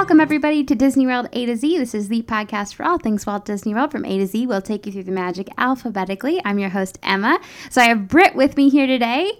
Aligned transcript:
Welcome, 0.00 0.18
everybody, 0.18 0.64
to 0.64 0.74
Disney 0.74 1.06
World 1.06 1.28
A 1.34 1.44
to 1.44 1.54
Z. 1.54 1.76
This 1.76 1.94
is 1.94 2.08
the 2.08 2.22
podcast 2.22 2.72
for 2.72 2.86
all 2.86 2.96
things 2.96 3.26
Walt 3.26 3.44
Disney 3.44 3.74
World 3.74 3.92
from 3.92 4.06
A 4.06 4.16
to 4.16 4.26
Z. 4.26 4.46
We'll 4.46 4.62
take 4.62 4.86
you 4.86 4.92
through 4.92 5.04
the 5.04 5.12
magic 5.12 5.50
alphabetically. 5.58 6.40
I'm 6.42 6.58
your 6.58 6.70
host, 6.70 6.98
Emma. 7.02 7.38
So 7.68 7.82
I 7.82 7.84
have 7.84 8.08
Britt 8.08 8.34
with 8.34 8.56
me 8.56 8.70
here 8.70 8.86
today. 8.86 9.30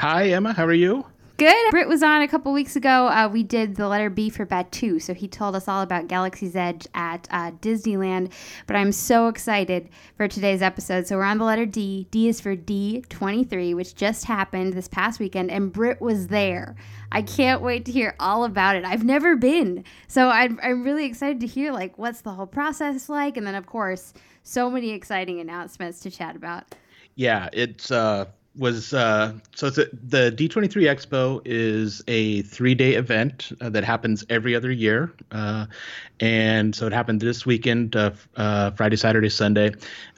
Hi, 0.00 0.30
Emma. 0.30 0.54
How 0.54 0.64
are 0.64 0.72
you? 0.72 1.06
Good. 1.40 1.70
Britt 1.70 1.88
was 1.88 2.02
on 2.02 2.20
a 2.20 2.28
couple 2.28 2.52
weeks 2.52 2.76
ago. 2.76 3.08
Uh, 3.08 3.26
we 3.26 3.42
did 3.42 3.76
the 3.76 3.88
letter 3.88 4.10
B 4.10 4.28
for 4.28 4.44
Batuu, 4.44 5.00
so 5.00 5.14
he 5.14 5.26
told 5.26 5.56
us 5.56 5.68
all 5.68 5.80
about 5.80 6.06
Galaxy's 6.06 6.54
Edge 6.54 6.86
at 6.92 7.26
uh, 7.30 7.52
Disneyland. 7.62 8.30
But 8.66 8.76
I'm 8.76 8.92
so 8.92 9.26
excited 9.28 9.88
for 10.18 10.28
today's 10.28 10.60
episode. 10.60 11.06
So 11.06 11.16
we're 11.16 11.22
on 11.22 11.38
the 11.38 11.44
letter 11.44 11.64
D. 11.64 12.06
D 12.10 12.28
is 12.28 12.42
for 12.42 12.54
D23, 12.54 13.74
which 13.74 13.94
just 13.94 14.26
happened 14.26 14.74
this 14.74 14.86
past 14.86 15.18
weekend, 15.18 15.50
and 15.50 15.72
Britt 15.72 16.02
was 16.02 16.26
there. 16.26 16.76
I 17.10 17.22
can't 17.22 17.62
wait 17.62 17.86
to 17.86 17.92
hear 17.92 18.14
all 18.20 18.44
about 18.44 18.76
it. 18.76 18.84
I've 18.84 19.04
never 19.04 19.34
been, 19.34 19.82
so 20.08 20.28
I'm, 20.28 20.60
I'm 20.62 20.84
really 20.84 21.06
excited 21.06 21.40
to 21.40 21.46
hear 21.46 21.72
like 21.72 21.96
what's 21.96 22.20
the 22.20 22.32
whole 22.32 22.46
process 22.46 23.08
like, 23.08 23.38
and 23.38 23.46
then 23.46 23.54
of 23.54 23.64
course 23.64 24.12
so 24.42 24.70
many 24.70 24.90
exciting 24.90 25.40
announcements 25.40 26.00
to 26.00 26.10
chat 26.10 26.36
about. 26.36 26.74
Yeah, 27.14 27.48
it's 27.54 27.90
uh 27.90 28.26
was 28.56 28.92
uh, 28.92 29.32
so 29.54 29.68
a, 29.68 29.70
the 29.70 30.32
D23 30.36 30.68
Expo 30.68 31.40
is 31.44 32.02
a 32.08 32.42
three 32.42 32.74
day 32.74 32.94
event 32.94 33.52
uh, 33.60 33.70
that 33.70 33.84
happens 33.84 34.24
every 34.28 34.54
other 34.54 34.70
year, 34.70 35.12
uh, 35.30 35.66
and 36.18 36.74
so 36.74 36.86
it 36.86 36.92
happened 36.92 37.20
this 37.20 37.46
weekend, 37.46 37.94
uh, 37.94 38.10
uh, 38.36 38.72
Friday, 38.72 38.96
Saturday, 38.96 39.28
Sunday. 39.28 39.72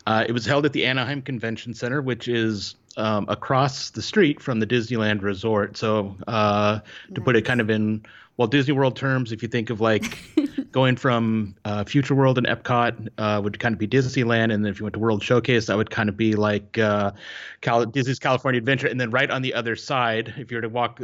Uh, 0.06 0.24
it 0.26 0.32
was 0.32 0.46
held 0.46 0.64
at 0.64 0.72
the 0.72 0.86
Anaheim 0.86 1.22
Convention 1.22 1.74
Center, 1.74 2.00
which 2.00 2.26
is 2.26 2.74
um, 2.96 3.26
across 3.28 3.90
the 3.90 4.02
street 4.02 4.40
from 4.40 4.60
the 4.60 4.66
Disneyland 4.66 5.22
Resort. 5.22 5.76
So 5.76 6.16
to 6.26 6.82
nice. 7.10 7.24
put 7.24 7.36
it 7.36 7.42
kind 7.42 7.60
of 7.60 7.70
in 7.70 8.04
Walt 8.36 8.50
Disney 8.50 8.72
World 8.72 8.96
terms, 8.96 9.30
if 9.30 9.42
you 9.42 9.48
think 9.48 9.70
of 9.70 9.80
like 9.80 10.18
going 10.72 10.96
from 10.96 11.54
uh, 11.64 11.84
Future 11.84 12.14
World 12.14 12.38
and 12.38 12.46
Epcot 12.46 13.08
uh, 13.18 13.40
would 13.42 13.58
kind 13.58 13.74
of 13.74 13.78
be 13.78 13.86
Disneyland, 13.86 14.52
and 14.52 14.64
then 14.64 14.72
if 14.72 14.80
you 14.80 14.84
went 14.84 14.94
to 14.94 14.98
World 14.98 15.22
Showcase, 15.22 15.66
that 15.66 15.76
would 15.76 15.90
kind 15.90 16.08
of 16.08 16.16
be 16.16 16.34
like 16.34 16.78
uh, 16.78 17.12
Cal- 17.60 17.84
Disney's 17.84 18.18
California 18.18 18.58
Adventure, 18.58 18.86
and 18.86 19.00
then 19.00 19.10
right 19.10 19.30
on 19.30 19.42
the 19.42 19.52
other 19.52 19.76
side, 19.76 20.34
if 20.38 20.50
you 20.50 20.56
were 20.56 20.62
to 20.62 20.68
walk 20.68 21.02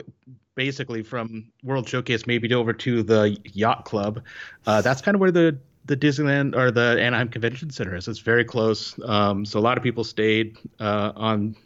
basically 0.55 1.03
from 1.03 1.53
World 1.63 1.89
Showcase 1.89 2.27
maybe 2.27 2.53
over 2.53 2.73
to 2.73 3.03
the 3.03 3.37
Yacht 3.53 3.85
Club, 3.85 4.23
uh, 4.67 4.81
that's 4.81 5.03
kind 5.03 5.15
of 5.15 5.21
where 5.21 5.31
the 5.31 5.59
the 5.85 5.97
Disneyland 5.97 6.55
or 6.55 6.71
the 6.71 7.01
Anaheim 7.01 7.29
Convention 7.29 7.71
Center 7.71 7.95
is. 7.95 8.09
It's 8.09 8.19
very 8.19 8.45
close. 8.45 8.99
Um, 9.05 9.45
so 9.47 9.59
a 9.59 9.63
lot 9.63 9.79
of 9.79 9.83
people 9.83 10.05
stayed 10.05 10.59
uh, 10.81 11.13
on 11.17 11.57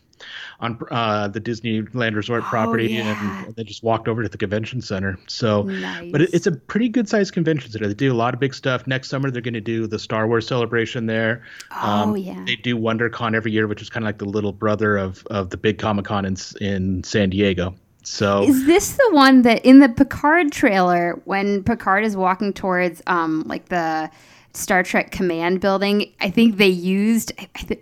on 0.61 0.78
uh, 0.91 1.28
the 1.28 1.41
Disneyland 1.41 2.15
Resort 2.15 2.42
oh, 2.45 2.48
property 2.48 2.95
yeah. 2.95 3.45
and, 3.47 3.55
they 3.56 3.65
just 3.65 3.83
walked 3.83 4.09
over 4.09 4.23
to 4.23 4.29
the 4.29 4.39
convention 4.39 4.81
center. 4.81 5.19
So, 5.27 5.62
nice. 5.62 6.11
but 6.12 6.23
it, 6.23 6.31
it's 6.33 6.47
a 6.47 6.53
pretty 6.53 6.89
good 6.89 7.09
sized 7.09 7.34
convention 7.34 7.70
center. 7.70 7.89
They 7.89 7.95
do 7.95 8.12
a 8.12 8.14
lot 8.14 8.34
of 8.34 8.41
big 8.41 8.55
stuff. 8.55 8.87
Next 8.87 9.09
summer, 9.09 9.31
they're 9.31 9.42
going 9.42 9.55
to 9.55 9.61
do 9.61 9.87
the 9.87 9.98
Star 9.98 10.27
Wars 10.27 10.47
celebration 10.47 11.06
there. 11.06 11.42
Oh, 11.70 11.89
um, 11.89 12.17
yeah. 12.17 12.42
They 12.47 12.56
do 12.56 12.77
WonderCon 12.77 13.34
every 13.34 13.53
year, 13.53 13.67
which 13.67 13.83
is 13.83 13.91
kind 13.91 14.05
of 14.05 14.09
like 14.09 14.19
the 14.19 14.25
little 14.25 14.53
brother 14.53 14.97
of, 14.97 15.27
of 15.27 15.51
the 15.51 15.56
big 15.56 15.79
Comic 15.79 16.06
Con 16.06 16.25
in, 16.25 16.36
in 16.61 17.05
San 17.05 17.31
Diego. 17.31 17.75
So 18.05 18.42
is 18.42 18.67
this 18.67 18.97
the 18.97 19.11
one 19.12 19.42
that 19.42 19.64
in 19.64 19.79
the 19.79 19.89
Picard 19.89 20.51
trailer 20.51 21.20
when 21.25 21.62
Picard 21.62 22.05
is 22.05 22.17
walking 22.17 22.53
towards 22.53 23.01
um 23.07 23.45
like 23.47 23.69
the 23.69 24.11
Star 24.55 24.83
Trek 24.83 25.11
command 25.11 25.61
building, 25.61 26.12
I 26.20 26.31
think 26.31 26.57
they 26.57 26.69
used 26.69 27.33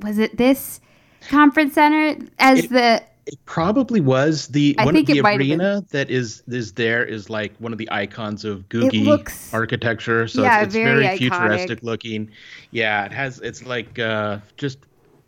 was 0.03 0.19
it 0.19 0.37
this 0.37 0.81
conference 1.29 1.75
center 1.75 2.17
as 2.39 2.65
it, 2.65 2.71
the 2.71 3.03
it 3.27 3.39
probably 3.45 4.01
was 4.01 4.49
the 4.49 4.75
I 4.79 4.85
one 4.85 4.97
of 4.97 5.07
the 5.07 5.21
arena 5.21 5.85
that 5.91 6.11
is 6.11 6.43
is 6.49 6.73
there 6.73 7.05
is 7.05 7.31
like 7.31 7.55
one 7.59 7.73
of 7.73 7.79
the 7.79 7.89
icons 7.93 8.45
of 8.45 8.69
Googie 8.69 9.05
looks, 9.05 9.53
architecture. 9.55 10.27
So 10.27 10.43
yeah, 10.43 10.59
it's, 10.59 10.67
it's 10.67 10.75
very, 10.75 11.03
very 11.05 11.17
futuristic 11.17 11.83
looking. 11.83 12.31
Yeah, 12.73 13.05
it 13.05 13.13
has 13.13 13.39
it's 13.41 13.65
like 13.65 13.99
uh, 13.99 14.39
just 14.57 14.79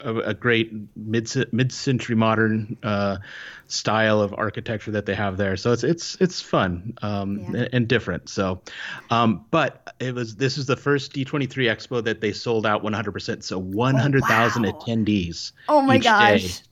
a, 0.02 0.16
a 0.30 0.34
great 0.34 0.72
mid 0.96 1.30
mid 1.52 1.72
century 1.72 2.16
modern 2.16 2.76
uh, 2.82 3.18
style 3.66 4.20
of 4.20 4.34
architecture 4.34 4.90
that 4.92 5.06
they 5.06 5.14
have 5.14 5.36
there. 5.36 5.56
So 5.56 5.72
it's 5.72 5.84
it's 5.84 6.16
it's 6.20 6.40
fun 6.40 6.94
um, 7.02 7.38
yeah. 7.38 7.46
and, 7.46 7.68
and, 7.72 7.88
different. 7.88 8.28
So, 8.28 8.62
um, 9.10 9.44
but 9.50 9.94
it 9.98 10.14
was 10.14 10.36
this 10.36 10.58
is 10.58 10.66
the 10.66 10.76
first 10.76 11.12
D23 11.12 11.48
Expo 11.48 12.04
that 12.04 12.20
they 12.20 12.32
sold 12.32 12.66
out 12.66 12.82
100%. 12.82 13.42
So 13.42 13.58
100,000 13.58 14.64
oh, 14.64 14.70
wow. 14.70 14.78
attendees. 14.78 15.52
Oh 15.68 15.80
my 15.80 15.98
gosh. 15.98 16.58
Day. 16.58 16.64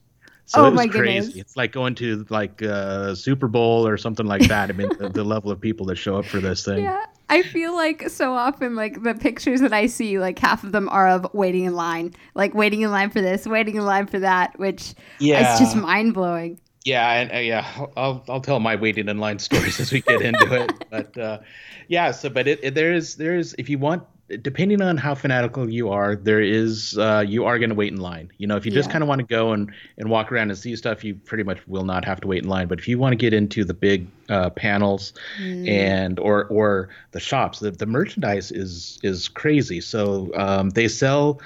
So 0.51 0.65
oh 0.65 0.67
it 0.67 0.73
was 0.73 0.87
crazy. 0.87 1.27
Goodness. 1.27 1.35
It's 1.37 1.55
like 1.55 1.71
going 1.71 1.95
to 1.95 2.25
like 2.29 2.61
uh, 2.61 3.15
Super 3.15 3.47
Bowl 3.47 3.87
or 3.87 3.95
something 3.95 4.25
like 4.25 4.49
that. 4.49 4.69
I 4.69 4.73
mean, 4.73 4.89
the, 4.99 5.07
the, 5.07 5.23
level 5.23 5.49
of 5.49 5.61
people 5.61 5.85
that 5.85 5.95
show 5.95 6.17
up 6.17 6.25
for 6.25 6.41
this 6.41 6.65
thing. 6.65 6.83
Yeah, 6.83 7.05
I 7.29 7.41
feel 7.41 7.73
like 7.73 8.09
so 8.09 8.33
often, 8.33 8.75
like 8.75 9.01
the 9.01 9.13
pictures 9.13 9.61
that 9.61 9.71
I 9.71 9.85
see, 9.85 10.19
like 10.19 10.37
half 10.37 10.65
of 10.65 10.73
them 10.73 10.89
are 10.89 11.07
of 11.07 11.25
waiting 11.33 11.63
in 11.63 11.73
line, 11.73 12.13
like 12.35 12.53
waiting 12.53 12.81
in 12.81 12.91
line 12.91 13.11
for 13.11 13.21
this, 13.21 13.47
waiting 13.47 13.75
in 13.75 13.85
line 13.85 14.07
for 14.07 14.19
that, 14.19 14.59
which 14.59 14.93
yeah. 15.19 15.53
is 15.53 15.59
just 15.59 15.77
mind 15.77 16.13
blowing. 16.13 16.59
Yeah, 16.83 17.09
and 17.13 17.31
uh, 17.31 17.37
yeah, 17.37 17.85
I'll 17.95 18.21
I'll 18.27 18.41
tell 18.41 18.59
my 18.59 18.75
waiting 18.75 19.07
in 19.07 19.19
line 19.19 19.39
stories 19.39 19.79
as 19.79 19.93
we 19.93 20.01
get 20.01 20.21
into 20.21 20.63
it. 20.63 20.73
But 20.89 21.17
uh, 21.17 21.39
yeah, 21.87 22.11
so 22.11 22.29
but 22.29 22.49
it, 22.49 22.59
it 22.61 22.75
there 22.75 22.91
is 22.91 23.15
there 23.15 23.37
is 23.37 23.55
if 23.57 23.69
you 23.69 23.77
want 23.77 24.03
depending 24.37 24.81
on 24.81 24.97
how 24.97 25.15
fanatical 25.15 25.69
you 25.69 25.89
are, 25.89 26.15
there 26.15 26.41
is 26.41 26.97
uh, 26.97 27.23
you 27.25 27.45
are 27.45 27.59
going 27.59 27.69
to 27.69 27.75
wait 27.75 27.91
in 27.91 27.99
line. 27.99 28.31
You 28.37 28.47
know, 28.47 28.55
if 28.55 28.65
you 28.65 28.71
just 28.71 28.89
kind 28.89 29.03
of 29.03 29.07
want 29.07 29.19
to 29.19 29.25
go 29.25 29.51
and, 29.53 29.71
and 29.97 30.09
walk 30.09 30.31
around 30.31 30.49
and 30.49 30.57
see 30.57 30.75
stuff, 30.75 31.03
you 31.03 31.15
pretty 31.15 31.43
much 31.43 31.59
will 31.67 31.85
not 31.85 32.05
have 32.05 32.21
to 32.21 32.27
wait 32.27 32.43
in 32.43 32.49
line. 32.49 32.67
But 32.67 32.79
if 32.79 32.87
you 32.87 32.97
want 32.97 33.13
to 33.13 33.17
get 33.17 33.33
into 33.33 33.63
the 33.65 33.73
big 33.73 34.07
uh, 34.29 34.49
panels 34.51 35.13
mm. 35.39 35.67
and 35.67 36.19
or 36.19 36.45
or 36.45 36.89
the 37.11 37.19
shops, 37.19 37.59
the, 37.59 37.71
the 37.71 37.85
merchandise 37.85 38.51
is 38.51 38.99
is 39.03 39.27
crazy. 39.27 39.81
So 39.81 40.31
um, 40.35 40.69
they 40.69 40.87
sell. 40.87 41.41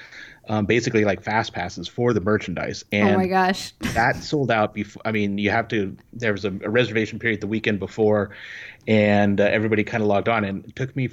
Um, 0.47 0.67
basically 0.67 1.05
like 1.05 1.23
fast 1.23 1.53
passes 1.53 1.87
for 1.87 2.13
the 2.13 2.21
merchandise. 2.21 2.85
And 2.91 3.15
oh 3.15 3.17
my 3.17 3.25
gosh. 3.25 3.73
that 3.79 4.17
sold 4.17 4.51
out 4.51 4.75
before. 4.75 5.01
I 5.03 5.11
mean, 5.11 5.39
you 5.39 5.49
have 5.49 5.67
to, 5.69 5.97
there 6.13 6.33
was 6.33 6.45
a, 6.45 6.49
a 6.49 6.69
reservation 6.69 7.17
period 7.17 7.41
the 7.41 7.47
weekend 7.47 7.79
before, 7.79 8.29
and 8.87 9.41
uh, 9.41 9.45
everybody 9.45 9.83
kind 9.83 10.03
of 10.03 10.07
logged 10.07 10.29
on. 10.29 10.43
And 10.43 10.63
it 10.65 10.75
took 10.75 10.95
me 10.95 11.07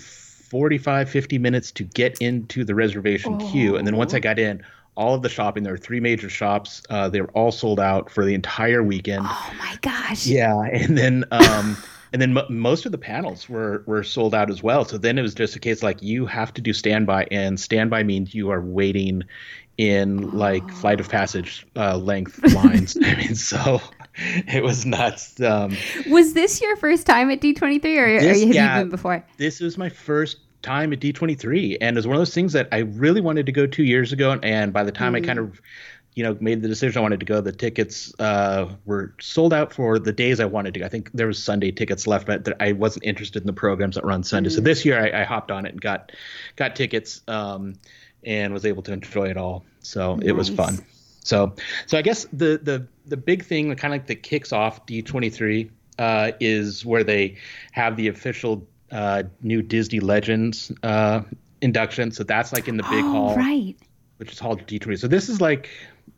45, 0.53 1.09
50 1.09 1.39
minutes 1.39 1.73
to 1.73 1.83
get 1.83 2.19
into 2.21 2.63
the 2.63 2.75
reservation 2.75 3.39
oh. 3.41 3.51
queue. 3.51 3.77
And 3.77 3.87
then 3.87 3.97
once 3.97 4.13
I 4.13 4.21
got 4.21 4.39
in, 4.39 4.63
all 4.97 5.15
of 5.15 5.23
the 5.23 5.31
shopping, 5.31 5.63
there 5.63 5.73
were 5.73 5.79
three 5.79 5.99
major 5.99 6.29
shops. 6.29 6.83
Uh, 6.91 7.09
they 7.09 7.23
were 7.23 7.31
all 7.31 7.51
sold 7.51 7.81
out 7.81 8.11
for 8.11 8.27
the 8.27 8.35
entire 8.35 8.83
weekend. 8.83 9.25
Oh 9.27 9.55
my 9.59 9.79
gosh. 9.81 10.27
Yeah. 10.27 10.61
And 10.71 10.99
then, 10.99 11.25
um, 11.31 11.79
and 12.13 12.21
then 12.21 12.37
m- 12.37 12.45
most 12.51 12.85
of 12.85 12.93
the 12.93 12.99
panels 12.99 13.49
were, 13.49 13.83
were 13.87 14.05
sold 14.05 14.35
out 14.35 14.51
as 14.51 14.63
well. 14.63 14.85
So 14.85 14.99
then 14.99 15.17
it 15.17 15.23
was 15.23 15.35
just 15.35 15.57
a 15.57 15.59
case 15.59 15.83
like 15.83 16.03
you 16.03 16.27
have 16.27 16.53
to 16.53 16.61
do 16.61 16.75
standby, 16.75 17.29
and 17.31 17.59
standby 17.59 18.03
means 18.03 18.35
you 18.35 18.51
are 18.51 18.61
waiting 18.61 19.23
in 19.79 20.33
like 20.33 20.65
oh. 20.65 20.75
flight 20.75 21.01
of 21.01 21.09
passage 21.09 21.67
uh, 21.77 21.97
length 21.97 22.39
lines. 22.53 22.95
I 23.03 23.15
mean, 23.15 23.37
so 23.37 23.81
it 24.17 24.63
was 24.63 24.85
nuts. 24.85 25.41
Um, 25.41 25.77
was 26.09 26.35
this 26.35 26.61
your 26.61 26.77
first 26.77 27.07
time 27.07 27.31
at 27.31 27.41
D23 27.41 27.85
or, 27.99 28.21
this, 28.21 28.43
or 28.43 28.47
have 28.47 28.55
yeah, 28.55 28.77
you 28.77 28.83
been 28.83 28.91
before? 28.91 29.25
This 29.39 29.61
was 29.61 29.79
my 29.79 29.89
first 29.89 30.39
time 30.63 30.93
at 30.93 31.01
D23 31.01 31.79
and 31.81 31.97
it 31.97 31.99
was 31.99 32.07
one 32.07 32.17
of 32.17 32.21
those 32.21 32.35
things 32.35 32.53
that 32.53 32.69
I 32.73 32.79
really 32.79 33.21
wanted 33.21 33.47
to 33.47 33.53
go 33.53 33.67
2 33.67 33.83
years 33.83 34.13
ago 34.13 34.39
and 34.43 34.73
by 34.73 34.85
the 34.85 34.93
time 34.93 35.15
mm. 35.15 35.17
I 35.17 35.21
kind 35.27 35.39
of 35.39 35.61
you 36.15 36.23
know 36.23 36.37
made 36.41 36.63
the 36.63 36.69
decision 36.69 36.99
I 36.99 37.03
wanted 37.03 37.21
to 37.21 37.27
go 37.27 37.41
the 37.41 37.53
tickets 37.53 38.13
uh, 38.21 38.69
were 38.85 39.15
sold 39.21 39.53
out 39.53 39.73
for 39.73 39.99
the 39.99 40.13
days 40.13 40.41
I 40.41 40.45
wanted 40.45 40.75
to 40.75 40.81
go. 40.81 40.87
I 40.87 40.89
think 40.89 41.11
there 41.13 41.27
was 41.27 41.43
Sunday 41.43 41.73
tickets 41.73 42.07
left 42.07 42.27
but 42.27 42.61
I 42.61 42.73
wasn't 42.73 43.05
interested 43.05 43.43
in 43.43 43.47
the 43.47 43.53
programs 43.53 43.97
that 43.97 44.05
run 44.05 44.23
Sunday. 44.23 44.51
Mm. 44.51 44.55
So 44.55 44.61
this 44.61 44.85
year 44.85 45.01
I, 45.01 45.23
I, 45.23 45.25
hopped 45.25 45.51
on 45.51 45.67
it 45.67 45.73
and 45.73 45.81
got 45.81 46.13
got 46.57 46.77
tickets 46.77 47.23
um, 47.29 47.75
and 48.23 48.53
was 48.53 48.67
able 48.67 48.83
to 48.85 48.93
enjoy 48.93 49.31
it 49.31 49.37
all. 49.37 49.65
So 49.81 50.17
nice. 50.17 50.29
it 50.29 50.33
was 50.33 50.49
fun. 50.49 50.85
So, 51.25 51.55
so 51.87 51.99
I 51.99 52.03
guess 52.03 52.27
the 52.33 52.61
the 52.63 52.87
the 53.07 53.17
big 53.17 53.45
thing, 53.45 53.69
that 53.69 53.79
kind 53.79 53.95
of 53.95 54.01
like 54.01 54.07
that 54.09 54.23
kicks 54.23 54.53
off 54.53 54.85
D23, 54.87 55.71
uh, 55.99 56.33
is 56.41 56.85
where 56.85 57.05
they 57.05 57.37
have 57.73 57.97
the 57.97 58.09
official 58.09 58.67
uh, 58.91 59.25
new 59.43 59.63
Disney 59.63 60.01
Legends 60.01 60.73
uh, 60.83 61.23
induction. 61.61 62.11
So 62.11 62.25
that's 62.25 62.53
like 62.53 62.69
in 62.69 62.77
the 62.77 62.83
big 62.85 63.05
oh, 63.05 63.13
hall, 63.13 63.37
right? 63.37 63.77
Which 64.19 64.33
is 64.33 64.41
called 64.41 64.67
D23. 64.67 64.99
So 64.99 65.09
this 65.09 65.29
is 65.29 65.41
like 65.41 65.69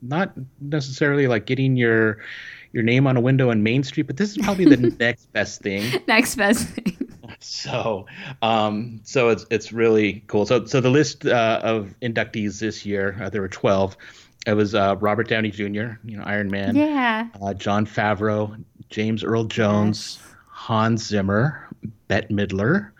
not 0.02 0.32
necessarily 0.60 1.26
like 1.26 1.46
getting 1.46 1.76
your 1.76 2.18
your 2.72 2.82
name 2.82 3.06
on 3.06 3.16
a 3.16 3.20
window 3.20 3.50
in 3.50 3.62
Main 3.62 3.84
Street, 3.84 4.06
but 4.06 4.16
this 4.16 4.30
is 4.30 4.38
probably 4.38 4.64
the 4.64 4.76
next 4.98 5.32
best 5.32 5.60
thing. 5.60 6.02
Next 6.08 6.34
best 6.34 6.68
thing. 6.68 6.98
So, 7.40 8.06
um, 8.40 9.00
so 9.02 9.28
it's 9.28 9.44
it's 9.50 9.70
really 9.70 10.24
cool. 10.28 10.46
So, 10.46 10.64
so 10.64 10.80
the 10.80 10.88
list 10.88 11.26
uh, 11.26 11.60
of 11.62 11.94
inductees 12.00 12.58
this 12.58 12.86
year, 12.86 13.18
uh, 13.20 13.28
there 13.28 13.42
were 13.42 13.48
twelve 13.48 13.98
it 14.46 14.54
was 14.54 14.74
uh, 14.74 14.96
Robert 15.00 15.28
Downey 15.28 15.50
Jr., 15.50 15.94
you 16.04 16.16
know, 16.16 16.22
Iron 16.24 16.50
Man. 16.50 16.76
Yeah. 16.76 17.28
Uh, 17.40 17.54
Jon 17.54 17.86
Favreau, 17.86 18.62
James 18.90 19.24
Earl 19.24 19.44
Jones, 19.44 20.18
yes. 20.20 20.34
Hans 20.48 21.06
Zimmer, 21.06 21.68
Bette 22.08 22.32
Midler, 22.32 22.90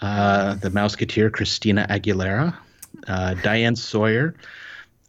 uh, 0.00 0.54
the 0.54 0.70
Mouseketeer 0.70 1.32
Christina 1.32 1.86
Aguilera, 1.88 2.56
uh, 3.06 3.34
Diane 3.34 3.76
Sawyer, 3.76 4.34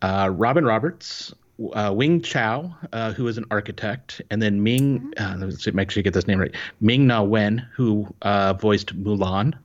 uh, 0.02 0.30
Robin 0.34 0.66
Roberts, 0.66 1.34
uh, 1.74 1.92
Wing 1.94 2.22
Chao, 2.22 2.76
uh, 2.94 3.14
who 3.14 3.28
is 3.28 3.38
an 3.38 3.46
architect, 3.52 4.22
and 4.30 4.42
then 4.42 4.64
Ming. 4.64 5.14
Uh, 5.18 5.36
let's 5.40 5.64
see, 5.64 5.72
make 5.72 5.92
sure 5.92 6.00
you 6.00 6.04
get 6.04 6.14
this 6.14 6.28
name 6.28 6.40
right. 6.40 6.56
Ming 6.80 7.08
Na 7.08 7.22
Wen, 7.22 7.68
who 7.76 8.08
uh, 8.22 8.54
voiced 8.54 8.96
Mulan. 9.02 9.56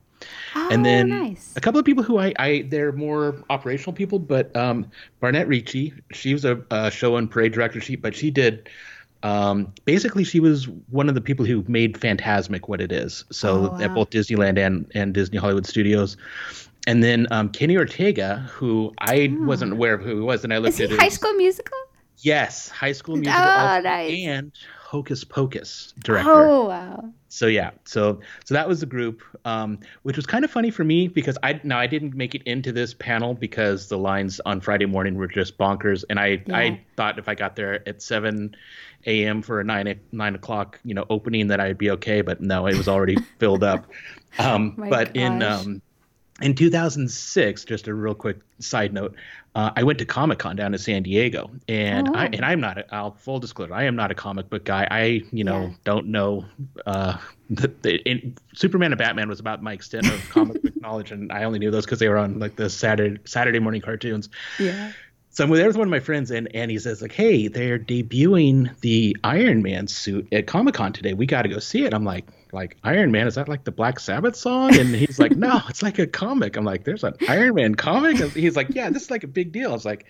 Oh, 0.55 0.69
and 0.71 0.85
then 0.85 1.09
nice. 1.09 1.55
a 1.56 1.61
couple 1.61 1.79
of 1.79 1.87
people 1.87 2.03
who 2.03 2.19
I, 2.19 2.32
I 2.38 2.67
they're 2.69 2.93
more 2.93 3.43
operational 3.50 3.93
people, 3.93 4.19
but 4.19 4.55
um, 4.56 4.91
Barnette 5.21 5.49
Ricci, 5.49 5.94
she 6.12 6.32
was 6.32 6.44
a, 6.44 6.62
a 6.71 6.91
show 6.91 7.17
and 7.17 7.31
parade 7.31 7.53
director, 7.53 7.81
she 7.81 7.97
but 7.97 8.15
she 8.15 8.31
did 8.31 8.69
um, 9.23 9.73
basically 9.87 10.25
she 10.25 10.41
was 10.41 10.69
one 10.91 11.09
of 11.09 11.15
the 11.15 11.21
people 11.21 11.47
who 11.47 11.65
made 11.67 11.94
Fantasmic 11.94 12.69
what 12.69 12.81
it 12.81 12.93
is. 12.93 13.25
So 13.32 13.67
Oh, 13.67 13.71
wow. 13.73 13.79
at 13.81 13.94
both 13.94 14.11
Disneyland 14.11 14.59
and 14.59 14.91
and 14.94 15.15
Disney 15.15 15.38
Hollywood 15.38 15.67
Studios. 15.67 16.17
And 16.87 17.03
then 17.03 17.26
um, 17.31 17.49
Kenny 17.50 17.76
Ortega, 17.79 18.38
who 18.53 18.93
I 19.00 19.38
wasn't 19.41 19.73
aware 19.73 19.94
of 19.94 20.03
who 20.03 20.17
he 20.17 20.21
was, 20.23 20.44
and 20.44 20.53
I 20.53 20.59
looked 20.59 20.79
he 20.79 20.85
at 20.85 20.91
his 20.91 20.99
High 21.00 21.09
School 21.09 21.32
Musical? 21.35 21.79
yes, 22.19 22.69
High 22.69 22.93
School 22.93 23.17
Musical, 23.21 23.50
Oh, 23.55 23.81
nice. 23.81 24.12
and 24.26 24.53
Hocus 24.82 25.25
Pocus 25.25 25.93
director 26.00 26.31
Oh 26.31 26.67
wow. 26.67 27.12
So 27.34 27.46
yeah. 27.46 27.70
So 27.84 28.20
so 28.44 28.54
that 28.54 28.69
was 28.69 28.78
the 28.81 28.86
group 28.86 29.22
um, 29.44 29.81
which 30.04 30.16
was 30.16 30.25
kind 30.25 30.44
of 30.44 30.50
funny 30.50 30.70
for 30.70 30.84
me 30.84 31.08
because 31.08 31.36
i 31.42 31.60
now 31.64 31.78
i 31.78 31.86
didn't 31.86 32.14
make 32.14 32.34
it 32.34 32.42
into 32.44 32.70
this 32.72 32.94
panel 32.94 33.34
because 33.34 33.88
the 33.88 33.98
lines 33.98 34.40
on 34.46 34.60
friday 34.60 34.86
morning 34.86 35.16
were 35.16 35.26
just 35.26 35.58
bonkers. 35.58 36.04
And 36.08 36.20
i 36.20 36.42
Yeah. 36.46 36.56
i 36.56 36.81
thought 36.96 37.19
if 37.19 37.28
i 37.28 37.34
got 37.34 37.56
there 37.56 37.86
at 37.88 38.00
7 38.02 38.54
a.m 39.06 39.42
for 39.42 39.60
a 39.60 39.64
9 39.64 39.88
o- 39.88 39.94
9 40.12 40.34
o'clock 40.36 40.81
you 40.84 40.94
know 40.94 41.04
opening 41.10 41.48
that 41.48 41.58
i'd 41.60 41.76
be 41.76 41.90
okay. 41.90 42.20
But 42.22 42.40
no 42.40 42.66
it 42.66 42.76
was 42.76 42.88
already 42.88 43.16
filled 43.38 43.64
up. 43.64 43.90
Um, 44.37 44.75
but 44.76 45.14
in 45.14 45.42
um, 45.42 45.80
in 46.42 46.54
2006 46.54 47.64
just 47.64 47.86
a 47.88 47.94
real 47.94 48.14
quick 48.14 48.38
side 48.58 48.92
note 48.92 49.14
uh, 49.56 49.70
I 49.76 49.84
went 49.84 50.00
to 50.00 50.04
Comic 50.04 50.40
Con 50.40 50.56
down 50.56 50.72
in 50.75 50.78
San 50.81 51.04
Diego, 51.04 51.48
and 51.69 52.08
Oh. 52.08 52.14
I 52.14 52.25
and 52.26 52.44
I'm 52.44 52.60
not. 52.60 52.76
A, 52.76 52.92
I'll 52.92 53.12
full 53.12 53.38
disclosure. 53.38 53.72
I 53.72 53.84
am 53.84 53.94
not 53.94 54.10
a 54.10 54.14
comic 54.16 54.50
book 54.50 54.64
guy. 54.64 54.88
I 54.90 55.22
you 55.31 55.44
know 55.44 55.66
Yeah. 55.66 55.75
don't 55.84 56.08
know. 56.08 56.44
Uh, 56.86 57.19
the, 57.50 57.72
the, 57.82 57.94
in, 57.98 58.36
Superman 58.52 58.90
and 58.90 58.98
Batman 58.98 59.28
was 59.28 59.38
about 59.38 59.62
my 59.62 59.72
extent 59.72 60.08
of 60.08 60.28
comic 60.31 60.60
book 60.60 60.72
knowledge, 60.81 61.12
and 61.12 61.31
I 61.31 61.44
only 61.44 61.60
knew 61.60 61.70
those 61.70 61.84
because 61.84 62.00
they 62.00 62.08
were 62.08 62.19
on 62.19 62.40
like 62.40 62.56
the 62.56 62.69
Saturday 62.69 63.20
Saturday 63.26 63.60
morning 63.60 63.80
cartoons. 63.80 64.28
Yeah. 64.58 64.90
So 65.34 65.42
I'm 65.42 65.50
there 65.50 65.66
with 65.66 65.76
one 65.76 65.88
of 65.88 65.90
my 65.90 65.98
friends, 65.98 66.31
and, 66.31 66.48
and 66.54 66.70
he 66.70 66.78
says 66.78 67.02
like, 67.02 67.10
"Hey, 67.10 67.48
they're 67.48 67.76
debuting 67.76 68.70
the 68.82 69.16
Iron 69.25 69.62
Man 69.62 69.88
suit 69.88 70.28
at 70.32 70.46
Comic 70.46 70.75
Con 70.75 70.92
today. 70.92 71.12
We 71.12 71.26
got 71.26 71.42
to 71.42 71.48
go 71.48 71.58
see 71.58 71.84
it." 71.84 71.92
I'm 71.92 72.04
like, 72.04 72.25
"Like 72.52 72.76
Iron 72.84 73.10
Man? 73.10 73.26
Is 73.26 73.34
that 73.34 73.48
like 73.48 73.64
the 73.64 73.72
Black 73.72 73.98
Sabbath 73.98 74.36
song?" 74.36 74.78
And 74.78 74.94
he's 74.94 75.19
like, 75.19 75.32
"No, 75.36 75.60
it's 75.69 75.82
like 75.82 75.98
a 75.98 76.06
comic." 76.06 76.56
I'm 76.56 76.64
like, 76.64 76.84
"There's 76.84 77.02
an 77.02 77.14
Iron 77.28 77.56
Man 77.56 77.75
comic?" 77.75 78.20
And 78.20 78.31
he's 78.31 78.54
like, 78.54 78.69
"Yeah, 78.70 78.90
this 78.90 79.02
is 79.02 79.10
like 79.10 79.25
a 79.25 79.28
big 79.28 79.50
deal." 79.50 79.70
I 79.70 79.72
was 79.72 79.84
like, 79.84 80.06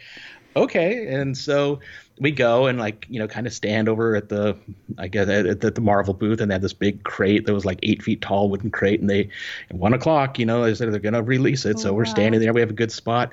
"Okay." 0.56 1.06
And 1.06 1.34
so 1.34 1.80
we 2.20 2.30
go 2.30 2.66
and 2.66 2.78
like 2.78 3.06
you 3.10 3.18
know 3.18 3.26
kind 3.26 3.46
of 3.46 3.52
stand 3.52 3.88
over 3.88 4.14
at 4.14 4.28
the 4.28 4.56
I 4.98 5.08
guess 5.08 5.28
at 5.28 5.60
the, 5.60 5.70
the 5.70 5.80
Marvel 5.80 6.14
booth, 6.14 6.40
and 6.40 6.50
they 6.50 6.54
had 6.54 6.62
this 6.62 6.72
big 6.72 7.02
crate 7.04 7.46
that 7.46 7.54
was 7.54 7.64
like 7.64 7.80
eight 7.82 8.02
feet 8.02 8.20
tall 8.20 8.48
wooden 8.48 8.70
crate, 8.70 9.00
and 9.00 9.10
they 9.10 9.28
at 9.70 9.76
one 9.76 9.92
o'clock, 9.94 10.38
you 10.38 10.46
know, 10.46 10.64
they 10.64 10.74
said 10.74 10.92
they're 10.92 11.00
gonna 11.00 11.22
release 11.22 11.64
it, 11.64 11.76
oh, 11.76 11.80
so 11.80 11.90
Oh, 11.90 11.92
we're 11.94 12.04
wow. 12.04 12.10
standing 12.10 12.40
there. 12.40 12.52
We 12.52 12.60
have 12.60 12.70
a 12.70 12.74
good 12.74 12.92
spot. 12.92 13.30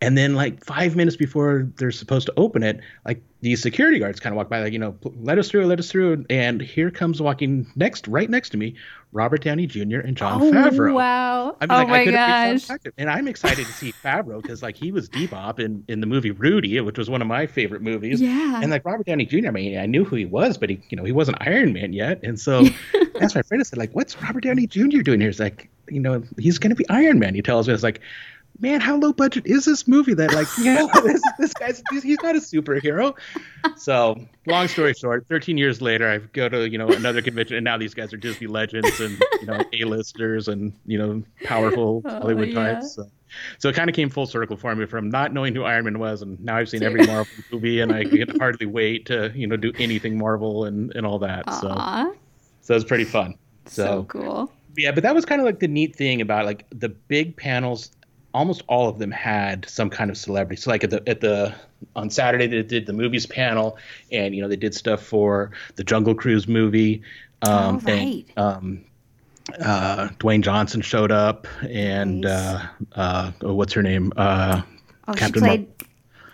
And 0.00 0.18
then 0.18 0.34
like 0.34 0.62
five 0.64 0.96
minutes 0.96 1.16
before 1.16 1.68
they're 1.76 1.90
supposed 1.92 2.26
to 2.26 2.34
open 2.36 2.62
it, 2.62 2.80
like 3.06 3.22
these 3.40 3.62
security 3.62 3.98
guards 3.98 4.20
kind 4.20 4.32
of 4.32 4.36
walk 4.36 4.48
by, 4.50 4.60
like, 4.60 4.72
you 4.72 4.78
know, 4.78 4.96
let 5.20 5.38
us 5.38 5.50
through, 5.50 5.66
let 5.66 5.78
us 5.78 5.90
through. 5.90 6.24
And 6.28 6.60
here 6.60 6.90
comes 6.90 7.22
walking 7.22 7.66
next, 7.76 8.08
right 8.08 8.28
next 8.28 8.50
to 8.50 8.56
me, 8.56 8.74
Robert 9.12 9.42
Downey 9.42 9.66
Jr. 9.66 10.00
and 10.00 10.16
Jon 10.16 10.42
Oh 10.42 10.50
Favreau. 10.50 10.94
wow. 10.94 11.56
I 11.60 11.66
mean, 11.66 11.72
oh 11.80 11.84
like, 11.84 11.88
my 11.88 12.04
could've 12.04 12.14
reached 12.14 12.18
out 12.18 12.48
and 12.48 12.60
gosh. 12.68 12.80
to. 12.84 12.92
And 12.98 13.08
I'm 13.08 13.28
excited 13.28 13.64
to 13.66 13.72
see 13.72 13.92
Favreau 13.92 14.42
because 14.42 14.62
like 14.62 14.76
he 14.76 14.92
was 14.92 15.08
Bebop 15.08 15.58
in, 15.60 15.84
in 15.88 16.00
the 16.00 16.06
movie 16.06 16.32
Rudy, 16.32 16.78
which 16.80 16.98
was 16.98 17.08
one 17.08 17.22
of 17.22 17.28
my 17.28 17.46
favorite 17.46 17.80
movies. 17.82 18.20
Yeah. 18.24 18.60
And 18.62 18.70
like 18.70 18.84
Robert 18.84 19.06
Downey 19.06 19.26
Jr., 19.26 19.48
I 19.48 19.50
mean, 19.50 19.78
I 19.78 19.86
knew 19.86 20.04
who 20.04 20.16
he 20.16 20.24
was, 20.24 20.56
but 20.56 20.70
he, 20.70 20.80
you 20.88 20.96
know, 20.96 21.04
he 21.04 21.12
wasn't 21.12 21.38
Iron 21.40 21.72
Man 21.72 21.92
yet. 21.92 22.20
And 22.22 22.38
so 22.38 22.64
that's 23.18 23.34
my 23.34 23.42
friend. 23.42 23.60
I 23.60 23.64
said, 23.64 23.78
like, 23.78 23.92
what's 23.92 24.20
Robert 24.22 24.42
Downey 24.42 24.66
Jr. 24.66 25.02
doing 25.02 25.20
here? 25.20 25.28
He's 25.28 25.40
like, 25.40 25.68
you 25.88 26.00
know, 26.00 26.22
he's 26.38 26.58
going 26.58 26.70
to 26.70 26.76
be 26.76 26.88
Iron 26.88 27.18
Man. 27.18 27.34
He 27.34 27.42
tells 27.42 27.68
me, 27.68 27.74
it's 27.74 27.82
like, 27.82 28.00
man, 28.60 28.80
how 28.80 28.96
low 28.96 29.12
budget 29.12 29.46
is 29.46 29.64
this 29.64 29.86
movie 29.86 30.14
that 30.14 30.32
like, 30.32 30.46
yeah, 30.60 30.86
this, 31.04 31.22
this 31.38 31.54
guy's, 31.54 31.82
he's, 31.90 32.22
not 32.22 32.36
a 32.36 32.38
superhero. 32.38 33.14
So 33.76 34.18
long 34.46 34.68
story 34.68 34.94
short, 34.94 35.26
13 35.28 35.58
years 35.58 35.82
later, 35.82 36.08
I 36.08 36.18
go 36.18 36.48
to, 36.48 36.68
you 36.68 36.78
know, 36.78 36.88
another 36.88 37.20
convention 37.20 37.56
and 37.56 37.64
now 37.64 37.76
these 37.76 37.94
guys 37.94 38.12
are 38.12 38.16
Disney 38.16 38.46
legends 38.46 39.00
and, 39.00 39.22
you 39.40 39.46
know, 39.46 39.60
A-listers 39.72 40.48
and, 40.48 40.72
you 40.86 40.98
know, 40.98 41.22
powerful 41.44 42.02
Oh, 42.06 42.10
Hollywood 42.20 42.48
yeah. 42.48 42.74
types. 42.74 42.94
So. 42.94 43.10
So 43.58 43.68
it 43.68 43.74
kind 43.74 43.88
of 43.90 43.96
came 43.96 44.10
full 44.10 44.26
circle 44.26 44.56
for 44.56 44.74
me 44.74 44.86
from 44.86 45.10
not 45.10 45.32
knowing 45.32 45.54
who 45.54 45.64
Iron 45.64 45.84
Man 45.84 45.98
was, 45.98 46.22
and 46.22 46.38
now 46.44 46.56
I've 46.56 46.68
seen 46.68 46.82
every 46.90 47.06
Marvel 47.06 47.26
movie, 47.52 47.80
and 47.80 47.92
I 47.92 48.04
can 48.04 48.28
hardly 48.38 48.66
wait 48.66 49.06
to 49.06 49.32
you 49.34 49.46
know 49.46 49.56
do 49.56 49.72
anything 49.78 50.18
Marvel 50.18 50.64
and, 50.64 50.94
and 50.96 51.04
all 51.06 51.18
that. 51.20 51.44
So 51.60 51.68
Aw, 51.68 52.12
so 52.62 52.74
it's 52.74 52.84
pretty 52.84 53.04
fun. 53.04 53.34
so 53.66 53.84
So 53.84 54.04
cool. 54.04 54.52
yeah, 54.76 54.92
but 54.92 55.02
that 55.02 55.14
was 55.14 55.24
kind 55.24 55.40
of 55.40 55.44
like 55.44 55.60
the 55.60 55.68
neat 55.68 55.96
thing 55.96 56.20
about 56.20 56.44
like 56.46 56.66
the 56.70 56.88
big 56.88 57.36
panels. 57.36 57.90
Almost 58.32 58.62
all 58.66 58.88
of 58.88 58.98
them 58.98 59.12
had 59.12 59.64
some 59.68 59.88
kind 59.88 60.10
of 60.10 60.16
celebrity. 60.16 60.60
So 60.60 60.68
like 60.70 60.82
at 60.82 60.90
the 60.90 61.08
at 61.08 61.20
the 61.20 61.54
on 61.94 62.10
Saturday 62.10 62.48
they 62.48 62.62
did 62.62 62.86
the 62.86 62.92
movies 62.92 63.26
panel, 63.26 63.78
and 64.10 64.34
you 64.34 64.42
know 64.42 64.48
they 64.48 64.56
did 64.56 64.74
stuff 64.74 65.02
for 65.02 65.52
the 65.76 65.84
Jungle 65.84 66.14
Cruise 66.14 66.48
movie. 66.48 67.02
Um, 67.42 67.76
Oh, 67.76 67.80
right. 67.92 68.26
and, 68.36 68.38
um, 68.38 68.84
uh, 69.60 70.08
Dwayne 70.18 70.42
Johnson 70.42 70.80
showed 70.80 71.12
up, 71.12 71.46
and 71.68 72.22
Nice. 72.22 72.32
uh, 72.32 72.66
uh, 72.94 73.32
oh, 73.42 73.54
what's 73.54 73.72
her 73.72 73.82
name? 73.82 74.12
Uh, 74.16 74.62
Oh, 75.06 75.12
Captain 75.12 75.42
she 75.42 75.46
Mar- 75.46 75.56
played. 75.58 75.68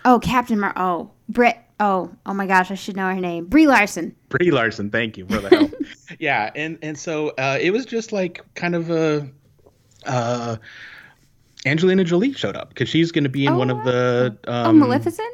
oh, 0.05 0.19
Captain 0.19 0.59
Mar. 0.59 0.73
Oh, 0.77 1.11
Britt. 1.27 1.57
Oh, 1.81 2.09
oh 2.25 2.33
my 2.33 2.45
gosh, 2.47 2.71
I 2.71 2.75
should 2.75 2.95
know 2.95 3.07
her 3.13 3.19
name. 3.19 3.47
Brie 3.47 3.67
Larson. 3.67 4.15
Brie 4.29 4.51
Larson, 4.51 4.89
thank 4.91 5.17
you 5.17 5.25
for 5.25 5.39
the 5.39 5.49
help. 5.49 5.73
yeah, 6.19 6.51
and 6.55 6.77
and 6.81 6.97
so 6.97 7.29
uh, 7.39 7.57
it 7.59 7.71
was 7.71 7.85
just 7.85 8.11
like 8.11 8.39
kind 8.55 8.75
of 8.75 8.89
a. 8.91 9.27
Uh, 10.05 10.55
Angelina 11.65 12.03
Jolie 12.03 12.33
showed 12.33 12.55
up 12.55 12.69
because 12.69 12.89
she's 12.89 13.11
going 13.11 13.23
to 13.23 13.29
be 13.29 13.45
in 13.45 13.53
Oh, 13.53 13.57
one 13.57 13.69
of 13.69 13.83
the 13.83 14.35
oh, 14.47 14.53
um, 14.69 14.79
Maleficent. 14.79 15.27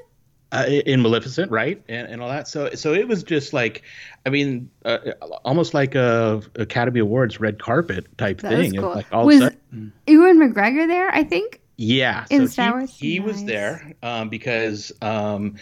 uh, 0.51 0.65
in 0.67 1.01
Maleficent, 1.01 1.51
right, 1.51 1.81
and, 1.87 2.07
and 2.07 2.21
all 2.21 2.29
that. 2.29 2.47
So 2.47 2.71
so 2.75 2.93
it 2.93 3.07
was 3.07 3.23
just 3.23 3.53
like, 3.53 3.83
I 4.27 4.29
mean, 4.29 4.69
uh, 4.83 4.97
almost 5.45 5.73
like 5.73 5.95
a 5.95 6.41
Academy 6.55 6.99
Awards 6.99 7.39
red 7.39 7.59
carpet 7.61 8.05
type 8.17 8.41
That 8.41 8.49
thing. 8.49 8.73
Cool. 8.75 8.89
Like 8.93 9.07
all 9.13 9.25
Was 9.25 9.39
sudden, 9.39 9.93
Ewan 10.05 10.37
McGregor 10.37 10.85
there? 10.85 11.09
I 11.15 11.23
think. 11.23 11.61
yeah, 11.77 12.25
in 12.29 12.47
so 12.47 12.51
Star 12.51 12.65
he, 12.67 12.71
Wars? 12.73 12.97
he 12.99 13.19
was 13.21 13.37
Nice. 13.41 13.47
there 13.47 13.93
um, 14.03 14.27
because 14.27 14.91
um, 15.01 15.55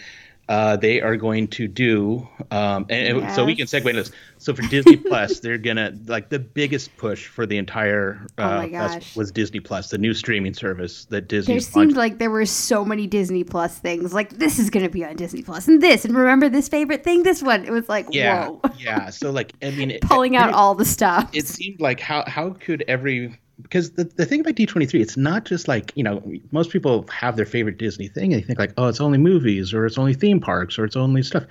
uh, 0.48 0.76
they 0.76 1.00
are 1.00 1.16
going 1.16 1.48
to 1.48 1.66
do, 1.66 2.26
um, 2.52 2.86
and 2.88 3.18
and 3.18 3.32
so 3.34 3.44
we 3.44 3.56
can 3.56 3.66
segue 3.66 3.80
into 3.88 4.02
this. 4.02 4.12
So 4.38 4.54
for 4.54 4.62
Disney 4.62 4.96
Plus, 5.08 5.40
they're 5.40 5.58
gonna 5.58 5.92
like 6.06 6.28
the 6.28 6.38
biggest 6.38 6.96
push 6.98 7.26
for 7.26 7.46
the 7.46 7.56
entire 7.58 8.24
uh, 8.38 8.42
Oh 8.42 8.56
my 8.58 8.68
gosh. 8.68 9.16
was 9.16 9.32
Disney 9.32 9.58
Plus, 9.58 9.90
the 9.90 9.98
new 9.98 10.14
streaming 10.14 10.54
service 10.54 11.06
that 11.06 11.26
Disney 11.26 11.54
There 11.54 11.60
seemed 11.60 11.96
like 11.96 12.18
there 12.18 12.30
were 12.30 12.46
so 12.46 12.84
many 12.84 13.08
Disney 13.08 13.42
Plus 13.42 13.78
things. 13.78 14.12
Like 14.14 14.30
this 14.38 14.58
is 14.60 14.70
going 14.70 14.84
to 14.86 14.90
be 14.92 15.04
on 15.04 15.16
Disney 15.16 15.42
Plus, 15.42 15.66
and 15.66 15.82
this, 15.82 16.04
and 16.04 16.16
remember 16.16 16.48
this 16.48 16.68
favorite 16.68 17.02
thing, 17.02 17.24
this 17.24 17.42
one. 17.42 17.64
It 17.64 17.72
was 17.72 17.88
like 17.88 18.06
yeah, 18.12 18.48
whoa, 18.48 18.60
yeah. 18.78 19.10
So 19.10 19.32
like, 19.32 19.52
I 19.62 19.70
mean, 19.72 19.90
it- 19.92 20.02
pulling 20.02 20.36
out 20.36 20.50
it- 20.50 20.54
all 20.54 20.76
the 20.76 20.84
stuff. 20.84 21.28
it 21.34 21.48
seemed 21.48 21.80
like 21.80 21.98
how 21.98 22.22
how 22.28 22.50
could 22.50 22.84
every 22.86 23.36
because 23.62 23.92
the, 23.92 24.04
the 24.04 24.26
thing 24.26 24.40
about 24.40 24.54
D23 24.54 25.00
it's 25.00 25.16
not 25.16 25.46
just 25.46 25.66
like 25.66 25.90
you 25.94 26.04
know 26.04 26.22
most 26.52 26.70
people 26.70 27.06
have 27.10 27.36
their 27.36 27.46
favorite 27.46 27.78
Disney 27.78 28.06
thing 28.06 28.34
and 28.34 28.42
they 28.42 28.46
think 28.46 28.58
like 28.58 28.72
oh 28.76 28.86
it's 28.88 29.00
only 29.00 29.16
movies 29.16 29.72
or 29.72 29.86
it's 29.86 29.96
only 29.96 30.12
theme 30.12 30.40
parks 30.40 30.78
or 30.78 30.84
it's 30.84 30.94
only 30.96 31.22
stuff 31.22 31.44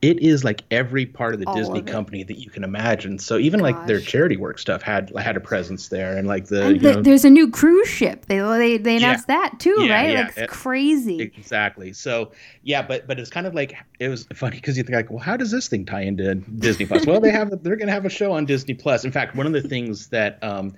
it 0.00 0.20
is 0.20 0.44
like 0.44 0.62
every 0.70 1.04
part 1.04 1.34
of 1.34 1.40
the 1.40 1.46
All 1.48 1.54
Disney 1.56 1.80
of 1.80 1.86
company 1.86 2.22
that 2.22 2.38
you 2.38 2.48
can 2.48 2.62
imagine 2.62 3.18
so 3.18 3.38
even 3.38 3.58
like 3.58 3.86
their 3.86 3.98
charity 4.00 4.36
work 4.36 4.58
stuff 4.60 4.82
had 4.82 5.10
had 5.18 5.36
a 5.36 5.40
presence 5.40 5.88
there 5.88 6.16
and 6.16 6.28
like 6.28 6.46
the 6.46 6.62
And 6.66 6.74
you 6.76 6.80
th- 6.80 6.94
know 6.96 7.02
there's 7.02 7.24
a 7.24 7.30
new 7.30 7.50
cruise 7.50 7.88
ship. 7.88 8.26
They 8.26 8.38
they, 8.38 8.78
they 8.78 8.92
Yeah. 8.98 9.08
announced 9.08 9.26
that 9.26 9.58
too, 9.58 9.74
Yeah, 9.84 9.94
right? 9.94 10.10
yeah. 10.12 10.20
Like 10.20 10.28
it's 10.28 10.38
It- 10.38 10.48
crazy. 10.48 11.20
Exactly. 11.20 11.92
So 11.92 12.30
yeah, 12.62 12.82
but 12.82 13.06
but 13.08 13.18
it's 13.18 13.30
kind 13.30 13.46
of 13.48 13.54
like 13.54 13.74
it 13.98 14.08
was 14.08 14.26
funny 14.34 14.56
because 14.56 14.76
you 14.76 14.84
think 14.84 14.94
like, 14.94 15.10
well, 15.10 15.18
how 15.18 15.36
does 15.36 15.50
this 15.50 15.66
thing 15.68 15.84
tie 15.84 16.02
into 16.02 16.36
Disney 16.36 16.86
Plus? 16.86 17.04
well, 17.06 17.20
they 17.20 17.32
have 17.32 17.50
they're 17.64 17.76
going 17.76 17.88
to 17.88 17.92
have 17.92 18.04
a 18.04 18.10
show 18.10 18.30
on 18.32 18.44
Disney 18.46 18.74
Plus. 18.74 19.04
In 19.04 19.10
fact, 19.10 19.34
one 19.34 19.46
of 19.46 19.52
the 19.52 19.62
things 19.62 20.08
that 20.08 20.38
um, 20.44 20.74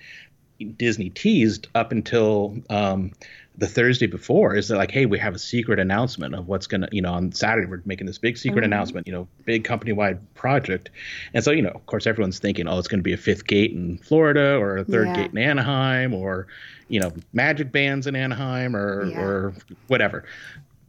Disney 0.64 1.10
teased 1.10 1.68
up 1.74 1.92
until 1.92 2.56
um, 2.70 3.12
the 3.58 3.66
Thursday 3.66 4.06
before 4.06 4.54
is 4.54 4.68
that 4.68 4.76
like, 4.76 4.90
hey, 4.90 5.06
we 5.06 5.18
have 5.18 5.34
a 5.34 5.38
secret 5.38 5.78
announcement 5.78 6.34
of 6.34 6.48
what's 6.48 6.66
gonna, 6.66 6.88
you 6.92 7.02
know, 7.02 7.12
on 7.12 7.32
Saturday 7.32 7.66
we're 7.66 7.82
making 7.84 8.06
this 8.06 8.18
big 8.18 8.38
secret 8.38 8.62
Mhm. 8.62 8.66
announcement, 8.66 9.06
you 9.06 9.12
know, 9.12 9.28
big 9.44 9.64
company 9.64 9.92
wide 9.92 10.18
project, 10.34 10.90
and 11.34 11.42
so 11.44 11.50
you 11.50 11.62
know, 11.62 11.70
of 11.70 11.84
course, 11.86 12.06
everyone's 12.06 12.38
thinking, 12.38 12.68
oh, 12.68 12.78
it's 12.78 12.88
going 12.88 13.00
to 13.00 13.04
be 13.04 13.12
a 13.12 13.16
fifth 13.18 13.46
gate 13.46 13.72
in 13.72 13.98
Florida 13.98 14.56
or 14.56 14.78
a 14.78 14.84
third 14.84 15.08
Yeah. 15.08 15.14
gate 15.14 15.30
in 15.32 15.38
Anaheim 15.38 16.14
or 16.14 16.46
you 16.88 16.98
know, 16.98 17.12
magic 17.32 17.70
bands 17.70 18.06
in 18.08 18.16
Anaheim 18.16 18.74
or 18.74 19.10
Yeah. 19.10 19.20
or 19.20 19.54
whatever 19.86 20.24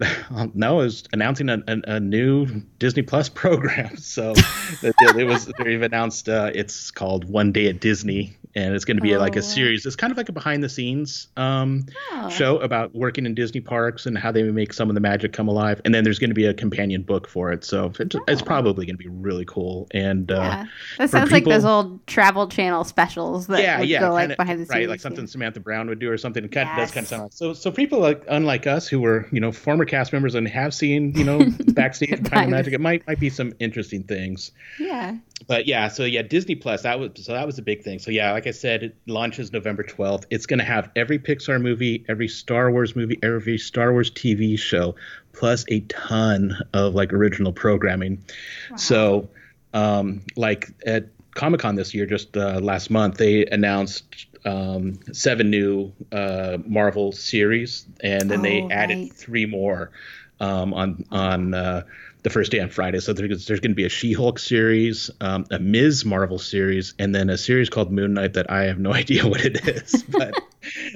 no, 0.54 0.82
is 0.82 1.04
announcing 1.14 1.50
a, 1.50 1.62
a, 1.68 1.96
a, 1.96 2.00
new 2.00 2.46
Disney 2.80 3.04
Plus 3.04 3.30
program. 3.42 3.98
So 3.98 4.34
it 4.82 5.28
was 5.28 5.52
they've 5.60 5.82
announced 5.82 6.30
uh, 6.30 6.52
it's 6.54 6.92
called 6.92 7.26
One 7.26 7.52
Day 7.52 7.68
at 7.68 7.80
Disney, 7.80 8.38
and 8.56 8.74
it's 8.74 8.86
going 8.86 8.98
to 8.98 9.04
be 9.04 9.16
oh, 9.16 9.20
like 9.20 9.36
a 9.36 9.40
oh, 9.40 9.44
series. 9.44 9.86
It's 9.86 9.96
kind 9.96 10.12
of 10.12 10.18
like 10.18 10.30
a 10.30 10.32
behind 10.32 10.64
the 10.64 10.70
scenes 10.70 11.28
um, 11.38 11.86
oh. 12.12 12.30
show 12.30 12.58
about 12.60 12.96
working 12.96 13.26
in 13.26 13.36
Disney 13.36 13.62
parks 13.62 14.06
and 14.06 14.18
how 14.18 14.32
they 14.32 14.44
make 14.44 14.74
some 14.74 14.90
of 14.90 14.96
the 14.96 15.02
magic 15.02 15.34
come 15.34 15.48
alive. 15.48 15.82
And 15.86 15.94
then 15.94 16.04
there's 16.04 16.20
going 16.20 16.30
to 16.30 16.36
be 16.36 16.46
a 16.46 16.54
companion 16.54 17.04
book 17.04 17.28
for 17.28 17.52
it, 17.52 17.64
so 17.64 17.92
it's, 18.00 18.16
oh. 18.16 18.24
it's 18.28 18.42
probably 18.42 18.86
going 18.86 18.98
to 18.98 19.04
be 19.04 19.10
really 19.10 19.46
cool. 19.46 19.88
And 19.92 20.32
uh, 20.32 20.36
yeah. 20.36 20.62
uh, 20.62 20.66
that 20.98 21.10
sounds 21.10 21.30
people, 21.30 21.52
like 21.52 21.58
those 21.58 21.66
old 21.66 22.06
Travel 22.08 22.48
Channel 22.48 22.84
specials 22.84 23.48
that 23.48 23.62
yeah, 23.62 23.82
yeah, 23.82 24.00
go 24.00 24.14
like 24.14 24.36
behind 24.38 24.60
the 24.60 24.66
scenes, 24.66 24.76
right? 24.76 24.90
Like 24.90 25.00
something 25.00 25.28
Samantha 25.28 25.60
Brown 25.60 25.88
would 25.90 26.00
do 26.00 26.12
or 26.12 26.18
something. 26.18 26.44
It 26.44 26.52
kind 26.52 26.68
yes. 26.68 26.78
of 26.78 26.84
does 26.84 26.94
kind 26.94 27.04
of 27.04 27.10
sound 27.10 27.24
like 27.24 27.34
so. 27.34 27.54
So 27.54 27.72
people 27.72 28.00
like 28.00 28.24
unlike 28.28 28.68
us 28.68 28.88
who 28.88 29.00
were 29.00 29.28
you 29.32 29.40
know 29.40 29.52
former 29.52 29.86
cast 29.92 30.12
members 30.14 30.34
and 30.36 30.48
have 30.48 30.74
seen 30.74 31.14
you 31.16 31.24
know 31.24 31.46
backstage 31.74 32.24
behind 32.24 32.48
the 32.48 32.56
magic, 32.56 32.74
it 32.74 32.82
might 32.82 33.06
might 33.06 33.20
be 33.20 33.30
some 33.30 33.54
interesting 33.60 34.04
things. 34.04 34.52
Yeah 34.80 35.18
but 35.48 35.66
yeah, 35.66 35.88
so 35.88 36.04
yeah, 36.04 36.22
Disney 36.22 36.56
Plus 36.56 36.84
that 36.84 37.00
was 37.00 37.12
so 37.16 37.34
that 37.34 37.46
was 37.46 37.58
a 37.58 37.62
big 37.62 37.84
thing. 37.84 38.00
So 38.00 38.12
yeah, 38.12 38.32
like 38.32 38.48
I 38.48 38.52
said, 38.52 38.84
it 38.84 38.96
launches 39.08 39.52
November 39.52 39.84
12th. 39.84 40.26
It's 40.30 40.46
going 40.46 40.60
to 40.60 40.66
have 40.66 40.90
every 40.96 41.20
Pixar 41.20 41.62
movie, 41.62 42.06
every 42.08 42.28
Star 42.28 42.72
Wars 42.72 42.96
movie, 42.96 43.20
every 43.24 43.58
Star 43.58 43.92
Wars 43.92 44.12
TV 44.12 44.58
show, 44.58 44.96
plus 45.34 45.66
a 45.70 45.82
ton 45.82 46.58
of 46.74 46.94
like 46.96 47.14
original 47.14 47.54
programming. 47.54 48.24
Wow. 48.70 48.78
So, 48.78 49.30
um, 49.74 50.22
like 50.36 50.70
at 50.86 51.08
Comic 51.34 51.62
Con 51.62 51.76
this 51.76 51.94
year, 51.94 52.06
just 52.06 52.36
uh, 52.36 52.60
last 52.60 52.90
month, 52.90 53.18
they 53.18 53.46
announced 53.46 54.28
um, 54.46 55.00
seven 55.14 55.50
new 55.50 55.94
uh, 56.12 56.58
Marvel 56.66 57.12
series, 57.12 57.86
and 58.02 58.30
then 58.30 58.40
oh, 58.40 58.44
they 58.44 58.68
added 58.70 58.98
right. 58.98 59.14
three 59.14 59.46
more 59.46 59.92
um, 60.40 60.74
on 60.74 61.06
on. 61.12 61.54
Uh, 61.54 61.84
the 62.24 62.30
first 62.30 62.52
day 62.52 62.60
on 62.60 62.70
Friday. 62.70 63.00
So 63.00 63.14
there's, 63.14 63.46
there's 63.48 63.60
going 63.60 63.72
to 63.72 63.76
be 63.76 63.86
a 63.86 63.90
She-Hulk 63.90 64.38
series, 64.38 65.10
um, 65.22 65.46
a 65.50 65.60
Ms. 65.60 66.06
Marvel 66.06 66.38
series, 66.38 66.94
and 67.00 67.16
then 67.16 67.30
a 67.30 67.38
series 67.38 67.70
called 67.70 67.92
Moon 67.92 68.14
Knight 68.14 68.34
that 68.34 68.52
I 68.52 68.64
have 68.64 68.78
no 68.78 68.94
idea 68.94 69.28
what 69.28 69.44
it 69.44 69.68
is. 69.68 70.04
But 70.12 70.40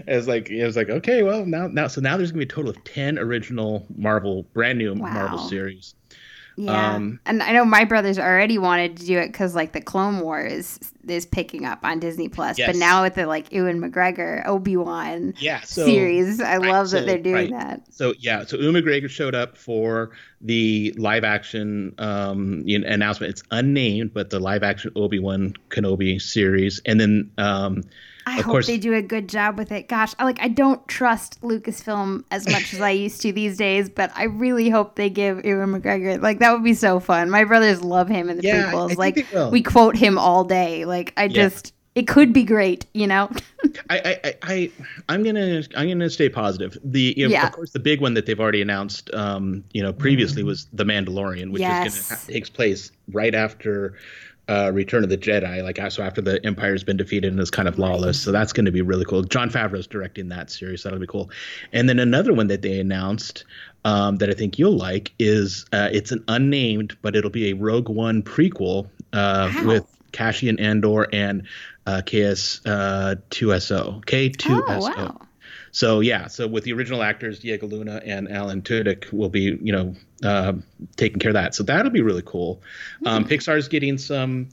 it's 0.08 0.28
like 0.28 0.50
it 0.50 0.64
was 0.64 0.76
like 0.76 0.90
okay, 0.90 1.24
well 1.24 1.46
now 1.46 1.68
now 1.68 1.88
so 1.88 2.02
now 2.02 2.18
there's 2.18 2.32
going 2.32 2.42
to 2.42 2.46
be 2.46 2.52
a 2.52 2.56
total 2.56 2.72
of 2.72 2.84
ten 2.84 3.18
original 3.18 3.86
Marvel, 3.96 4.44
brand 4.54 4.78
new 4.78 4.94
wow. 4.94 5.12
Marvel 5.12 5.40
series. 5.40 5.96
Yeah, 6.58 6.96
um, 6.96 7.20
and 7.26 7.44
I 7.44 7.52
know 7.52 7.66
my 7.66 7.84
brothers 7.84 8.18
already 8.18 8.58
wanted 8.58 8.98
to 8.98 9.06
do 9.06 9.20
it 9.20 9.28
because 9.28 9.56
like 9.56 9.74
the 9.74 9.82
Clone 9.82 10.22
Wars 10.22 10.80
is 11.08 11.26
picking 11.26 11.66
up 11.66 11.80
on 11.84 12.00
Disney 12.00 12.30
Plus, 12.30 12.58
yes. 12.58 12.68
but 12.68 12.78
now 12.78 13.04
with 13.04 13.16
the 13.16 13.26
like 13.26 13.52
Ewan 13.52 13.82
McGregor 13.82 14.46
Obi 14.48 14.78
Wan 14.78 15.34
yeah, 15.38 15.62
so, 15.62 15.86
series, 15.86 16.40
I 16.40 16.58
right, 16.58 16.72
love 16.72 16.90
so, 16.90 16.98
that 16.98 17.06
they're 17.06 17.18
doing 17.18 17.52
right. 17.52 17.68
that. 17.68 17.94
So 17.94 18.14
yeah, 18.20 18.46
so 18.46 18.58
Ewan 18.58 18.82
McGregor 18.82 19.10
showed 19.10 19.36
up 19.36 19.58
for 19.58 20.12
the 20.40 20.94
live 20.98 21.26
action 21.26 21.94
um, 21.98 22.64
you 22.66 22.80
know, 22.80 22.88
announcement. 22.88 23.32
It's 23.32 23.44
unnamed, 23.52 24.14
but 24.14 24.30
the 24.30 24.40
live 24.40 24.64
action 24.64 24.92
Obi 24.96 25.20
Wan 25.20 25.54
Kenobi 25.70 26.22
series, 26.22 26.82
and 26.86 27.00
then 27.02 27.32
um, 27.38 27.84
I 28.28 28.40
of 28.40 28.46
hope 28.46 28.52
course, 28.54 28.68
they 28.68 28.78
do 28.78 28.94
a 28.94 29.02
good 29.02 29.30
job 29.30 29.58
with 29.58 29.72
it. 29.72 29.88
Gosh, 29.88 30.14
I, 30.18 30.24
like 30.24 30.42
I 30.42 30.48
don't 30.48 30.86
trust 30.88 31.42
Lucasfilm 31.42 32.24
as 32.32 32.48
much 32.50 32.74
as 32.74 32.82
I 32.82 32.90
used 33.06 33.22
to 33.22 33.32
these 33.32 33.58
days, 33.58 33.90
but 33.90 34.12
I 34.16 34.24
really 34.24 34.70
hope 34.70 34.96
they 34.96 35.10
give 35.10 35.46
Ewan 35.46 35.80
McGregor 35.80 36.22
like 36.22 36.40
that 36.40 36.52
would 36.52 36.64
be 36.64 36.74
so 36.74 37.00
fun. 37.00 37.30
My 37.30 37.44
brothers 37.44 37.84
love 37.84 38.08
him 38.10 38.30
in 38.30 38.38
the 38.38 38.44
yeah, 38.44 38.72
prequels. 38.72 38.98
Like 38.98 39.26
we 39.52 39.62
quote 39.62 39.96
him 39.96 40.18
all 40.18 40.44
day. 40.44 40.86
Like 40.86 41.14
I 41.18 41.24
yeah. 41.24 41.30
just 41.30 41.74
it 41.96 42.08
could 42.08 42.34
be 42.34 42.44
great, 42.44 42.86
you 42.94 43.08
know. 43.08 43.32
I, 43.90 44.20
I, 44.24 44.34
I, 44.44 44.72
I'm 45.08 45.24
gonna, 45.24 45.64
I'm 45.78 45.88
gonna 45.88 46.10
stay 46.10 46.28
positive. 46.28 46.78
The, 46.84 47.14
you 47.16 47.26
know, 47.28 47.32
yeah. 47.32 47.48
of 47.48 47.54
course, 47.54 47.72
the 47.72 47.80
big 47.80 48.02
one 48.02 48.16
that 48.16 48.26
they've 48.26 48.40
already 48.40 48.62
announced, 48.62 49.10
um, 49.14 49.64
you 49.72 49.82
know, 49.82 49.94
previously 49.94 50.44
mm. 50.44 50.48
was 50.48 50.68
the 50.74 50.84
Mandalorian, 50.84 51.52
which 51.52 51.62
yes. 51.62 51.96
is 51.96 52.08
gonna 52.10 52.20
ha- 52.20 52.26
takes 52.28 52.50
place 52.50 52.92
right 53.14 53.34
after 53.34 53.96
uh, 54.48 54.72
Return 54.74 55.04
of 55.04 55.10
the 55.10 55.18
Jedi, 55.18 55.64
like 55.64 55.80
so 55.92 56.04
after 56.04 56.22
the 56.22 56.44
Empire's 56.46 56.84
been 56.84 56.98
defeated 56.98 57.32
and 57.32 57.40
is 57.40 57.50
kind 57.50 57.68
of 57.68 57.80
lawless. 57.80 58.22
So 58.22 58.32
that's 58.32 58.54
going 58.54 58.66
to 58.66 58.72
be 58.72 58.82
really 58.82 59.06
cool. 59.06 59.24
Jon 59.24 59.50
Favreau's 59.50 59.88
directing 59.88 60.30
that 60.30 60.50
series. 60.50 60.84
That'll 60.84 61.00
be 61.00 61.08
cool. 61.08 61.32
And 61.74 61.90
then 61.90 62.00
another 62.00 62.34
one 62.34 62.48
that 62.48 62.62
they 62.62 62.80
announced 62.80 63.46
um, 63.86 64.18
that 64.18 64.30
I 64.30 64.34
think 64.34 64.60
you'll 64.60 64.78
like 64.78 65.14
is 65.20 65.66
uh, 65.72 65.90
it's 65.92 66.12
an 66.12 66.24
unnamed, 66.28 66.98
but 67.02 67.16
it'll 67.16 67.32
be 67.32 67.52
a 67.52 67.54
Rogue 67.54 67.90
One 67.90 68.22
prequel 68.22 68.90
uh, 69.14 69.52
wow. 69.54 69.66
with 69.66 69.86
Cassian 70.12 70.60
Andor 70.60 71.08
and 71.14 71.48
uh, 71.86 72.02
KS2SO. 72.06 74.06
K2SO. 74.06 74.64
Oh, 74.70 74.80
wow. 74.80 75.22
So 75.76 76.00
yeah, 76.00 76.28
so 76.28 76.48
with 76.48 76.64
the 76.64 76.72
original 76.72 77.04
actors 77.04 77.40
Diego 77.40 77.68
Luna 77.68 78.02
and 78.06 78.32
Alan 78.32 78.62
Tudyk 78.62 79.12
will 79.12 79.28
be 79.28 79.60
you 79.62 79.74
know 79.74 79.94
uh, 80.24 80.54
taking 80.96 81.20
care 81.20 81.32
of 81.32 81.34
that. 81.34 81.54
So 81.54 81.64
that'll 81.64 81.92
be 81.92 82.02
really 82.02 82.22
cool. 82.26 82.62
Um, 83.06 83.26
mm. 83.26 83.28
Pixar's 83.28 83.68
getting 83.68 83.98
some 83.98 84.48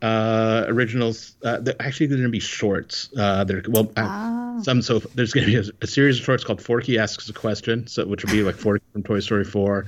uh, 0.00 0.64
originals. 0.68 1.36
Uh, 1.44 1.60
actually, 1.80 2.06
they're 2.06 2.16
going 2.16 2.28
to 2.28 2.32
be 2.32 2.40
shorts. 2.40 3.10
Uh, 3.14 3.44
they're 3.44 3.62
well, 3.68 3.92
oh. 3.98 4.62
some. 4.62 4.80
So 4.80 5.00
there's 5.00 5.34
going 5.34 5.44
to 5.44 5.52
be 5.52 5.68
a, 5.68 5.70
a, 5.82 5.86
series 5.86 6.18
of 6.18 6.24
shorts 6.24 6.44
called 6.44 6.62
Forky 6.62 6.98
asks 6.98 7.28
a 7.28 7.34
question, 7.34 7.86
so 7.86 8.06
which 8.06 8.24
will 8.24 8.32
be 8.32 8.42
like 8.42 8.54
Forky 8.58 8.86
from 8.94 9.02
Toy 9.02 9.20
Story 9.20 9.44
4, 9.44 9.84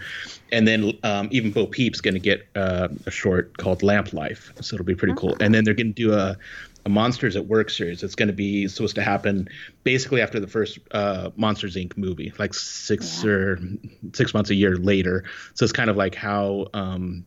and 0.52 0.68
then 0.68 0.92
um, 1.02 1.30
even 1.30 1.52
Bo 1.52 1.66
Peep's 1.66 2.02
going 2.02 2.12
to 2.12 2.20
get 2.20 2.46
uh, 2.54 2.88
a 3.06 3.10
short 3.10 3.56
called 3.56 3.82
Lamp 3.82 4.12
Life, 4.12 4.52
so 4.60 4.74
it'll 4.74 4.84
be 4.84 4.94
pretty 4.94 5.14
cool. 5.16 5.38
And 5.40 5.54
then 5.54 5.64
they're 5.64 5.72
going 5.72 5.94
to 5.94 6.02
do 6.08 6.12
a 6.12 6.36
a 6.86 6.88
Monsters 6.88 7.34
at 7.34 7.46
Work 7.46 7.68
series. 7.68 8.04
It's 8.04 8.14
going 8.14 8.28
to 8.28 8.32
be 8.32 8.68
supposed 8.68 8.94
to 8.94 9.02
happen 9.02 9.48
basically 9.82 10.22
after 10.22 10.38
the 10.38 10.46
first 10.46 10.78
uh, 10.92 11.30
Monsters 11.34 11.74
Inc. 11.74 11.96
movie, 11.96 12.32
like 12.38 12.54
six 12.54 13.24
yeah. 13.24 13.30
or 13.30 13.58
six 14.14 14.32
months 14.32 14.50
a 14.50 14.54
year 14.54 14.76
later. 14.76 15.24
So 15.54 15.64
it's 15.64 15.72
kind 15.72 15.90
of 15.90 15.96
like 15.96 16.14
how 16.14 16.68
um, 16.72 17.26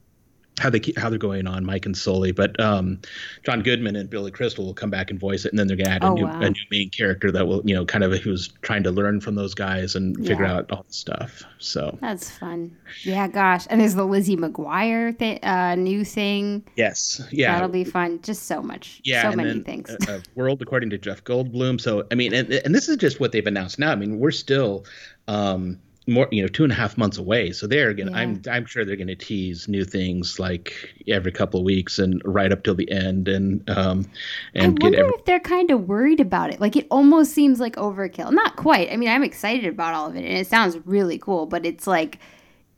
how 0.59 0.69
they 0.69 0.81
how 0.97 1.09
they're 1.09 1.17
going 1.17 1.47
on 1.47 1.65
Mike 1.65 1.85
and 1.85 1.97
Sully, 1.97 2.31
but 2.31 2.59
um, 2.59 2.99
John 3.43 3.61
Goodman 3.61 3.95
and 3.95 4.09
Billy 4.09 4.31
Crystal 4.31 4.65
will 4.65 4.73
come 4.73 4.89
back 4.89 5.09
and 5.09 5.19
voice 5.19 5.45
it, 5.45 5.51
and 5.51 5.59
then 5.59 5.67
they're 5.67 5.77
gonna 5.77 5.89
add 5.89 6.03
oh, 6.03 6.11
a 6.11 6.15
new 6.15 6.25
wow. 6.25 6.41
a 6.41 6.49
new 6.49 6.61
main 6.69 6.89
character 6.89 7.31
that 7.31 7.47
will 7.47 7.61
you 7.65 7.73
know 7.73 7.85
kind 7.85 8.03
of 8.03 8.13
who's 8.19 8.49
trying 8.61 8.83
to 8.83 8.91
learn 8.91 9.21
from 9.21 9.35
those 9.35 9.53
guys 9.53 9.95
and 9.95 10.15
figure 10.25 10.45
out 10.45 10.71
all 10.71 10.83
the 10.87 10.93
stuff. 10.93 11.43
So 11.57 11.97
that's 12.01 12.29
fun. 12.29 12.75
Yeah, 13.03 13.27
gosh, 13.27 13.65
and 13.69 13.81
there's 13.81 13.95
the 13.95 14.05
Lizzie 14.05 14.37
McGuire 14.37 15.17
th- 15.17 15.39
uh, 15.43 15.75
new 15.75 16.03
thing. 16.03 16.63
Yes, 16.75 17.21
yeah, 17.31 17.53
that'll 17.53 17.69
be 17.69 17.83
fun. 17.83 18.21
Just 18.21 18.43
so 18.43 18.61
much. 18.61 19.01
Yeah, 19.03 19.29
so 19.29 19.35
many 19.35 19.49
then, 19.49 19.63
things. 19.63 19.95
uh, 20.07 20.19
World 20.35 20.61
according 20.61 20.89
to 20.91 20.97
Jeff 20.97 21.23
Goldblum. 21.23 21.79
So 21.79 22.05
I 22.11 22.15
mean, 22.15 22.33
and 22.33 22.51
and 22.51 22.75
this 22.75 22.89
is 22.89 22.97
just 22.97 23.19
what 23.19 23.31
they've 23.31 23.47
announced 23.47 23.79
now. 23.79 23.91
I 23.91 23.95
mean, 23.95 24.19
we're 24.19 24.31
still. 24.31 24.85
Um, 25.27 25.79
more 26.09 26.27
you 26.31 26.41
know 26.41 26.47
two 26.47 26.63
and 26.63 26.71
a 26.71 26.75
half 26.75 26.97
months 26.97 27.17
away. 27.17 27.51
So 27.51 27.67
they're 27.67 27.93
gonna 27.93 28.11
yeah. 28.11 28.17
i'm 28.17 28.41
i'm 28.49 28.65
sure 28.65 28.83
they're 28.83 28.95
gonna 28.95 29.15
tease 29.15 29.67
new 29.67 29.85
things 29.85 30.39
like 30.39 30.93
every 31.07 31.31
couple 31.31 31.59
of 31.59 31.65
weeks 31.65 31.99
and 31.99 32.21
right 32.25 32.51
up 32.51 32.63
till 32.63 32.75
the 32.75 32.89
end 32.91 33.27
and 33.27 33.67
um 33.69 34.05
and 34.53 34.79
I 34.79 34.83
wonder 34.83 34.99
every- 34.99 35.13
if 35.17 35.25
they're 35.25 35.39
kind 35.39 35.71
of 35.71 35.87
worried 35.87 36.19
about 36.19 36.51
it. 36.51 36.59
Like 36.59 36.75
it 36.75 36.87
almost 36.89 37.33
seems 37.33 37.59
like 37.59 37.75
overkill. 37.75 38.31
Not 38.31 38.55
quite. 38.55 38.91
I 38.91 38.97
mean 38.97 39.09
i'm 39.09 39.23
excited 39.23 39.65
about 39.65 39.93
all 39.93 40.07
of 40.07 40.15
it 40.15 40.25
and 40.25 40.37
it 40.37 40.47
sounds 40.47 40.77
really 40.85 41.17
cool 41.17 41.45
but 41.45 41.65
it's 41.65 41.87
like 41.87 42.19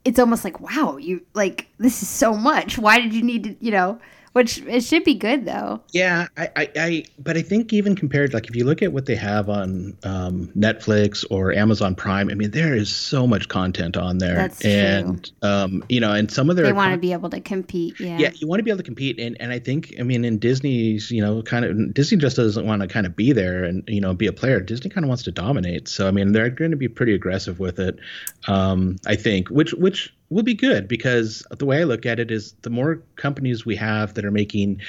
it's 0.03 0.19
almost 0.19 0.43
like 0.43 0.59
wow 0.59 0.97
you 0.97 1.21
like 1.33 1.67
this 1.77 2.01
is 2.01 2.09
so 2.09 2.33
much. 2.33 2.77
Why 2.77 2.99
did 2.99 3.13
you 3.13 3.21
need 3.23 3.43
to 3.43 3.55
you 3.59 3.71
know 3.71 3.99
which 4.33 4.59
it 4.59 4.83
should 4.83 5.03
be 5.03 5.15
good 5.15 5.45
though. 5.45 5.81
Yeah, 5.91 6.27
I, 6.37 6.49
I, 6.55 6.69
I, 6.75 7.03
but 7.19 7.37
I 7.37 7.41
think 7.41 7.73
even 7.73 7.95
compared, 7.95 8.33
like 8.33 8.47
if 8.47 8.55
you 8.55 8.65
look 8.65 8.81
at 8.81 8.93
what 8.93 9.05
they 9.05 9.15
have 9.15 9.49
on 9.49 9.97
um, 10.03 10.47
Netflix 10.57 11.25
or 11.29 11.51
Amazon 11.51 11.95
Prime, 11.95 12.29
I 12.29 12.35
mean 12.35 12.51
there 12.51 12.73
is 12.73 12.93
so 12.95 13.27
much 13.27 13.49
content 13.49 13.97
on 13.97 14.19
there, 14.19 14.35
That's 14.35 14.63
and 14.63 15.23
true. 15.41 15.49
um, 15.49 15.83
you 15.89 15.99
know, 15.99 16.13
and 16.13 16.31
some 16.31 16.49
of 16.49 16.55
their 16.55 16.65
they 16.65 16.73
want 16.73 16.93
to 16.93 16.97
be 16.99 17.13
able 17.13 17.29
to 17.31 17.41
compete. 17.41 17.99
Yeah, 17.99 18.17
yeah, 18.17 18.31
you 18.35 18.47
want 18.47 18.59
to 18.59 18.63
be 18.63 18.71
able 18.71 18.79
to 18.79 18.83
compete, 18.83 19.19
and 19.19 19.35
and 19.41 19.51
I 19.51 19.59
think 19.59 19.95
I 19.99 20.03
mean 20.03 20.23
in 20.23 20.39
Disney's, 20.39 21.11
you 21.11 21.21
know, 21.21 21.41
kind 21.41 21.65
of 21.65 21.93
Disney 21.93 22.17
just 22.17 22.37
doesn't 22.37 22.65
want 22.65 22.81
to 22.81 22.87
kind 22.87 23.05
of 23.05 23.15
be 23.15 23.33
there 23.33 23.63
and 23.63 23.83
you 23.87 24.01
know 24.01 24.13
be 24.13 24.27
a 24.27 24.33
player. 24.33 24.61
Disney 24.61 24.89
kind 24.89 25.03
of 25.03 25.09
wants 25.09 25.23
to 25.23 25.31
dominate, 25.31 25.87
so 25.87 26.07
I 26.07 26.11
mean 26.11 26.31
they're 26.31 26.49
going 26.49 26.71
to 26.71 26.77
be 26.77 26.87
pretty 26.87 27.13
aggressive 27.13 27.59
with 27.59 27.79
it. 27.79 27.99
Um, 28.47 28.97
I 29.05 29.15
think, 29.15 29.49
which 29.49 29.73
which 29.73 30.13
will 30.31 30.43
be 30.43 30.55
good 30.55 30.87
because 30.87 31.45
the 31.51 31.65
way 31.65 31.81
I 31.81 31.83
look 31.83 32.05
at 32.05 32.19
it 32.19 32.31
is 32.31 32.53
the 32.63 32.69
more 32.71 33.03
companies 33.17 33.65
we 33.65 33.75
have 33.75 34.15
that 34.15 34.25
are 34.25 34.31
making 34.31 34.81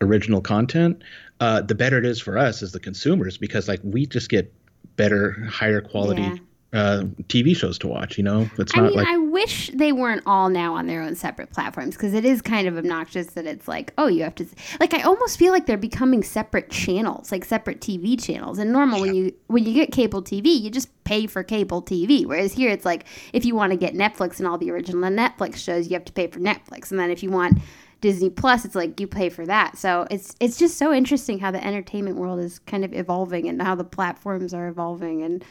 original 0.00 0.40
content, 0.40 1.02
uh, 1.38 1.60
the 1.60 1.74
better 1.74 1.98
it 1.98 2.04
is 2.04 2.20
for 2.20 2.36
us 2.36 2.62
as 2.62 2.72
the 2.72 2.80
consumers 2.80 3.36
because 3.36 3.68
like 3.68 3.80
we 3.84 4.06
just 4.06 4.28
get 4.28 4.52
better, 4.96 5.32
higher 5.44 5.80
quality 5.80 6.22
yeah 6.22 6.36
uh, 6.76 7.02
TV 7.28 7.56
shows 7.56 7.78
to 7.78 7.88
watch. 7.88 8.18
You 8.18 8.24
know, 8.24 8.48
it's 8.58 8.76
not 8.76 8.84
I 8.84 8.88
mean, 8.88 8.96
like 8.96 9.08
I 9.08 9.16
wish 9.16 9.70
they 9.72 9.92
weren't 9.92 10.22
all 10.26 10.50
now 10.50 10.74
on 10.74 10.86
their 10.86 11.00
own 11.00 11.14
separate 11.14 11.50
platforms 11.50 11.96
because 11.96 12.12
it 12.12 12.24
is 12.24 12.42
kind 12.42 12.68
of 12.68 12.76
obnoxious 12.76 13.28
that 13.28 13.46
it's 13.46 13.66
like, 13.66 13.92
oh, 13.96 14.06
you 14.06 14.22
have 14.22 14.34
to 14.36 14.46
like. 14.78 14.92
I 14.92 15.02
almost 15.02 15.38
feel 15.38 15.52
like 15.52 15.66
they're 15.66 15.76
becoming 15.76 16.22
separate 16.22 16.70
channels, 16.70 17.32
like 17.32 17.44
separate 17.44 17.80
TV 17.80 18.22
channels. 18.22 18.58
And 18.58 18.72
normal 18.72 18.98
yeah. 18.98 19.04
when 19.04 19.14
you 19.14 19.34
when 19.46 19.64
you 19.64 19.72
get 19.72 19.90
cable 19.90 20.22
TV, 20.22 20.60
you 20.60 20.70
just 20.70 20.88
pay 21.04 21.26
for 21.26 21.42
cable 21.42 21.82
TV. 21.82 22.26
Whereas 22.26 22.52
here, 22.52 22.70
it's 22.70 22.84
like 22.84 23.06
if 23.32 23.44
you 23.44 23.54
want 23.54 23.72
to 23.72 23.76
get 23.78 23.94
Netflix 23.94 24.38
and 24.38 24.46
all 24.46 24.58
the 24.58 24.70
original 24.70 25.00
Netflix 25.10 25.56
shows, 25.56 25.88
you 25.88 25.94
have 25.94 26.04
to 26.04 26.12
pay 26.12 26.26
for 26.26 26.40
Netflix, 26.40 26.90
and 26.90 27.00
then 27.00 27.10
if 27.10 27.22
you 27.22 27.30
want 27.30 27.58
Disney 28.02 28.30
Plus, 28.30 28.64
it's 28.64 28.74
like 28.74 29.00
you 29.00 29.06
pay 29.06 29.30
for 29.30 29.46
that. 29.46 29.78
So 29.78 30.06
it's 30.10 30.36
it's 30.40 30.58
just 30.58 30.76
so 30.76 30.92
interesting 30.92 31.38
how 31.38 31.50
the 31.50 31.64
entertainment 31.64 32.16
world 32.16 32.40
is 32.40 32.58
kind 32.60 32.84
of 32.84 32.92
evolving 32.92 33.48
and 33.48 33.62
how 33.62 33.74
the 33.74 33.84
platforms 33.84 34.52
are 34.52 34.68
evolving 34.68 35.22
and 35.22 35.44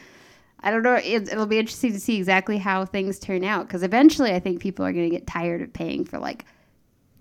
I 0.65 0.71
don't 0.71 0.81
know. 0.81 0.95
It, 0.95 1.29
it'll 1.29 1.45
be 1.45 1.59
interesting 1.59 1.93
to 1.93 1.99
see 1.99 2.17
exactly 2.17 2.57
how 2.57 2.85
things 2.85 3.19
turn 3.19 3.43
out 3.43 3.67
because 3.67 3.83
eventually, 3.83 4.33
I 4.33 4.39
think 4.39 4.59
people 4.59 4.83
are 4.83 4.91
going 4.91 5.09
to 5.09 5.15
get 5.15 5.27
tired 5.27 5.61
of 5.61 5.71
paying 5.71 6.03
for 6.03 6.17
like 6.17 6.43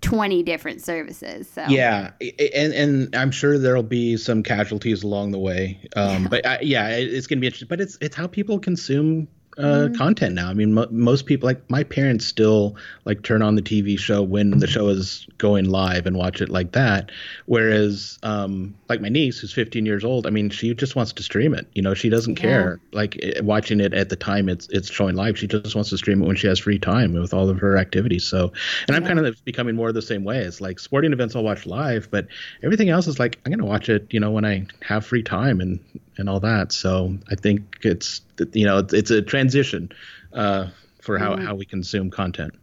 20 0.01 0.41
different 0.41 0.81
services. 0.81 1.47
So 1.49 1.63
yeah, 1.69 2.11
and 2.19 2.73
and 2.73 3.15
I'm 3.15 3.29
sure 3.29 3.59
there'll 3.59 3.83
be 3.83 4.17
some 4.17 4.41
casualties 4.41 5.03
along 5.03 5.31
the 5.31 5.39
way. 5.39 5.79
Um, 5.95 6.23
yeah. 6.23 6.27
But 6.27 6.45
I, 6.45 6.59
yeah, 6.61 6.89
it's 6.89 7.27
going 7.27 7.37
to 7.37 7.41
be 7.41 7.47
interesting. 7.47 7.67
But 7.67 7.81
it's 7.81 7.99
it's 8.01 8.15
how 8.15 8.25
people 8.25 8.57
consume 8.57 9.27
uh, 9.57 9.61
mm-hmm. 9.61 9.95
content 9.95 10.35
now. 10.35 10.49
I 10.49 10.53
mean, 10.53 10.73
most 10.91 11.25
people 11.25 11.47
like 11.47 11.69
my 11.69 11.83
parents 11.83 12.25
still 12.25 12.75
like 13.05 13.23
turn 13.23 13.41
on 13.41 13.55
the 13.55 13.61
TV 13.61 13.97
show 13.97 14.21
when 14.21 14.59
the 14.59 14.67
show 14.67 14.89
is 14.89 15.27
going 15.37 15.69
live 15.69 16.05
and 16.05 16.17
watch 16.17 16.41
it 16.41 16.49
like 16.49 16.73
that. 16.73 17.11
Whereas, 17.45 18.19
um, 18.23 18.75
like 18.87 19.01
my 19.01 19.09
niece 19.09 19.39
who's 19.39 19.51
15 19.53 19.85
years 19.85 20.05
old, 20.05 20.27
I 20.27 20.29
mean, 20.29 20.49
she 20.49 20.73
just 20.73 20.95
wants 20.95 21.13
to 21.13 21.23
stream 21.23 21.53
it. 21.53 21.67
You 21.73 21.81
know, 21.81 21.93
she 21.93 22.09
doesn't 22.09 22.37
yeah. 22.37 22.43
care 22.43 22.79
like 22.91 23.15
it, 23.15 23.43
watching 23.43 23.79
it 23.79 23.93
at 23.93 24.09
the 24.09 24.15
time 24.15 24.47
it's 24.47 24.67
it's 24.69 24.91
showing 24.91 25.15
live. 25.15 25.37
She 25.37 25.47
just 25.47 25.75
wants 25.75 25.89
to 25.89 25.97
stream 25.97 26.21
it 26.21 26.27
when 26.27 26.35
she 26.35 26.47
has 26.47 26.59
free 26.59 26.77
time 26.77 27.13
with 27.13 27.33
all 27.33 27.49
of 27.49 27.59
her 27.59 27.77
activities. 27.77 28.25
So, 28.25 28.51
and 28.87 28.89
yeah. 28.89 28.95
I'm 28.95 29.05
kind 29.05 29.19
of 29.19 29.43
becoming 29.43 29.75
more 29.75 29.91
the 29.91 30.01
same 30.01 30.23
way. 30.23 30.39
It's 30.39 30.61
like 30.61 30.79
sporting 30.79 31.13
events 31.13 31.35
I'll 31.35 31.43
watch 31.43 31.65
live, 31.65 32.09
but 32.11 32.27
everything 32.63 32.89
else 32.89 33.07
is 33.07 33.19
like 33.19 33.39
I'm 33.45 33.51
gonna 33.51 33.65
watch 33.65 33.89
it. 33.89 34.07
You 34.11 34.19
know, 34.19 34.31
when 34.31 34.45
I 34.45 34.67
have 34.81 35.05
free 35.05 35.23
time 35.23 35.61
and 35.61 35.79
and 36.17 36.29
all 36.29 36.39
that. 36.41 36.71
So 36.71 37.17
I 37.29 37.35
think 37.35 37.79
it's 37.81 38.21
you 38.53 38.65
know 38.65 38.79
it's, 38.79 38.93
it's 38.93 39.11
a 39.11 39.21
transition 39.21 39.91
uh, 40.33 40.67
for 41.01 41.17
how, 41.17 41.35
mm. 41.35 41.45
how 41.45 41.55
we 41.55 41.65
consume 41.65 42.11
content. 42.11 42.53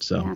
So. 0.00 0.24
Yeah. 0.24 0.34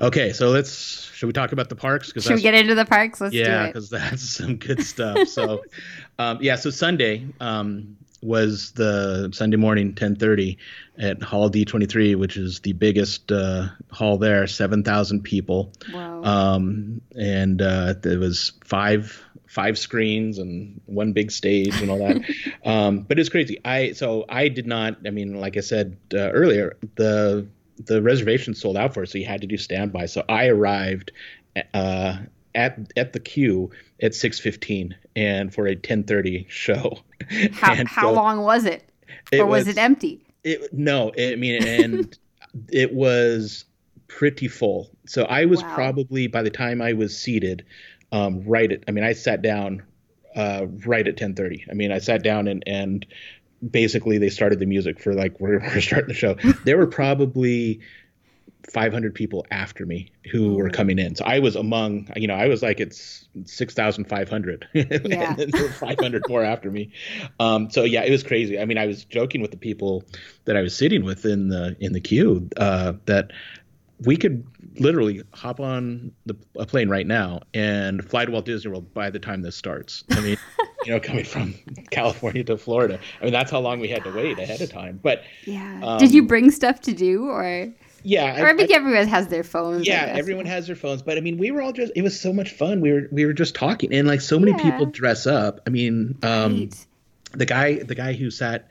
Okay, 0.00 0.32
so 0.32 0.48
let's 0.50 1.10
should 1.14 1.26
we 1.26 1.32
talk 1.32 1.52
about 1.52 1.68
the 1.68 1.76
parks? 1.76 2.08
Because 2.08 2.24
should 2.24 2.36
we 2.36 2.42
get 2.42 2.54
into 2.54 2.74
the 2.74 2.86
parks? 2.86 3.20
Let's 3.20 3.34
yeah, 3.34 3.66
because 3.66 3.90
that's 3.90 4.22
some 4.36 4.56
good 4.56 4.82
stuff. 4.82 5.28
so, 5.28 5.62
um, 6.18 6.38
yeah, 6.40 6.56
so 6.56 6.70
Sunday 6.70 7.26
um, 7.40 7.96
was 8.22 8.72
the 8.72 9.30
Sunday 9.32 9.58
morning, 9.58 9.94
ten 9.94 10.16
thirty, 10.16 10.56
at 10.98 11.22
Hall 11.22 11.48
D 11.48 11.64
twenty 11.64 11.86
three, 11.86 12.14
which 12.14 12.36
is 12.36 12.60
the 12.60 12.72
biggest 12.72 13.30
uh, 13.30 13.68
hall 13.90 14.16
there, 14.16 14.46
seven 14.46 14.82
thousand 14.82 15.22
people. 15.22 15.72
Wow. 15.92 16.22
Um, 16.22 17.02
and 17.16 17.60
uh, 17.60 17.94
there 18.00 18.18
was 18.18 18.52
five 18.64 19.22
five 19.46 19.76
screens 19.76 20.38
and 20.38 20.80
one 20.86 21.12
big 21.12 21.30
stage 21.30 21.82
and 21.82 21.90
all 21.90 21.98
that. 21.98 22.22
um, 22.64 23.00
but 23.00 23.18
it's 23.18 23.28
crazy. 23.28 23.60
I 23.64 23.92
so 23.92 24.24
I 24.28 24.48
did 24.48 24.66
not. 24.66 24.96
I 25.06 25.10
mean, 25.10 25.40
like 25.40 25.56
I 25.56 25.60
said 25.60 25.96
uh, 26.14 26.30
earlier, 26.30 26.76
the 26.94 27.46
the 27.86 28.02
reservation 28.02 28.54
sold 28.54 28.76
out 28.76 28.94
for 28.94 29.02
us, 29.02 29.12
so 29.12 29.18
you 29.18 29.26
had 29.26 29.40
to 29.40 29.46
do 29.46 29.56
standby. 29.56 30.06
So 30.06 30.24
I 30.28 30.46
arrived 30.46 31.12
uh, 31.74 32.18
at 32.54 32.78
at 32.96 33.12
the 33.12 33.20
queue 33.20 33.70
at 34.02 34.14
six 34.14 34.38
fifteen 34.38 34.96
and 35.16 35.52
for 35.52 35.66
a 35.66 35.74
ten 35.76 36.04
thirty 36.04 36.46
show. 36.48 36.98
How 37.52 37.84
how 37.86 38.08
so 38.08 38.12
long 38.12 38.42
was 38.42 38.64
it? 38.64 38.82
it 39.30 39.40
or 39.40 39.46
was, 39.46 39.66
was, 39.66 39.76
it 39.76 39.78
empty? 39.78 40.24
It 40.42 40.72
no. 40.72 41.12
I 41.18 41.36
mean, 41.36 41.62
and 41.64 42.18
it 42.72 42.92
was 42.92 43.64
pretty 44.08 44.48
full. 44.48 44.90
So 45.06 45.24
I 45.24 45.44
was 45.44 45.62
wow. 45.62 45.74
probably 45.74 46.26
by 46.26 46.42
the 46.42 46.50
time 46.50 46.82
I 46.82 46.92
was 46.92 47.16
seated, 47.16 47.64
um, 48.12 48.42
right 48.44 48.72
at. 48.72 48.84
I 48.88 48.90
mean, 48.90 49.04
I 49.04 49.12
sat 49.12 49.42
down 49.42 49.82
uh, 50.34 50.66
right 50.86 51.06
at 51.06 51.16
10:30. 51.16 51.70
I 51.70 51.74
mean, 51.74 51.92
I 51.92 51.98
sat 51.98 52.22
down 52.22 52.48
and 52.48 52.62
and 52.66 53.06
basically 53.68 54.18
they 54.18 54.30
started 54.30 54.58
the 54.58 54.66
music 54.66 55.00
for 55.00 55.14
like 55.14 55.38
we're, 55.40 55.60
we're 55.74 55.80
starting 55.80 56.08
the 56.08 56.14
show. 56.14 56.36
There 56.64 56.78
were 56.78 56.86
probably 56.86 57.80
500 58.70 59.14
people 59.14 59.46
after 59.50 59.86
me 59.86 60.12
who 60.30 60.54
were 60.54 60.70
coming 60.70 60.98
in. 60.98 61.16
So 61.16 61.24
I 61.24 61.38
was 61.40 61.56
among, 61.56 62.08
you 62.14 62.28
know, 62.28 62.34
I 62.34 62.46
was 62.46 62.62
like 62.62 62.78
it's 62.78 63.26
6,500, 63.44 64.68
yeah. 64.74 64.84
and 64.90 65.38
then 65.38 65.50
there 65.50 65.62
were 65.62 65.68
500 65.68 66.22
more 66.28 66.44
after 66.44 66.70
me. 66.70 66.92
Um, 67.38 67.70
so 67.70 67.84
yeah, 67.84 68.04
it 68.04 68.10
was 68.10 68.22
crazy. 68.22 68.60
I 68.60 68.64
mean, 68.64 68.78
I 68.78 68.86
was 68.86 69.04
joking 69.04 69.40
with 69.40 69.50
the 69.50 69.56
people 69.56 70.04
that 70.44 70.56
I 70.56 70.62
was 70.62 70.76
sitting 70.76 71.04
with 71.04 71.24
in 71.24 71.48
the 71.48 71.76
in 71.80 71.92
the 71.92 72.00
queue 72.00 72.48
uh, 72.56 72.94
that 73.06 73.32
we 74.04 74.16
could 74.16 74.46
literally 74.78 75.22
hop 75.34 75.60
on 75.60 76.12
the, 76.26 76.36
a 76.56 76.66
plane 76.66 76.88
right 76.88 77.06
now 77.06 77.40
and 77.52 78.04
fly 78.08 78.24
to 78.24 78.32
Walt 78.32 78.44
Disney 78.44 78.70
World 78.70 78.92
by 78.94 79.10
the 79.10 79.18
time 79.18 79.42
this 79.42 79.56
starts. 79.56 80.04
I 80.10 80.20
mean, 80.20 80.36
you 80.84 80.92
know, 80.92 81.00
coming 81.00 81.24
from 81.24 81.54
California 81.90 82.44
to 82.44 82.56
Florida. 82.56 82.98
I 83.20 83.24
mean, 83.24 83.32
that's 83.32 83.50
how 83.50 83.60
long 83.60 83.80
we 83.80 83.88
had 83.88 84.04
to 84.04 84.12
wait 84.12 84.38
ahead 84.38 84.60
of 84.60 84.70
time. 84.70 85.00
But 85.02 85.22
yeah, 85.44 85.80
um, 85.82 85.98
did 85.98 86.14
you 86.14 86.22
bring 86.22 86.50
stuff 86.50 86.80
to 86.82 86.92
do 86.92 87.26
or? 87.26 87.72
Yeah, 88.02 88.40
or 88.40 88.46
I, 88.46 88.52
I 88.52 88.56
think 88.56 88.70
I, 88.70 88.76
everyone 88.76 89.08
has 89.08 89.28
their 89.28 89.44
phones. 89.44 89.86
Yeah, 89.86 90.06
everyone 90.06 90.46
has 90.46 90.66
their 90.66 90.76
phones. 90.76 91.02
But 91.02 91.18
I 91.18 91.20
mean, 91.20 91.36
we 91.36 91.50
were 91.50 91.60
all 91.60 91.72
just—it 91.72 92.00
was 92.00 92.18
so 92.18 92.32
much 92.32 92.52
fun. 92.52 92.80
We 92.80 92.92
were 92.92 93.08
we 93.12 93.26
were 93.26 93.34
just 93.34 93.54
talking, 93.54 93.92
and 93.92 94.08
like 94.08 94.22
so 94.22 94.38
many 94.38 94.52
yeah. 94.52 94.70
people 94.70 94.86
dress 94.86 95.26
up. 95.26 95.60
I 95.66 95.70
mean, 95.70 96.18
um, 96.22 96.60
right. 96.60 96.86
the 97.32 97.44
guy 97.44 97.74
the 97.82 97.94
guy 97.94 98.14
who 98.14 98.30
sat 98.30 98.68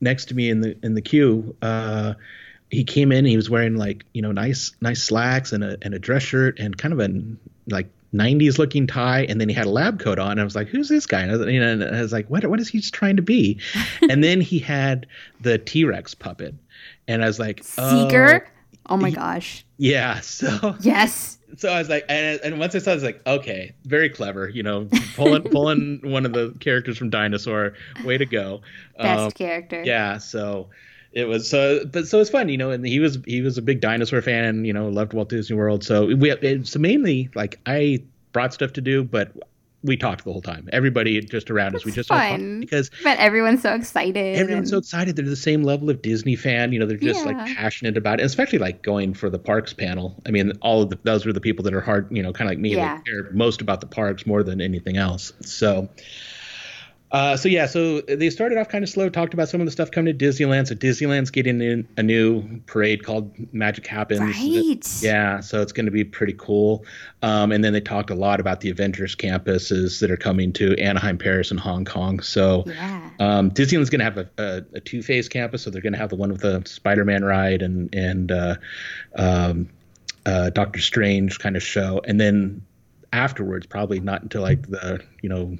next 0.00 0.26
to 0.26 0.36
me 0.36 0.50
in 0.50 0.60
the 0.60 0.78
in 0.84 0.94
the 0.94 1.02
queue. 1.02 1.56
Uh, 1.60 2.14
he 2.70 2.84
came 2.84 3.12
in 3.12 3.24
he 3.24 3.36
was 3.36 3.50
wearing 3.50 3.76
like 3.76 4.04
you 4.14 4.22
know 4.22 4.32
nice 4.32 4.72
nice 4.80 5.02
slacks 5.02 5.52
and 5.52 5.64
a 5.64 5.76
and 5.82 5.92
a 5.94 5.98
dress 5.98 6.22
shirt 6.22 6.58
and 6.58 6.78
kind 6.78 6.92
of 6.92 7.00
a 7.00 7.08
like 7.68 7.88
90s 8.14 8.58
looking 8.58 8.86
tie. 8.86 9.22
And 9.28 9.40
then 9.40 9.48
he 9.48 9.54
had 9.54 9.66
a 9.66 9.70
lab 9.70 10.00
coat 10.00 10.18
on. 10.18 10.32
And 10.32 10.40
I 10.40 10.44
was 10.44 10.56
like 10.56 10.68
who's 10.68 10.88
this 10.88 11.06
guy? 11.06 11.20
And 11.20 11.30
I 11.30 11.36
was, 11.36 11.46
you 11.48 11.60
know, 11.60 11.72
and 11.72 11.84
I 11.84 12.00
was 12.00 12.12
like 12.12 12.28
what 12.28 12.44
what 12.46 12.60
is 12.60 12.68
he 12.68 12.80
trying 12.80 13.16
to 13.16 13.22
be? 13.22 13.58
And 14.08 14.24
then 14.24 14.40
he 14.40 14.58
had 14.58 15.06
the 15.40 15.58
T-Rex 15.58 16.14
puppet. 16.14 16.54
And 17.06 17.22
I 17.22 17.26
was 17.26 17.38
like 17.38 17.62
Seeker 17.62 18.46
oh, 18.46 18.94
oh 18.94 18.96
my 18.96 19.10
he, 19.10 19.14
gosh. 19.14 19.64
Yeah 19.76 20.20
so 20.20 20.76
yes. 20.80 21.38
So 21.56 21.68
I 21.68 21.78
was 21.80 21.88
like, 21.88 22.04
and, 22.08 22.40
and 22.44 22.60
once 22.60 22.76
I 22.76 22.78
saw, 22.78 22.90
it, 22.90 22.92
I 22.92 22.94
was 22.94 23.02
like, 23.02 23.26
okay, 23.26 23.72
very 23.84 24.08
clever, 24.08 24.48
you 24.48 24.62
know, 24.62 24.88
pulling 25.16 25.42
pulling 25.50 26.00
one 26.04 26.24
of 26.24 26.32
the 26.32 26.54
characters 26.60 26.96
from 26.96 27.10
Dinosaur, 27.10 27.74
way 28.04 28.16
to 28.18 28.24
go, 28.24 28.60
best 28.96 29.20
um, 29.20 29.30
character, 29.32 29.82
yeah. 29.84 30.18
So 30.18 30.68
it 31.12 31.24
was 31.26 31.48
so 31.48 31.84
but 31.86 32.06
so 32.06 32.20
it's 32.20 32.30
fun 32.30 32.48
you 32.48 32.56
know 32.56 32.70
and 32.70 32.86
he 32.86 33.00
was 33.00 33.18
he 33.26 33.42
was 33.42 33.58
a 33.58 33.62
big 33.62 33.80
dinosaur 33.80 34.22
fan 34.22 34.44
and 34.44 34.66
you 34.66 34.72
know 34.72 34.88
loved 34.88 35.12
walt 35.12 35.28
disney 35.28 35.56
world. 35.56 35.84
So 35.84 36.06
we 36.06 36.30
it's 36.30 36.70
so 36.70 36.78
mainly 36.78 37.30
like 37.34 37.58
i 37.66 38.02
brought 38.32 38.54
stuff 38.54 38.72
to 38.74 38.80
do 38.80 39.02
but 39.02 39.32
we 39.82 39.96
talked 39.96 40.24
the 40.24 40.30
whole 40.30 40.42
time. 40.42 40.68
Everybody 40.74 41.18
just 41.22 41.50
around 41.50 41.74
us 41.74 41.86
we 41.86 41.92
just 41.92 42.10
fun. 42.10 42.60
because 42.60 42.90
but 43.02 43.18
everyone's 43.18 43.62
so 43.62 43.74
excited 43.74 44.36
everyone's 44.36 44.70
and... 44.70 44.76
so 44.76 44.78
excited. 44.78 45.16
They're 45.16 45.24
the 45.24 45.36
same 45.36 45.64
level 45.64 45.90
of 45.90 46.02
disney 46.02 46.36
fan 46.36 46.72
you 46.72 46.78
know 46.78 46.86
they're 46.86 46.96
just 46.96 47.24
yeah. 47.24 47.32
like 47.32 47.56
passionate 47.56 47.96
about 47.96 48.20
it 48.20 48.24
especially 48.24 48.58
like 48.58 48.82
going 48.82 49.14
for 49.14 49.30
the 49.30 49.38
parks 49.38 49.72
panel. 49.72 50.20
I 50.26 50.30
mean 50.30 50.52
all 50.60 50.82
of 50.82 50.90
the, 50.90 50.98
those 51.02 51.26
are 51.26 51.32
the 51.32 51.40
people 51.40 51.64
that 51.64 51.74
are 51.74 51.80
hard 51.80 52.08
you 52.10 52.22
know 52.22 52.32
kind 52.32 52.48
of 52.48 52.52
like 52.52 52.58
me 52.58 52.76
yeah. 52.76 52.96
that 52.96 53.04
care 53.04 53.30
most 53.32 53.60
about 53.60 53.80
the 53.80 53.86
parks 53.86 54.26
more 54.26 54.42
than 54.42 54.60
anything 54.60 54.96
else. 54.96 55.32
So 55.40 55.88
uh, 57.12 57.36
so 57.36 57.48
yeah, 57.48 57.66
so 57.66 58.00
they 58.02 58.30
started 58.30 58.56
off 58.58 58.68
kind 58.68 58.84
of 58.84 58.90
slow. 58.90 59.08
Talked 59.08 59.34
about 59.34 59.48
some 59.48 59.60
of 59.60 59.66
the 59.66 59.70
stuff 59.72 59.90
coming 59.90 60.16
to 60.16 60.24
Disneyland. 60.24 60.68
So 60.68 60.76
Disneyland's 60.76 61.30
getting 61.30 61.60
in 61.60 61.88
a 61.96 62.02
new 62.02 62.60
parade 62.66 63.04
called 63.04 63.32
Magic 63.52 63.86
Happens. 63.86 64.20
Right. 64.20 65.02
Yeah, 65.02 65.40
so 65.40 65.60
it's 65.60 65.72
going 65.72 65.86
to 65.86 65.92
be 65.92 66.04
pretty 66.04 66.34
cool. 66.38 66.84
Um, 67.22 67.50
and 67.50 67.64
then 67.64 67.72
they 67.72 67.80
talked 67.80 68.10
a 68.10 68.14
lot 68.14 68.38
about 68.38 68.60
the 68.60 68.70
Avengers 68.70 69.16
campuses 69.16 70.00
that 70.00 70.10
are 70.10 70.16
coming 70.16 70.52
to 70.54 70.78
Anaheim, 70.78 71.18
Paris, 71.18 71.50
and 71.50 71.58
Hong 71.58 71.84
Kong. 71.84 72.20
So 72.20 72.62
yeah. 72.66 73.10
um, 73.18 73.50
Disneyland's 73.50 73.90
going 73.90 73.98
to 73.98 74.04
have 74.04 74.18
a, 74.18 74.30
a, 74.38 74.64
a 74.74 74.80
two 74.80 75.02
phase 75.02 75.28
campus. 75.28 75.62
So 75.62 75.70
they're 75.70 75.82
going 75.82 75.94
to 75.94 75.98
have 75.98 76.10
the 76.10 76.16
one 76.16 76.30
with 76.30 76.42
the 76.42 76.62
Spider 76.64 77.04
Man 77.04 77.24
ride 77.24 77.62
and 77.62 77.92
and 77.92 78.30
uh, 78.30 78.54
um, 79.16 79.68
uh, 80.26 80.50
Doctor 80.50 80.80
Strange 80.80 81.40
kind 81.40 81.56
of 81.56 81.62
show, 81.62 82.00
and 82.04 82.20
then 82.20 82.64
afterwards, 83.12 83.66
probably 83.66 83.98
not 83.98 84.22
until 84.22 84.42
like 84.42 84.68
the 84.68 85.02
you 85.22 85.28
know 85.28 85.58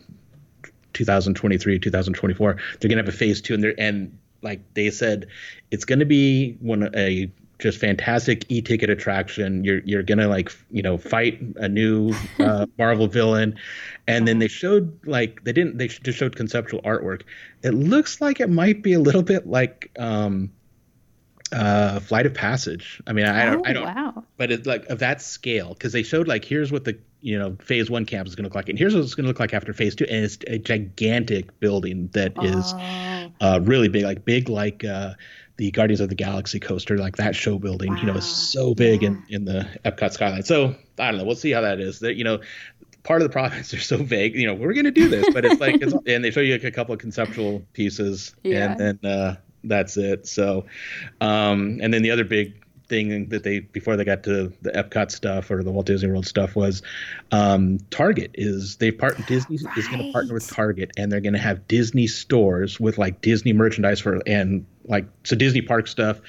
2023, 0.93 1.79
2024. 1.79 2.57
They're 2.81 2.89
gonna 2.89 3.03
have 3.03 3.09
a 3.09 3.17
phase 3.17 3.41
two, 3.41 3.55
and 3.55 3.63
they're 3.63 3.75
and 3.79 4.17
like 4.43 4.61
they 4.75 4.91
said, 4.91 5.27
it's 5.71 5.85
gonna 5.85 6.07
be 6.07 6.57
one 6.61 6.91
a 6.95 7.31
just 7.61 7.79
fantastic 7.79 8.47
e-ticket 8.49 8.91
attraction. 8.91 9.65
You're 9.65 9.81
you're 9.81 10.03
gonna 10.03 10.29
like 10.29 10.51
you 10.71 10.83
know 10.83 10.99
fight 10.99 11.41
a 11.57 11.69
new 11.69 12.15
uh, 12.39 12.67
Marvel 12.79 13.07
villain, 13.07 13.57
and 14.07 14.27
then 14.27 14.39
they 14.39 14.49
showed 14.49 15.07
like 15.07 15.45
they 15.45 15.53
didn't 15.53 15.79
they 15.79 15.89
just 15.89 16.19
showed 16.19 16.37
conceptual 16.37 16.81
artwork. 16.83 17.23
It 17.63 17.75
looks 17.75 18.21
like 18.21 18.41
it 18.41 18.51
might 18.51 18.83
be 18.83 18.95
a 18.95 19.01
little 19.01 19.23
bit 19.23 19.47
like 19.47 19.91
um, 19.99 20.51
uh, 21.53 22.01
Flight 22.01 22.27
of 22.27 22.35
Passage. 22.35 23.01
I 23.07 23.13
mean, 23.13 23.27
I, 23.27 23.47
oh, 23.47 23.53
don't, 23.53 23.67
I 23.67 23.73
don't, 23.73 23.85
wow. 23.85 24.25
but 24.37 24.51
it's 24.51 24.67
like 24.67 24.87
of 24.87 24.99
that 25.01 25.21
scale 25.23 25.71
because 25.71 25.93
they 25.93 26.03
showed 26.03 26.29
like 26.29 26.45
here's 26.45 26.71
what 26.71 26.85
the 26.85 26.99
you 27.21 27.39
know 27.39 27.57
phase 27.63 27.91
one 27.91 28.07
campus 28.07 28.33
is 28.33 28.37
going 28.37 28.45
to 28.45 28.49
look 28.49 28.55
like 28.55 28.69
and 28.69 28.79
here's 28.79 28.95
what 28.95 29.03
it's 29.03 29.15
going 29.15 29.25
to 29.25 29.29
look 29.29 29.41
like 29.41 29.53
after 29.53 29.73
phase 29.73 29.95
two 29.95 30.07
and 30.09 30.25
it's 30.25 30.39
a 30.47 30.59
gigantic 30.59 31.59
building 31.61 32.09
that 32.13 32.33
is 32.43 32.73
oh. 32.75 33.33
uh, 33.41 33.61
really 33.63 33.89
big 33.89 34.05
like 34.05 34.25
big 34.25 34.49
like 34.49 34.85
uh, 34.85 35.13
the 35.57 35.71
guardians 35.71 36.01
of 36.01 36.09
the 36.09 36.15
galaxy 36.15 36.59
coaster 36.59 36.97
like 36.97 37.17
that 37.17 37.35
show 37.35 37.59
building 37.59 37.93
wow. 37.93 38.01
you 38.01 38.07
know 38.07 38.15
is 38.15 38.25
so 38.25 38.75
big 38.75 39.03
yeah. 39.03 39.09
in, 39.09 39.25
in 39.29 39.45
the 39.45 39.69
epcot 39.85 40.13
skyline 40.13 40.43
so 40.43 40.75
i 40.99 41.11
don't 41.11 41.19
know 41.19 41.25
we'll 41.25 41.37
see 41.37 41.51
how 41.51 41.61
that 41.61 41.81
is 41.81 42.01
that 42.01 42.15
you 42.15 42.25
know 42.25 42.41
part 43.03 43.21
of 43.23 43.29
the 43.29 43.33
problem 43.33 43.61
is 43.61 43.71
they're 43.71 43.81
so 43.81 43.99
vague 43.99 44.35
you 44.35 44.47
know 44.47 44.55
we're 44.55 44.73
going 44.73 44.85
to 44.85 44.91
do 44.91 45.09
this 45.09 45.27
but 45.33 45.45
it's 45.45 45.61
like 45.61 45.81
it's, 45.83 45.93
and 46.07 46.25
they 46.25 46.31
show 46.31 46.41
you 46.41 46.55
like 46.55 46.65
a 46.65 46.71
couple 46.71 46.95
of 46.95 47.01
conceptual 47.01 47.63
pieces 47.73 48.35
yeah. 48.43 48.73
and 48.73 48.81
then 48.81 49.11
uh, 49.11 49.37
that's 49.65 49.97
it 49.97 50.27
so 50.27 50.65
um, 51.21 51.79
and 51.83 51.93
then 51.93 52.03
the 52.03 52.11
other 52.11 52.25
big 52.25 52.55
thing 52.91 53.29
that 53.29 53.45
they 53.45 53.61
before 53.61 53.97
they 53.97 54.05
got 54.05 54.25
to 54.25 54.53
the 54.63 54.71
Epcot 54.73 55.11
stuff 55.11 55.51
or 55.51 55.63
the 55.63 55.71
Walt 55.71 55.87
Disney 55.87 56.11
World 56.11 56.27
stuff 56.27 56.57
was 56.57 56.83
um, 57.31 57.79
Target 57.91 58.33
is 58.35 58.77
they 58.77 58.91
part 58.91 59.17
Disney 59.27 59.59
right. 59.65 59.79
is 59.79 59.87
going 59.87 60.05
to 60.05 60.13
partner 60.13 60.35
with 60.35 60.51
Target 60.51 60.91
and 60.99 61.11
they're 61.11 61.21
going 61.21 61.33
to 61.33 61.39
have 61.39 61.67
Disney 61.69 62.09
stores 62.09 62.81
with 62.81 62.99
like 62.99 63.21
Disney 63.23 63.53
merchandise 63.53 64.01
for 64.01 64.21
and 64.27 64.67
like 64.85 65.07
so 65.23 65.37
Disney 65.37 65.63
park 65.63 65.87
stuff 65.87 66.21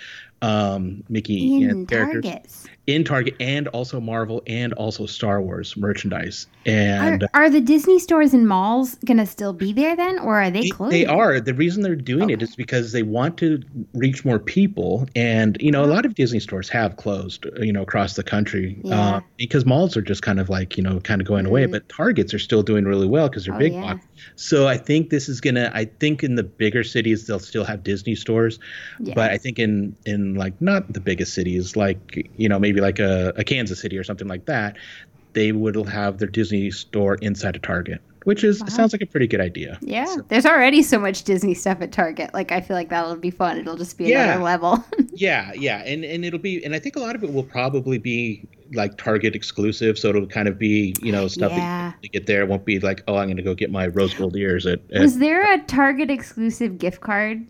um, 0.41 1.04
Mickey 1.10 1.63
in 1.63 1.86
characters 1.88 2.24
Targets. 2.24 2.67
In 2.88 3.04
Target 3.04 3.36
and 3.39 3.67
also 3.70 4.00
Marvel 4.00 4.41
and 4.48 4.74
also 4.74 5.06
Star 5.06 5.41
Wars 5.41 5.78
merchandise. 5.78 6.48
And 6.65 7.24
are, 7.34 7.46
are 7.46 7.50
the 7.50 7.62
Disney 7.62 8.00
stores 8.00 8.34
and 8.34 8.48
malls 8.48 8.96
gonna 9.06 9.26
still 9.26 9.54
be 9.54 9.72
there 9.72 9.96
then, 9.96 10.20
or 10.20 10.41
are 10.41 10.52
they 10.52 10.70
closed? 10.70 10.94
They 10.94 11.06
are. 11.06 11.39
The 11.39 11.54
reason 11.54 11.84
they're 11.84 11.96
doing 11.96 12.24
okay. 12.24 12.34
it 12.34 12.41
is 12.41 12.56
because 12.56 12.91
they 12.91 13.04
want 13.04 13.38
to 13.38 13.62
reach 13.94 14.26
more 14.26 14.39
people, 14.39 15.08
and 15.15 15.58
you 15.60 15.72
know 15.72 15.84
a 15.84 15.88
lot 15.88 16.06
of 16.06 16.15
Disney 16.15 16.39
stores 16.39 16.70
have 16.70 16.98
closed, 16.98 17.46
you 17.60 17.72
know, 17.72 17.84
across 17.84 18.15
the 18.15 18.24
country 18.24 18.80
yeah. 18.84 19.00
uh, 19.00 19.22
because 19.38 19.65
malls 19.65 19.96
are 19.96 20.02
just 20.02 20.22
kind 20.22 20.39
of 20.39 20.50
like 20.50 20.78
you 20.78 20.84
know 20.84 21.00
kind 21.00 21.22
of 21.22 21.28
going 21.28 21.46
mm. 21.46 21.50
away, 21.50 21.65
but 21.65 21.88
Targets 21.89 22.34
are 22.34 22.39
still 22.39 22.63
doing 22.63 22.86
really 22.86 23.08
well 23.08 23.30
because 23.30 23.46
they're 23.46 23.56
oh, 23.56 23.60
big 23.60 23.74
yeah. 23.74 23.94
box. 23.94 24.06
So 24.36 24.67
I 24.67 24.78
think 24.78 25.10
this 25.10 25.30
is 25.30 25.39
gonna. 25.39 25.72
I 25.74 25.86
think 25.86 26.24
in 26.24 26.36
the 26.36 26.44
bigger 26.44 26.84
cities 26.84 27.28
they'll 27.28 27.39
still 27.39 27.63
have 27.63 27.84
Disney 27.84 28.15
stores, 28.15 28.60
yes. 29.00 29.15
but 29.15 29.32
I 29.32 29.38
think 29.38 29.60
in 29.60 29.96
in 30.06 30.36
like 30.36 30.60
not 30.62 30.91
the 30.94 31.00
biggest 31.00 31.34
cities, 31.34 31.76
like 31.76 32.30
you 32.38 32.50
know 32.50 32.60
maybe 32.60 32.81
like 32.82 33.00
a, 33.00 33.34
a 33.38 33.44
Kansas 33.44 33.80
City 33.80 33.98
or 33.98 34.04
something 34.04 34.28
like 34.28 34.46
that, 34.46 34.78
they 35.34 35.52
would 35.52 35.76
have 35.88 36.17
their 36.17 36.28
Disney 36.28 36.72
store 36.72 37.15
inside 37.15 37.56
a 37.56 37.60
Target 37.60 38.02
which 38.24 38.44
is 38.44 38.62
wow. 38.62 38.67
sounds 38.67 38.94
like 38.94 39.02
a 39.02 39.06
pretty 39.06 39.28
good 39.28 39.41
idea. 39.41 39.80
Yeah, 39.82 40.06
so. 40.06 40.22
there's 40.28 40.46
already 40.46 40.84
so 40.84 41.00
much 41.00 41.24
Disney 41.24 41.54
stuff 41.54 41.82
at 41.82 41.91
Target. 41.91 42.34
Like 42.34 42.52
I 42.52 42.62
feel 42.62 42.76
like 42.76 42.89
that'll 42.89 43.15
be 43.15 43.32
fun. 43.32 43.58
It'll 43.58 43.78
just 43.78 43.98
be 43.98 44.06
yeah. 44.06 44.26
another 44.26 44.44
level. 44.44 44.84
yeah, 45.13 45.52
yeah, 45.54 45.84
and 45.84 46.04
and 46.04 46.24
it'll 46.24 46.39
be, 46.39 46.63
and 46.63 46.76
I 46.76 46.80
think 46.80 46.96
a 46.96 47.00
lot 47.00 47.15
of 47.15 47.24
it 47.24 47.34
will 47.34 47.44
probably 47.44 47.98
be 47.98 48.44
like 48.74 48.98
Target 48.98 49.36
exclusive. 49.36 49.98
So 49.98 50.10
it'll 50.10 50.28
kind 50.28 50.48
of 50.48 50.60
be 50.60 50.96
you 51.02 51.12
know 51.12 51.28
stuff 51.28 51.52
yeah. 51.52 51.91
that 51.91 52.04
you 52.04 52.10
get 52.10 52.28
there. 52.28 52.41
It 52.41 52.48
won't 52.48 52.65
be 52.65 52.80
like 52.80 53.04
oh 53.08 53.15
I'm 53.15 53.28
going 53.28 53.38
to 53.38 53.44
go 53.44 53.56
get 53.56 53.72
my 53.72 53.88
rose 53.88 54.13
gold 54.13 54.36
ears 54.36 54.65
at, 54.65 54.80
at. 54.91 55.02
Was 55.02 55.17
there 55.17 55.52
a 55.54 55.60
Target 55.63 56.12
exclusive 56.12 56.78
gift 56.78 57.02
card? 57.02 57.46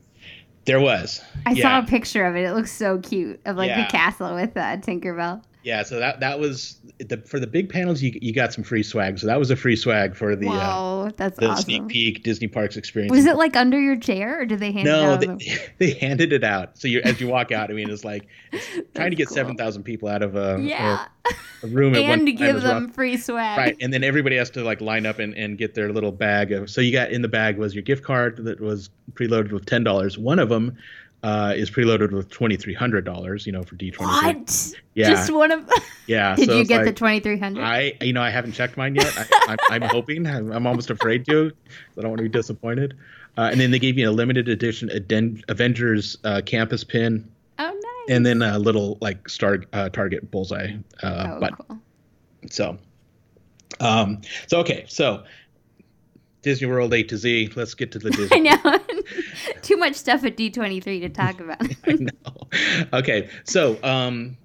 There 0.65 0.79
was. 0.79 1.21
I 1.45 1.51
yeah. 1.51 1.61
saw 1.61 1.85
a 1.85 1.89
picture 1.89 2.25
of 2.25 2.35
it. 2.35 2.43
It 2.43 2.53
looks 2.53 2.71
so 2.71 2.99
cute 2.99 3.41
of 3.45 3.55
like 3.55 3.69
yeah. 3.69 3.85
the 3.85 3.91
castle 3.91 4.35
with 4.35 4.55
uh, 4.55 4.77
Tinkerbell. 4.77 5.43
Yeah, 5.63 5.83
so 5.83 5.99
that 5.99 6.19
that 6.21 6.39
was 6.39 6.79
the, 6.97 7.17
for 7.17 7.39
the 7.39 7.45
big 7.45 7.69
panels. 7.69 8.01
You 8.01 8.17
you 8.19 8.33
got 8.33 8.51
some 8.51 8.63
free 8.63 8.81
swag. 8.81 9.19
So 9.19 9.27
that 9.27 9.37
was 9.37 9.51
a 9.51 9.55
free 9.55 9.75
swag 9.75 10.15
for 10.15 10.35
the 10.35 10.49
uh, 10.49 11.11
that's 11.15 11.37
the 11.37 11.49
awesome. 11.49 11.63
sneak 11.63 11.87
peek 11.87 12.23
Disney 12.23 12.47
Parks 12.47 12.77
experience. 12.77 13.11
Was 13.11 13.25
it 13.27 13.35
like 13.35 13.55
under 13.55 13.79
your 13.79 13.95
chair, 13.95 14.41
or 14.41 14.45
did 14.45 14.59
they 14.59 14.71
hand 14.71 14.85
no, 14.85 15.11
it 15.11 15.13
out? 15.13 15.21
No, 15.21 15.35
they, 15.35 15.57
they 15.77 15.91
handed 15.93 16.33
it 16.33 16.43
out. 16.43 16.79
So 16.79 16.87
you 16.87 17.01
as 17.03 17.21
you 17.21 17.27
walk 17.27 17.51
out, 17.51 17.69
I 17.69 17.73
mean, 17.73 17.91
it's 17.91 18.03
like 18.03 18.27
it's 18.51 18.67
trying 18.95 19.11
to 19.11 19.15
get 19.15 19.27
cool. 19.27 19.35
seven 19.35 19.55
thousand 19.55 19.83
people 19.83 20.09
out 20.09 20.23
of 20.23 20.35
a, 20.35 20.57
yeah. 20.59 21.05
a, 21.25 21.33
a 21.65 21.67
room 21.67 21.95
and 21.95 22.25
to 22.25 22.31
give 22.31 22.63
them 22.63 22.85
rough. 22.85 22.95
free 22.95 23.17
swag. 23.17 23.57
Right, 23.57 23.77
and 23.79 23.93
then 23.93 24.03
everybody 24.03 24.37
has 24.37 24.49
to 24.51 24.63
like 24.63 24.81
line 24.81 25.05
up 25.05 25.19
and, 25.19 25.35
and 25.35 25.59
get 25.59 25.75
their 25.75 25.93
little 25.93 26.11
bag 26.11 26.51
of. 26.51 26.71
So 26.71 26.81
you 26.81 26.91
got 26.91 27.11
in 27.11 27.21
the 27.21 27.27
bag 27.27 27.59
was 27.59 27.75
your 27.75 27.83
gift 27.83 28.03
card 28.03 28.43
that 28.45 28.59
was 28.59 28.89
preloaded 29.13 29.51
with 29.51 29.67
ten 29.67 29.83
dollars. 29.83 30.17
One 30.17 30.39
of 30.39 30.49
them 30.49 30.75
uh, 31.23 31.53
is 31.55 31.69
preloaded 31.69 32.11
with 32.11 32.29
twenty 32.29 32.57
three 32.57 32.73
hundred 32.73 33.05
dollars. 33.05 33.45
You 33.45 33.51
know, 33.51 33.63
for 33.63 33.75
D 33.75 33.91
twenty. 33.91 34.11
What? 34.11 34.73
Yeah. 34.93 35.09
Just 35.09 35.31
one 35.31 35.51
of. 35.51 35.69
yeah. 36.07 36.35
Did 36.37 36.49
so 36.49 36.57
you 36.57 36.65
get 36.65 36.77
like, 36.77 36.85
the 36.85 36.93
twenty 36.93 37.19
three 37.19 37.37
hundred? 37.37 37.63
I, 37.63 37.93
you 38.01 38.13
know, 38.13 38.21
I 38.21 38.29
haven't 38.29 38.53
checked 38.53 38.77
mine 38.77 38.95
yet. 38.95 39.13
I, 39.47 39.57
am 39.75 39.83
hoping. 39.83 40.25
I'm, 40.25 40.51
I'm, 40.51 40.67
almost 40.67 40.89
afraid 40.89 41.25
to. 41.27 41.51
I 41.97 42.01
don't 42.01 42.09
want 42.09 42.19
to 42.19 42.23
be 42.23 42.29
disappointed. 42.29 42.97
Uh, 43.37 43.49
and 43.51 43.59
then 43.59 43.71
they 43.71 43.79
gave 43.79 43.97
you 43.97 44.09
a 44.09 44.11
limited 44.11 44.49
edition 44.49 44.91
Aden- 44.91 45.43
Avengers 45.47 46.17
uh, 46.23 46.41
campus 46.45 46.83
pin. 46.83 47.29
Oh, 47.59 47.65
nice. 47.65 48.15
And 48.15 48.25
then 48.25 48.41
a 48.41 48.59
little 48.59 48.97
like 48.99 49.29
star 49.29 49.63
uh, 49.73 49.89
target 49.89 50.29
bullseye 50.31 50.73
uh, 51.03 51.27
oh, 51.29 51.39
button. 51.39 51.55
Cool. 51.67 51.81
So, 52.49 52.77
um, 53.79 54.21
so 54.47 54.59
okay, 54.59 54.85
so 54.87 55.23
Disney 56.41 56.67
World 56.67 56.93
A 56.93 57.03
to 57.03 57.17
Z. 57.17 57.51
Let's 57.55 57.73
get 57.73 57.91
to 57.93 57.99
the 57.99 58.09
Disney. 58.11 58.49
I 58.49 58.55
know. 58.55 58.79
Too 59.61 59.77
much 59.77 59.95
stuff 59.95 60.23
at 60.23 60.37
D23 60.37 61.01
to 61.01 61.09
talk 61.09 61.39
about. 61.39 61.61
I 61.85 61.93
know. 61.93 62.89
Okay, 62.93 63.29
so 63.43 63.77
um, 63.83 64.37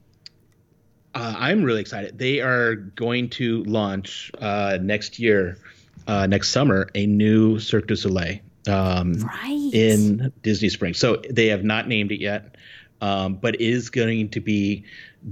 uh, 1.15 1.35
I'm 1.39 1.63
really 1.63 1.81
excited. 1.81 2.19
They 2.19 2.41
are 2.41 2.75
going 2.75 3.31
to 3.31 3.65
launch 3.65 4.31
uh, 4.41 4.79
next 4.81 5.19
year, 5.19 5.59
uh, 6.07 6.27
next 6.27 6.51
summer, 6.51 6.89
a 6.95 7.07
new 7.07 7.59
Cirque 7.59 7.87
du 7.87 7.97
Soleil 7.97 8.41
um, 8.69 9.15
right. 9.15 9.71
in 9.73 10.33
Disney 10.43 10.69
Springs. 10.69 10.99
So 10.99 11.23
they 11.31 11.47
have 11.47 11.65
not 11.65 11.89
named 11.89 12.13
it 12.13 12.21
yet, 12.21 12.57
um, 13.01 13.35
but 13.35 13.55
it 13.55 13.61
is 13.61 13.91
going 13.91 14.29
to 14.31 14.41
be 14.41 14.85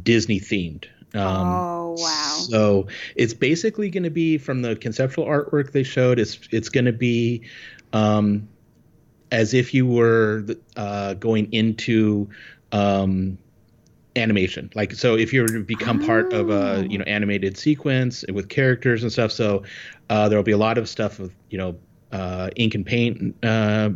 Disney 0.02 0.40
themed. 0.40 0.86
Um, 1.14 1.48
oh 1.48 1.96
wow! 1.98 2.44
So 2.48 2.86
it's 3.14 3.34
basically 3.34 3.90
going 3.90 4.02
to 4.02 4.10
be 4.10 4.38
from 4.38 4.62
the 4.62 4.76
conceptual 4.76 5.26
artwork 5.26 5.72
they 5.72 5.82
showed. 5.82 6.18
It's 6.18 6.38
it's 6.50 6.68
going 6.68 6.86
to 6.86 6.92
be 6.92 7.42
um, 7.92 8.48
as 9.30 9.54
if 9.54 9.72
you 9.72 9.86
were 9.86 10.44
uh, 10.76 11.14
going 11.14 11.52
into 11.52 12.28
um, 12.72 13.38
animation. 14.16 14.70
Like 14.74 14.92
so, 14.94 15.16
if 15.16 15.32
you 15.32 15.42
were 15.42 15.48
to 15.48 15.62
become 15.62 16.02
oh. 16.02 16.06
part 16.06 16.32
of 16.32 16.50
a 16.50 16.86
you 16.88 16.98
know 16.98 17.04
animated 17.04 17.56
sequence 17.56 18.24
with 18.32 18.48
characters 18.48 19.02
and 19.02 19.12
stuff. 19.12 19.32
So 19.32 19.62
uh, 20.10 20.28
there 20.28 20.38
will 20.38 20.44
be 20.44 20.52
a 20.52 20.58
lot 20.58 20.78
of 20.78 20.88
stuff 20.88 21.18
with 21.18 21.34
you 21.50 21.58
know 21.58 21.76
uh, 22.12 22.50
ink 22.56 22.74
and 22.74 22.84
paint. 22.84 23.36
Uh, 23.42 23.90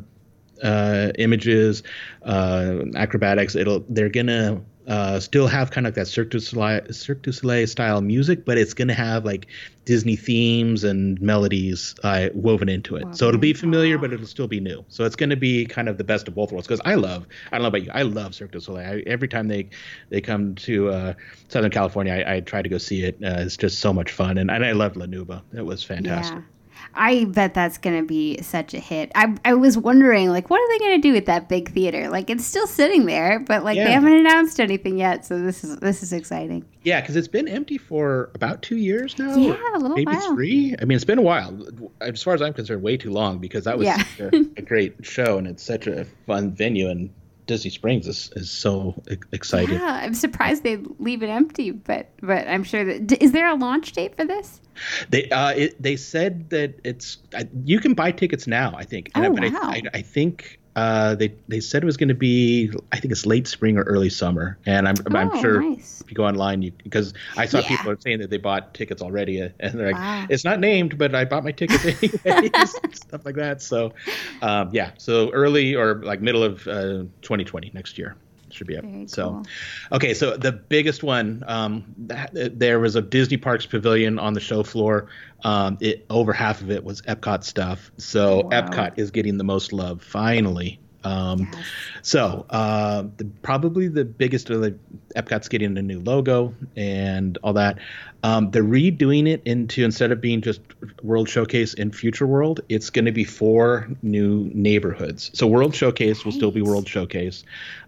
uh, 0.62 1.12
images, 1.18 1.84
uh, 2.24 2.80
acrobatics. 2.96 3.54
It'll 3.54 3.84
they're 3.88 4.08
gonna 4.08 4.60
uh, 4.88 5.20
still 5.20 5.46
have 5.46 5.70
kind 5.70 5.86
of 5.86 5.90
like 5.90 5.96
that 5.96 6.08
Cirque 6.08 6.30
du, 6.30 6.40
Soleil, 6.40 6.80
Cirque 6.92 7.22
du 7.22 7.30
Soleil 7.30 7.66
style 7.66 8.00
music, 8.00 8.46
but 8.46 8.56
it's 8.56 8.72
going 8.72 8.88
to 8.88 8.94
have 8.94 9.24
like 9.24 9.46
Disney 9.84 10.16
themes 10.16 10.82
and 10.82 11.20
melodies 11.20 11.94
uh, 12.04 12.30
woven 12.32 12.70
into 12.70 12.96
it. 12.96 13.04
Wow. 13.04 13.12
So 13.12 13.28
it'll 13.28 13.38
be 13.40 13.52
familiar, 13.52 13.98
but 13.98 14.14
it'll 14.14 14.26
still 14.26 14.48
be 14.48 14.60
new. 14.60 14.84
So 14.88 15.04
it's 15.04 15.16
going 15.16 15.28
to 15.30 15.36
be 15.36 15.66
kind 15.66 15.90
of 15.90 15.98
the 15.98 16.04
best 16.04 16.26
of 16.26 16.34
both 16.34 16.52
worlds. 16.52 16.66
Because 16.66 16.80
I 16.86 16.94
love, 16.94 17.26
I 17.52 17.56
don't 17.56 17.62
know 17.62 17.68
about 17.68 17.84
you, 17.84 17.90
I 17.92 18.02
love 18.02 18.34
Cirque 18.34 18.52
du 18.52 18.60
Soleil. 18.60 18.86
I, 18.86 19.02
every 19.06 19.28
time 19.28 19.48
they 19.48 19.68
they 20.08 20.22
come 20.22 20.54
to 20.56 20.88
uh, 20.88 21.14
Southern 21.48 21.70
California, 21.70 22.14
I, 22.14 22.36
I, 22.36 22.40
try 22.40 22.62
to 22.62 22.68
go 22.68 22.78
see 22.78 23.04
it. 23.04 23.16
Uh, 23.22 23.40
it's 23.40 23.58
just 23.58 23.80
so 23.80 23.92
much 23.92 24.10
fun, 24.10 24.38
and, 24.38 24.50
and 24.50 24.64
I 24.64 24.72
love 24.72 24.96
La 24.96 25.04
Nouba. 25.04 25.42
It 25.54 25.66
was 25.66 25.84
fantastic. 25.84 26.38
Yeah. 26.38 26.57
I 26.98 27.24
bet 27.24 27.54
that's 27.54 27.78
going 27.78 27.98
to 27.98 28.06
be 28.06 28.42
such 28.42 28.74
a 28.74 28.78
hit. 28.78 29.12
I, 29.14 29.34
I 29.44 29.54
was 29.54 29.78
wondering, 29.78 30.30
like, 30.30 30.50
what 30.50 30.60
are 30.60 30.68
they 30.68 30.78
going 30.78 31.00
to 31.00 31.08
do 31.08 31.12
with 31.14 31.26
that 31.26 31.48
big 31.48 31.72
theater? 31.72 32.08
Like, 32.08 32.28
it's 32.28 32.44
still 32.44 32.66
sitting 32.66 33.06
there, 33.06 33.38
but 33.38 33.64
like 33.64 33.76
yeah. 33.76 33.84
they 33.84 33.92
haven't 33.92 34.12
announced 34.12 34.60
anything 34.60 34.98
yet. 34.98 35.24
So 35.24 35.40
this 35.40 35.62
is 35.64 35.76
this 35.78 36.02
is 36.02 36.12
exciting. 36.12 36.64
Yeah, 36.82 37.00
because 37.00 37.16
it's 37.16 37.28
been 37.28 37.48
empty 37.48 37.78
for 37.78 38.30
about 38.34 38.62
two 38.62 38.76
years 38.76 39.18
now. 39.18 39.34
Yeah, 39.36 39.56
a 39.74 39.78
little 39.78 39.96
maybe 39.96 40.12
while. 40.12 40.34
three. 40.34 40.74
I 40.80 40.84
mean, 40.84 40.96
it's 40.96 41.04
been 41.04 41.18
a 41.18 41.22
while. 41.22 41.66
As 42.00 42.22
far 42.22 42.34
as 42.34 42.42
I'm 42.42 42.52
concerned, 42.52 42.82
way 42.82 42.96
too 42.96 43.10
long 43.10 43.38
because 43.38 43.64
that 43.64 43.78
was 43.78 43.86
yeah. 43.86 44.02
a, 44.18 44.28
a 44.56 44.62
great 44.62 44.94
show 45.04 45.38
and 45.38 45.46
it's 45.46 45.62
such 45.62 45.86
a 45.86 46.04
fun 46.26 46.50
venue 46.52 46.88
and 46.88 47.10
Disney 47.48 47.70
Springs 47.70 48.06
is, 48.06 48.30
is 48.36 48.48
so 48.48 48.94
exciting. 49.32 49.74
Yeah, 49.74 50.00
I'm 50.02 50.14
surprised 50.14 50.62
they 50.62 50.76
leave 51.00 51.24
it 51.24 51.28
empty, 51.28 51.72
but 51.72 52.10
but 52.20 52.46
I'm 52.46 52.62
sure 52.62 52.84
that 52.84 53.20
is 53.20 53.32
there 53.32 53.48
a 53.48 53.56
launch 53.56 53.92
date 53.92 54.14
for 54.14 54.24
this? 54.24 54.60
They 55.08 55.28
uh 55.30 55.50
it, 55.50 55.82
they 55.82 55.96
said 55.96 56.50
that 56.50 56.78
it's 56.84 57.18
you 57.64 57.80
can 57.80 57.94
buy 57.94 58.12
tickets 58.12 58.46
now. 58.46 58.72
I 58.76 58.84
think. 58.84 59.10
Oh, 59.16 59.30
wow. 59.30 59.38
I, 59.40 59.48
I, 59.48 59.82
I 59.94 60.02
think 60.02 60.60
uh, 60.78 61.16
they 61.16 61.34
they 61.48 61.58
said 61.58 61.82
it 61.82 61.86
was 61.86 61.96
going 61.96 62.08
to 62.08 62.14
be 62.14 62.70
I 62.92 63.00
think 63.00 63.10
it's 63.10 63.26
late 63.26 63.48
spring 63.48 63.78
or 63.78 63.82
early 63.82 64.10
summer, 64.10 64.56
and 64.64 64.86
I'm 64.86 64.94
oh, 65.12 65.16
I'm 65.16 65.40
sure 65.40 65.60
nice. 65.60 66.00
if 66.02 66.08
you 66.08 66.14
go 66.14 66.24
online 66.24 66.62
you 66.62 66.70
because 66.70 67.14
I 67.36 67.46
saw 67.46 67.58
yeah. 67.58 67.68
people 67.68 67.96
saying 67.98 68.20
that 68.20 68.30
they 68.30 68.36
bought 68.36 68.74
tickets 68.74 69.02
already, 69.02 69.42
uh, 69.42 69.48
and 69.58 69.74
they're 69.74 69.88
like 69.88 69.96
wow. 69.96 70.26
it's 70.30 70.44
not 70.44 70.60
named, 70.60 70.96
but 70.96 71.16
I 71.16 71.24
bought 71.24 71.42
my 71.42 71.50
tickets 71.50 71.84
anyways, 72.24 72.76
stuff 72.92 73.24
like 73.24 73.34
that. 73.34 73.60
So 73.60 73.92
um, 74.40 74.70
yeah, 74.72 74.92
so 74.98 75.30
early 75.32 75.74
or 75.74 75.96
like 75.96 76.20
middle 76.20 76.44
of 76.44 76.64
uh, 76.68 77.04
2020 77.22 77.72
next 77.74 77.98
year 77.98 78.14
should 78.52 78.66
be 78.66 78.76
up. 78.76 78.84
Very 78.84 79.06
so, 79.06 79.30
cool. 79.30 79.46
okay, 79.92 80.14
so 80.14 80.36
the 80.36 80.52
biggest 80.52 81.02
one, 81.02 81.44
um, 81.46 81.94
that, 81.98 82.58
there 82.58 82.80
was 82.80 82.96
a 82.96 83.02
Disney 83.02 83.36
Parks 83.36 83.66
pavilion 83.66 84.18
on 84.18 84.34
the 84.34 84.40
show 84.40 84.62
floor. 84.62 85.08
Um, 85.44 85.78
it 85.80 86.06
over 86.10 86.32
half 86.32 86.60
of 86.60 86.70
it 86.70 86.84
was 86.84 87.02
Epcot 87.02 87.44
stuff. 87.44 87.90
So 87.96 88.42
Wow. 88.44 88.50
Epcot 88.50 88.98
is 88.98 89.10
getting 89.10 89.38
the 89.38 89.44
most 89.44 89.72
love 89.72 90.02
finally. 90.02 90.80
Um, 91.08 91.48
Yes. 91.52 91.64
so 92.02 92.46
uh, 92.50 93.04
the, 93.16 93.24
probably 93.42 93.88
the 93.88 94.04
biggest 94.04 94.50
of 94.50 94.60
the 94.60 94.78
Epcot's 95.16 95.48
getting 95.48 95.76
a 95.78 95.82
new 95.82 96.00
logo 96.00 96.54
and 96.76 97.38
all 97.42 97.54
that. 97.54 97.78
Um, 98.22 98.50
they're 98.50 98.62
redoing 98.64 99.28
it 99.28 99.42
into 99.44 99.84
instead 99.84 100.10
of 100.12 100.20
being 100.20 100.40
just 100.42 100.60
World 101.02 101.28
Showcase 101.28 101.74
in 101.74 101.92
Future 101.92 102.26
World, 102.26 102.60
it's 102.68 102.90
going 102.90 103.04
to 103.06 103.12
be 103.12 103.24
four 103.24 103.88
new 104.02 104.50
neighborhoods. 104.52 105.30
So 105.34 105.46
World 105.46 105.74
Showcase 105.74 106.24
will 106.24 106.32
still 106.32 106.50
be 106.50 106.60
World 106.62 106.88
Showcase, 106.88 107.44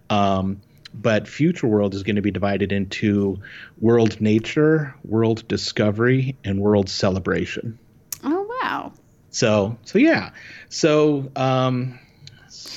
um, 0.09 0.61
but 0.93 1.27
Future 1.27 1.67
World 1.67 1.93
is 1.93 2.03
going 2.03 2.15
to 2.17 2.21
be 2.21 2.31
divided 2.31 2.71
into 2.71 3.39
World 3.79 4.19
Nature, 4.21 4.95
World 5.03 5.47
Discovery, 5.47 6.35
and 6.43 6.59
World 6.59 6.89
Celebration. 6.89 7.77
Oh 8.23 8.47
wow. 8.61 8.93
So 9.31 9.77
so 9.85 9.97
yeah. 9.99 10.31
So 10.69 11.29
um 11.35 11.99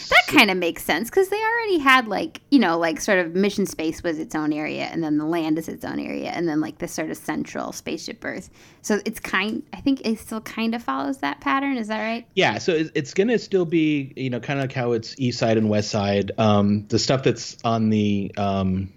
That 0.08 0.26
kind 0.28 0.50
of 0.50 0.56
makes 0.56 0.84
sense 0.84 1.10
because 1.10 1.28
they 1.28 1.40
already 1.40 1.78
had 1.78 2.08
like 2.08 2.40
you 2.50 2.58
know 2.58 2.78
like 2.78 3.00
sort 3.00 3.18
of 3.18 3.34
mission 3.34 3.66
space 3.66 4.02
was 4.02 4.18
its 4.18 4.34
own 4.34 4.52
area, 4.52 4.84
and 4.84 5.02
then 5.02 5.18
the 5.18 5.24
land 5.24 5.58
is 5.58 5.68
its 5.68 5.84
own 5.84 5.98
area, 5.98 6.30
and 6.30 6.48
then 6.48 6.60
like 6.60 6.78
this 6.78 6.92
sort 6.92 7.10
of 7.10 7.16
central 7.16 7.72
spaceship 7.72 8.24
Earth. 8.24 8.50
So 8.82 9.00
it's 9.04 9.20
kind. 9.20 9.62
I 9.72 9.80
think 9.80 10.06
it 10.06 10.18
still 10.18 10.40
kind 10.40 10.74
of 10.74 10.82
follows 10.82 11.18
that 11.18 11.40
pattern. 11.40 11.76
Is 11.76 11.88
that 11.88 12.00
right? 12.00 12.26
Yeah. 12.34 12.58
So 12.58 12.84
it's 12.94 13.14
gonna 13.14 13.38
still 13.38 13.64
be 13.64 14.12
you 14.16 14.30
know 14.30 14.40
kind 14.40 14.58
of 14.58 14.64
like 14.64 14.72
how 14.72 14.92
it's 14.92 15.14
East 15.18 15.38
Side 15.38 15.56
and 15.56 15.68
West 15.68 15.90
Side. 15.90 16.32
Um, 16.38 16.86
the 16.88 16.98
stuff 16.98 17.22
that's 17.22 17.56
on 17.64 17.90
the 17.90 18.32
um, 18.36 18.92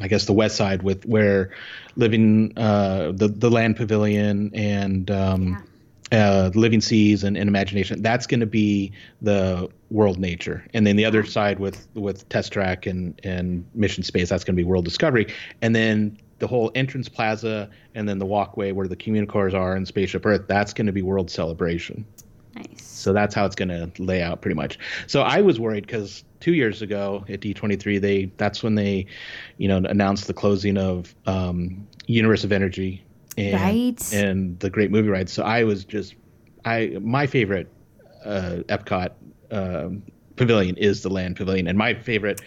I 0.00 0.08
guess 0.08 0.26
the 0.26 0.32
west 0.32 0.56
side 0.56 0.82
with 0.82 1.04
where 1.06 1.52
living 1.96 2.52
uh, 2.56 3.12
the 3.12 3.28
the 3.28 3.50
land 3.50 3.76
pavilion 3.76 4.50
and 4.54 5.10
um, 5.10 5.48
yeah 5.48 5.60
uh, 6.12 6.50
living 6.54 6.80
seas 6.80 7.24
and, 7.24 7.36
and 7.36 7.48
imagination 7.48 8.00
that's 8.02 8.26
going 8.26 8.40
to 8.40 8.46
be 8.46 8.92
the 9.22 9.68
world 9.90 10.18
nature. 10.18 10.64
And 10.72 10.86
then 10.86 10.96
the 10.96 11.04
other 11.04 11.24
side 11.24 11.58
with 11.58 11.88
with 11.94 12.28
test 12.28 12.52
track 12.52 12.86
and 12.86 13.18
and 13.24 13.66
mission 13.74 14.02
space 14.02 14.28
that's 14.28 14.44
going 14.44 14.54
to 14.54 14.60
be 14.60 14.64
world 14.64 14.84
discovery. 14.84 15.26
And 15.62 15.74
then 15.74 16.18
the 16.38 16.46
whole 16.46 16.70
entrance 16.74 17.08
plaza 17.08 17.70
and 17.94 18.08
then 18.08 18.18
the 18.18 18.26
walkway 18.26 18.72
where 18.72 18.86
the 18.86 18.96
CommuniCores 18.96 19.54
are 19.54 19.74
and 19.74 19.88
spaceship 19.88 20.24
earth 20.26 20.44
that's 20.46 20.72
going 20.72 20.86
to 20.86 20.92
be 20.92 21.02
world 21.02 21.30
celebration. 21.30 22.04
Nice. 22.54 22.82
So 22.82 23.12
that's 23.12 23.34
how 23.34 23.44
it's 23.44 23.56
going 23.56 23.68
to 23.68 23.90
lay 24.02 24.22
out 24.22 24.40
pretty 24.42 24.54
much. 24.54 24.78
So 25.06 25.22
i 25.22 25.40
was 25.40 25.58
worried 25.58 25.86
because 25.86 26.24
two 26.40 26.54
years 26.54 26.82
ago 26.82 27.24
at 27.28 27.40
d23 27.40 28.00
they 28.00 28.30
that's 28.36 28.62
when 28.62 28.74
they 28.74 29.06
you 29.56 29.66
know 29.66 29.78
announced 29.78 30.26
the 30.26 30.34
closing 30.34 30.76
of 30.76 31.14
um, 31.26 31.86
universe 32.06 32.44
of 32.44 32.52
energy 32.52 33.02
and, 33.36 33.54
right. 33.54 34.12
and 34.12 34.58
the 34.60 34.70
great 34.70 34.90
movie 34.90 35.08
rides. 35.08 35.32
So 35.32 35.42
I 35.42 35.64
was 35.64 35.84
just, 35.84 36.14
I 36.64 36.96
my 37.00 37.26
favorite 37.26 37.68
uh, 38.24 38.62
Epcot 38.68 39.10
um, 39.50 40.02
pavilion 40.36 40.76
is 40.76 41.02
the 41.02 41.10
Land 41.10 41.36
Pavilion, 41.36 41.66
and 41.66 41.78
my 41.78 41.94
favorite 41.94 42.40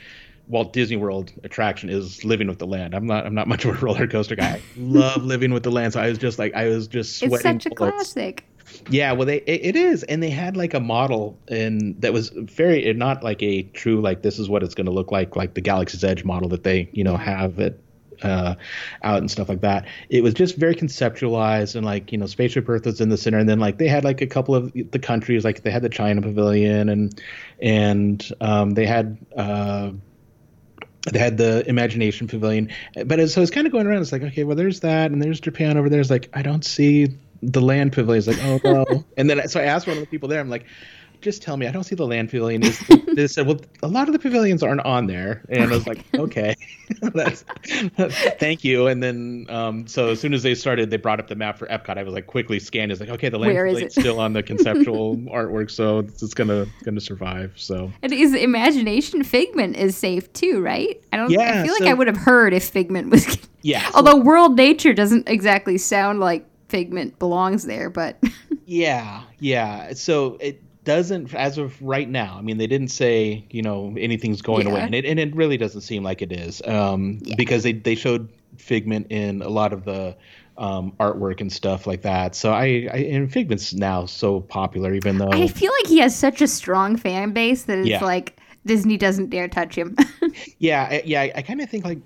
Walt 0.48 0.74
Disney 0.74 0.98
World 0.98 1.32
attraction 1.44 1.90
is 1.90 2.26
Living 2.26 2.48
with 2.48 2.60
the 2.60 2.68
Land. 2.68 2.94
I'm 2.94 3.06
not 3.06 3.26
I'm 3.26 3.36
not 3.36 3.48
much 3.48 3.66
of 3.66 3.76
a 3.76 3.78
roller 3.86 4.08
coaster 4.08 4.36
guy. 4.36 4.54
I 4.56 4.62
love 4.78 5.24
Living 5.24 5.54
with 5.54 5.64
the 5.64 5.72
Land, 5.72 5.94
so 5.94 6.02
I 6.02 6.10
was 6.10 6.18
just 6.18 6.40
like 6.40 6.54
I 6.56 6.68
was 6.68 6.88
just 6.88 7.18
sweating. 7.18 7.36
It's 7.36 7.44
such 7.44 7.66
a 7.68 7.76
bullets. 7.76 7.96
classic. 8.14 8.46
Yeah, 8.90 9.14
well, 9.14 9.26
they 9.26 9.38
it, 9.38 9.62
it 9.64 9.76
is, 9.76 10.04
and 10.04 10.22
they 10.22 10.30
had 10.30 10.58
like 10.58 10.74
a 10.74 10.80
model, 10.80 11.38
and 11.48 12.00
that 12.02 12.14
was 12.14 12.30
very 12.30 12.92
not 12.94 13.24
like 13.24 13.42
a 13.42 13.64
true 13.64 14.02
like 14.02 14.22
this 14.22 14.40
is 14.40 14.50
what 14.50 14.64
it's 14.64 14.76
going 14.76 14.86
to 14.86 14.92
look 14.92 15.12
like, 15.12 15.36
like 15.36 15.54
the 15.54 15.62
Galaxy's 15.62 16.04
Edge 16.04 16.24
model 16.24 16.50
that 16.50 16.64
they 16.64 16.90
you 16.94 17.04
know 17.04 17.18
have 17.18 17.60
at 17.60 17.76
uh, 18.24 18.56
out 19.04 19.18
and 19.18 19.30
stuff 19.30 19.50
like 19.50 19.62
that. 19.62 19.88
It 20.10 20.24
was 20.24 20.34
just 20.34 20.58
very 20.58 20.76
conceptualized 20.76 21.76
and 21.76 21.86
like 21.86 22.12
you 22.12 22.18
know 22.18 22.26
spaceship 22.26 22.68
Earth 22.68 22.86
was 22.86 23.02
in 23.02 23.10
the 23.10 23.18
center, 23.18 23.38
and 23.38 23.48
then 23.48 23.60
like 23.60 23.78
they 23.78 23.88
had 23.88 24.04
like 24.04 24.22
a 24.22 24.28
couple 24.28 24.56
of 24.56 24.74
the 24.74 25.00
countries, 25.00 25.44
like 25.44 25.64
they 25.64 25.72
had 25.72 25.82
the 25.82 25.90
China 25.90 26.22
Pavilion 26.22 26.90
and 26.90 27.22
and 27.62 28.32
um, 28.42 28.72
they 28.72 28.86
had. 28.86 29.18
Uh, 29.36 29.92
they 31.12 31.18
had 31.18 31.38
the 31.38 31.68
imagination 31.68 32.28
pavilion 32.28 32.70
but 33.06 33.22
as 33.22 33.34
so 33.34 33.42
it's 33.42 33.50
kind 33.50 33.66
of 33.66 33.72
going 33.72 33.88
around 33.88 34.02
it's 34.02 34.12
like 34.12 34.22
okay 34.22 34.44
well 34.44 34.58
there's 34.58 34.82
that 34.82 35.12
and 35.12 35.24
there's 35.24 35.40
japan 35.40 35.78
over 35.78 35.90
there 35.90 36.02
it's 36.02 36.10
like 36.10 36.30
i 36.34 36.42
don't 36.42 36.66
see 36.66 37.08
the 37.42 37.62
land 37.62 37.94
pavilion 37.94 38.18
it's 38.20 38.28
like 38.28 38.38
oh 38.44 38.60
no 38.66 39.06
and 39.18 39.30
then 39.30 39.48
so 39.48 39.62
i 39.62 39.64
asked 39.64 39.88
one 39.88 39.96
of 39.96 40.02
the 40.02 40.08
people 40.08 40.28
there 40.28 40.42
i'm 40.42 40.50
like 40.50 40.66
just 41.22 41.42
tell 41.42 41.58
me. 41.58 41.68
I 41.68 41.72
don't 41.72 41.84
see 41.84 41.96
the 41.96 42.06
land 42.06 42.30
pavilion. 42.30 42.64
Is 42.64 42.80
they 43.14 43.28
said, 43.28 43.46
well, 43.48 43.60
a 43.84 43.88
lot 43.88 44.08
of 44.08 44.14
the 44.14 44.20
pavilions 44.20 44.64
aren't 44.64 44.82
on 44.82 45.08
there, 45.08 45.44
and 45.50 45.64
I 45.64 45.68
was 45.68 45.86
like, 45.86 46.06
okay, 46.16 46.56
that's 47.02 47.44
thank 48.40 48.64
you. 48.64 48.88
And 48.88 49.04
then, 49.04 49.46
um, 49.50 49.88
so 49.88 50.10
as 50.10 50.20
soon 50.20 50.34
as 50.34 50.44
they 50.44 50.56
started, 50.56 50.90
they 50.90 50.98
brought 50.98 51.20
up 51.20 51.28
the 51.28 51.36
map 51.36 51.58
for 51.58 51.68
Epcot. 51.68 51.98
I 51.98 52.04
was 52.04 52.14
like, 52.14 52.28
quickly 52.28 52.60
scanned. 52.60 52.92
It's 52.92 53.02
like, 53.02 53.10
okay, 53.10 53.30
the 53.30 53.38
land 53.38 53.54
Where 53.54 53.66
pavilion's 53.66 53.94
still 53.94 54.20
on 54.20 54.34
the 54.34 54.44
conceptual 54.44 55.18
artwork, 55.18 55.72
so 55.72 56.00
it's 56.00 56.34
gonna 56.34 56.66
gonna 56.84 57.02
survive. 57.02 57.54
So 57.56 57.92
and 58.02 58.14
is 58.14 58.34
Imagination 58.34 59.24
Figment 59.24 59.76
is 59.76 59.98
safe 59.98 60.32
too, 60.34 60.62
right? 60.62 61.02
I 61.12 61.18
don't. 61.18 61.30
Yeah, 61.30 61.62
I 61.62 61.66
feel 61.66 61.76
so, 61.76 61.84
like 61.84 61.92
I 61.92 61.94
would 61.94 62.08
have 62.08 62.18
heard 62.18 62.54
if 62.54 62.64
Figment 62.64 63.10
was. 63.10 63.38
Yeah. 63.62 63.92
Although 63.94 64.12
so, 64.12 64.22
World 64.22 64.56
Nature 64.56 64.94
doesn't 64.94 65.28
exactly 65.28 65.78
sound 65.78 66.22
like 66.22 66.46
Figment 66.70 67.20
belongs 67.20 67.66
there, 67.66 67.90
but. 67.90 68.18
yeah, 68.66 69.24
yeah. 69.40 69.92
So 69.92 70.38
it 70.40 70.64
doesn't 70.90 71.36
as 71.36 71.60
of 71.60 71.80
right 71.84 72.10
now 72.10 72.36
i 72.36 72.42
mean 72.42 72.58
they 72.58 72.66
didn't 72.66 72.88
say 72.88 73.46
you 73.52 73.62
know 73.62 73.96
anything's 74.00 74.42
going 74.42 74.66
yeah. 74.66 74.72
away 74.72 74.82
and 74.82 74.96
it, 74.96 75.06
and 75.06 75.20
it 75.20 75.36
really 75.36 75.56
doesn't 75.56 75.82
seem 75.82 76.02
like 76.02 76.24
it 76.24 76.32
is 76.32 76.64
um, 76.66 77.20
yeah. 77.22 77.36
because 77.38 77.62
they, 77.62 77.74
they 77.74 77.94
showed 77.94 78.28
figment 78.58 79.06
in 79.12 79.44
a 79.44 79.50
lot 79.50 79.72
of 79.72 79.86
the 79.86 80.16
um, 80.58 80.92
artwork 81.00 81.42
and 81.42 81.54
stuff 81.54 81.86
like 81.86 82.02
that 82.02 82.34
so 82.34 82.54
I, 82.54 82.90
I 82.92 82.98
and 83.12 83.32
figment's 83.32 83.72
now 83.72 84.08
so 84.08 84.40
popular 84.40 84.92
even 84.96 85.20
though 85.20 85.30
i 85.32 85.48
feel 85.48 85.72
like 85.80 85.88
he 85.88 86.00
has 86.00 86.16
such 86.16 86.42
a 86.42 86.48
strong 86.48 86.98
fan 86.98 87.34
base 87.34 87.66
that 87.66 87.78
it's 87.78 87.88
yeah. 87.88 88.04
like 88.04 88.40
disney 88.66 88.98
doesn't 88.98 89.30
dare 89.30 89.48
touch 89.48 89.76
him 89.76 89.96
yeah 90.58 91.02
yeah 91.06 91.22
i, 91.22 91.32
I 91.36 91.42
kind 91.44 91.62
of 91.62 91.70
think 91.70 91.86
like 91.86 92.00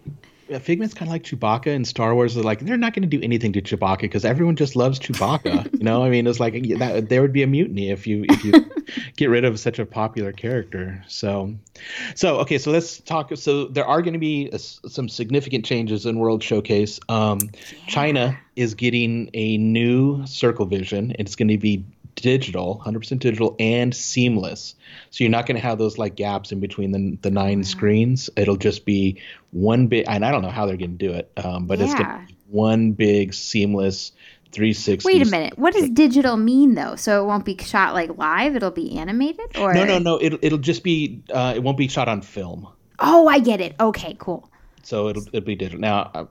Figment's 0.59 0.93
kind 0.93 1.09
of 1.09 1.13
like 1.13 1.23
Chewbacca 1.23 1.67
in 1.67 1.85
Star 1.85 2.13
Wars. 2.13 2.35
They're 2.35 2.43
like 2.43 2.59
they're 2.59 2.77
not 2.77 2.93
going 2.93 3.03
to 3.03 3.17
do 3.17 3.23
anything 3.23 3.53
to 3.53 3.61
Chewbacca 3.61 4.01
because 4.01 4.25
everyone 4.25 4.55
just 4.55 4.75
loves 4.75 4.99
Chewbacca. 4.99 5.71
you 5.73 5.83
know, 5.83 6.03
I 6.03 6.09
mean, 6.09 6.27
it's 6.27 6.39
like 6.39 6.53
that, 6.79 7.09
there 7.09 7.21
would 7.21 7.33
be 7.33 7.43
a 7.43 7.47
mutiny 7.47 7.89
if 7.89 8.07
you 8.07 8.25
if 8.29 8.43
you 8.43 8.53
get 9.17 9.29
rid 9.29 9.45
of 9.45 9.59
such 9.59 9.79
a 9.79 9.85
popular 9.85 10.31
character. 10.31 11.03
So, 11.07 11.55
so 12.15 12.39
okay, 12.39 12.57
so 12.57 12.71
let's 12.71 12.99
talk. 12.99 13.35
So 13.35 13.65
there 13.65 13.85
are 13.85 14.01
going 14.01 14.13
to 14.13 14.19
be 14.19 14.49
a, 14.51 14.59
some 14.59 15.09
significant 15.09 15.65
changes 15.65 16.05
in 16.05 16.19
World 16.19 16.43
Showcase. 16.43 16.99
Um, 17.09 17.39
yeah. 17.41 17.87
China 17.87 18.39
is 18.55 18.73
getting 18.73 19.29
a 19.33 19.57
new 19.57 20.25
Circle 20.25 20.65
Vision. 20.65 21.15
It's 21.19 21.35
going 21.35 21.49
to 21.49 21.57
be 21.57 21.85
digital, 22.23 22.81
100% 22.85 23.19
digital, 23.19 23.53
and 23.59 23.93
seamless. 23.93 24.75
So 25.09 25.25
you're 25.25 25.31
not 25.31 25.45
going 25.45 25.57
to 25.57 25.61
have 25.61 25.77
those 25.77 25.97
like 25.97 26.15
gaps 26.15 26.53
in 26.53 26.61
between 26.61 26.91
the, 26.91 27.17
the 27.21 27.29
nine 27.29 27.59
mm-hmm. 27.59 27.63
screens. 27.63 28.29
It'll 28.37 28.55
just 28.55 28.85
be 28.85 29.21
one 29.51 29.87
big, 29.87 30.05
and 30.07 30.25
I 30.25 30.31
don't 30.31 30.41
know 30.41 30.49
how 30.49 30.65
they're 30.65 30.77
going 30.77 30.97
to 30.97 31.07
do 31.07 31.11
it, 31.11 31.29
um, 31.37 31.67
but 31.67 31.77
yeah. 31.79 31.85
it's 31.85 31.93
going 31.93 32.05
to 32.05 32.25
be 32.25 32.35
one 32.47 32.93
big 32.93 33.33
seamless 33.33 34.13
360. 34.53 35.05
Wait 35.05 35.27
a 35.27 35.29
minute. 35.29 35.59
What 35.59 35.73
does 35.73 35.89
digital 35.89 36.37
mean 36.37 36.75
though? 36.75 36.95
So 36.95 37.21
it 37.21 37.27
won't 37.27 37.43
be 37.43 37.57
shot 37.57 37.93
like 37.93 38.17
live. 38.17 38.55
It'll 38.55 38.71
be 38.71 38.97
animated, 38.97 39.57
or 39.57 39.73
no, 39.73 39.83
no, 39.83 39.99
no. 39.99 40.21
It'll 40.21 40.39
it'll 40.41 40.59
just 40.59 40.83
be. 40.83 41.23
Uh, 41.33 41.53
it 41.55 41.63
won't 41.63 41.77
be 41.77 41.87
shot 41.89 42.07
on 42.07 42.21
film. 42.21 42.67
Oh, 42.99 43.27
I 43.27 43.39
get 43.39 43.59
it. 43.59 43.75
Okay, 43.79 44.15
cool. 44.19 44.49
So 44.83 45.09
it'll 45.09 45.23
it'll 45.33 45.41
be 45.41 45.55
digital. 45.55 45.79
Now, 45.79 46.11
uh, 46.13 46.25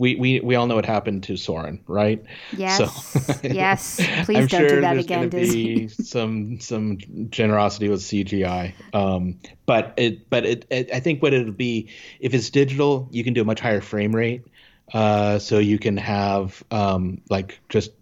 we, 0.00 0.16
we, 0.16 0.40
we 0.40 0.54
all 0.54 0.66
know 0.66 0.76
what 0.76 0.86
happened 0.86 1.24
to 1.24 1.36
Soarin', 1.36 1.78
right? 1.86 2.24
Yes. 2.56 2.78
So, 2.78 3.34
yes. 3.42 3.96
Please 4.24 4.38
I'm 4.38 4.46
don't 4.46 4.48
sure 4.48 4.68
do 4.68 4.80
that 4.80 4.94
there's 4.94 5.04
again, 5.04 5.28
Disney. 5.28 5.74
Be 5.74 5.88
some 5.88 6.58
some 6.58 6.98
generosity 7.28 7.90
with 7.90 8.00
CGI. 8.00 8.72
Um, 8.94 9.38
but 9.66 9.92
it 9.98 10.30
but 10.30 10.46
it, 10.46 10.64
it, 10.70 10.90
I 10.90 11.00
think 11.00 11.22
what 11.22 11.34
it'll 11.34 11.52
be 11.52 11.90
if 12.18 12.32
it's 12.32 12.48
digital, 12.48 13.08
you 13.10 13.22
can 13.22 13.34
do 13.34 13.42
a 13.42 13.44
much 13.44 13.60
higher 13.60 13.82
frame 13.82 14.16
rate. 14.16 14.42
Uh, 14.94 15.38
so 15.38 15.58
you 15.58 15.78
can 15.78 15.98
have 15.98 16.64
um, 16.70 17.20
like 17.28 17.60
just 17.68 17.92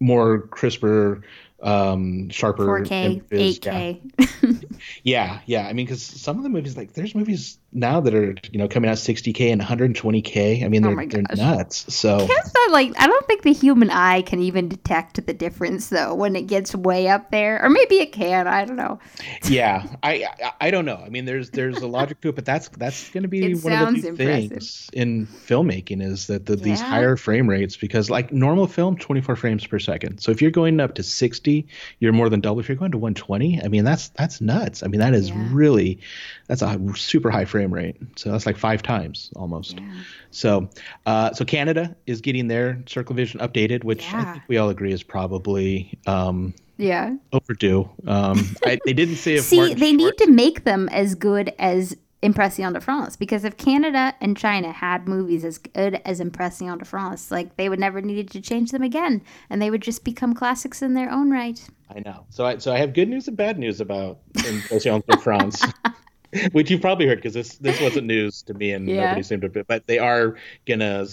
more 0.00 0.40
crisper 0.46 1.20
um, 1.62 2.28
sharper 2.30 2.66
4K, 2.66 3.22
images. 3.30 3.58
8K. 3.58 4.00
Yeah. 4.42 4.52
yeah, 5.02 5.40
yeah. 5.46 5.66
I 5.66 5.72
mean, 5.72 5.86
because 5.86 6.02
some 6.02 6.36
of 6.36 6.42
the 6.42 6.50
movies, 6.50 6.76
like, 6.76 6.92
there's 6.92 7.14
movies 7.14 7.58
now 7.74 8.00
that 8.00 8.14
are 8.14 8.34
you 8.52 8.58
know 8.58 8.68
coming 8.68 8.88
out 8.88 8.96
60k 8.96 9.52
and 9.52 9.60
120k. 9.60 10.64
I 10.64 10.68
mean, 10.68 10.82
they're, 10.82 10.98
oh 10.98 11.06
they're 11.06 11.22
nuts. 11.36 11.92
So 11.92 12.18
that, 12.18 12.68
like, 12.70 12.92
I 12.98 13.06
don't 13.08 13.26
think 13.26 13.42
the 13.42 13.52
human 13.52 13.90
eye 13.90 14.22
can 14.22 14.40
even 14.40 14.68
detect 14.68 15.24
the 15.26 15.34
difference 15.34 15.88
though 15.88 16.14
when 16.14 16.36
it 16.36 16.46
gets 16.46 16.74
way 16.74 17.08
up 17.08 17.30
there, 17.30 17.62
or 17.62 17.68
maybe 17.68 17.96
it 17.96 18.12
can. 18.12 18.46
I 18.46 18.64
don't 18.64 18.76
know. 18.76 19.00
yeah, 19.44 19.86
I, 20.02 20.26
I, 20.42 20.52
I 20.60 20.70
don't 20.70 20.84
know. 20.84 21.02
I 21.04 21.08
mean, 21.08 21.24
there's 21.24 21.50
there's 21.50 21.78
a 21.78 21.88
logic 21.88 22.20
to 22.22 22.28
it, 22.28 22.36
but 22.36 22.44
that's 22.44 22.68
that's 22.68 23.10
going 23.10 23.22
to 23.22 23.28
be 23.28 23.52
it 23.52 23.64
one 23.64 23.72
of 23.72 24.02
the 24.02 24.12
things 24.12 24.88
in 24.92 25.26
filmmaking 25.26 26.00
is 26.00 26.28
that 26.28 26.46
the, 26.46 26.56
yeah. 26.56 26.64
these 26.64 26.80
higher 26.80 27.16
frame 27.16 27.48
rates 27.48 27.76
because 27.76 28.08
like 28.08 28.32
normal 28.32 28.66
film 28.66 28.96
24 28.96 29.36
frames 29.36 29.66
per 29.66 29.78
second. 29.78 30.18
So 30.18 30.30
if 30.30 30.40
you're 30.40 30.50
going 30.52 30.78
up 30.80 30.94
to 30.94 31.02
60, 31.02 31.66
you're 31.98 32.12
more 32.12 32.28
than 32.28 32.40
double. 32.40 32.60
If 32.60 32.68
you're 32.68 32.76
going 32.76 32.92
to 32.92 32.98
120, 32.98 33.62
I 33.62 33.68
mean 33.68 33.84
that's 33.84 34.08
that's 34.10 34.40
nuts. 34.40 34.84
I 34.84 34.86
mean 34.86 35.00
that 35.00 35.14
is 35.14 35.30
yeah. 35.30 35.48
really 35.50 35.98
that's 36.46 36.62
a 36.62 36.78
super 36.94 37.30
high 37.30 37.44
frame 37.44 37.63
rate. 37.72 37.96
So 38.16 38.30
that's 38.30 38.46
like 38.46 38.56
five 38.56 38.82
times 38.82 39.30
almost. 39.36 39.78
Yeah. 39.78 39.92
So, 40.30 40.68
uh, 41.06 41.32
so 41.32 41.44
Canada 41.44 41.94
is 42.06 42.20
getting 42.20 42.48
their 42.48 42.82
Circle 42.86 43.14
Vision 43.14 43.40
updated, 43.40 43.84
which 43.84 44.04
yeah. 44.04 44.20
I 44.20 44.32
think 44.32 44.44
we 44.48 44.56
all 44.56 44.68
agree 44.68 44.92
is 44.92 45.02
probably 45.02 45.98
um, 46.06 46.54
yeah 46.76 47.14
overdue. 47.32 47.88
Um, 48.06 48.56
I, 48.64 48.78
they 48.84 48.92
didn't 48.92 49.16
say 49.16 49.34
if 49.34 49.44
see 49.44 49.58
Martin 49.58 49.78
they 49.78 49.92
need 49.92 50.16
to 50.18 50.30
make 50.30 50.64
them 50.64 50.88
as 50.90 51.14
good 51.14 51.52
as 51.58 51.96
Impression 52.24 52.72
de 52.72 52.80
France 52.80 53.16
because 53.16 53.44
if 53.44 53.58
Canada 53.58 54.14
and 54.18 54.34
China 54.34 54.72
had 54.72 55.06
movies 55.06 55.44
as 55.44 55.58
good 55.58 56.00
as 56.06 56.20
Impression 56.20 56.78
de 56.78 56.84
France, 56.84 57.30
like 57.30 57.56
they 57.56 57.68
would 57.68 57.78
never 57.78 58.00
need 58.00 58.30
to 58.30 58.40
change 58.40 58.70
them 58.70 58.82
again, 58.82 59.20
and 59.50 59.60
they 59.60 59.70
would 59.70 59.82
just 59.82 60.04
become 60.04 60.32
classics 60.32 60.80
in 60.80 60.94
their 60.94 61.10
own 61.10 61.30
right. 61.30 61.60
I 61.94 62.00
know. 62.00 62.24
So 62.30 62.46
I 62.46 62.56
so 62.56 62.72
I 62.72 62.78
have 62.78 62.94
good 62.94 63.10
news 63.10 63.28
and 63.28 63.36
bad 63.36 63.58
news 63.58 63.78
about 63.80 64.20
Impression 64.48 65.02
de 65.06 65.18
France. 65.18 65.62
which 66.52 66.70
you've 66.70 66.80
probably 66.80 67.06
heard 67.06 67.18
because 67.18 67.34
this 67.34 67.56
this 67.58 67.80
wasn't 67.80 68.06
news 68.06 68.42
to 68.42 68.54
me 68.54 68.72
and 68.72 68.88
yeah. 68.88 69.06
nobody 69.06 69.22
seemed 69.22 69.42
to. 69.42 69.64
But 69.64 69.86
they 69.86 69.98
are 69.98 70.36
gonna 70.66 71.06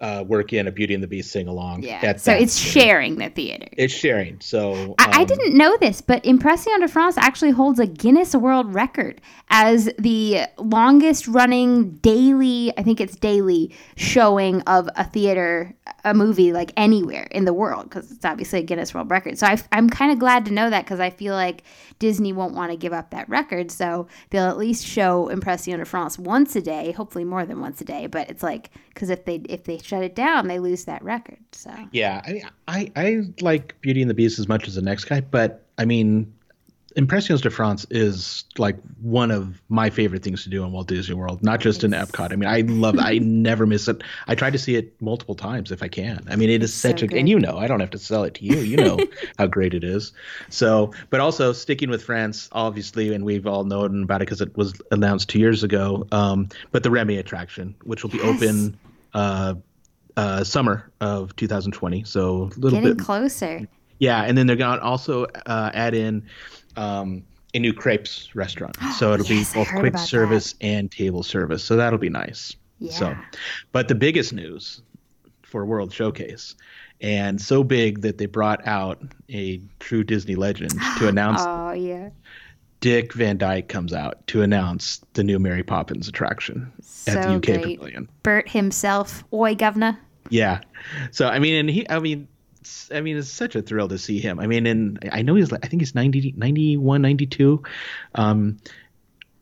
uh, 0.00 0.24
work 0.26 0.52
in 0.52 0.66
a 0.66 0.72
Beauty 0.72 0.94
and 0.94 1.02
the 1.02 1.06
Beast 1.08 1.30
sing 1.30 1.46
along. 1.46 1.82
Yeah. 1.82 2.16
So 2.16 2.32
it's 2.32 2.58
theater. 2.58 2.80
sharing 2.80 3.16
the 3.16 3.28
theater. 3.28 3.68
It's 3.72 3.92
sharing. 3.92 4.40
So 4.40 4.94
I, 4.98 5.18
I, 5.18 5.20
um, 5.20 5.26
didn't 5.26 5.56
know 5.56 5.76
this, 5.78 6.00
but 6.00 6.24
Impression 6.24 6.80
de 6.80 6.88
France 6.88 7.18
actually 7.18 7.50
holds 7.50 7.78
a 7.78 7.86
Guinness 7.86 8.34
World 8.34 8.72
Record 8.72 9.20
as 9.50 9.90
the 9.98 10.46
longest 10.56 11.28
running 11.28 11.92
daily. 11.96 12.72
I 12.78 12.82
think 12.82 13.00
it's 13.00 13.16
daily 13.16 13.74
showing 13.96 14.62
of 14.62 14.88
a 14.96 15.04
theater, 15.04 15.74
a 16.04 16.14
movie 16.14 16.52
like 16.52 16.72
anywhere 16.76 17.28
in 17.30 17.44
the 17.44 17.52
world 17.52 17.84
because 17.84 18.10
it's 18.10 18.24
obviously 18.24 18.60
a 18.60 18.62
Guinness 18.62 18.94
World 18.94 19.10
Record. 19.10 19.38
So 19.38 19.46
I, 19.46 19.58
I'm 19.72 19.88
kind 19.88 20.12
of 20.12 20.18
glad 20.18 20.44
to 20.46 20.52
know 20.52 20.70
that 20.70 20.84
because 20.84 21.00
I 21.00 21.10
feel 21.10 21.34
like 21.34 21.62
Disney 21.98 22.32
won't 22.32 22.54
want 22.54 22.70
to 22.70 22.76
give 22.76 22.92
up 22.92 23.10
that 23.10 23.28
record, 23.28 23.70
so 23.70 24.06
they'll 24.30 24.48
at 24.48 24.58
least 24.58 24.86
show 24.86 25.28
Impression 25.28 25.78
de 25.78 25.84
France 25.84 26.18
once 26.18 26.56
a 26.56 26.62
day, 26.62 26.92
hopefully 26.92 27.24
more 27.24 27.44
than 27.44 27.60
once 27.60 27.80
a 27.80 27.84
day. 27.84 28.06
But 28.06 28.30
it's 28.30 28.42
like 28.42 28.70
because 28.94 29.10
if 29.10 29.24
they 29.24 29.36
if 29.48 29.64
they 29.64 29.78
shut 29.78 30.02
it 30.02 30.14
down, 30.14 30.48
they 30.48 30.58
lose 30.58 30.84
that 30.84 31.02
record. 31.02 31.38
So 31.52 31.72
yeah, 31.92 32.22
I 32.24 32.42
I, 32.68 32.92
I 32.96 33.20
like 33.40 33.80
Beauty 33.80 34.00
and 34.00 34.10
the 34.10 34.14
Beast 34.14 34.38
as 34.38 34.48
much 34.48 34.68
as 34.68 34.74
the 34.74 34.82
next 34.82 35.04
guy, 35.04 35.20
but 35.20 35.66
I 35.78 35.84
mean 35.84 36.32
Impressions 36.96 37.40
de 37.40 37.50
France 37.50 37.86
is 37.90 38.44
like 38.58 38.76
one 39.00 39.30
of 39.30 39.60
my 39.68 39.90
favorite 39.90 40.22
things 40.22 40.42
to 40.44 40.50
do 40.50 40.64
in 40.64 40.72
Walt 40.72 40.88
Disney 40.88 41.14
World, 41.14 41.42
not 41.42 41.60
just 41.60 41.84
in 41.84 41.92
Epcot. 41.92 42.32
I 42.32 42.36
mean, 42.36 42.48
I 42.48 42.60
love 42.62 42.96
it. 42.96 43.00
I 43.00 43.18
never 43.22 43.66
miss 43.66 43.88
it. 43.88 44.02
I 44.26 44.34
try 44.34 44.50
to 44.50 44.58
see 44.58 44.76
it 44.76 45.00
multiple 45.00 45.34
times 45.34 45.70
if 45.70 45.82
I 45.82 45.88
can. 45.88 46.26
I 46.28 46.36
mean, 46.36 46.50
it 46.50 46.62
is 46.62 46.74
such 46.74 47.00
so 47.00 47.04
a, 47.04 47.08
good. 47.08 47.18
and 47.18 47.28
you 47.28 47.38
know, 47.38 47.58
I 47.58 47.66
don't 47.66 47.80
have 47.80 47.90
to 47.90 47.98
sell 47.98 48.24
it 48.24 48.34
to 48.34 48.44
you. 48.44 48.58
You 48.58 48.76
know 48.76 48.98
how 49.38 49.46
great 49.46 49.74
it 49.74 49.84
is. 49.84 50.12
So, 50.48 50.92
but 51.10 51.20
also 51.20 51.52
sticking 51.52 51.90
with 51.90 52.02
France, 52.02 52.48
obviously, 52.52 53.14
and 53.14 53.24
we've 53.24 53.46
all 53.46 53.64
known 53.64 54.02
about 54.02 54.22
it 54.22 54.26
because 54.26 54.40
it 54.40 54.56
was 54.56 54.74
announced 54.90 55.28
two 55.28 55.38
years 55.38 55.62
ago. 55.62 56.06
Um, 56.12 56.48
but 56.72 56.82
the 56.82 56.90
Remy 56.90 57.18
attraction, 57.18 57.74
which 57.84 58.02
will 58.02 58.10
be 58.10 58.18
yes. 58.18 58.26
open 58.26 58.78
uh, 59.14 59.54
uh, 60.16 60.44
summer 60.44 60.90
of 61.00 61.34
2020. 61.36 62.04
So 62.04 62.20
a 62.20 62.58
little 62.58 62.70
Getting 62.70 62.96
bit 62.96 63.04
closer. 63.04 63.68
Yeah, 63.98 64.22
and 64.22 64.36
then 64.36 64.46
they're 64.46 64.56
going 64.56 64.78
to 64.78 64.84
also 64.84 65.24
uh, 65.24 65.70
add 65.74 65.94
in 65.94 66.26
um, 66.76 67.22
a 67.54 67.58
new 67.58 67.72
crepes 67.72 68.34
restaurant. 68.34 68.76
So 68.98 69.14
it'll 69.14 69.26
yes, 69.26 69.52
be 69.52 69.58
both 69.58 69.68
quick 69.68 69.96
service 69.96 70.52
that. 70.54 70.64
and 70.64 70.90
table 70.90 71.22
service. 71.22 71.64
So 71.64 71.76
that'll 71.76 71.98
be 71.98 72.10
nice. 72.10 72.54
Yeah. 72.78 72.92
So, 72.92 73.16
but 73.72 73.88
the 73.88 73.94
biggest 73.94 74.32
news 74.32 74.82
for 75.42 75.64
World 75.64 75.92
Showcase, 75.92 76.54
and 77.00 77.40
so 77.40 77.64
big 77.64 78.02
that 78.02 78.18
they 78.18 78.26
brought 78.26 78.66
out 78.66 79.00
a 79.30 79.60
true 79.78 80.04
Disney 80.04 80.34
legend 80.34 80.72
to 80.98 81.08
announce. 81.08 81.40
oh 81.42 81.72
yeah. 81.72 82.10
Dick 82.80 83.12
Van 83.12 83.36
Dyke 83.36 83.68
comes 83.68 83.92
out 83.92 84.26
to 84.28 84.40
announce 84.40 85.02
the 85.12 85.22
new 85.22 85.38
Mary 85.38 85.62
Poppins 85.62 86.08
attraction 86.08 86.72
so 86.80 87.12
at 87.12 87.22
the 87.22 87.34
UK 87.34 87.42
great. 87.42 87.78
Pavilion. 87.78 88.08
Bert 88.22 88.48
himself, 88.48 89.22
oi 89.32 89.54
governor. 89.54 89.98
Yeah. 90.30 90.60
So 91.10 91.28
I 91.28 91.38
mean, 91.38 91.54
and 91.54 91.70
he, 91.70 91.88
I 91.90 91.98
mean, 91.98 92.26
I 92.92 93.00
mean, 93.00 93.16
it's 93.16 93.30
such 93.30 93.56
a 93.56 93.62
thrill 93.62 93.88
to 93.88 93.98
see 93.98 94.18
him. 94.18 94.38
I 94.38 94.46
mean, 94.46 94.66
and 94.66 94.98
I 95.12 95.22
know 95.22 95.34
he's, 95.34 95.50
like—I 95.50 95.68
think 95.68 95.82
he's 95.82 95.94
90, 95.94 96.34
91, 96.36 97.02
92. 97.02 97.62
Um, 98.14 98.58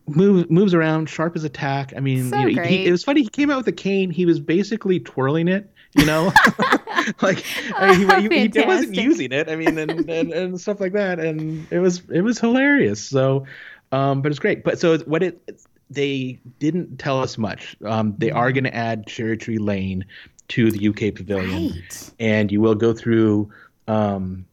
moves 0.07 0.49
moves 0.49 0.73
around, 0.73 1.09
sharp 1.09 1.35
as 1.35 1.43
a 1.43 1.49
tack. 1.49 1.93
I 1.95 1.99
mean, 1.99 2.29
so 2.29 2.37
you 2.45 2.55
know, 2.55 2.63
he, 2.63 2.85
it 2.85 2.91
was 2.91 3.03
funny. 3.03 3.21
He 3.23 3.29
came 3.29 3.49
out 3.49 3.57
with 3.57 3.67
a 3.67 3.73
cane. 3.73 4.11
He 4.11 4.25
was 4.25 4.39
basically 4.39 4.99
twirling 4.99 5.47
it. 5.47 5.69
You 5.93 6.05
know, 6.05 6.31
like 7.21 7.43
I 7.75 7.97
mean, 7.97 8.31
he, 8.31 8.41
he, 8.41 8.47
he, 8.47 8.61
wasn't 8.65 8.95
using 8.95 9.31
it. 9.31 9.49
I 9.49 9.55
mean, 9.55 9.77
and, 9.77 10.09
and, 10.09 10.31
and 10.31 10.61
stuff 10.61 10.79
like 10.79 10.93
that. 10.93 11.19
And 11.19 11.67
it 11.71 11.79
was 11.79 12.01
it 12.09 12.21
was 12.21 12.39
hilarious. 12.39 13.03
So, 13.03 13.45
um, 13.91 14.21
but 14.21 14.31
it's 14.31 14.39
great. 14.39 14.63
But 14.63 14.79
so 14.79 14.97
what 14.99 15.23
it 15.23 15.41
they 15.89 16.39
didn't 16.59 16.97
tell 16.97 17.21
us 17.21 17.37
much. 17.37 17.75
Um, 17.83 18.15
they 18.17 18.31
are 18.31 18.47
mm-hmm. 18.47 18.53
going 18.53 18.63
to 18.65 18.75
add 18.75 19.07
Cherry 19.07 19.37
Tree 19.37 19.57
Lane 19.57 20.05
to 20.49 20.71
the 20.71 20.89
UK 20.89 21.15
Pavilion, 21.15 21.71
right. 21.71 22.11
and 22.19 22.51
you 22.51 22.61
will 22.61 22.75
go 22.75 22.93
through 22.93 23.51
um, 23.87 24.45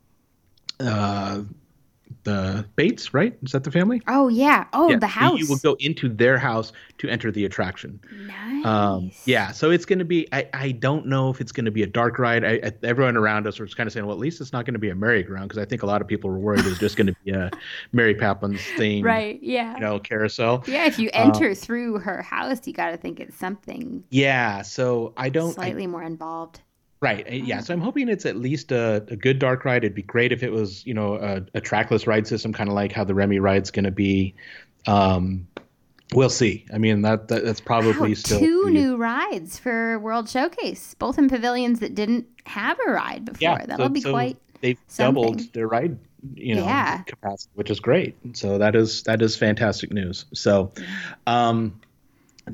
uh, 0.80 1.42
the 2.26 2.66
Bates, 2.74 3.14
right? 3.14 3.38
Is 3.42 3.52
that 3.52 3.64
the 3.64 3.70
family? 3.70 4.02
Oh 4.08 4.28
yeah. 4.28 4.66
Oh, 4.72 4.90
yeah. 4.90 4.98
the 4.98 5.06
house. 5.06 5.38
You 5.38 5.46
will 5.48 5.58
go 5.58 5.76
into 5.78 6.08
their 6.08 6.36
house 6.36 6.72
to 6.98 7.08
enter 7.08 7.30
the 7.30 7.44
attraction. 7.44 8.00
Nice. 8.26 8.66
Um, 8.66 9.12
yeah. 9.24 9.52
So 9.52 9.70
it's 9.70 9.84
going 9.84 10.00
to 10.00 10.04
be. 10.04 10.28
I, 10.32 10.48
I 10.52 10.72
don't 10.72 11.06
know 11.06 11.30
if 11.30 11.40
it's 11.40 11.52
going 11.52 11.64
to 11.64 11.70
be 11.70 11.84
a 11.84 11.86
dark 11.86 12.18
ride. 12.18 12.44
I, 12.44 12.60
I, 12.64 12.72
everyone 12.82 13.16
around 13.16 13.46
us 13.46 13.60
was 13.60 13.74
kind 13.74 13.86
of 13.86 13.92
saying, 13.92 14.04
well, 14.04 14.14
at 14.14 14.18
least 14.18 14.40
it's 14.40 14.52
not 14.52 14.66
going 14.66 14.74
to 14.74 14.80
be 14.80 14.90
a 14.90 14.94
merry-go-round 14.94 15.48
because 15.48 15.62
I 15.62 15.64
think 15.64 15.84
a 15.84 15.86
lot 15.86 16.02
of 16.02 16.08
people 16.08 16.28
were 16.28 16.38
worried 16.38 16.60
it 16.60 16.66
was 16.66 16.78
just 16.78 16.96
going 16.96 17.06
to 17.06 17.14
be 17.24 17.30
a 17.30 17.50
Mary 17.92 18.14
Poppins 18.14 18.60
thing. 18.76 19.04
Right. 19.04 19.40
Yeah. 19.40 19.74
You 19.74 19.80
know, 19.80 20.00
carousel. 20.00 20.64
Yeah. 20.66 20.86
If 20.86 20.98
you 20.98 21.08
enter 21.12 21.50
um, 21.50 21.54
through 21.54 22.00
her 22.00 22.22
house, 22.22 22.66
you 22.66 22.72
got 22.72 22.90
to 22.90 22.96
think 22.96 23.20
it's 23.20 23.36
something. 23.36 24.02
Yeah. 24.10 24.62
So 24.62 25.14
I 25.16 25.28
don't. 25.28 25.52
Slightly 25.52 25.86
more 25.86 26.02
involved. 26.02 26.60
Right. 27.06 27.32
Yeah. 27.32 27.60
So 27.60 27.72
I'm 27.72 27.80
hoping 27.80 28.08
it's 28.08 28.26
at 28.26 28.36
least 28.36 28.72
a, 28.72 28.96
a 29.08 29.16
good 29.16 29.38
dark 29.38 29.64
ride. 29.64 29.84
It'd 29.84 29.94
be 29.94 30.02
great 30.02 30.32
if 30.32 30.42
it 30.42 30.50
was, 30.50 30.84
you 30.84 30.92
know, 30.92 31.14
a, 31.14 31.42
a 31.54 31.60
trackless 31.60 32.06
ride 32.08 32.26
system, 32.26 32.52
kind 32.52 32.68
of 32.68 32.74
like 32.74 32.90
how 32.90 33.04
the 33.04 33.14
Remy 33.14 33.38
ride's 33.38 33.70
going 33.70 33.84
to 33.84 33.92
be. 33.92 34.34
Um, 34.88 35.46
we'll 36.14 36.30
see. 36.30 36.66
I 36.74 36.78
mean, 36.78 37.02
that, 37.02 37.28
that 37.28 37.44
that's 37.44 37.60
probably 37.60 38.08
wow, 38.08 38.14
still 38.14 38.40
two 38.40 38.70
new 38.70 38.96
rides 38.96 39.56
for 39.56 40.00
World 40.00 40.28
Showcase, 40.28 40.94
both 40.94 41.16
in 41.16 41.28
pavilions 41.28 41.78
that 41.78 41.94
didn't 41.94 42.26
have 42.44 42.76
a 42.84 42.90
ride 42.90 43.24
before. 43.24 43.38
Yeah, 43.40 43.66
That'll 43.66 43.86
so, 43.86 43.90
be 43.90 44.00
so 44.00 44.10
quite. 44.10 44.36
They've 44.60 44.78
something. 44.88 45.22
doubled 45.22 45.52
their 45.52 45.68
ride, 45.68 45.98
you 46.34 46.56
know, 46.56 46.64
yeah. 46.64 47.02
capacity, 47.02 47.52
which 47.54 47.70
is 47.70 47.78
great. 47.78 48.16
So 48.32 48.58
that 48.58 48.74
is 48.74 49.04
that 49.04 49.22
is 49.22 49.36
fantastic 49.36 49.92
news. 49.92 50.24
So, 50.34 50.72
um, 51.28 51.80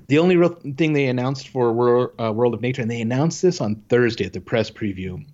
the 0.09 0.19
only 0.19 0.37
real 0.37 0.59
thing 0.77 0.93
they 0.93 1.07
announced 1.07 1.49
for 1.49 1.73
World, 1.73 2.13
uh, 2.21 2.33
World 2.33 2.55
of 2.55 2.61
Nature, 2.61 2.83
and 2.83 2.91
they 2.91 3.01
announced 3.01 3.43
this 3.43 3.61
on 3.61 3.77
Thursday 3.89 4.25
at 4.25 4.33
the 4.33 4.41
press 4.41 4.71
preview, 4.71 5.25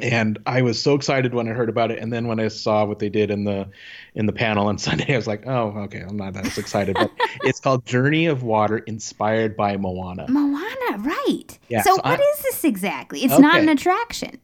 and 0.00 0.38
I 0.46 0.62
was 0.62 0.80
so 0.80 0.94
excited 0.94 1.34
when 1.34 1.48
I 1.48 1.52
heard 1.52 1.68
about 1.68 1.90
it, 1.90 1.98
and 1.98 2.12
then 2.12 2.28
when 2.28 2.38
I 2.38 2.48
saw 2.48 2.84
what 2.84 2.98
they 2.98 3.08
did 3.08 3.30
in 3.30 3.44
the 3.44 3.68
in 4.14 4.26
the 4.26 4.32
panel 4.32 4.66
on 4.66 4.78
Sunday, 4.78 5.14
I 5.14 5.16
was 5.16 5.26
like, 5.26 5.46
oh, 5.46 5.70
okay, 5.84 6.00
I'm 6.00 6.16
not 6.16 6.36
as 6.36 6.58
excited. 6.58 6.94
But 6.94 7.10
it's 7.42 7.60
called 7.60 7.84
Journey 7.86 8.26
of 8.26 8.42
Water, 8.42 8.78
inspired 8.78 9.56
by 9.56 9.76
Moana. 9.76 10.26
Moana, 10.28 10.98
right? 10.98 11.58
Yeah. 11.68 11.82
So, 11.82 11.96
so 11.96 12.02
what 12.02 12.20
I, 12.20 12.22
is 12.22 12.42
this 12.42 12.64
exactly? 12.64 13.24
It's 13.24 13.34
okay. 13.34 13.42
not 13.42 13.60
an 13.60 13.68
attraction. 13.68 14.38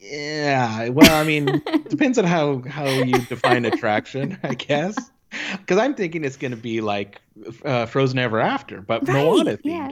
Yeah. 0.00 0.88
Well, 0.90 1.12
I 1.12 1.24
mean, 1.24 1.62
depends 1.88 2.18
on 2.18 2.24
how 2.24 2.62
how 2.62 2.86
you 2.86 3.18
define 3.26 3.64
attraction, 3.64 4.38
I 4.42 4.54
guess. 4.54 4.96
Because 5.30 5.78
I'm 5.78 5.94
thinking 5.94 6.24
it's 6.24 6.36
going 6.36 6.50
to 6.52 6.56
be 6.56 6.80
like 6.80 7.20
uh, 7.64 7.86
Frozen 7.86 8.18
Ever 8.18 8.40
After, 8.40 8.80
but 8.80 9.06
right, 9.08 9.24
Moana. 9.24 9.58
Yeah. 9.62 9.90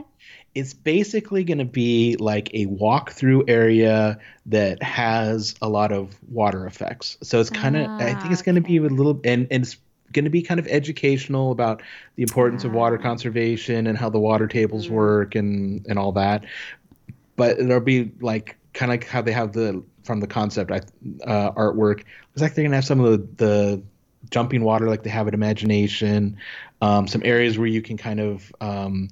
It's 0.55 0.73
basically 0.73 1.43
going 1.43 1.59
to 1.59 1.65
be 1.65 2.15
like 2.19 2.49
a 2.53 2.65
walk-through 2.65 3.45
area 3.47 4.17
that 4.47 4.81
has 4.81 5.53
a 5.61 5.69
lot 5.69 5.91
of 5.91 6.17
water 6.29 6.65
effects. 6.65 7.17
So 7.21 7.39
it's 7.39 7.51
kind 7.51 7.77
of, 7.77 7.87
ah, 7.87 7.97
I 7.97 8.15
think 8.15 8.31
it's 8.31 8.41
going 8.41 8.55
to 8.55 8.61
okay. 8.61 8.79
be 8.79 8.85
a 8.85 8.89
little, 8.89 9.19
and, 9.23 9.47
and 9.51 9.63
it's 9.63 9.77
going 10.13 10.25
to 10.25 10.31
be 10.31 10.41
kind 10.41 10.59
of 10.59 10.67
educational 10.67 11.51
about 11.51 11.83
the 12.15 12.23
importance 12.23 12.63
of 12.63 12.71
water 12.71 12.97
ah. 12.99 13.03
conservation 13.03 13.87
and 13.87 13.97
how 13.97 14.09
the 14.09 14.19
water 14.19 14.47
tables 14.47 14.87
mm. 14.87 14.91
work 14.91 15.35
and 15.35 15.85
and 15.87 15.99
all 15.99 16.11
that. 16.13 16.45
But 17.35 17.59
it'll 17.59 17.79
be 17.79 18.11
like 18.19 18.57
kind 18.73 18.91
of 18.91 18.99
like 18.99 19.07
how 19.07 19.21
they 19.21 19.33
have 19.33 19.53
the 19.53 19.83
from 20.03 20.21
the 20.21 20.27
concept 20.27 20.71
uh, 20.71 21.51
artwork. 21.51 22.03
It's 22.33 22.41
like 22.41 22.55
they're 22.55 22.63
gonna 22.63 22.77
have 22.77 22.85
some 22.85 22.99
of 22.99 23.11
the 23.11 23.45
the 23.45 23.83
jumping 24.29 24.63
water 24.63 24.87
like 24.87 25.03
they 25.03 25.09
have 25.09 25.27
at 25.27 25.33
Imagination, 25.33 26.37
um, 26.81 27.07
some 27.07 27.21
areas 27.25 27.57
where 27.57 27.67
you 27.67 27.81
can 27.81 27.97
kind 27.97 28.19
of 28.19 28.51
um, 28.61 29.09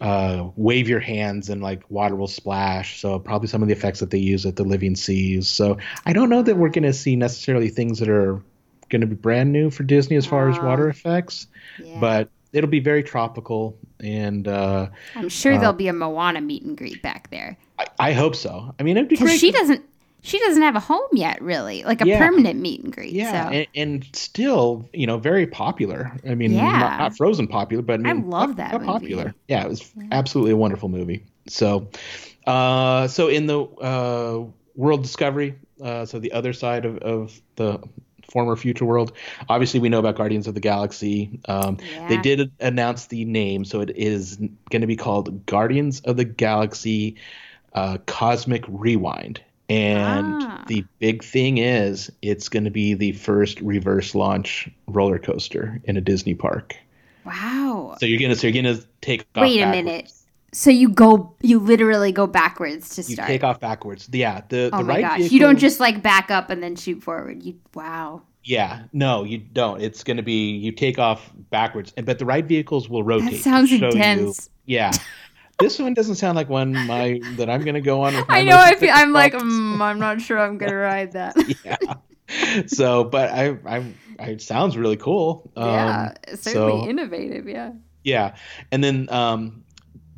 uh, 0.00 0.50
wave 0.56 0.88
your 0.88 1.00
hands 1.00 1.48
and 1.48 1.62
like 1.62 1.82
water 1.90 2.16
will 2.16 2.28
splash. 2.28 3.00
So 3.00 3.18
probably 3.18 3.48
some 3.48 3.62
of 3.62 3.68
the 3.68 3.74
effects 3.74 4.00
that 4.00 4.10
they 4.10 4.18
use 4.18 4.44
at 4.44 4.56
the 4.56 4.64
Living 4.64 4.96
Seas. 4.96 5.48
So 5.48 5.78
I 6.04 6.12
don't 6.12 6.28
know 6.28 6.42
that 6.42 6.56
we're 6.56 6.70
going 6.70 6.84
to 6.84 6.92
see 6.92 7.16
necessarily 7.16 7.68
things 7.68 7.98
that 8.00 8.08
are 8.08 8.42
going 8.88 9.00
to 9.00 9.06
be 9.06 9.14
brand 9.14 9.52
new 9.52 9.70
for 9.70 9.84
Disney 9.84 10.16
as 10.16 10.26
far 10.26 10.48
uh, 10.48 10.52
as 10.52 10.60
water 10.60 10.88
effects, 10.88 11.46
yeah. 11.82 11.98
but 11.98 12.28
it'll 12.52 12.68
be 12.68 12.80
very 12.80 13.02
tropical 13.02 13.78
and 14.02 14.48
uh, 14.48 14.88
I'm 15.14 15.28
sure 15.28 15.54
uh, 15.54 15.58
there'll 15.58 15.72
be 15.72 15.88
a 15.88 15.92
Moana 15.92 16.40
meet 16.40 16.62
and 16.62 16.76
greet 16.76 17.02
back 17.02 17.30
there. 17.30 17.56
I, 17.78 17.86
I 17.98 18.12
hope 18.12 18.34
so. 18.34 18.74
I 18.78 18.82
mean, 18.82 18.96
it'd 18.96 19.08
be 19.08 19.16
great. 19.16 19.38
She 19.38 19.52
doesn't 19.52 19.84
she 20.22 20.38
doesn't 20.38 20.62
have 20.62 20.76
a 20.76 20.80
home 20.80 21.08
yet, 21.12 21.42
really, 21.42 21.82
like 21.82 22.00
a 22.00 22.06
yeah. 22.06 22.18
permanent 22.18 22.60
meet 22.60 22.82
and 22.82 22.92
greet. 22.92 23.12
Yeah, 23.12 23.48
so. 23.48 23.54
and, 23.54 23.66
and, 23.74 24.16
still, 24.16 24.88
you 24.92 25.06
know, 25.06 25.18
very 25.18 25.46
popular. 25.46 26.12
I 26.26 26.34
mean, 26.34 26.52
yeah. 26.52 26.78
not, 26.78 26.98
not 26.98 27.16
Frozen 27.16 27.48
popular, 27.48 27.82
but 27.82 27.94
I, 27.94 28.12
mean, 28.12 28.24
I 28.24 28.26
love 28.26 28.56
that. 28.56 28.80
Popular. 28.82 29.34
Yeah, 29.48 29.64
it 29.64 29.68
was 29.68 29.92
yeah. 29.96 30.04
absolutely 30.12 30.52
a 30.52 30.56
wonderful 30.56 30.88
movie. 30.88 31.24
So, 31.48 31.88
uh, 32.46 33.08
so 33.08 33.28
in 33.28 33.46
the 33.46 33.62
uh, 33.62 34.44
World 34.76 35.02
Discovery, 35.02 35.56
uh, 35.82 36.06
so 36.06 36.20
the 36.20 36.32
other 36.32 36.52
side 36.52 36.84
of, 36.84 36.98
of 36.98 37.42
the 37.56 37.82
former 38.30 38.56
future 38.56 38.84
world. 38.84 39.12
Obviously, 39.48 39.78
we 39.80 39.88
know 39.88 39.98
about 39.98 40.16
Guardians 40.16 40.46
of 40.46 40.54
the 40.54 40.60
Galaxy. 40.60 41.40
Um, 41.46 41.78
yeah. 41.92 42.08
They 42.08 42.16
did 42.16 42.52
announce 42.60 43.06
the 43.06 43.24
name, 43.24 43.64
so 43.64 43.80
it 43.80 43.90
is 43.96 44.36
going 44.36 44.80
to 44.80 44.86
be 44.86 44.96
called 44.96 45.44
Guardians 45.44 46.00
of 46.00 46.16
the 46.16 46.24
Galaxy 46.24 47.16
uh, 47.74 47.98
Cosmic 48.06 48.64
Rewind. 48.68 49.42
And 49.72 50.42
ah. 50.42 50.64
the 50.66 50.84
big 50.98 51.24
thing 51.24 51.56
is, 51.56 52.12
it's 52.20 52.48
going 52.50 52.64
to 52.64 52.70
be 52.70 52.92
the 52.92 53.12
first 53.12 53.58
reverse 53.60 54.14
launch 54.14 54.68
roller 54.86 55.18
coaster 55.18 55.80
in 55.84 55.96
a 55.96 56.00
Disney 56.00 56.34
park. 56.34 56.76
Wow! 57.24 57.96
So 57.98 58.06
you're 58.06 58.20
gonna 58.20 58.34
so 58.34 58.48
you're 58.48 58.62
gonna 58.62 58.80
take. 59.00 59.24
Wait 59.36 59.60
a 59.60 59.70
minute. 59.70 60.12
So 60.52 60.70
you 60.70 60.90
go, 60.90 61.34
you 61.40 61.58
literally 61.58 62.12
go 62.12 62.26
backwards 62.26 62.96
to 62.96 63.02
You 63.02 63.14
start. 63.14 63.28
take 63.28 63.44
off 63.44 63.60
backwards. 63.60 64.08
Yeah, 64.12 64.42
the 64.48 64.68
oh 64.72 64.78
the 64.78 64.84
my 64.84 64.94
right 64.94 65.00
gosh! 65.00 65.18
vehicle. 65.18 65.34
You 65.34 65.40
don't 65.40 65.58
just 65.58 65.80
like 65.80 66.02
back 66.02 66.30
up 66.30 66.50
and 66.50 66.62
then 66.62 66.76
shoot 66.76 67.02
forward. 67.02 67.42
You 67.42 67.58
wow. 67.74 68.22
Yeah, 68.44 68.82
no, 68.92 69.22
you 69.22 69.38
don't. 69.38 69.80
It's 69.80 70.02
going 70.02 70.16
to 70.16 70.22
be 70.22 70.50
you 70.50 70.72
take 70.72 70.98
off 70.98 71.30
backwards, 71.50 71.92
and 71.96 72.04
but 72.04 72.18
the 72.18 72.26
right 72.26 72.44
vehicles 72.44 72.88
will 72.88 73.04
rotate. 73.04 73.30
That 73.30 73.38
sounds 73.38 73.70
show 73.70 73.76
you- 73.76 73.86
intense. 73.86 74.50
yeah, 74.66 74.90
this 75.58 75.78
one 75.78 75.94
doesn't 75.94 76.16
sound 76.16 76.36
like 76.36 76.48
one 76.48 76.72
my 76.72 77.20
that 77.36 77.48
I'm 77.48 77.62
going 77.62 77.74
to 77.74 77.80
go 77.80 78.02
on. 78.02 78.14
I 78.28 78.42
know. 78.42 78.56
I 78.56 78.74
feel, 78.74 78.90
I'm 78.92 79.12
like, 79.12 79.32
mm, 79.32 79.80
I'm 79.80 79.98
not 79.98 80.20
sure 80.20 80.38
I'm 80.38 80.58
gonna 80.58 80.76
ride 80.76 81.12
that. 81.12 81.36
yeah. 81.64 82.64
So, 82.66 83.04
but 83.04 83.30
I, 83.30 83.58
I, 83.66 83.94
I, 84.18 84.28
it 84.30 84.42
sounds 84.42 84.76
really 84.76 84.96
cool. 84.96 85.50
Um, 85.56 85.68
yeah, 85.68 86.12
certainly 86.34 86.82
so- 86.82 86.88
innovative. 86.88 87.48
Yeah. 87.48 87.72
Yeah, 88.04 88.34
and 88.72 88.82
then 88.82 89.08
um, 89.10 89.62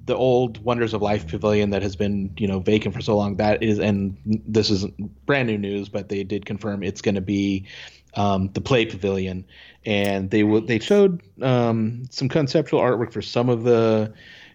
the 0.06 0.16
old 0.16 0.62
Wonders 0.64 0.94
of 0.94 1.02
Life 1.02 1.28
Pavilion 1.28 1.70
that 1.70 1.82
has 1.82 1.96
been 1.96 2.32
you 2.38 2.48
know 2.48 2.60
vacant 2.60 2.94
for 2.94 3.02
so 3.02 3.16
long 3.16 3.36
that 3.36 3.62
is, 3.62 3.78
and 3.78 4.16
this 4.24 4.70
is 4.70 4.86
brand 5.26 5.48
new 5.48 5.58
news, 5.58 5.88
but 5.88 6.08
they 6.08 6.24
did 6.24 6.46
confirm 6.46 6.82
it's 6.82 7.02
going 7.02 7.14
to 7.14 7.20
be 7.20 7.66
um, 8.14 8.50
the 8.54 8.60
Play 8.60 8.86
Pavilion, 8.86 9.44
and 9.84 10.30
they 10.30 10.44
will 10.44 10.62
they 10.62 10.78
showed 10.78 11.22
um, 11.42 12.04
some 12.10 12.28
conceptual 12.28 12.80
artwork 12.80 13.12
for 13.12 13.22
some 13.22 13.48
of 13.48 13.64
the 13.64 14.12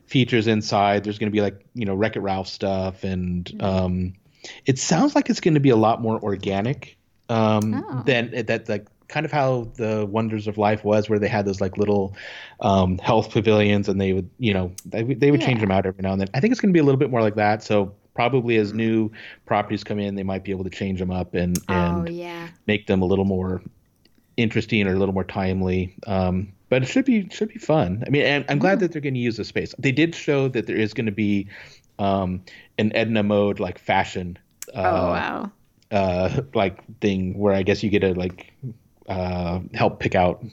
features 0.10 0.48
inside. 0.48 1.04
There's 1.04 1.20
going 1.20 1.32
to 1.32 1.36
be 1.36 1.42
like 1.42 1.66
you 1.74 1.86
know 1.86 1.96
Wreck 1.96 2.16
It 2.16 2.22
Ralph 2.22 2.48
stuff, 2.48 3.04
and 3.04 3.50
um, 3.62 4.14
it 4.66 4.80
sounds 4.80 5.16
like 5.16 5.30
it's 5.30 5.40
going 5.40 5.54
to 5.54 5.60
be 5.60 5.70
a 5.70 5.76
lot 5.76 6.02
more 6.02 6.20
organic 6.22 6.98
um, 7.30 7.84
Oh. 7.90 8.04
than 8.06 8.32
that 8.46 8.68
like 8.68 8.88
kind 9.08 9.26
of 9.26 9.32
how 9.32 9.68
the 9.76 10.06
wonders 10.10 10.48
of 10.48 10.58
life 10.58 10.84
was 10.84 11.10
where 11.10 11.18
they 11.20 11.28
had 11.28 11.44
those 11.46 11.60
like 11.62 11.78
little 11.78 12.16
um, 12.62 12.98
health 13.00 13.32
pavilions 13.32 13.90
and 13.90 14.00
they 14.00 14.14
would 14.14 14.30
you 14.38 14.54
know 14.54 14.72
they, 14.86 15.02
they 15.02 15.32
would 15.32 15.42
change 15.42 15.60
them 15.62 15.72
out 15.72 15.86
every 15.88 16.02
now 16.04 16.12
and 16.12 16.22
then 16.22 16.28
i 16.36 16.40
think 16.40 16.52
it's 16.52 16.62
going 16.62 16.70
to 16.72 16.78
be 16.78 16.80
a 16.80 16.84
little 16.84 17.00
bit 17.00 17.10
more 17.10 17.22
like 17.22 17.34
that 17.34 17.64
so 17.64 17.92
probably 18.14 18.56
as 18.58 18.72
new 18.72 19.10
properties 19.48 19.84
come 19.84 19.98
in 19.98 20.14
they 20.14 20.22
might 20.22 20.44
be 20.44 20.52
able 20.52 20.64
to 20.64 20.70
change 20.70 21.00
them 21.00 21.10
up 21.10 21.34
and 21.34 21.58
Oh 21.70 21.74
and 21.74 22.10
yeah. 22.10 22.50
make 22.68 22.86
them 22.86 23.02
a 23.02 23.06
little 23.06 23.26
more 23.26 23.64
interesting 24.38 24.86
or 24.88 24.94
a 24.94 25.00
little 25.00 25.14
more 25.14 25.24
timely 25.24 25.96
um, 26.06 26.52
but 26.70 26.84
it 26.84 26.86
should 26.88 27.06
be 27.06 27.28
should 27.30 27.50
be 27.50 27.60
fun 27.60 28.04
i 28.08 28.10
mean 28.10 28.24
and 28.24 28.46
i'm 28.50 28.60
glad 28.60 28.80
that 28.80 28.92
they're 28.92 29.02
going 29.02 29.14
to 29.14 29.20
use 29.20 29.38
the 29.38 29.44
space 29.46 29.74
they 29.80 29.92
did 29.92 30.16
show 30.16 30.48
that 30.48 30.68
there 30.68 30.78
is 30.78 30.94
going 30.94 31.06
to 31.06 31.12
be 31.12 31.48
um, 32.00 32.42
an 32.78 32.96
edna 32.96 33.24
mode 33.24 33.60
like 33.60 33.78
fashion 33.78 34.38
uh, 34.74 34.80
oh 34.80 35.10
wow. 35.12 35.52
uh 35.92 36.42
like 36.54 36.84
thing 37.02 37.38
where 37.38 37.54
I 37.54 37.64
guess 37.64 37.82
you 37.84 37.90
get 37.90 38.00
to 38.02 38.14
like 38.14 38.54
uh 39.08 39.60
help 39.74 40.00
pick 40.00 40.14
out 40.16 40.44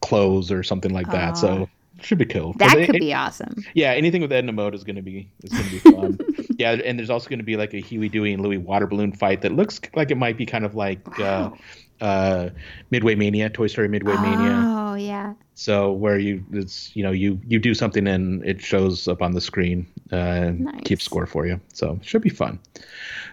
clothes 0.00 0.50
or 0.50 0.62
something 0.62 0.92
like 0.92 1.06
that. 1.12 1.30
Ah. 1.30 1.34
so 1.34 1.68
should 2.02 2.18
be 2.18 2.26
cool. 2.26 2.52
That 2.58 2.72
could 2.76 2.96
it- 2.96 3.00
be 3.00 3.14
awesome. 3.14 3.64
yeah, 3.74 3.92
anything 3.92 4.20
with 4.20 4.30
Edna 4.32 4.52
mode 4.52 4.74
is 4.74 4.84
gonna 4.84 5.00
be 5.02 5.30
is 5.44 5.50
gonna 5.50 5.70
be 5.70 5.78
fun. 5.78 6.18
yeah, 6.58 6.72
and 6.72 6.98
there's 6.98 7.08
also 7.10 7.30
gonna 7.30 7.42
be 7.42 7.56
like 7.56 7.72
a 7.72 7.80
Huey, 7.80 8.08
Dewey, 8.08 8.32
and 8.34 8.42
Louie 8.42 8.58
water 8.58 8.86
balloon 8.86 9.12
fight 9.12 9.40
that 9.42 9.52
looks 9.52 9.80
like 9.94 10.10
it 10.10 10.16
might 10.16 10.36
be 10.36 10.44
kind 10.44 10.64
of 10.66 10.74
like 10.74 11.18
Wow. 11.18 11.54
uh, 11.54 11.56
uh, 12.00 12.50
Midway 12.90 13.14
Mania, 13.14 13.48
Toy 13.50 13.66
Story 13.66 13.88
Midway 13.88 14.16
Mania. 14.18 14.62
Oh 14.66 14.94
yeah. 14.94 15.34
So 15.54 15.92
where 15.92 16.18
you 16.18 16.44
it's 16.52 16.94
you 16.94 17.02
know 17.02 17.10
you 17.12 17.40
you 17.46 17.58
do 17.58 17.74
something 17.74 18.06
and 18.06 18.44
it 18.44 18.60
shows 18.60 19.08
up 19.08 19.22
on 19.22 19.32
the 19.32 19.40
screen, 19.40 19.86
uh, 20.12 20.16
and 20.16 20.60
Nice. 20.60 20.82
keeps 20.84 21.04
score 21.04 21.26
for 21.26 21.46
you. 21.46 21.60
So 21.72 21.92
it 22.00 22.04
should 22.04 22.22
be 22.22 22.28
fun. 22.28 22.58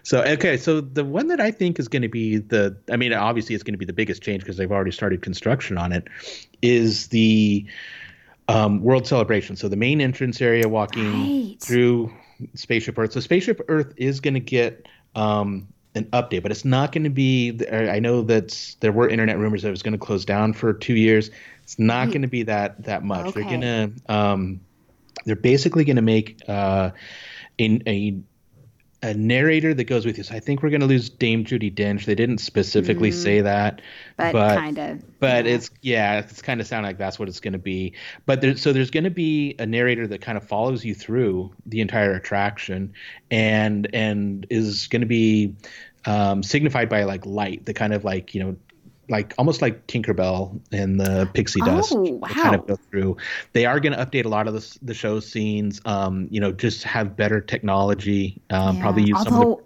So 0.03 0.23
okay, 0.23 0.57
so 0.57 0.79
the 0.81 1.03
one 1.05 1.27
that 1.27 1.39
I 1.41 1.51
think 1.51 1.79
is 1.79 1.87
going 1.87 2.01
to 2.01 2.07
be 2.09 2.37
the 2.37 2.77
I 2.91 2.95
mean 2.97 3.13
obviously 3.13 3.55
it's 3.55 3.63
going 3.63 3.73
to 3.73 3.77
be 3.77 3.85
the 3.85 3.93
biggest 3.93 4.21
change 4.21 4.41
because 4.43 4.57
they've 4.57 4.71
already 4.71 4.91
started 4.91 5.21
construction 5.21 5.77
on 5.77 5.91
it 5.91 6.07
is 6.61 7.07
the 7.07 7.65
um, 8.47 8.81
World 8.81 9.07
Celebration. 9.07 9.55
So 9.55 9.67
the 9.69 9.75
main 9.77 10.01
entrance 10.01 10.41
area 10.41 10.67
walking 10.67 11.11
Right. 11.13 11.59
through 11.61 12.11
Spaceship 12.55 12.97
Earth. 12.97 13.13
So 13.13 13.19
Spaceship 13.21 13.61
Earth 13.69 13.93
is 13.97 14.19
going 14.19 14.33
to 14.33 14.39
get 14.41 14.85
um, 15.15 15.67
an 15.95 16.05
update, 16.05 16.41
but 16.41 16.51
it's 16.51 16.65
not 16.65 16.91
going 16.91 17.03
to 17.03 17.09
be. 17.09 17.59
I 17.71 17.99
know 17.99 18.23
that 18.23 18.75
there 18.79 18.91
were 18.91 19.07
internet 19.07 19.37
rumors 19.37 19.61
that 19.61 19.69
it 19.69 19.71
was 19.71 19.83
going 19.83 19.93
to 19.93 19.99
close 19.99 20.25
down 20.25 20.53
for 20.53 20.73
two 20.73 20.95
years. 20.95 21.29
It's 21.63 21.79
not 21.79 22.09
going 22.09 22.23
to 22.23 22.27
be 22.27 22.43
that 22.43 22.83
that 22.83 23.03
much. 23.03 23.33
They're 23.33 23.43
going 23.43 23.61
to. 23.61 23.91
Um, 24.07 24.61
they're 25.25 25.35
basically 25.35 25.85
going 25.85 25.95
to 25.95 26.01
make 26.01 26.41
uh, 26.47 26.91
a, 27.59 27.81
a 27.87 28.19
a 29.03 29.13
narrator 29.13 29.73
that 29.73 29.83
goes 29.83 30.05
with 30.05 30.17
you. 30.17 30.23
So 30.23 30.33
I 30.33 30.39
think 30.39 30.63
we're 30.63 30.69
going 30.69 30.81
to 30.81 30.87
lose 30.87 31.09
Dame 31.09 31.43
Judi 31.43 31.71
Dench. 31.71 32.05
They 32.05 32.15
didn't 32.15 32.37
specifically 32.37 33.11
say 33.11 33.41
that, 33.41 33.81
But, 34.15 34.31
but 34.31 34.55
kind 34.57 34.79
of. 34.79 35.19
but 35.19 35.45
it's 35.45 35.69
yeah, 35.81 36.19
it's 36.19 36.41
kind 36.41 36.61
of 36.61 36.67
sound 36.67 36.85
like 36.85 36.97
that's 36.97 37.19
what 37.19 37.27
it's 37.27 37.41
going 37.41 37.51
to 37.51 37.59
be. 37.59 37.93
But 38.25 38.39
there's 38.39 38.61
so 38.61 38.71
there's 38.71 38.91
going 38.91 39.03
to 39.03 39.11
be 39.11 39.55
a 39.59 39.65
narrator 39.65 40.07
that 40.07 40.21
kind 40.21 40.37
of 40.37 40.47
follows 40.47 40.85
you 40.85 40.95
through 40.95 41.51
the 41.65 41.81
entire 41.81 42.13
attraction, 42.13 42.93
and 43.29 43.93
and 43.93 44.47
is 44.49 44.87
going 44.87 45.01
to 45.01 45.05
be 45.07 45.55
um, 46.05 46.41
signified 46.41 46.87
by 46.87 47.03
like 47.03 47.25
light, 47.25 47.65
the 47.65 47.73
kind 47.73 47.93
of 47.93 48.05
like 48.05 48.33
you 48.33 48.43
know. 48.43 48.55
Like 49.09 49.33
almost 49.37 49.61
like 49.61 49.85
Tinkerbell 49.87 50.59
and 50.71 50.99
the 50.99 51.29
pixie 51.33 51.59
dust 51.59 51.91
Oh, 51.93 52.19
that 52.21 52.29
kind 52.29 52.55
of 52.55 52.65
go 52.65 52.77
through. 52.89 53.17
They 53.51 53.65
are 53.65 53.79
going 53.79 53.93
to 53.93 54.05
update 54.05 54.23
a 54.25 54.29
lot 54.29 54.47
of 54.47 54.53
the, 54.53 54.77
the 54.81 54.93
show 54.93 55.19
scenes. 55.19 55.81
Um, 55.85 56.27
you 56.31 56.39
know, 56.39 56.53
just 56.53 56.83
have 56.83 57.17
better 57.17 57.41
technology. 57.41 58.41
Um, 58.49 58.79
Probably 58.79 59.03
use 59.03 59.21
some 59.23 59.33
of 59.33 59.39
the 59.39 59.63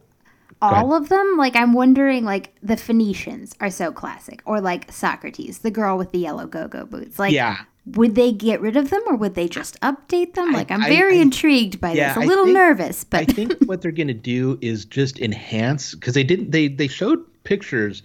Although 0.60 0.76
all 0.76 0.94
of 0.96 1.10
them, 1.10 1.36
like 1.38 1.56
I'm 1.56 1.74
wondering, 1.74 2.26
like 2.26 2.56
the 2.64 2.78
Phoenicians 2.78 3.54
are 3.60 3.70
so 3.70 3.92
classic, 3.92 4.42
or 4.46 4.60
like 4.60 4.92
Socrates, 4.92 5.60
the 5.60 5.70
girl 5.70 6.00
with 6.00 6.12
the 6.12 6.18
yellow 6.18 6.48
go-go 6.48 6.86
boots. 6.86 7.20
Like, 7.20 7.32
yeah. 7.32 7.58
would 7.86 8.16
they 8.16 8.32
get 8.32 8.60
rid 8.60 8.76
of 8.76 8.90
them, 8.90 9.04
or 9.06 9.16
would 9.18 9.36
they 9.36 9.48
just 9.48 9.80
update 9.82 10.34
them? 10.34 10.54
Like, 10.54 10.72
I'm 10.72 10.82
I- 10.84 10.90
very 10.90 11.20
I- 11.20 11.22
intrigued 11.22 11.80
by 11.80 11.92
yeah, 11.92 12.16
this. 12.16 12.24
A 12.24 12.28
little 12.28 12.46
think- 12.46 12.56
nervous, 12.58 13.04
but 13.04 13.20
I 13.22 13.26
think 13.26 13.54
what 13.66 13.84
they're 13.84 13.92
going 13.92 14.08
to 14.08 14.16
do 14.16 14.58
is 14.62 14.84
just 14.84 15.20
enhance 15.20 15.94
because 15.94 16.16
they 16.16 16.24
didn't 16.24 16.50
they 16.50 16.70
they 16.70 16.88
showed 16.88 17.24
pictures 17.44 18.02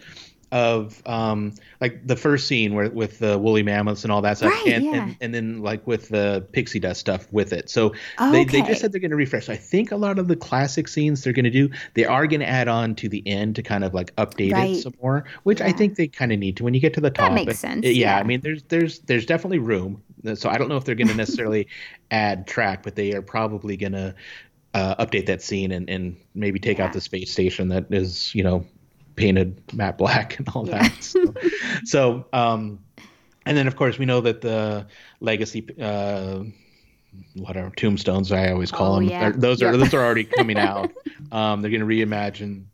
of 0.53 1.03
um 1.07 1.55
like 1.81 2.07
the 2.07 2.15
first 2.15 2.47
scene 2.47 2.75
where 2.75 2.91
with 2.91 3.19
the 3.19 3.39
woolly 3.39 3.63
mammoths 3.63 4.05
and 4.05 4.13
all 4.13 4.21
that 4.21 4.37
stuff 4.37 4.53
Right, 4.53 4.75
and, 4.75 4.85
yeah. 4.85 4.95
and 5.07 5.17
and 5.23 5.35
then 5.35 5.63
like 5.63 5.87
with 5.87 6.11
the 6.11 6.47
pixie 6.53 6.79
dust 6.79 7.01
stuff 7.01 7.27
with 7.33 7.55
it 7.55 7.71
so 7.71 7.95
they, 8.31 8.45
they 8.45 8.61
just 8.61 8.83
said 8.83 8.93
they're 8.93 9.01
going 9.01 9.11
to 9.13 9.17
refresh 9.17 9.47
so 9.47 9.55
i 9.55 9.57
think 9.57 9.91
a 9.93 9.97
lot 9.97 10.19
of 10.19 10.29
the 10.29 10.37
classic 10.37 10.89
scenes 10.89 11.25
they're 11.25 11.33
going 11.33 11.47
to 11.47 11.51
do 11.51 11.71
they 11.95 12.05
are 12.05 12.27
going 12.27 12.41
to 12.41 12.49
add 12.49 12.69
on 12.69 12.95
to 12.97 13.09
the 13.09 13.27
end 13.27 13.57
to 13.57 13.63
kind 13.63 13.83
of 13.83 13.95
like 13.95 14.15
update 14.17 14.53
Right. 14.53 14.77
it 14.77 14.83
some 14.83 14.93
more 15.03 15.25
which 15.45 15.63
i 15.63 15.73
think 15.73 15.97
they 15.97 16.07
kind 16.07 16.31
of 16.33 16.39
need 16.39 16.59
to 16.59 16.65
when 16.65 16.75
you 16.75 16.81
get 16.81 16.93
to 16.95 17.01
the 17.01 17.11
top 17.11 17.31
That 17.31 17.35
makes 17.35 17.59
sense, 17.59 17.87
it- 17.87 17.97
yeah, 17.97 18.17
yeah. 18.17 18.21
i 18.21 18.23
mean 18.23 18.43
there's 18.43 18.63
there's 18.65 18.99
there's 19.01 19.25
definitely 19.25 19.59
room 19.61 20.03
so 20.35 20.51
i 20.51 20.59
don't 20.59 20.69
know 20.69 20.77
if 20.77 20.85
they're 20.85 20.95
going 20.95 21.09
to 21.15 21.15
necessarily 21.15 21.67
add 22.11 22.47
track 22.47 22.83
but 22.83 22.95
they 22.95 23.15
are 23.15 23.23
probably 23.23 23.79
going 23.79 23.93
to 23.93 24.15
uh, 24.75 25.05
update 25.05 25.27
that 25.27 25.43
scene 25.43 25.73
and, 25.73 25.89
and 25.91 26.17
maybe 26.35 26.59
take 26.59 26.77
Yeah. 26.79 26.85
out 26.87 26.93
the 26.93 27.01
space 27.01 27.31
station 27.33 27.69
that 27.69 27.87
is 27.91 28.35
you 28.35 28.43
know 28.43 28.67
painted 29.17 29.61
matte 29.73 29.99
black 29.99 30.39
and 30.39 30.49
all 30.55 30.65
Yeah. 30.67 30.89
that 30.89 31.03
so, 31.03 31.35
so 31.85 32.27
um 32.33 32.79
and 33.47 33.57
then 33.57 33.67
of 33.67 33.77
course 33.77 33.99
we 33.99 34.07
know 34.07 34.21
that 34.23 34.41
the 34.41 34.87
legacy 35.21 35.67
uh 35.81 36.43
whatever 37.35 37.71
tombstones 37.71 38.33
i 38.33 38.51
always 38.51 38.71
call 38.71 38.95
Oh, 38.95 39.01
them 39.01 39.09
yeah. 39.09 39.31
those 39.35 39.63
are 39.63 39.71
Yep. 39.71 39.81
those 39.81 39.95
are 39.95 40.05
already 40.05 40.25
coming 40.25 40.59
out 40.71 40.93
um 41.31 41.61
they're 41.61 41.71
going 41.71 41.81
to 41.81 41.87
reimagine 41.87 42.65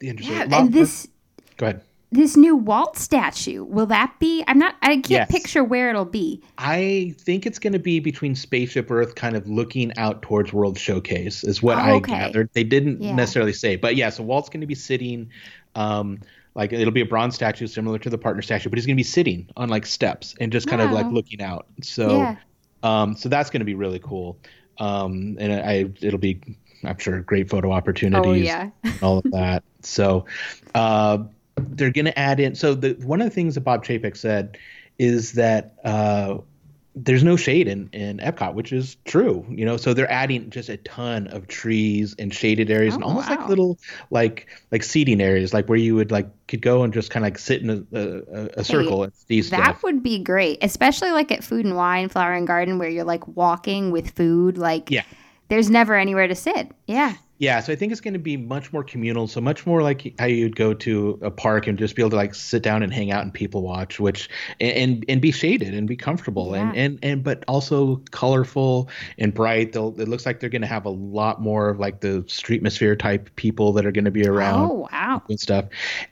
the 0.00 0.08
interesting 0.08 0.36
yeah, 0.50 0.58
and 0.58 0.72
this 0.72 1.08
go 1.56 1.66
ahead 1.66 1.82
this 2.14 2.36
new 2.36 2.54
Walt 2.56 2.98
statue 2.98 3.64
will 3.64 3.86
that 3.86 4.14
be? 4.20 4.44
I'm 4.46 4.58
not. 4.58 4.74
I 4.82 4.88
can't 4.96 5.08
Yes. 5.08 5.30
picture 5.30 5.64
where 5.64 5.88
it'll 5.88 6.04
be. 6.04 6.42
I 6.58 7.14
think 7.18 7.46
it's 7.46 7.58
going 7.58 7.72
to 7.72 7.78
be 7.78 8.00
between 8.00 8.34
Spaceship 8.34 8.90
Earth, 8.90 9.14
kind 9.14 9.34
of 9.34 9.48
looking 9.48 9.96
out 9.96 10.20
towards 10.20 10.52
World 10.52 10.78
Showcase, 10.78 11.42
is 11.42 11.62
what 11.62 11.78
Oh, 11.78 11.80
I 11.80 11.92
okay. 11.92 12.12
gathered. 12.12 12.50
They 12.52 12.64
didn't 12.64 13.00
Yeah. 13.00 13.14
necessarily 13.14 13.54
say, 13.54 13.76
but 13.76 13.96
yeah. 13.96 14.10
So 14.10 14.24
Walt's 14.24 14.50
going 14.50 14.60
to 14.60 14.66
be 14.66 14.74
sitting, 14.74 15.30
um, 15.74 16.20
like 16.54 16.72
it'll 16.72 16.92
be 16.92 17.00
a 17.00 17.06
bronze 17.06 17.34
statue 17.34 17.66
similar 17.66 17.98
to 17.98 18.10
the 18.10 18.18
partner 18.18 18.42
statue, 18.42 18.68
but 18.68 18.78
he's 18.78 18.86
going 18.86 18.96
to 18.96 19.00
be 19.00 19.04
sitting 19.04 19.48
on 19.56 19.68
like 19.68 19.86
steps 19.86 20.34
and 20.38 20.52
just 20.52 20.66
kind 20.68 20.82
of 20.82 20.90
like 20.90 21.10
looking 21.10 21.40
out. 21.40 21.66
So, 21.82 22.18
Yeah. 22.18 22.36
um, 22.82 23.16
so 23.16 23.28
that's 23.28 23.50
going 23.50 23.60
to 23.60 23.66
be 23.66 23.74
really 23.74 23.98
cool. 23.98 24.38
Um, 24.78 25.36
and 25.40 25.52
I, 25.52 25.90
it'll 26.00 26.18
be, 26.18 26.40
I'm 26.84 26.98
sure, 26.98 27.20
great 27.20 27.48
photo 27.48 27.72
opportunities 27.72 28.26
Oh 28.28 28.34
yeah. 28.34 28.70
and 28.84 29.02
all 29.02 29.18
of 29.18 29.24
that. 29.32 29.62
So 29.82 30.26
uh, 30.74 31.18
they're 31.56 31.90
going 31.90 32.06
to 32.06 32.18
add 32.18 32.40
in. 32.40 32.54
So 32.54 32.74
the 32.74 32.94
one 33.04 33.20
of 33.20 33.26
the 33.26 33.34
things 33.34 33.54
that 33.54 33.62
Bob 33.62 33.84
Chapek 33.84 34.16
said 34.16 34.58
is 34.98 35.32
that 35.32 35.76
uh, 35.84 36.38
there's 36.94 37.24
no 37.24 37.36
shade 37.36 37.68
in 37.68 37.88
in 37.92 38.18
Epcot, 38.18 38.52
which 38.54 38.72
is 38.72 38.96
true. 39.06 39.46
You 39.48 39.64
know, 39.64 39.76
so 39.78 39.94
they're 39.94 40.10
adding 40.10 40.50
just 40.50 40.68
a 40.68 40.76
ton 40.76 41.26
of 41.28 41.48
trees 41.48 42.14
and 42.18 42.32
shaded 42.34 42.70
areas 42.70 42.94
and 42.94 43.02
Oh, 43.02 43.08
almost 43.08 43.30
wow. 43.30 43.36
like 43.36 43.48
little 43.48 43.78
like 44.10 44.46
like 44.70 44.82
seating 44.82 45.20
areas, 45.20 45.54
like 45.54 45.68
where 45.68 45.78
you 45.78 45.94
would 45.94 46.10
like 46.10 46.28
could 46.48 46.60
go 46.60 46.82
and 46.82 46.92
just 46.92 47.10
kind 47.10 47.24
of 47.24 47.32
like 47.32 47.38
sit 47.38 47.62
in 47.62 47.70
a, 47.70 47.98
a, 47.98 48.48
a 48.58 48.64
circle 48.64 49.04
and 49.04 49.14
see 49.14 49.40
That 49.40 49.46
stuff. 49.64 49.82
would 49.84 50.02
be 50.02 50.18
great, 50.18 50.58
especially 50.62 51.12
like 51.12 51.32
at 51.32 51.42
Food 51.42 51.64
and 51.64 51.76
Wine, 51.76 52.08
Flower 52.10 52.34
and 52.34 52.46
Garden, 52.46 52.78
where 52.78 52.90
you're 52.90 53.04
like 53.04 53.26
walking 53.26 53.90
with 53.90 54.10
food. 54.10 54.58
Like, 54.58 54.90
Yeah. 54.90 55.04
there's 55.48 55.70
never 55.70 55.94
anywhere 55.94 56.28
to 56.28 56.34
sit. 56.34 56.70
Yeah. 56.86 57.14
Yeah, 57.42 57.58
so 57.58 57.72
I 57.72 57.76
think 57.76 57.90
it's 57.90 58.00
going 58.00 58.14
to 58.14 58.20
be 58.20 58.36
much 58.36 58.72
more 58.72 58.84
communal. 58.84 59.26
So 59.26 59.40
much 59.40 59.66
more 59.66 59.82
like 59.82 60.14
how 60.20 60.26
you'd 60.26 60.54
go 60.54 60.74
to 60.74 61.18
a 61.22 61.30
park 61.32 61.66
and 61.66 61.76
just 61.76 61.96
be 61.96 62.02
able 62.02 62.10
to 62.10 62.16
like 62.16 62.36
sit 62.36 62.62
down 62.62 62.84
and 62.84 62.92
hang 62.94 63.10
out 63.10 63.24
and 63.24 63.34
people 63.34 63.62
watch, 63.62 63.98
which 63.98 64.28
and 64.60 65.04
and, 65.08 65.20
be 65.20 65.32
shaded 65.32 65.74
and 65.74 65.88
be 65.88 65.96
comfortable 65.96 66.54
Yeah. 66.54 66.68
and 66.68 66.76
and 66.78 66.98
and 67.02 67.24
but 67.24 67.42
also 67.48 67.96
colorful 68.12 68.88
and 69.18 69.34
bright. 69.34 69.72
They'll 69.72 69.92
it 70.00 70.06
looks 70.06 70.24
like 70.24 70.38
they're 70.38 70.50
going 70.50 70.62
to 70.62 70.68
have 70.68 70.84
a 70.84 70.90
lot 70.90 71.40
more 71.42 71.68
of 71.68 71.80
like 71.80 72.00
the 72.00 72.22
streetmosphere 72.28 72.96
type 72.96 73.28
people 73.34 73.72
that 73.72 73.84
are 73.86 73.92
going 73.92 74.04
to 74.04 74.12
be 74.12 74.24
around 74.24 74.70
Oh 74.70 74.88
wow. 74.92 75.20
and 75.28 75.40
stuff. 75.40 75.64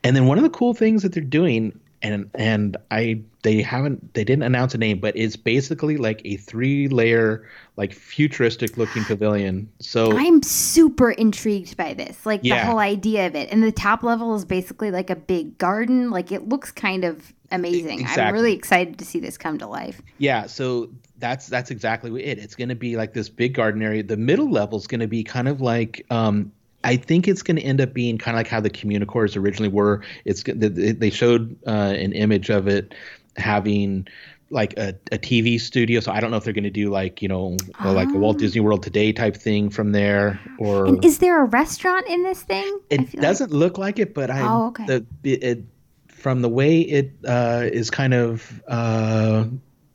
And 0.02 0.16
then 0.16 0.26
one 0.26 0.36
of 0.36 0.42
the 0.42 0.50
cool 0.50 0.74
things 0.74 1.04
that 1.04 1.12
they're 1.12 1.22
doing, 1.22 1.78
and 2.02 2.30
and 2.34 2.76
I 2.90 3.20
they 3.42 3.62
haven't 3.62 4.14
they 4.14 4.24
didn't 4.24 4.42
announce 4.42 4.74
a 4.74 4.78
name, 4.78 5.00
but 5.00 5.16
it's 5.16 5.36
basically 5.36 5.96
like 5.96 6.22
a 6.24 6.36
three 6.36 6.88
layer 6.88 7.48
like 7.76 7.92
futuristic 7.92 8.76
looking 8.76 9.04
pavilion. 9.04 9.70
So 9.80 10.16
I'm 10.16 10.42
super 10.42 11.10
intrigued 11.10 11.76
by 11.76 11.94
this. 11.94 12.24
Like 12.26 12.42
the 12.42 12.50
whole 12.50 12.78
idea 12.78 13.26
of 13.26 13.34
it. 13.34 13.50
And 13.50 13.62
the 13.62 13.72
top 13.72 14.02
level 14.02 14.34
is 14.34 14.44
basically 14.44 14.90
like 14.90 15.10
a 15.10 15.16
big 15.16 15.58
garden. 15.58 16.10
Like 16.10 16.32
it 16.32 16.48
looks 16.48 16.70
kind 16.70 17.04
of 17.04 17.32
amazing. 17.50 18.06
I'm 18.06 18.32
really 18.32 18.52
excited 18.52 18.98
to 18.98 19.04
see 19.04 19.20
this 19.20 19.36
come 19.36 19.58
to 19.58 19.66
life. 19.66 20.00
yeah, 20.18 20.46
so 20.46 20.90
that's 21.18 21.46
that's 21.48 21.70
exactly 21.70 22.24
it. 22.24 22.38
It's 22.38 22.54
going 22.54 22.70
to 22.70 22.74
be 22.74 22.96
like 22.96 23.12
this 23.12 23.28
big 23.28 23.54
garden 23.54 23.82
area. 23.82 24.02
The 24.02 24.16
middle 24.16 24.50
level 24.50 24.78
is 24.78 24.86
going 24.86 25.00
to 25.00 25.06
be 25.06 25.22
kind 25.22 25.48
of 25.48 25.60
like 25.60 26.04
um 26.10 26.52
I 26.82 26.96
think 26.96 27.28
it's 27.28 27.42
going 27.42 27.56
to 27.56 27.62
end 27.62 27.80
up 27.80 27.92
being 27.92 28.18
kind 28.18 28.36
of 28.36 28.38
like 28.38 28.48
how 28.48 28.60
the 28.60 28.70
CommuniCores 28.70 29.36
originally 29.36 29.68
were. 29.68 30.02
It's 30.24 30.42
they 30.44 31.10
showed 31.10 31.56
uh, 31.66 31.70
an 31.70 32.12
image 32.12 32.50
of 32.50 32.68
it 32.68 32.94
having 33.36 34.06
like 34.50 34.76
a, 34.78 34.94
a 35.12 35.18
TV 35.18 35.60
studio. 35.60 36.00
So 36.00 36.10
I 36.12 36.20
don't 36.20 36.30
know 36.30 36.36
if 36.36 36.44
they're 36.44 36.52
going 36.52 36.64
to 36.64 36.70
do 36.70 36.90
like 36.90 37.22
you 37.22 37.28
know 37.28 37.56
like 37.84 38.08
a 38.08 38.16
Walt 38.18 38.36
Oh. 38.36 38.38
Disney 38.38 38.60
World 38.60 38.82
Today 38.82 39.12
type 39.12 39.36
thing 39.36 39.70
from 39.70 39.92
there, 39.92 40.40
or 40.58 40.86
And 40.86 41.04
is 41.04 41.18
there 41.18 41.40
a 41.42 41.44
restaurant 41.44 42.06
in 42.08 42.22
this 42.22 42.42
thing? 42.42 42.80
It 42.90 43.12
doesn't 43.12 43.52
look 43.52 43.78
like 43.78 43.98
it. 43.98 44.14
But 44.14 44.30
I 44.30 44.40
Oh, 44.40 44.68
okay. 44.68 44.86
the 44.86 45.06
it, 45.22 45.44
it 45.44 45.64
from 46.08 46.42
the 46.42 46.48
way 46.48 46.80
it 46.80 47.12
uh, 47.26 47.66
is 47.72 47.90
kind 47.90 48.12
of 48.14 48.62
uh, 48.68 49.46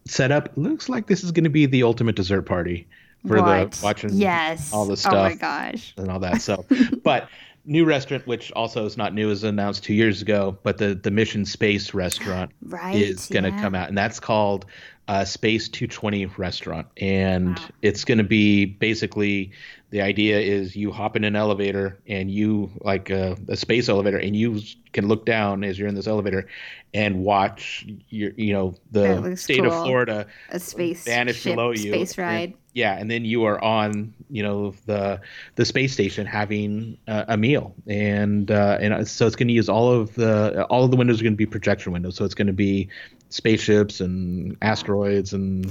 set 0.06 0.32
up, 0.32 0.50
looks 0.56 0.90
like 0.90 1.08
this 1.08 1.24
is 1.24 1.32
going 1.32 1.44
to 1.44 1.50
be 1.50 1.66
the 1.66 1.84
ultimate 1.84 2.16
dessert 2.16 2.44
party 2.44 2.88
for 3.28 3.42
What? 3.42 3.72
the 3.72 3.84
watching 3.84 4.10
yes. 4.14 4.72
all 4.74 4.86
the 4.86 4.98
stuff. 4.98 5.14
Oh 5.14 5.24
my 5.24 5.36
gosh. 5.36 5.94
and 5.98 6.10
all 6.10 6.20
that. 6.20 6.42
So, 6.42 6.66
but 7.04 7.30
new 7.66 7.86
restaurant, 7.86 8.28
which 8.28 8.52
also 8.52 8.86
is 8.86 8.96
not 8.98 9.14
new, 9.14 9.30
is 9.32 9.44
announced 9.44 9.84
two 9.84 9.94
years 9.94 10.22
ago. 10.22 10.58
But 10.64 10.78
the 10.78 10.96
the 10.96 11.12
Mission 11.12 11.46
Space 11.46 11.94
restaurant 11.94 12.52
Right. 12.64 12.96
is 12.96 13.28
going 13.28 13.44
to 13.44 13.50
yeah. 13.50 13.62
come 13.62 13.76
out, 13.76 13.90
and 13.90 13.98
that's 13.98 14.20
called 14.20 14.66
uh, 15.08 15.24
Space 15.24 15.70
220 15.70 16.26
Restaurant, 16.38 16.88
and 16.98 17.58
Wow. 17.60 17.66
it's 17.84 18.04
going 18.04 18.18
to 18.18 18.24
be 18.24 18.66
basically 18.66 19.52
the 19.92 20.02
idea 20.02 20.40
is 20.40 20.76
you 20.76 20.92
hop 20.92 21.16
in 21.16 21.24
an 21.24 21.36
elevator 21.36 21.98
and 22.08 22.30
you 22.32 22.72
like 22.82 23.10
a, 23.12 23.38
a 23.48 23.56
space 23.56 23.88
elevator, 23.88 24.18
and 24.18 24.36
you 24.36 24.60
can 24.94 25.08
look 25.08 25.26
down 25.26 25.64
as 25.64 25.78
you're 25.78 25.88
in 25.88 25.94
this 25.96 26.08
elevator 26.08 26.48
and 26.94 27.24
watch 27.24 27.86
your 28.10 28.32
you 28.36 28.52
know 28.52 28.76
the 28.92 29.36
state 29.36 29.64
of. 29.64 29.72
Florida 29.74 30.26
A 30.50 30.60
space 30.60 31.04
vanish 31.06 31.42
ship, 31.42 31.56
below 31.56 31.70
you. 31.72 31.92
Space 31.94 32.18
and- 32.18 32.28
ride. 32.28 32.54
Yeah, 32.76 32.98
and 33.00 33.10
then 33.10 33.24
you 33.24 33.46
are 33.46 33.60
on, 33.64 34.14
you 34.30 34.44
know, 34.44 34.76
the 34.86 35.20
the 35.56 35.64
space 35.64 35.94
station 35.94 36.28
having 36.28 36.98
uh, 37.08 37.24
a 37.30 37.38
meal, 37.38 37.74
and 37.88 38.52
uh, 38.52 38.78
and 38.82 39.08
so 39.08 39.26
it's 39.26 39.36
going 39.38 39.48
to 39.48 39.54
use 39.54 39.70
all 39.70 39.90
of 39.90 40.14
the 40.16 40.66
all 40.66 40.84
of 40.84 40.92
the 40.92 40.98
windows 40.98 41.22
are 41.22 41.24
going 41.24 41.34
to 41.34 41.38
be 41.38 41.46
projection 41.46 41.94
windows, 41.94 42.18
so 42.18 42.26
it's 42.26 42.36
going 42.36 42.48
to 42.48 42.54
be 42.54 42.90
spaceships 43.30 44.00
and 44.00 44.56
asteroids 44.62 45.34
and 45.34 45.66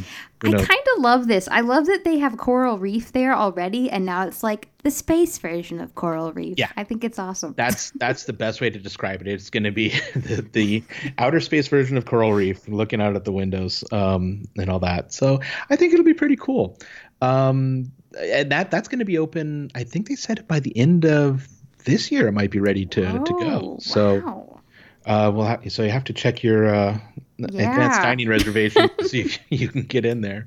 you 0.44 0.50
I 0.50 0.64
kind 0.64 0.86
of 0.96 1.02
love 1.02 1.26
this. 1.26 1.48
I 1.48 1.60
love 1.60 1.86
that 1.86 2.04
they 2.04 2.18
have 2.18 2.36
Coral 2.36 2.78
Reef 2.78 3.12
there 3.12 3.34
already, 3.34 3.90
and 3.90 4.04
now 4.04 4.26
it's 4.26 4.42
like 4.42 4.68
the 4.82 4.90
space 4.90 5.38
version 5.38 5.80
of 5.80 5.94
Coral 5.94 6.32
Reef. 6.32 6.58
Yeah. 6.58 6.70
I 6.76 6.84
think 6.84 7.02
it's 7.04 7.18
awesome. 7.18 7.54
that's 7.56 7.90
that's 7.92 8.24
the 8.24 8.34
best 8.34 8.60
way 8.60 8.68
to 8.68 8.78
describe 8.78 9.22
it. 9.22 9.26
It's 9.28 9.48
going 9.48 9.64
to 9.64 9.70
be 9.72 9.88
the, 10.14 10.46
the 10.52 10.82
outer 11.18 11.40
space 11.40 11.68
version 11.68 11.96
of 11.96 12.04
Coral 12.04 12.32
Reef, 12.32 12.68
looking 12.68 13.00
out 13.00 13.16
at 13.16 13.24
the 13.24 13.32
windows 13.32 13.84
um, 13.92 14.44
and 14.56 14.68
all 14.68 14.80
that. 14.80 15.12
So 15.12 15.40
I 15.70 15.76
think 15.76 15.94
it'll 15.94 16.04
be 16.04 16.14
pretty 16.14 16.36
cool. 16.36 16.78
Um, 17.22 17.90
and 18.18 18.52
that 18.52 18.70
that's 18.70 18.88
going 18.88 18.98
to 18.98 19.04
be 19.04 19.18
open. 19.18 19.70
I 19.74 19.84
think 19.84 20.08
they 20.08 20.16
said 20.16 20.46
by 20.46 20.60
the 20.60 20.76
end 20.76 21.06
of 21.06 21.48
this 21.84 22.10
year 22.12 22.28
it 22.28 22.32
might 22.32 22.50
be 22.50 22.60
ready 22.60 22.84
to 22.86 23.00
to 23.02 23.32
go. 23.32 23.60
Oh, 23.62 23.78
So 23.80 24.20
wow. 24.20 24.60
uh, 25.06 25.32
we'll 25.34 25.46
have, 25.46 25.72
so 25.72 25.82
you 25.82 25.90
have 25.90 26.04
to 26.04 26.12
check 26.12 26.42
your 26.42 26.66
uh, 26.74 26.98
advanced 27.38 28.00
dining 28.00 28.28
reservation 28.28 28.88
see 29.02 29.22
if 29.22 29.38
you 29.50 29.68
can 29.68 29.82
get 29.82 30.04
in 30.04 30.20
there. 30.20 30.46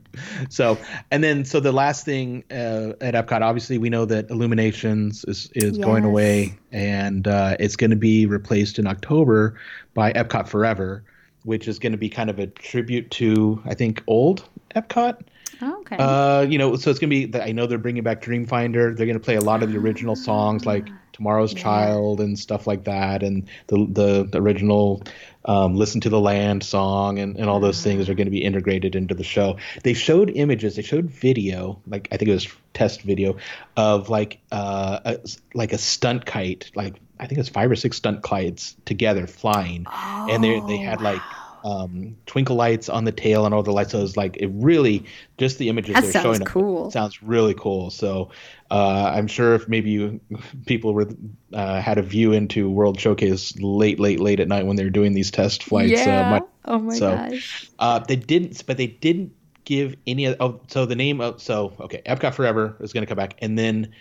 So 0.49 0.77
and 1.11 1.23
then 1.23 1.45
so 1.45 1.59
the 1.59 1.71
last 1.71 2.05
thing 2.05 2.43
uh, 2.51 2.93
at 3.01 3.13
Epcot, 3.13 3.41
obviously 3.41 3.77
we 3.77 3.89
know 3.89 4.05
that 4.05 4.29
Illuminations 4.29 5.25
is 5.25 5.49
is 5.53 5.77
going 5.77 6.03
away 6.03 6.57
and 6.71 7.27
uh, 7.27 7.57
it's 7.59 7.75
going 7.75 7.91
to 7.91 7.97
be 7.97 8.25
replaced 8.25 8.79
in 8.79 8.87
October 8.87 9.59
by 9.93 10.13
Epcot 10.13 10.47
Forever, 10.47 11.03
which 11.43 11.67
is 11.67 11.79
going 11.79 11.91
to 11.91 11.97
be 11.97 12.09
kind 12.09 12.29
of 12.29 12.39
a 12.39 12.47
tribute 12.47 13.09
to 13.11 13.61
I 13.65 13.73
think 13.73 14.03
old 14.07 14.47
Epcot. 14.75 15.21
Okay. 15.61 15.97
Uh, 15.97 16.41
you 16.41 16.57
know, 16.57 16.75
so 16.75 16.89
it's 16.89 16.99
gonna 16.99 17.09
be. 17.09 17.31
I 17.39 17.51
know 17.51 17.67
they're 17.67 17.77
bringing 17.77 18.03
back 18.03 18.21
Dreamfinder. 18.21 18.95
They're 18.95 19.07
gonna 19.07 19.19
play 19.19 19.35
a 19.35 19.41
lot 19.41 19.63
of 19.63 19.71
the 19.71 19.77
original 19.77 20.15
songs 20.15 20.65
like 20.65 20.87
Tomorrow's 21.13 21.53
Yeah. 21.53 21.63
Child 21.63 22.21
and 22.21 22.37
stuff 22.37 22.67
like 22.67 22.83
that, 22.83 23.23
and 23.23 23.47
the 23.67 23.87
the, 23.89 24.23
the 24.31 24.41
original 24.41 25.03
um, 25.45 25.75
Listen 25.75 26.01
to 26.01 26.09
the 26.09 26.19
Land 26.19 26.63
song 26.63 27.19
and, 27.19 27.37
and 27.37 27.49
all 27.49 27.59
those 27.59 27.81
things 27.81 28.09
are 28.09 28.13
going 28.13 28.27
to 28.27 28.31
be 28.31 28.43
integrated 28.43 28.95
into 28.95 29.15
the 29.15 29.23
show. 29.23 29.57
They 29.83 29.93
showed 29.93 30.29
images. 30.29 30.75
They 30.75 30.81
showed 30.81 31.09
video, 31.09 31.81
like 31.87 32.07
I 32.11 32.17
think 32.17 32.29
it 32.29 32.33
was 32.33 32.47
test 32.73 33.01
video 33.01 33.37
of 33.75 34.09
like 34.09 34.39
uh 34.51 34.99
a, 35.05 35.19
like 35.55 35.73
a 35.73 35.77
stunt 35.77 36.25
kite, 36.25 36.69
like 36.75 36.95
I 37.19 37.25
think 37.25 37.39
it's 37.39 37.49
five 37.49 37.71
or 37.71 37.75
six 37.75 37.97
stunt 37.97 38.21
kites 38.21 38.75
together 38.85 39.25
flying, 39.25 39.87
and 40.29 40.43
they 40.43 40.59
they 40.67 40.77
had 40.77 41.01
like 41.01 41.21
um, 41.67 42.15
twinkle 42.25 42.55
lights 42.55 42.87
on 42.89 43.03
the 43.03 43.11
tail 43.11 43.45
and 43.45 43.53
all 43.53 43.63
the 43.63 43.71
lights. 43.73 43.91
So 43.91 43.99
it 43.99 44.01
was 44.03 44.15
like 44.17 44.37
it 44.37 44.47
really 44.53 45.03
just 45.37 45.57
the 45.57 45.67
images 45.69 45.95
That 45.95 46.03
they're 46.03 46.11
sounds 46.11 46.37
showing. 46.37 46.45
cool. 46.45 46.91
Sounds 46.91 47.21
really 47.21 47.53
cool. 47.53 47.89
So 47.89 48.29
uh, 48.71 49.11
I'm 49.15 49.27
sure 49.27 49.53
if 49.55 49.67
maybe 49.67 49.89
you 49.89 50.19
people 50.65 50.93
were 50.93 51.07
uh, 51.53 51.81
had 51.81 51.97
a 51.97 52.01
view 52.03 52.31
into 52.33 52.69
World 52.69 52.99
Showcase 52.99 53.57
late, 53.59 53.99
late, 53.99 54.19
late 54.19 54.39
at 54.39 54.47
night 54.47 54.65
when 54.65 54.75
they 54.77 54.83
were 54.83 54.89
doing 54.89 55.13
these 55.13 55.31
test 55.31 55.63
flights. 55.63 55.91
yeah. 55.91 56.27
Uh, 56.27 56.29
might- 56.31 56.43
oh 56.65 56.79
my 56.79 56.93
so- 56.95 57.15
gosh. 57.15 57.69
uh, 57.79 57.99
they 57.99 58.15
didn't, 58.15 58.63
but 58.65 58.77
they 58.77 58.87
didn't 58.87 59.33
give 59.65 59.95
any. 60.05 60.25
of- 60.25 60.37
Oh, 60.39 60.59
so 60.67 60.85
the 60.85 60.95
name 60.95 61.19
of 61.21 61.41
so 61.41 61.73
okay, 61.81 62.01
Epcot 62.05 62.33
Forever 62.33 62.75
is 62.79 62.93
going 62.93 63.01
to 63.01 63.07
come 63.07 63.17
back, 63.17 63.35
and 63.39 63.57
then 63.59 63.91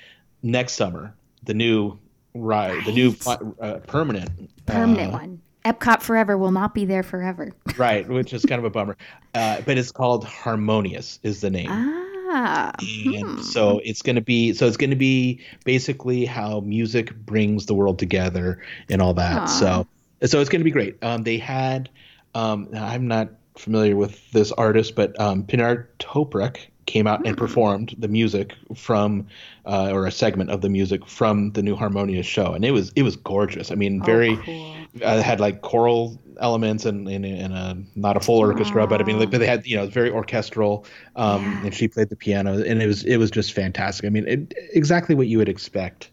next 0.42 0.74
summer 0.74 1.14
the 1.44 1.54
new 1.54 1.98
ride, 2.34 2.84
the 2.84 2.92
new 2.92 3.14
uh, 3.26 3.78
permanent 3.86 4.30
Permanent 4.66 5.14
uh, 5.14 5.18
one. 5.18 5.40
Epcot 5.66 6.00
Forever 6.00 6.38
will 6.38 6.52
not 6.52 6.74
be 6.74 6.84
there 6.84 7.02
forever. 7.02 7.52
right, 7.76 8.08
which 8.08 8.32
is 8.32 8.44
kind 8.44 8.58
of 8.60 8.64
a 8.64 8.70
bummer. 8.70 8.96
Uh, 9.34 9.60
but 9.66 9.76
it's 9.76 9.90
called 9.90 10.24
Harmonious 10.24 11.18
is 11.22 11.40
the 11.40 11.50
name. 11.50 11.68
Ah. 11.70 12.72
And 13.06 13.38
hmm. 13.38 13.42
so 13.42 13.80
it's 13.84 14.02
going 14.02 14.16
to 14.16 14.22
be 14.22 14.52
so 14.52 14.66
it's 14.66 14.76
going 14.76 14.90
to 14.90 14.96
be 14.96 15.40
basically 15.64 16.24
how 16.24 16.60
music 16.60 17.14
brings 17.14 17.66
the 17.66 17.74
world 17.74 17.98
together 17.98 18.62
and 18.90 19.00
all 19.00 19.14
that. 19.14 19.42
Aw. 19.42 19.46
So 19.46 19.86
so 20.24 20.40
it's 20.40 20.50
going 20.50 20.60
to 20.60 20.64
be 20.64 20.70
great. 20.70 21.02
Um, 21.02 21.22
they 21.22 21.38
had 21.38 21.88
um, 22.34 22.68
I'm 22.74 23.06
not 23.06 23.30
familiar 23.56 23.96
with 23.96 24.30
this 24.32 24.52
artist, 24.52 24.94
but 24.94 25.18
um, 25.20 25.44
Pinar 25.44 25.88
Toprak 25.98 26.58
came 26.86 27.06
out 27.06 27.20
Hmm. 27.20 27.26
and 27.28 27.36
performed 27.36 27.94
the 27.98 28.08
music 28.08 28.54
from 28.74 29.26
uh, 29.66 29.90
or 29.92 30.06
a 30.06 30.10
segment 30.12 30.50
of 30.50 30.60
the 30.60 30.68
music 30.68 31.06
from 31.06 31.50
the 31.52 31.62
new 31.62 31.74
Harmonious 31.76 32.26
show, 32.26 32.52
and 32.52 32.64
it 32.64 32.70
was 32.70 32.92
it 32.96 33.02
was 33.02 33.16
gorgeous. 33.16 33.70
I 33.72 33.74
mean, 33.74 34.02
very 34.02 34.30
Oh, 34.30 34.42
cool. 34.44 34.76
uh, 35.02 35.22
had 35.22 35.40
like 35.40 35.62
choral 35.62 36.18
elements 36.40 36.84
and 36.84 37.08
in, 37.08 37.24
in, 37.24 37.52
a 37.52 37.76
not 37.96 38.16
a 38.16 38.20
full 38.20 38.38
orchestra, 38.38 38.86
but 38.86 39.00
I 39.00 39.04
mean, 39.04 39.18
like, 39.18 39.30
but 39.30 39.38
they 39.40 39.46
had 39.46 39.66
you 39.66 39.76
know 39.76 39.86
very 39.86 40.10
orchestral, 40.10 40.86
um, 41.16 41.42
Yeah. 41.42 41.64
and 41.66 41.74
she 41.74 41.88
played 41.88 42.08
the 42.10 42.16
piano, 42.16 42.62
and 42.62 42.82
it 42.82 42.86
was 42.86 43.04
it 43.04 43.16
was 43.16 43.30
just 43.30 43.52
fantastic. 43.52 44.04
I 44.06 44.10
mean, 44.10 44.26
it, 44.28 44.54
exactly 44.72 45.14
what 45.14 45.26
you 45.28 45.38
would 45.38 45.48
expect 45.48 46.10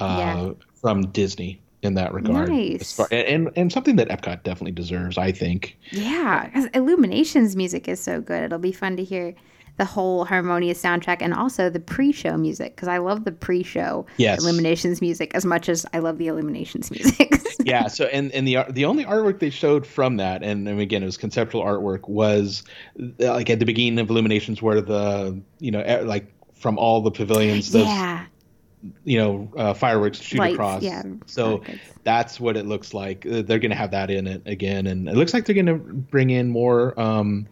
uh, 0.00 0.06
Yeah. 0.48 0.52
from 0.80 1.06
Disney 1.12 1.60
in 1.82 1.94
that 1.94 2.12
regard. 2.12 2.48
Nice. 2.48 2.98
And 3.12 3.50
and 3.56 3.70
something 3.72 3.96
that 3.96 4.08
Epcot 4.08 4.42
definitely 4.42 4.72
deserves, 4.72 5.16
I 5.18 5.30
think. 5.32 5.76
Yeah, 5.92 6.68
Illuminations 6.74 7.54
music 7.54 7.86
is 7.88 8.00
so 8.00 8.20
good. 8.20 8.42
It'll 8.42 8.58
be 8.58 8.72
fun 8.72 8.96
to 8.96 9.04
hear 9.04 9.34
the 9.78 9.84
whole 9.84 10.24
harmonious 10.24 10.82
soundtrack 10.82 11.18
and 11.20 11.34
also 11.34 11.68
the 11.68 11.80
pre-show 11.80 12.36
music 12.36 12.74
because 12.76 12.88
I 12.88 12.98
love 12.98 13.24
the 13.24 13.32
pre-show 13.32 14.06
Yes. 14.16 14.42
Illuminations 14.42 15.00
music 15.02 15.32
as 15.34 15.44
much 15.44 15.68
as 15.68 15.84
I 15.92 15.98
love 15.98 16.16
the 16.18 16.28
Illuminations 16.28 16.90
music. 16.90 17.30
yeah. 17.64 17.86
So 17.88 18.06
and 18.06 18.32
and 18.32 18.48
the 18.48 18.58
the 18.70 18.84
only 18.86 19.04
artwork 19.04 19.38
they 19.38 19.50
showed 19.50 19.86
from 19.86 20.16
that, 20.16 20.42
and, 20.42 20.66
and 20.68 20.80
again 20.80 21.02
it 21.02 21.06
was 21.06 21.16
conceptual 21.18 21.62
artwork, 21.62 22.08
was 22.08 22.62
like 23.18 23.50
at 23.50 23.58
the 23.58 23.66
beginning 23.66 23.98
of 23.98 24.08
Illuminations, 24.10 24.62
where 24.62 24.80
the 24.80 25.40
you 25.58 25.70
know 25.70 25.82
like 26.04 26.32
from 26.54 26.78
all 26.78 27.02
the 27.02 27.10
pavilions, 27.10 27.70
those 27.72 27.86
yeah, 27.86 28.24
you 29.04 29.18
know 29.18 29.52
uh, 29.58 29.74
fireworks 29.74 30.20
shoot 30.20 30.38
Lights, 30.38 30.54
across. 30.54 30.82
yeah, 30.82 31.02
So 31.26 31.58
rockets. 31.58 31.78
that's 32.02 32.40
what 32.40 32.56
it 32.56 32.64
looks 32.66 32.94
like. 32.94 33.22
They're 33.28 33.42
going 33.58 33.70
to 33.70 33.76
have 33.76 33.90
that 33.90 34.10
in 34.10 34.26
it 34.26 34.42
again, 34.46 34.86
and 34.86 35.06
it 35.08 35.16
looks 35.16 35.34
like 35.34 35.44
they're 35.44 35.54
going 35.54 35.66
to 35.66 35.74
bring 35.74 36.30
in 36.30 36.48
more 36.48 36.98
um, 36.98 37.46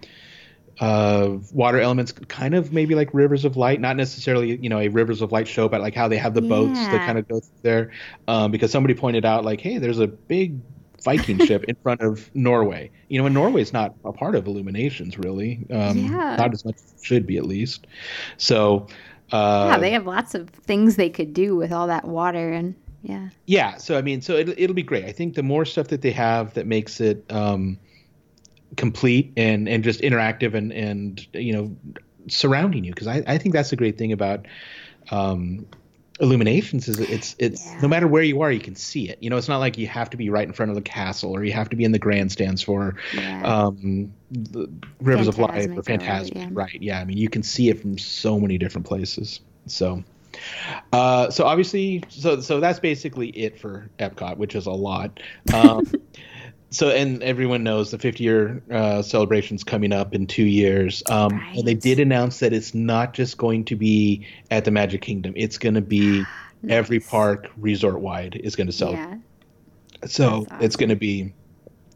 uh, 0.81 1.37
water 1.53 1.81
elements, 1.81 2.13
kind 2.13 2.55
of 2.55 2.73
maybe 2.73 2.95
like 2.95 3.13
Rivers 3.13 3.45
of 3.45 3.57
Light, 3.57 3.81
not 3.81 3.97
necessarily 3.97 4.57
you 4.57 4.69
know 4.69 4.79
a 4.79 4.89
Rivers 4.89 5.23
of 5.23 5.33
Light 5.33 5.47
show, 5.47 5.69
but 5.69 5.81
like 5.81 5.95
how 5.95 6.09
they 6.09 6.17
have 6.17 6.35
the 6.35 6.43
boats 6.43 6.79
that 6.79 7.07
kind 7.07 7.19
of 7.19 7.29
go 7.29 7.41
through 7.41 7.59
there. 7.63 7.93
Um, 8.29 8.51
because 8.51 8.71
somebody 8.71 8.95
pointed 8.95 9.25
out 9.25 9.45
like, 9.45 9.61
hey, 9.61 9.79
there's 9.79 10.01
a 10.01 10.07
big 10.07 10.59
Viking 11.05 11.39
ship 11.47 11.65
in 11.69 11.77
front 11.77 12.01
of 12.01 12.35
Norway. 12.35 12.91
You 13.09 13.21
know, 13.21 13.27
and 13.27 13.35
Norway's 13.35 13.73
not 13.73 13.95
a 14.05 14.13
part 14.13 14.35
of 14.35 14.47
Illuminations 14.47 15.19
really. 15.19 15.67
Um, 15.71 15.99
Yeah. 15.99 16.37
Not 16.37 16.53
as 16.53 16.65
much 16.65 16.77
as 16.77 16.95
it 16.99 17.05
should 17.05 17.27
be 17.27 17.37
at 17.37 17.45
least. 17.45 17.87
So. 18.37 18.89
Uh, 19.33 19.71
yeah, 19.73 19.79
they 19.79 19.91
have 19.91 20.07
lots 20.07 20.35
of 20.35 20.51
things 20.51 20.97
they 20.97 21.09
could 21.09 21.33
do 21.33 21.57
with 21.57 21.73
all 21.73 21.87
that 21.87 22.05
water 22.05 22.53
and 22.53 22.75
yeah. 23.03 23.29
yeah 23.47 23.77
so 23.77 23.99
i 23.99 24.03
mean 24.03 24.21
so 24.21 24.37
it, 24.37 24.49
it'll 24.59 24.75
be 24.75 24.83
great 24.83 25.05
i 25.07 25.13
think 25.13 25.35
the 25.35 25.43
more 25.43 25.65
stuff 25.65 25.89
that 25.89 26.03
they 26.03 26.11
have 26.11 26.55
that 26.55 26.67
makes 26.67 27.01
it 27.01 27.25
um 27.31 27.79
complete 28.77 29.33
and 29.37 29.69
and 29.69 29.85
just 29.85 30.01
interactive 30.01 30.55
and 30.55 30.73
and 30.73 31.27
you 31.33 31.53
know 31.53 31.77
surrounding 32.29 32.85
you 32.85 32.93
because 32.93 33.07
I, 33.07 33.23
I 33.27 33.39
think 33.39 33.55
that's 33.55 33.71
the 33.71 33.77
great 33.77 33.99
thing 33.99 34.13
about 34.13 34.47
um 35.11 35.67
illuminations 36.21 36.89
is 36.89 37.01
it's 37.01 37.35
it's 37.39 37.67
Yeah. 37.67 37.81
no 37.83 37.89
matter 37.89 38.07
where 38.07 38.23
you 38.23 38.41
are 38.43 38.51
you 38.51 38.61
can 38.61 38.77
see 38.77 39.09
it 39.09 39.19
you 39.21 39.29
know 39.31 39.37
it's 39.37 39.49
not 39.49 39.59
like 39.59 39.77
you 39.77 39.89
have 39.89 40.11
to 40.11 40.17
be 40.17 40.31
right 40.31 40.47
in 40.47 40.53
front 40.55 40.71
of 40.71 40.77
the 40.77 40.83
castle 40.83 41.33
or 41.33 41.45
you 41.45 41.53
have 41.53 41.69
to 41.71 41.77
be 41.77 41.85
in 41.85 41.93
the 41.93 41.99
grandstands 41.99 42.63
for 42.63 42.95
Yeah. 43.13 43.43
um 43.43 44.13
the 44.31 44.71
rivers 45.01 45.27
of 45.29 45.39
light 45.39 45.51
or 45.51 45.55
Fantasmic 45.55 45.71
or 45.71 45.75
whatever, 45.75 45.83
fantasmic 45.83 46.35
yeah. 46.37 46.49
right 46.53 46.83
yeah 46.83 47.01
i 47.01 47.05
mean 47.05 47.19
you 47.19 47.29
can 47.29 47.43
see 47.43 47.69
it 47.69 47.81
from 47.81 47.99
so 47.99 48.39
many 48.39 48.59
different 48.59 48.87
places 48.87 49.41
so 49.67 50.05
uh, 50.93 51.31
so 51.31 51.45
obviously, 51.45 52.03
so 52.09 52.41
so 52.41 52.59
that's 52.59 52.81
basically 52.81 53.29
it 53.29 53.59
for 53.59 53.89
Epcot, 54.01 54.37
which 54.37 54.55
is 54.57 54.67
a 54.67 54.73
lot. 54.73 55.21
Um, 55.53 55.91
so 56.75 56.91
and 56.91 57.23
everyone 57.23 57.63
knows 57.63 57.91
the 57.91 57.99
50 57.99 58.25
year 58.25 58.63
uh, 58.71 59.03
celebration's 59.03 59.63
coming 59.65 59.93
up 59.93 60.15
in 60.15 60.27
two 60.27 60.45
years. 60.45 61.03
Um, 61.09 61.41
And 61.55 61.67
they 61.67 61.75
did 61.75 62.01
announce 62.01 62.41
that 62.41 62.53
it's 62.53 62.75
not 62.75 63.15
just 63.15 63.39
going 63.39 63.65
to 63.67 63.77
be 63.77 64.27
at 64.51 64.65
the 64.65 64.71
Magic 64.71 65.03
Kingdom; 65.03 65.35
it's 65.37 65.59
going 65.59 65.75
to 65.75 65.81
be 65.81 66.25
every 66.69 67.01
park 67.01 67.51
resort 67.57 68.01
wide 68.01 68.37
is 68.43 68.57
going 68.57 68.67
to 68.67 68.73
celebrate. 68.73 69.21
Yeah. 70.03 70.07
So 70.07 70.47
That's 70.51 70.65
it's 70.65 70.77
going 70.77 70.91
to 70.91 70.97
be, 70.97 71.33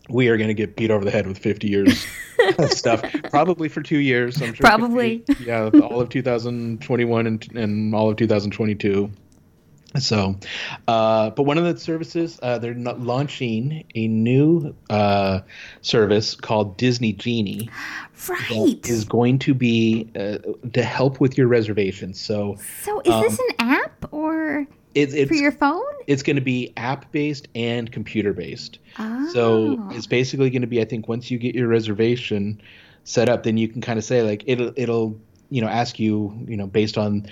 we 0.09 0.29
are 0.29 0.37
going 0.37 0.49
to 0.49 0.55
get 0.55 0.77
beat 0.77 0.91
over 0.91 1.05
the 1.05 1.11
head 1.11 1.27
with 1.27 1.39
50 1.39 1.69
years 1.69 2.07
of 2.59 2.71
stuff, 2.73 3.03
probably 3.31 3.69
for 3.69 3.83
two 3.83 3.99
years. 3.99 4.41
I'm 4.41 4.55
sure. 4.55 4.65
Probably. 4.65 5.25
yeah, 5.45 5.69
all 5.83 6.01
of 6.01 6.09
2021 6.09 7.27
and, 7.27 7.57
and 7.57 7.95
all 7.95 8.11
of 8.11 8.17
2022. 8.17 9.11
So, 10.01 10.37
uh, 10.87 11.31
but 11.31 11.43
one 11.43 11.59
of 11.59 11.65
the 11.65 11.79
services, 11.79 12.39
uh, 12.43 12.59
they're 12.59 12.75
not 12.75 13.01
launching 13.01 13.85
a 13.95 14.09
new 14.09 14.75
uh, 14.91 15.41
service 15.83 16.35
called 16.35 16.77
Disney 16.77 17.13
Genie 17.13 17.69
Right. 18.29 18.81
is 18.85 19.05
going 19.05 19.39
to 19.41 19.55
be 19.55 20.11
uh, 20.17 20.39
to 20.73 20.83
help 20.83 21.21
with 21.21 21.39
your 21.39 21.47
reservations. 21.47 22.21
So 22.21 22.57
so 22.83 23.01
is 23.01 23.23
this 23.23 23.39
um, 23.39 23.47
an 23.49 23.55
app 23.59 24.13
or 24.13 24.67
it, 24.95 25.15
it's 25.15 25.29
for 25.29 25.35
your 25.35 25.53
phone? 25.53 25.83
it's 26.07 26.23
going 26.23 26.37
to 26.37 26.43
be 26.43 26.73
app 26.77 27.13
based 27.13 27.49
and 27.55 27.91
computer 27.93 28.33
based. 28.33 28.79
Oh. 28.99 29.31
So 29.33 29.89
it's 29.93 30.07
basically 30.07 30.51
going 30.51 30.63
to 30.63 30.69
be, 30.69 30.81
I 30.81 30.85
think, 30.85 31.07
once 31.07 31.31
you 31.31 31.39
get 31.39 31.55
your 31.55 31.69
reservation 31.69 32.61
set 33.05 33.29
up, 33.29 33.45
then 33.45 33.57
you 33.57 33.69
can 33.69 33.81
kind 33.81 33.99
of 33.99 34.05
say 34.05 34.23
like 34.23 34.43
it'll 34.47 34.73
it'll 34.77 35.19
you 35.51 35.63
know 35.63 35.69
ask 35.69 35.99
you 35.99 36.37
you 36.47 36.57
know 36.57 36.67
based 36.67 36.99
on 36.99 37.27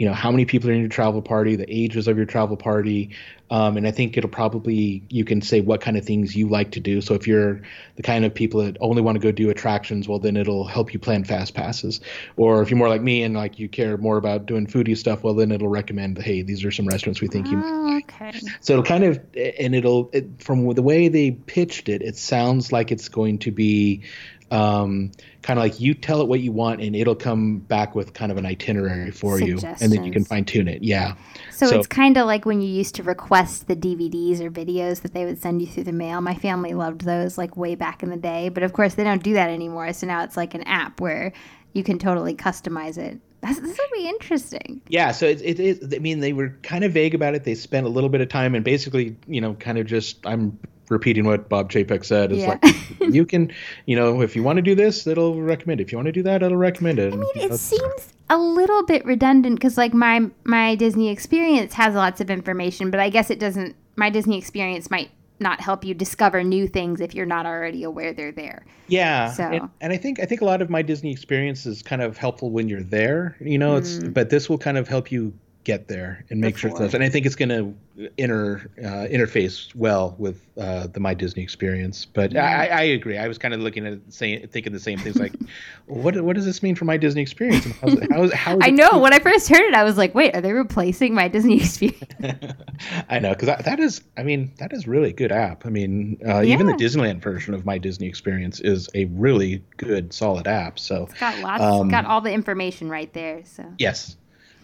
you 0.00 0.06
know 0.06 0.14
how 0.14 0.30
many 0.30 0.46
people 0.46 0.70
are 0.70 0.72
in 0.72 0.80
your 0.80 0.88
travel 0.88 1.20
party, 1.20 1.56
the 1.56 1.70
ages 1.70 2.08
of 2.08 2.16
your 2.16 2.24
travel 2.24 2.56
party, 2.56 3.10
um, 3.50 3.76
and 3.76 3.86
I 3.86 3.90
think 3.90 4.16
it'll 4.16 4.30
probably 4.30 5.02
you 5.10 5.26
can 5.26 5.42
say 5.42 5.60
what 5.60 5.82
kind 5.82 5.98
of 5.98 6.06
things 6.06 6.34
you 6.34 6.48
like 6.48 6.70
to 6.70 6.80
do. 6.80 7.02
So 7.02 7.12
if 7.12 7.26
you're 7.26 7.60
the 7.96 8.02
kind 8.02 8.24
of 8.24 8.32
people 8.32 8.64
that 8.64 8.78
only 8.80 9.02
want 9.02 9.16
to 9.16 9.20
go 9.20 9.30
do 9.30 9.50
attractions, 9.50 10.08
well 10.08 10.18
then 10.18 10.38
it'll 10.38 10.64
help 10.64 10.94
you 10.94 10.98
plan 10.98 11.24
fast 11.24 11.52
passes. 11.52 12.00
Or 12.38 12.62
if 12.62 12.70
you're 12.70 12.78
more 12.78 12.88
like 12.88 13.02
me 13.02 13.22
and 13.24 13.34
like 13.34 13.58
you 13.58 13.68
care 13.68 13.98
more 13.98 14.16
about 14.16 14.46
doing 14.46 14.66
foodie 14.66 14.96
stuff, 14.96 15.22
well 15.22 15.34
then 15.34 15.52
it'll 15.52 15.68
recommend 15.68 16.16
hey 16.16 16.40
these 16.40 16.64
are 16.64 16.70
some 16.70 16.86
restaurants 16.86 17.20
we 17.20 17.28
think 17.28 17.50
you 17.50 17.60
Oh, 17.62 17.98
okay. 17.98 18.40
so 18.62 18.72
it'll 18.72 18.84
kind 18.86 19.04
of, 19.04 19.20
and 19.36 19.74
it'll, 19.74 20.08
it, 20.14 20.42
from 20.42 20.66
the 20.72 20.82
way 20.82 21.08
they 21.08 21.30
pitched 21.32 21.90
it, 21.90 22.00
it 22.00 22.16
sounds 22.16 22.72
like 22.72 22.90
it's 22.90 23.10
going 23.10 23.40
to 23.40 23.50
be 23.50 24.02
um, 24.50 25.12
kind 25.42 25.58
of 25.58 25.62
like 25.64 25.80
you 25.80 25.94
tell 25.94 26.20
it 26.20 26.28
what 26.28 26.40
you 26.40 26.52
want, 26.52 26.80
and 26.80 26.96
it'll 26.96 27.14
come 27.14 27.58
back 27.58 27.94
with 27.94 28.14
kind 28.14 28.32
of 28.32 28.38
an 28.38 28.46
itinerary 28.46 29.10
for 29.10 29.40
you, 29.40 29.58
and 29.80 29.92
then 29.92 30.04
you 30.04 30.12
can 30.12 30.24
fine 30.24 30.44
tune 30.44 30.68
it. 30.68 30.82
Yeah. 30.82 31.14
So, 31.52 31.66
So- 31.66 31.78
it's 31.78 31.86
kind 31.86 32.16
of 32.16 32.26
like 32.26 32.44
when 32.44 32.60
you 32.60 32.68
used 32.68 32.94
to 32.96 33.02
request 33.02 33.68
the 33.68 33.76
DVDs 33.76 34.40
or 34.40 34.50
videos 34.50 35.02
that 35.02 35.14
they 35.14 35.24
would 35.24 35.40
send 35.40 35.60
you 35.60 35.68
through 35.68 35.84
the 35.84 35.92
mail. 35.92 36.20
My 36.20 36.34
family 36.34 36.74
loved 36.74 37.02
those 37.02 37.38
like 37.38 37.56
way 37.56 37.74
back 37.74 38.02
in 38.02 38.10
the 38.10 38.16
day, 38.16 38.48
but 38.48 38.62
of 38.62 38.72
course 38.72 38.94
they 38.94 39.04
don't 39.04 39.22
do 39.22 39.34
that 39.34 39.50
anymore. 39.50 39.92
So 39.92 40.06
now 40.06 40.22
it's 40.24 40.36
like 40.36 40.54
an 40.54 40.62
app 40.62 41.00
where 41.00 41.32
you 41.72 41.84
can 41.84 41.98
totally 41.98 42.34
customize 42.34 42.98
it. 42.98 43.20
That's, 43.40 43.58
this 43.58 43.78
will 43.78 43.98
be 43.98 44.06
interesting. 44.06 44.82
Yeah, 44.88 45.12
so 45.12 45.26
it, 45.26 45.40
it 45.42 45.58
is. 45.58 45.94
I 45.94 45.98
mean, 45.98 46.20
they 46.20 46.34
were 46.34 46.50
kind 46.62 46.84
of 46.84 46.92
vague 46.92 47.14
about 47.14 47.34
it. 47.34 47.44
They 47.44 47.54
spent 47.54 47.86
a 47.86 47.88
little 47.88 48.10
bit 48.10 48.20
of 48.20 48.28
time, 48.28 48.54
and 48.54 48.62
basically, 48.62 49.16
you 49.26 49.40
know, 49.40 49.54
kind 49.54 49.78
of 49.78 49.86
just. 49.86 50.18
I'm 50.26 50.58
repeating 50.90 51.24
what 51.24 51.48
Bob 51.48 51.72
Chapek 51.72 52.04
said. 52.04 52.32
Is 52.32 52.38
Yeah. 52.40 52.58
like 52.62 52.76
you 53.14 53.24
can, 53.24 53.50
you 53.86 53.96
know, 53.96 54.20
if 54.20 54.36
you 54.36 54.42
want 54.42 54.56
to 54.56 54.62
do 54.62 54.74
this, 54.74 55.06
it'll 55.06 55.40
recommend. 55.40 55.80
it. 55.80 55.84
If 55.84 55.92
you 55.92 55.98
want 55.98 56.06
to 56.06 56.12
do 56.12 56.22
that, 56.24 56.42
it'll 56.42 56.58
recommend 56.58 56.98
it. 56.98 57.14
I 57.14 57.16
mean, 57.16 57.30
it 57.34 57.54
seems 57.54 58.12
a 58.28 58.36
little 58.36 58.84
bit 58.84 59.04
redundant 59.06 59.56
because 59.56 59.78
like 59.78 59.94
my 59.94 60.28
my 60.44 60.74
Disney 60.74 61.08
experience 61.08 61.72
has 61.74 61.94
lots 61.94 62.20
of 62.20 62.28
information, 62.28 62.90
but 62.90 63.00
I 63.00 63.08
guess 63.08 63.30
it 63.30 63.38
doesn't. 63.38 63.74
My 63.96 64.10
Disney 64.10 64.36
experience 64.36 64.90
might 64.90 65.10
not 65.42 65.60
help 65.60 65.84
you 65.84 65.94
discover 65.94 66.44
new 66.44 66.68
things 66.68 67.00
if 67.00 67.14
you're 67.14 67.24
not 67.24 67.46
already 67.46 67.82
aware 67.82 68.12
they're 68.12 68.30
there. 68.30 68.66
Yeah, 68.88 69.32
So- 69.32 69.44
and, 69.44 69.68
and 69.80 69.92
I 69.92 69.96
think 69.96 70.20
I 70.20 70.26
think 70.26 70.42
a 70.42 70.44
lot 70.44 70.60
of 70.60 70.68
my 70.68 70.82
Disney 70.82 71.10
experience 71.10 71.64
is 71.64 71.82
kind 71.82 72.02
of 72.02 72.18
helpful 72.18 72.50
when 72.50 72.68
you're 72.68 72.82
there. 72.82 73.36
You 73.40 73.56
know, 73.56 73.76
it's 73.76 73.94
mm. 73.94 74.12
but 74.12 74.28
this 74.28 74.50
will 74.50 74.58
kind 74.58 74.76
of 74.76 74.86
help 74.86 75.10
you 75.10 75.32
get 75.64 75.88
there 75.88 76.24
and 76.30 76.40
make 76.40 76.56
sure. 76.56 76.70
Before. 76.70 76.86
It's, 76.86 76.94
and 76.94 77.04
I 77.04 77.08
think 77.08 77.26
it's 77.26 77.36
going 77.36 77.48
to 77.50 78.10
inter 78.16 78.62
uh, 78.78 79.06
interface 79.12 79.74
well 79.74 80.14
with 80.18 80.46
uh, 80.56 80.86
the 80.86 81.00
my 81.00 81.14
Disney 81.14 81.42
experience. 81.42 82.06
But 82.06 82.36
I, 82.36 82.66
I 82.66 82.82
agree. 82.82 83.18
I 83.18 83.28
was 83.28 83.38
kind 83.38 83.52
of 83.52 83.60
looking 83.60 83.86
at 83.86 83.98
saying 84.08 84.48
thinking 84.48 84.72
the 84.72 84.80
same 84.80 84.98
things. 84.98 85.16
Like, 85.16 85.34
what 85.86 86.20
what 86.22 86.36
does 86.36 86.46
this 86.46 86.62
mean 86.62 86.74
for 86.74 86.84
my 86.84 86.96
Disney 86.96 87.22
experience? 87.22 87.66
And 87.66 87.74
how's, 87.74 87.92
how 88.10 88.22
is 88.22 88.32
how 88.32 88.52
is 88.54 88.58
I 88.62 88.70
know 88.70 88.98
when 88.98 89.12
I 89.12 89.18
first 89.18 89.48
heard 89.48 89.62
it, 89.62 89.74
I 89.74 89.84
was 89.84 89.98
like, 89.98 90.14
"Wait, 90.14 90.34
are 90.34 90.40
they 90.40 90.52
replacing 90.52 91.14
my 91.14 91.28
Disney 91.28 91.56
experience?" 91.60 92.04
I 93.08 93.18
know 93.18 93.30
because 93.30 93.46
that, 93.46 93.64
that 93.64 93.80
is, 93.80 94.02
I 94.16 94.22
mean, 94.22 94.52
that 94.58 94.72
is 94.72 94.86
really 94.86 95.10
a 95.10 95.14
good 95.14 95.32
app. 95.32 95.66
I 95.66 95.70
mean, 95.70 96.18
uh, 96.26 96.42
even 96.42 96.66
the 96.66 96.72
Disneyland 96.74 97.20
version 97.22 97.54
of 97.54 97.66
My 97.66 97.78
Disney 97.78 98.06
Experience 98.06 98.60
is 98.60 98.88
a 98.94 99.04
really 99.06 99.62
good, 99.76 100.12
solid 100.12 100.46
app. 100.46 100.78
So 100.78 101.08
got 101.18 101.38
lots, 101.40 101.62
Um, 101.62 101.88
got 101.88 102.06
all 102.06 102.20
the 102.20 102.32
information 102.32 102.88
right 102.88 103.12
there. 103.12 103.42
So 103.44 103.64
yes, 103.78 104.16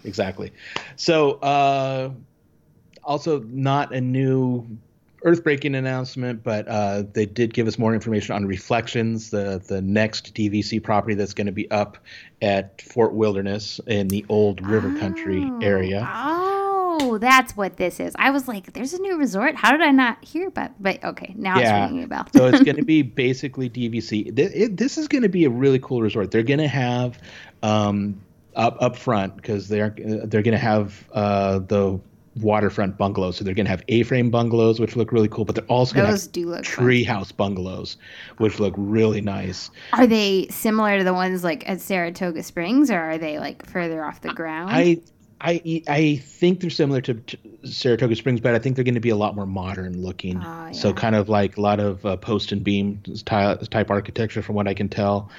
exactly. 0.06 0.52
So 0.96 1.32
uh, 1.32 2.10
also 3.04 3.40
not 3.40 3.94
a 3.94 4.00
new 4.00 4.66
earthbreaking 5.24 5.76
announcement, 5.76 6.42
but 6.44 6.68
uh, 6.68 7.02
they 7.12 7.26
did 7.26 7.52
give 7.52 7.66
us 7.66 7.78
more 7.78 7.94
information 7.94 8.34
on 8.36 8.46
Reflections, 8.46 9.30
the 9.30 9.60
the 9.66 9.82
next 9.82 10.34
DVC 10.34 10.80
property 10.82 11.14
that's 11.14 11.34
going 11.34 11.46
to 11.46 11.52
be 11.52 11.68
up 11.70 11.98
at 12.42 12.80
Fort 12.82 13.12
Wilderness 13.12 13.80
in 13.86 14.08
the 14.08 14.24
old 14.28 14.64
River 14.64 14.96
Country 14.98 15.42
Oh. 15.44 15.58
area. 15.62 16.08
Oh, 16.98 17.18
that's 17.18 17.56
what 17.56 17.76
this 17.76 17.98
is. 18.00 18.14
I 18.18 18.30
was 18.30 18.46
like, 18.48 18.72
"There's 18.72 18.92
a 18.94 18.98
new 19.00 19.18
resort. 19.18 19.54
How 19.56 19.72
did 19.72 19.80
I 19.82 19.90
not 19.90 20.24
hear 20.24 20.46
about?" 20.48 20.80
But 20.80 21.02
okay, 21.04 21.34
now 21.36 21.58
Yeah. 21.58 21.84
it's 21.84 21.90
ringing 21.90 22.04
a 22.04 22.08
bell. 22.08 22.26
so 22.34 22.46
it's 22.46 22.62
going 22.62 22.76
to 22.84 22.84
be 22.84 23.02
basically 23.02 23.68
DVC. 23.68 24.34
Th- 24.34 24.50
it- 24.54 24.76
This 24.76 24.96
is 24.96 25.08
going 25.08 25.22
to 25.22 25.28
be 25.28 25.44
a 25.44 25.50
really 25.50 25.78
cool 25.80 26.02
resort. 26.02 26.30
They're 26.30 26.42
going 26.42 26.60
to 26.60 26.68
have 26.68 27.18
um, 27.62 28.20
up 28.56 28.76
up 28.80 28.96
front 28.96 29.36
because 29.36 29.68
they're 29.68 29.94
they're 29.96 30.42
going 30.42 30.52
to 30.52 30.58
have 30.58 31.08
uh, 31.12 31.60
the 31.60 32.00
waterfront 32.40 32.98
bungalows. 32.98 33.36
So 33.36 33.44
they're 33.44 33.54
going 33.54 33.66
to 33.66 33.70
have 33.70 33.82
A-frame 33.88 34.30
bungalows, 34.30 34.78
which 34.78 34.96
look 34.96 35.12
really 35.12 35.28
cool. 35.28 35.44
But 35.44 35.54
they're 35.54 35.64
also 35.66 35.94
going 35.94 36.06
to 36.06 36.12
have 36.12 36.32
do 36.32 36.46
look 36.46 36.64
fun. 36.64 36.84
treehouse 36.84 37.34
bungalows, 37.34 37.96
which 38.38 38.60
look 38.60 38.74
really 38.76 39.20
nice. 39.20 39.70
Are 39.92 40.06
they 40.06 40.46
similar 40.48 40.98
to 40.98 41.04
the 41.04 41.14
ones 41.14 41.44
like 41.44 41.68
at 41.68 41.80
Saratoga 41.80 42.42
Springs, 42.42 42.90
or 42.90 42.98
are 42.98 43.18
they 43.18 43.38
like 43.38 43.66
further 43.66 44.04
off 44.04 44.20
the 44.20 44.32
ground? 44.32 44.70
I. 44.72 45.00
I, 45.38 45.82
I 45.86 46.16
think 46.16 46.60
they're 46.60 46.70
similar 46.70 47.02
to, 47.02 47.12
to 47.12 47.38
Saratoga 47.64 48.16
Springs, 48.16 48.40
but 48.40 48.54
I 48.54 48.58
think 48.58 48.74
they're 48.74 48.86
going 48.86 48.94
to 48.94 49.00
be 49.00 49.10
a 49.10 49.16
lot 49.16 49.36
more 49.36 49.44
modern 49.44 50.00
looking. 50.00 50.42
Oh, 50.42 50.72
So 50.72 50.94
kind 50.94 51.14
of 51.14 51.28
like 51.28 51.58
a 51.58 51.60
lot 51.60 51.78
of 51.78 52.06
uh, 52.06 52.16
post 52.16 52.52
and 52.52 52.64
beam 52.64 53.02
type, 53.26 53.60
type 53.68 53.90
architecture, 53.90 54.40
from 54.40 54.54
what 54.54 54.66
I 54.66 54.72
can 54.72 54.88
tell. 54.88 55.30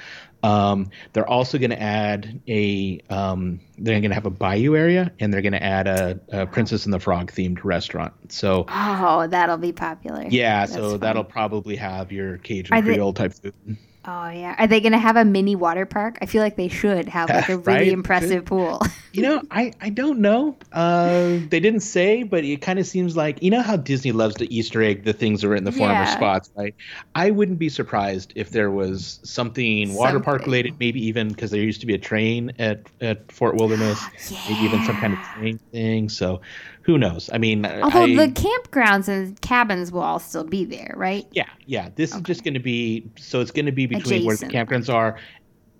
Um, 0.43 0.89
they're 1.13 1.27
also 1.27 1.57
going 1.57 1.71
to 1.71 1.81
add 1.81 2.41
a. 2.47 2.99
Um, 3.09 3.59
they're 3.77 3.99
going 3.99 4.09
to 4.11 4.15
have 4.15 4.25
a 4.25 4.31
bayou 4.31 4.75
area, 4.75 5.11
and 5.19 5.33
they're 5.33 5.41
going 5.41 5.53
to 5.53 5.63
add 5.63 5.87
a, 5.87 6.19
a 6.29 6.47
Princess 6.47 6.85
and 6.85 6.93
the 6.93 6.99
Frog 6.99 7.31
themed 7.31 7.63
restaurant. 7.63 8.13
So 8.31 8.65
oh, 8.69 9.27
that'll 9.27 9.57
be 9.57 9.71
popular. 9.71 10.25
yeah, 10.29 10.61
That's 10.61 10.73
so 10.73 10.91
fun. 10.91 10.99
that'll 11.01 11.23
probably 11.23 11.75
have 11.75 12.11
your 12.11 12.37
Cajun 12.37 12.75
they- 12.75 12.93
Creole 12.93 13.13
type 13.13 13.33
food. 13.33 13.77
Oh 14.07 14.29
yeah, 14.29 14.55
are 14.57 14.67
they 14.67 14.79
going 14.79 14.93
to 14.93 14.97
have 14.99 15.17
a 15.17 15.25
mini 15.25 15.55
water 15.55 15.85
park? 15.85 16.17
I 16.21 16.25
feel 16.27 16.41
like 16.41 16.55
they 16.55 16.69
should 16.69 17.09
have 17.09 17.33
like 17.33 17.49
a 17.49 17.57
really 17.57 17.91
Right? 17.91 17.91
impressive 17.91 18.45
pool. 18.45 18.81
You 19.13 19.23
know, 19.23 19.41
I, 19.49 19.73
I 19.81 19.89
don't 19.89 20.19
know. 20.19 20.59
Uh, 20.71 21.37
they 21.47 21.59
didn't 21.59 21.79
say, 21.79 22.21
but 22.23 22.43
it 22.43 22.61
kind 22.61 22.77
of 22.77 22.85
seems 22.85 23.17
like 23.17 23.41
you 23.41 23.49
know 23.49 23.61
how 23.63 23.75
Disney 23.75 24.11
loves 24.11 24.35
to 24.37 24.53
Easter 24.53 24.83
egg 24.83 25.05
the 25.05 25.13
things 25.13 25.41
that 25.41 25.47
are 25.47 25.55
in 25.55 25.63
the 25.63 25.71
former 25.71 26.05
Yeah. 26.05 26.05
spots, 26.05 26.51
right? 26.55 26.75
I 27.15 27.31
wouldn't 27.31 27.57
be 27.57 27.69
surprised 27.69 28.33
if 28.35 28.51
there 28.51 28.69
was 28.69 29.19
something 29.23 29.93
water 29.95 30.19
park 30.19 30.45
related, 30.45 30.75
maybe 30.79 31.03
even 31.07 31.29
because 31.31 31.49
there 31.49 31.61
used 31.63 31.81
to 31.81 31.87
be 31.87 31.95
a 31.95 31.97
train 31.97 32.51
at 32.59 32.91
at 33.01 33.31
Fort 33.31 33.55
Wilderness, 33.55 34.09
maybe 34.45 34.65
even 34.65 34.81
some 34.83 34.97
kind 34.97 35.13
of 35.13 35.19
train 35.33 35.59
thing. 35.71 36.09
So, 36.09 36.41
who 36.87 36.97
knows? 36.97 37.29
I 37.33 37.37
mean, 37.37 37.65
Although 37.65 38.03
I, 38.03 38.15
the 38.15 38.31
campgrounds 38.31 39.09
and 39.09 39.39
cabins 39.41 39.91
will 39.91 40.01
all 40.01 40.19
still 40.19 40.45
be 40.45 40.63
there, 40.63 40.93
right? 40.95 41.27
yeah, 41.33 41.49
yeah. 41.65 41.89
This 41.95 42.15
is 42.15 42.21
just 42.21 42.45
going 42.45 42.53
to 42.53 42.61
be 42.61 43.11
so 43.17 43.41
it's 43.41 43.51
going 43.51 43.65
to 43.65 43.73
be 43.73 43.85
between 43.85 44.25
where 44.25 44.37
the 44.37 44.45
campgrounds 44.45 44.91
are, 44.91 45.17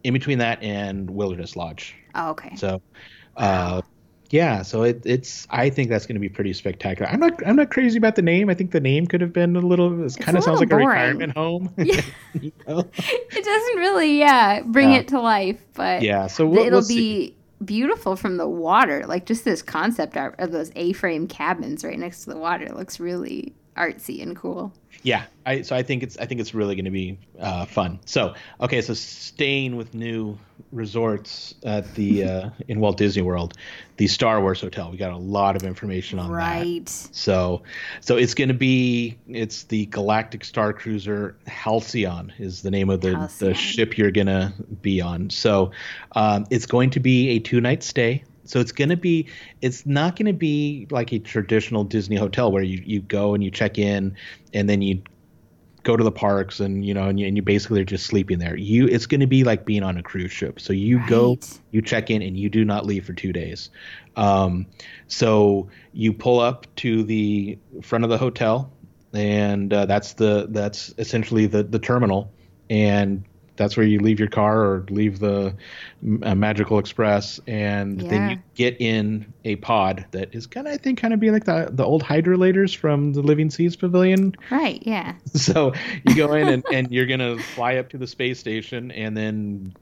in 0.03 0.13
between 0.13 0.37
that 0.39 0.61
and 0.61 1.09
Wilderness 1.09 1.55
Lodge. 1.55 1.95
Oh, 2.13 2.31
okay. 2.31 2.57
So, 2.57 2.81
uh, 3.37 3.83
yeah, 4.31 4.61
so 4.63 4.83
it, 4.83 5.01
it's. 5.05 5.47
I 5.49 5.69
think 5.69 5.89
that's 5.89 6.05
going 6.05 6.17
to 6.17 6.19
be 6.19 6.27
pretty 6.27 6.51
spectacular. 6.51 7.09
I'm 7.09 7.21
not. 7.21 7.47
I'm 7.47 7.55
not 7.55 7.71
crazy 7.71 7.97
about 7.97 8.17
the 8.17 8.21
name. 8.21 8.49
I 8.49 8.53
think 8.53 8.71
the 8.71 8.81
name 8.81 9.07
could 9.07 9.21
have 9.21 9.31
been 9.31 9.55
a 9.55 9.61
little. 9.61 10.05
It 10.05 10.17
kind 10.19 10.37
of 10.37 10.43
sounds 10.43 10.59
like 10.59 10.69
little 10.69 10.85
a 10.85 10.89
retirement 10.89 11.37
home. 11.37 11.73
Yeah. 11.77 12.01
You 12.41 12.51
know? 12.67 12.79
It 12.79 13.43
doesn't 13.45 13.77
really, 13.77 14.19
yeah, 14.19 14.61
bring 14.61 14.91
Yeah. 14.91 14.97
it 14.97 15.07
to 15.07 15.21
life, 15.21 15.63
but 15.73 16.01
Yeah. 16.01 16.27
So 16.27 16.45
we'll, 16.45 16.65
it'll 16.65 16.71
we'll 16.79 16.81
see. 16.83 17.37
Be 17.63 17.77
beautiful 17.77 18.15
from 18.15 18.37
the 18.37 18.47
water. 18.47 19.05
Like 19.05 19.25
just 19.25 19.45
this 19.45 19.61
concept 19.61 20.17
art 20.17 20.35
of 20.39 20.51
those 20.51 20.71
A-frame 20.75 21.27
cabins 21.27 21.83
right 21.83 21.99
next 21.99 22.23
to 22.23 22.29
the 22.29 22.37
water 22.37 22.67
looks 22.73 22.99
really 22.99 23.53
artsy 23.77 24.21
and 24.21 24.35
cool. 24.35 24.73
Yeah. 25.03 25.23
I. 25.45 25.61
So 25.61 25.75
I 25.75 25.83
think 25.83 26.03
it's. 26.03 26.17
I 26.17 26.25
think 26.25 26.41
it's 26.41 26.53
really 26.53 26.75
going 26.75 26.85
to 26.85 26.91
be 26.91 27.17
uh, 27.39 27.65
fun. 27.65 27.99
So 28.05 28.33
okay. 28.59 28.81
So 28.81 28.93
staying 28.93 29.75
with 29.75 29.93
new 29.93 30.37
resorts 30.71 31.55
at 31.63 31.93
the 31.95 32.23
uh, 32.23 32.49
in 32.67 32.79
Walt 32.79 32.97
Disney 32.97 33.21
World, 33.21 33.53
the 33.97 34.07
Star 34.07 34.41
Wars 34.41 34.61
Hotel. 34.61 34.91
We 34.91 34.97
got 34.97 35.11
a 35.11 35.17
lot 35.17 35.55
of 35.55 35.63
information 35.63 36.19
on 36.19 36.29
that. 36.29 36.35
Right. 36.35 36.89
So, 36.89 37.63
so 38.01 38.17
it's 38.17 38.33
going 38.33 38.49
to 38.49 38.53
be 38.53 39.17
it's 39.27 39.63
the 39.63 39.85
Galactic 39.87 40.43
Star 40.43 40.73
Cruiser 40.73 41.37
Halcyon 41.47 42.33
is 42.37 42.61
the 42.61 42.71
name 42.71 42.89
of 42.89 43.01
the, 43.01 43.15
Halcyon. 43.15 43.49
the 43.49 43.55
ship 43.55 43.97
you're 43.97 44.11
going 44.11 44.27
to 44.27 44.53
be 44.81 45.01
on. 45.01 45.29
So, 45.29 45.71
um, 46.13 46.45
it's 46.49 46.65
going 46.65 46.89
to 46.91 46.99
be 46.99 47.29
a 47.29 47.39
two 47.39 47.61
night 47.61 47.83
stay. 47.83 48.23
So 48.47 48.59
it's 48.59 48.71
going 48.71 48.89
to 48.89 48.97
be 48.97 49.27
it's 49.61 49.85
not 49.85 50.15
going 50.15 50.25
to 50.27 50.33
be 50.33 50.87
like 50.89 51.13
a 51.13 51.19
traditional 51.19 51.83
Disney 51.83 52.15
hotel 52.15 52.51
where 52.51 52.63
you 52.63 52.81
you 52.85 53.01
go 53.01 53.33
and 53.33 53.43
you 53.43 53.51
check 53.51 53.77
in 53.77 54.15
and 54.53 54.69
then 54.69 54.81
you 54.81 55.03
go 55.83 55.95
to 55.95 56.03
the 56.03 56.11
parks 56.11 56.59
and 56.59 56.85
you 56.85 56.93
know 56.93 57.07
and 57.07 57.17
you, 57.17 57.27
and 57.27 57.37
you 57.37 57.41
basically 57.41 57.79
are 57.81 57.85
just 57.85 58.05
sleeping 58.05 58.39
there. 58.39 58.57
You 58.57 58.87
it's 58.87 59.05
going 59.05 59.21
to 59.21 59.27
be 59.27 59.43
like 59.43 59.65
being 59.65 59.83
on 59.83 59.97
a 59.97 60.03
cruise 60.03 60.31
ship. 60.31 60.59
So 60.59 60.73
you 60.73 61.01
go 61.07 61.37
you 61.71 61.81
check 61.81 62.09
in 62.09 62.21
and 62.21 62.37
you 62.37 62.49
do 62.49 62.65
not 62.65 62.85
leave 62.85 63.05
for 63.05 63.13
two 63.13 63.31
days. 63.31 63.69
Um, 64.15 64.67
so 65.07 65.69
you 65.93 66.11
pull 66.13 66.39
up 66.39 66.67
to 66.77 67.03
the 67.03 67.57
front 67.83 68.03
of 68.03 68.09
the 68.09 68.17
hotel, 68.17 68.73
and 69.13 69.71
uh, 69.71 69.85
that's 69.85 70.13
the 70.13 70.47
that's 70.49 70.93
essentially 70.97 71.45
the 71.45 71.63
the 71.63 71.79
terminal, 71.79 72.33
and 72.69 73.23
that's 73.57 73.75
where 73.75 73.85
you 73.85 73.99
leave 73.99 74.19
your 74.19 74.29
car 74.29 74.61
or 74.61 74.85
leave 74.89 75.19
the 75.19 75.55
uh, 76.23 76.35
Magical 76.35 76.79
Express, 76.79 77.39
and 77.47 77.99
then 77.99 78.29
you 78.29 78.37
get 78.55 78.79
in 78.79 79.33
a 79.43 79.57
pod 79.57 80.05
that 80.11 80.33
is 80.33 80.47
gonna, 80.47 80.69
I 80.69 80.77
think 80.77 80.99
kind 80.99 81.13
of 81.13 81.19
be 81.19 81.31
like 81.31 81.45
the 81.45 81.69
the 81.71 81.83
old 81.83 82.03
hydrolators 82.03 82.75
from 82.75 83.13
the 83.13 83.21
Living 83.21 83.49
Seas 83.49 83.75
Pavilion. 83.75 84.35
Right, 84.49 84.81
yeah. 84.85 85.15
So 85.33 85.73
you 86.05 86.15
go 86.15 86.33
in 86.33 86.47
and, 86.47 86.63
and 86.71 86.91
you're 86.91 87.05
gonna 87.05 87.37
fly 87.37 87.75
up 87.75 87.89
to 87.89 87.97
the 87.97 88.07
space 88.07 88.39
station 88.39 88.91
and 88.91 89.15
then 89.15 89.73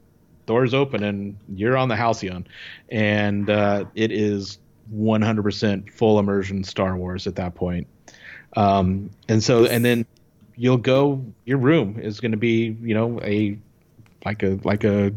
doors 0.46 0.74
open 0.74 1.02
and 1.02 1.36
you're 1.54 1.76
on 1.76 1.88
the 1.88 1.96
Halcyon, 1.96 2.46
and 2.88 3.50
uh, 3.50 3.84
it 3.94 4.12
is 4.12 4.58
100% 4.94 5.92
full 5.92 6.18
immersion 6.18 6.64
Star 6.64 6.96
Wars 6.96 7.26
at 7.26 7.36
that 7.36 7.54
point. 7.54 7.88
Um, 8.56 9.10
and 9.28 9.42
so 9.42 9.66
and 9.66 9.84
then 9.84 10.06
you'll 10.56 10.78
go. 10.78 11.24
Your 11.44 11.58
room 11.58 11.98
is 12.00 12.20
going 12.20 12.32
to 12.32 12.38
be 12.38 12.76
you 12.80 12.94
know 12.94 13.20
a 13.22 13.58
like 14.24 14.42
a 14.42 14.58
like 14.64 14.84
a, 14.84 15.12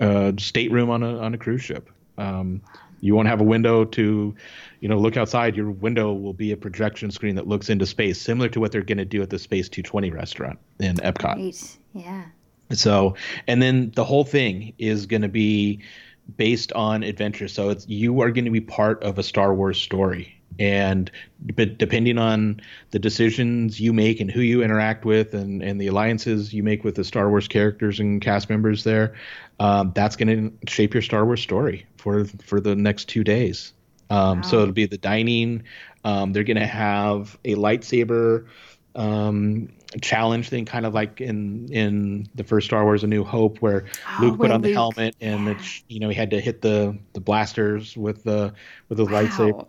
a 0.00 0.34
stateroom 0.38 0.90
on 0.90 1.02
a 1.02 1.18
on 1.18 1.34
a 1.34 1.38
cruise 1.38 1.62
ship. 1.62 1.90
Um, 2.18 2.62
you 3.00 3.14
won't 3.14 3.28
have 3.28 3.40
a 3.40 3.44
window 3.44 3.84
to, 3.84 4.34
you 4.80 4.88
know, 4.88 4.98
look 4.98 5.16
outside. 5.16 5.56
Your 5.56 5.70
window 5.70 6.12
will 6.12 6.34
be 6.34 6.52
a 6.52 6.56
projection 6.56 7.10
screen 7.10 7.36
that 7.36 7.46
looks 7.46 7.70
into 7.70 7.86
space, 7.86 8.20
similar 8.20 8.48
to 8.50 8.60
what 8.60 8.72
they're 8.72 8.82
going 8.82 8.98
to 8.98 9.04
do 9.04 9.22
at 9.22 9.30
the 9.30 9.38
Space 9.38 9.68
220 9.68 10.10
restaurant 10.10 10.58
in 10.78 10.96
Epcot. 10.96 11.36
Right. 11.36 11.78
Yeah. 11.94 12.24
So, 12.72 13.16
and 13.46 13.60
then 13.60 13.90
the 13.94 14.04
whole 14.04 14.24
thing 14.24 14.74
is 14.78 15.06
going 15.06 15.22
to 15.22 15.28
be 15.28 15.80
based 16.36 16.72
on 16.72 17.02
adventure. 17.02 17.48
So 17.48 17.70
it's 17.70 17.88
you 17.88 18.20
are 18.20 18.30
going 18.30 18.44
to 18.44 18.50
be 18.50 18.60
part 18.60 19.02
of 19.02 19.18
a 19.18 19.22
Star 19.22 19.54
Wars 19.54 19.80
story, 19.80 20.39
and 20.60 21.10
but 21.56 21.78
depending 21.78 22.18
on 22.18 22.60
the 22.90 22.98
decisions 23.00 23.80
you 23.80 23.92
make 23.92 24.20
and 24.20 24.30
who 24.30 24.42
you 24.42 24.62
interact 24.62 25.04
with, 25.04 25.34
and 25.34 25.62
and 25.62 25.80
the 25.80 25.88
alliances 25.88 26.52
you 26.54 26.62
make 26.62 26.84
with 26.84 26.94
the 26.94 27.02
Star 27.04 27.28
Wars 27.30 27.48
characters 27.48 27.98
and 27.98 28.20
cast 28.20 28.48
members 28.50 28.84
there, 28.84 29.14
um, 29.58 29.90
that's 29.94 30.14
going 30.16 30.28
to 30.60 30.70
shape 30.70 30.94
your 30.94 31.02
Star 31.02 31.24
Wars 31.24 31.40
story 31.42 31.86
for 31.96 32.26
for 32.44 32.60
the 32.60 32.76
next 32.76 33.06
two 33.06 33.24
days. 33.24 33.72
Um, 34.10 34.42
So 34.42 34.60
it'll 34.60 34.72
be 34.74 34.86
the 34.86 34.98
dining. 34.98 35.62
Um, 36.04 36.32
they're 36.32 36.44
going 36.44 36.56
to 36.58 36.66
have 36.66 37.38
a 37.44 37.54
lightsaber 37.54 38.46
um, 38.96 39.68
challenge 40.02 40.48
thing, 40.48 40.64
kind 40.64 40.84
of 40.84 40.94
like 40.94 41.20
in 41.20 41.68
in 41.72 42.28
the 42.34 42.44
first 42.44 42.66
Star 42.66 42.84
Wars: 42.84 43.02
A 43.04 43.06
New 43.06 43.24
Hope, 43.24 43.58
where 43.58 43.84
Oh, 44.18 44.22
Luke 44.22 44.38
put 44.38 44.50
on 44.50 44.62
the 44.62 44.68
Luke- 44.68 44.76
helmet 44.76 45.16
and 45.20 45.46
yeah. 45.46 45.52
it's 45.52 45.82
you 45.88 46.00
know 46.00 46.08
he 46.08 46.14
had 46.14 46.30
to 46.32 46.40
hit 46.40 46.60
the 46.60 46.98
the 47.12 47.20
blasters 47.20 47.96
with 47.96 48.24
the 48.24 48.52
with 48.88 48.98
the 48.98 49.06
lightsaber. 49.06 49.66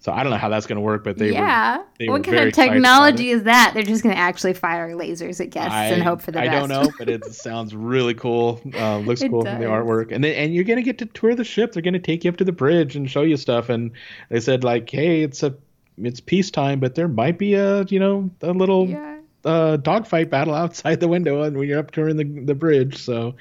So 0.00 0.12
I 0.12 0.22
don't 0.22 0.32
know 0.32 0.38
how 0.38 0.48
that's 0.48 0.66
going 0.66 0.76
to 0.76 0.82
work, 0.82 1.04
but 1.04 1.18
they 1.18 1.26
were. 1.26 1.32
yeah. 1.32 1.82
they 1.98 2.08
what 2.08 2.26
were 2.26 2.32
kind 2.32 2.48
of 2.48 2.54
technology 2.54 3.28
is 3.28 3.42
that? 3.42 3.72
They're 3.74 3.82
just 3.82 4.02
going 4.02 4.14
to 4.14 4.20
actually 4.20 4.54
fire 4.54 4.94
lasers 4.96 5.42
at 5.42 5.50
guests 5.50 5.72
I, 5.72 5.88
and 5.88 6.02
hope 6.02 6.22
for 6.22 6.32
the 6.32 6.40
I 6.40 6.46
best. 6.46 6.56
I 6.56 6.58
don't 6.58 6.68
know, 6.70 6.90
but 6.98 7.10
it 7.10 7.22
sounds 7.34 7.74
really 7.74 8.14
cool. 8.14 8.62
Uh, 8.74 8.98
looks 9.06 9.20
It 9.20 9.28
cool 9.28 9.44
from 9.44 9.60
the 9.60 9.66
artwork, 9.66 10.10
and 10.10 10.24
then 10.24 10.34
and 10.34 10.54
you're 10.54 10.64
gonna 10.64 10.82
get 10.82 10.98
to 10.98 11.06
tour 11.06 11.34
the 11.34 11.44
ship. 11.44 11.72
They're 11.72 11.82
gonna 11.82 11.98
take 11.98 12.24
you 12.24 12.30
up 12.30 12.38
to 12.38 12.44
the 12.44 12.52
bridge 12.52 12.96
and 12.96 13.10
show 13.10 13.22
you 13.22 13.36
stuff. 13.36 13.68
And 13.68 13.92
they 14.30 14.40
said 14.40 14.64
like, 14.64 14.88
hey, 14.88 15.22
it's 15.22 15.42
a 15.42 15.54
it's 15.98 16.20
peacetime, 16.20 16.80
but 16.80 16.94
there 16.94 17.08
might 17.08 17.38
be 17.38 17.52
a 17.52 17.84
you 17.84 18.00
know 18.00 18.30
a 18.40 18.52
little 18.52 18.88
yeah. 18.88 19.19
Uh, 19.44 19.76
dogfight 19.76 20.30
battle 20.30 20.54
outside 20.54 21.00
the 21.00 21.08
window 21.08 21.42
and 21.42 21.56
when 21.56 21.68
you're 21.68 21.78
up 21.78 21.90
touring 21.90 22.16
the 22.16 22.24
the 22.24 22.54
bridge. 22.54 22.98
So, 22.98 23.36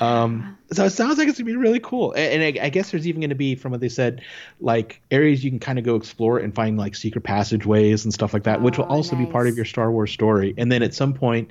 um, 0.00 0.56
so 0.72 0.84
it 0.84 0.90
sounds 0.90 1.18
like 1.18 1.28
it's 1.28 1.38
gonna 1.38 1.46
be 1.50 1.56
really 1.56 1.80
cool. 1.80 2.12
And, 2.12 2.42
and 2.42 2.58
I, 2.58 2.66
I 2.66 2.68
guess 2.68 2.90
there's 2.90 3.06
even 3.06 3.20
gonna 3.20 3.34
be, 3.34 3.54
from 3.54 3.72
what 3.72 3.80
they 3.80 3.88
said, 3.88 4.22
like 4.60 5.00
areas 5.10 5.44
you 5.44 5.50
can 5.50 5.58
kind 5.58 5.78
of 5.78 5.84
go 5.84 5.96
explore 5.96 6.38
and 6.38 6.54
find 6.54 6.78
like 6.78 6.94
secret 6.94 7.22
passageways 7.22 8.04
and 8.04 8.14
stuff 8.14 8.32
like 8.32 8.44
that, 8.44 8.62
which 8.62 8.78
will 8.78 8.86
Oh, 8.88 8.96
also 8.96 9.16
be 9.16 9.26
part 9.26 9.48
of 9.48 9.56
your 9.56 9.64
Star 9.64 9.90
Wars 9.90 10.12
story. 10.12 10.54
And 10.58 10.70
then 10.70 10.82
at 10.82 10.94
some 10.94 11.14
point, 11.14 11.50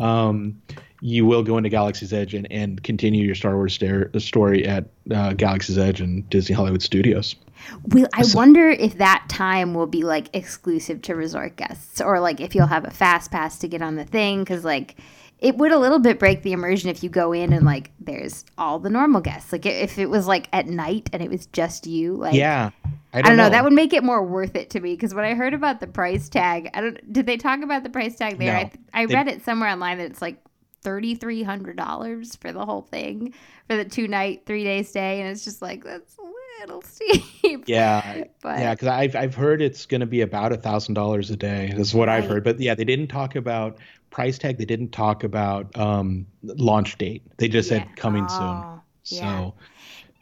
um, 0.00 0.60
you 1.00 1.26
will 1.26 1.42
go 1.42 1.56
into 1.56 1.68
Galaxy's 1.68 2.12
Edge 2.12 2.34
and, 2.34 2.50
and 2.50 2.82
continue 2.82 3.24
your 3.24 3.34
Star 3.34 3.54
Wars 3.54 3.74
stare, 3.74 4.10
story 4.18 4.66
at 4.66 4.86
uh, 5.12 5.32
Galaxy's 5.32 5.78
Edge 5.78 6.00
and 6.00 6.28
Disney 6.28 6.54
Hollywood 6.54 6.82
Studios. 6.82 7.36
Will 7.84 8.08
I 8.14 8.24
wonder 8.34 8.68
if 8.70 8.98
that 8.98 9.24
time 9.28 9.74
will 9.74 9.86
be 9.86 10.02
like 10.04 10.28
exclusive 10.34 11.02
to 11.02 11.14
resort 11.14 11.56
guests, 11.56 12.00
or 12.00 12.20
like 12.20 12.40
if 12.40 12.54
you'll 12.54 12.66
have 12.66 12.84
a 12.84 12.90
fast 12.90 13.30
pass 13.30 13.58
to 13.58 13.68
get 13.68 13.82
on 13.82 13.96
the 13.96 14.04
thing? 14.04 14.40
Because 14.42 14.64
like 14.64 14.96
it 15.38 15.56
would 15.56 15.70
a 15.70 15.78
little 15.78 16.00
bit 16.00 16.18
break 16.18 16.42
the 16.42 16.52
immersion 16.52 16.90
if 16.90 17.02
you 17.04 17.08
go 17.08 17.32
in 17.32 17.52
and 17.52 17.64
like 17.64 17.92
there's 18.00 18.44
all 18.56 18.78
the 18.78 18.90
normal 18.90 19.20
guests. 19.20 19.52
Like 19.52 19.66
if 19.66 19.98
it 19.98 20.06
was 20.10 20.26
like 20.26 20.48
at 20.52 20.66
night 20.66 21.08
and 21.12 21.22
it 21.22 21.30
was 21.30 21.46
just 21.46 21.86
you, 21.86 22.14
like 22.14 22.34
Yeah, 22.34 22.70
I 23.12 23.18
I 23.18 23.22
don't, 23.22 23.28
don't 23.30 23.36
know. 23.36 23.50
That 23.50 23.62
would 23.64 23.72
make 23.72 23.92
it 23.92 24.02
more 24.02 24.22
worth 24.24 24.56
it 24.56 24.70
to 24.70 24.80
me 24.80 24.94
because 24.94 25.14
when 25.14 25.24
I 25.24 25.34
heard 25.34 25.54
about 25.54 25.78
the 25.80 25.86
price 25.86 26.28
tag, 26.28 26.70
I 26.74 26.80
don't. 26.80 27.12
Did 27.12 27.26
they 27.26 27.36
talk 27.36 27.62
about 27.62 27.82
the 27.84 27.90
price 27.90 28.16
tag 28.16 28.38
there? 28.38 28.52
No. 28.52 28.58
I, 28.58 28.72
I 29.02 29.06
They- 29.06 29.14
read 29.14 29.28
it 29.28 29.44
somewhere 29.44 29.68
online 29.70 29.98
that 29.98 30.10
it's 30.10 30.22
like 30.22 30.42
thirty 30.82 31.14
three 31.14 31.42
hundred 31.42 31.76
dollars 31.76 32.34
for 32.36 32.52
the 32.52 32.64
whole 32.64 32.82
thing 32.82 33.32
for 33.68 33.76
the 33.76 33.84
two 33.84 34.08
night, 34.08 34.42
three 34.46 34.64
day 34.64 34.82
stay, 34.82 35.20
and 35.20 35.28
it's 35.30 35.44
just 35.44 35.60
like 35.62 35.84
that's 35.84 36.16
little 36.60 36.82
steep. 36.82 37.64
Yeah, 37.66 38.24
but 38.42 38.58
Yeah, 38.58 38.74
because 38.74 38.88
I've 38.88 39.14
I've 39.16 39.34
heard 39.34 39.60
it's 39.62 39.86
going 39.86 40.00
to 40.00 40.06
be 40.06 40.20
about 40.22 40.52
a 40.52 40.56
thousand 40.56 40.94
dollars 40.94 41.30
a 41.30 41.36
day. 41.36 41.72
Is 41.76 41.94
what 41.94 42.08
I've 42.08 42.26
heard. 42.26 42.44
But 42.44 42.60
yeah, 42.60 42.74
they 42.74 42.84
didn't 42.84 43.08
talk 43.08 43.36
about 43.36 43.78
price 44.10 44.38
tag. 44.38 44.58
They 44.58 44.64
didn't 44.64 44.90
talk 44.90 45.24
about 45.24 45.76
um, 45.78 46.26
launch 46.42 46.98
date. 46.98 47.22
They 47.38 47.48
just 47.48 47.68
Yeah. 47.68 47.84
said 47.84 47.96
coming 47.96 48.28
soon. 48.28 48.64
Oh, 48.64 48.80
yeah. 49.10 49.44
So 49.44 49.54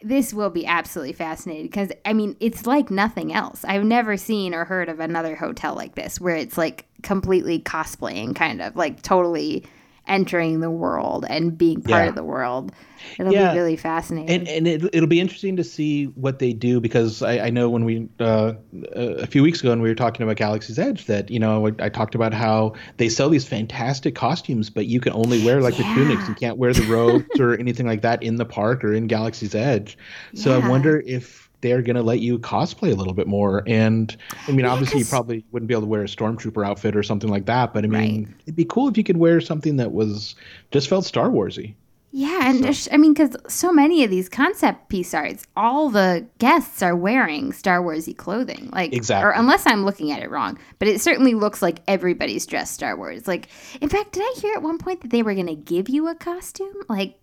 this 0.01 0.33
will 0.33 0.49
be 0.51 0.65
absolutely 0.65 1.13
fascinating 1.13 1.65
because 1.65 1.91
I 2.05 2.13
mean 2.13 2.35
it's 2.39 2.65
like 2.65 2.91
nothing 2.91 3.33
else. 3.33 3.65
I've 3.65 3.83
never 3.83 4.15
seen 4.17 4.53
or 4.53 4.65
heard 4.65 4.89
of 4.89 4.99
another 4.99 5.35
hotel 5.35 5.73
like 5.75 5.95
this 5.95 6.21
where 6.21 6.35
it's 6.35 6.57
like 6.57 6.85
completely 7.03 7.59
cosplaying, 7.59 8.35
kind 8.35 8.61
of 8.61 8.75
like 8.75 9.01
totally 9.01 9.65
entering 10.07 10.59
the 10.61 10.69
world 10.71 11.25
and 11.29 11.57
being 11.57 11.81
part 11.81 12.03
Yeah. 12.03 12.09
of 12.09 12.15
the 12.15 12.23
world. 12.23 12.71
It'll 13.19 13.31
Yeah. 13.31 13.51
be 13.53 13.59
really 13.59 13.75
fascinating. 13.75 14.29
and 14.29 14.47
and 14.47 14.67
it, 14.67 14.89
it'll 14.93 15.07
be 15.07 15.19
interesting 15.19 15.55
to 15.57 15.63
see 15.63 16.05
what 16.05 16.39
they 16.39 16.51
do 16.53 16.79
because 16.81 17.21
I, 17.21 17.39
I 17.47 17.49
know 17.51 17.69
when 17.69 17.85
we 17.85 18.07
uh, 18.19 18.53
a 18.93 19.27
few 19.27 19.43
weeks 19.43 19.59
ago 19.59 19.69
when 19.69 19.81
we 19.81 19.89
were 19.89 19.95
talking 19.95 20.23
about 20.23 20.35
Galaxy's 20.37 20.79
Edge 20.79 21.05
that 21.05 21.29
you 21.29 21.39
know 21.39 21.67
I, 21.67 21.71
I 21.79 21.89
talked 21.89 22.15
about 22.15 22.33
how 22.33 22.73
they 22.97 23.09
sell 23.09 23.29
these 23.29 23.45
fantastic 23.47 24.15
costumes 24.15 24.69
but 24.69 24.87
you 24.87 24.99
can 24.99 25.13
only 25.13 25.43
wear 25.45 25.61
like 25.61 25.77
the 25.77 25.83
tunics 25.83 26.27
you 26.27 26.35
can't 26.35 26.57
wear 26.57 26.73
the 26.73 26.87
robes 26.87 27.39
or 27.39 27.53
anything 27.55 27.85
like 27.85 28.01
that 28.01 28.23
in 28.23 28.37
the 28.37 28.45
park 28.45 28.83
or 28.83 28.93
in 28.93 29.07
Galaxy's 29.07 29.53
Edge 29.53 29.97
so 30.33 30.57
Yeah. 30.57 30.65
I 30.65 30.69
wonder 30.69 31.03
if 31.05 31.46
they're 31.67 31.81
going 31.81 31.95
to 31.95 32.01
let 32.03 32.19
you 32.19 32.39
cosplay 32.39 32.91
a 32.91 32.95
little 32.95 33.13
bit 33.13 33.27
more 33.27 33.63
and 33.67 34.15
I 34.47 34.51
mean 34.51 34.59
Yeah, 34.61 34.71
obviously 34.71 34.99
you 34.99 35.05
probably 35.05 35.43
wouldn't 35.51 35.67
be 35.67 35.73
able 35.73 35.81
to 35.83 35.87
wear 35.87 36.01
a 36.01 36.05
stormtrooper 36.05 36.65
outfit 36.65 36.95
or 36.95 37.03
something 37.03 37.29
like 37.29 37.45
that 37.45 37.73
but 37.73 37.83
I 37.83 37.87
mean 37.87 38.23
Right. 38.25 38.33
it'd 38.43 38.55
be 38.55 38.65
cool 38.65 38.87
if 38.87 38.97
you 38.97 39.03
could 39.03 39.17
wear 39.17 39.41
something 39.41 39.77
that 39.77 39.91
was 39.91 40.35
just 40.71 40.87
felt 40.87 41.05
Star 41.05 41.29
Warsy 41.29 41.73
Yeah, 42.11 42.49
and 42.49 42.63
there's, 42.63 42.87
I 42.91 42.97
mean, 42.97 43.13
because 43.13 43.35
so 43.47 43.71
many 43.71 44.03
of 44.03 44.09
these 44.09 44.29
concept 44.29 44.87
piece 44.89 45.13
arts, 45.13 45.45
all 45.55 45.89
the 45.89 46.25
guests 46.39 46.81
are 46.81 46.95
wearing 46.95 47.51
Star 47.51 47.79
Warsy 47.83 48.15
clothing, 48.15 48.69
like 48.71 48.93
Exactly. 48.93 49.27
Or 49.27 49.31
unless 49.33 49.67
I'm 49.67 49.83
looking 49.85 50.11
at 50.11 50.23
it 50.23 50.31
wrong, 50.31 50.57
but 50.79 50.87
it 50.87 51.01
certainly 51.01 51.33
looks 51.35 51.61
like 51.61 51.81
everybody's 51.87 52.45
dressed 52.47 52.73
Star 52.73 52.95
Wars. 52.95 53.27
Like, 53.27 53.49
in 53.81 53.89
fact, 53.89 54.13
did 54.13 54.23
I 54.23 54.33
hear 54.39 54.53
at 54.55 54.63
one 54.63 54.77
point 54.79 55.01
that 55.01 55.11
they 55.11 55.21
were 55.21 55.35
going 55.35 55.47
to 55.47 55.55
give 55.55 55.89
you 55.89 56.07
a 56.07 56.15
costume? 56.15 56.73
Like, 56.89 57.19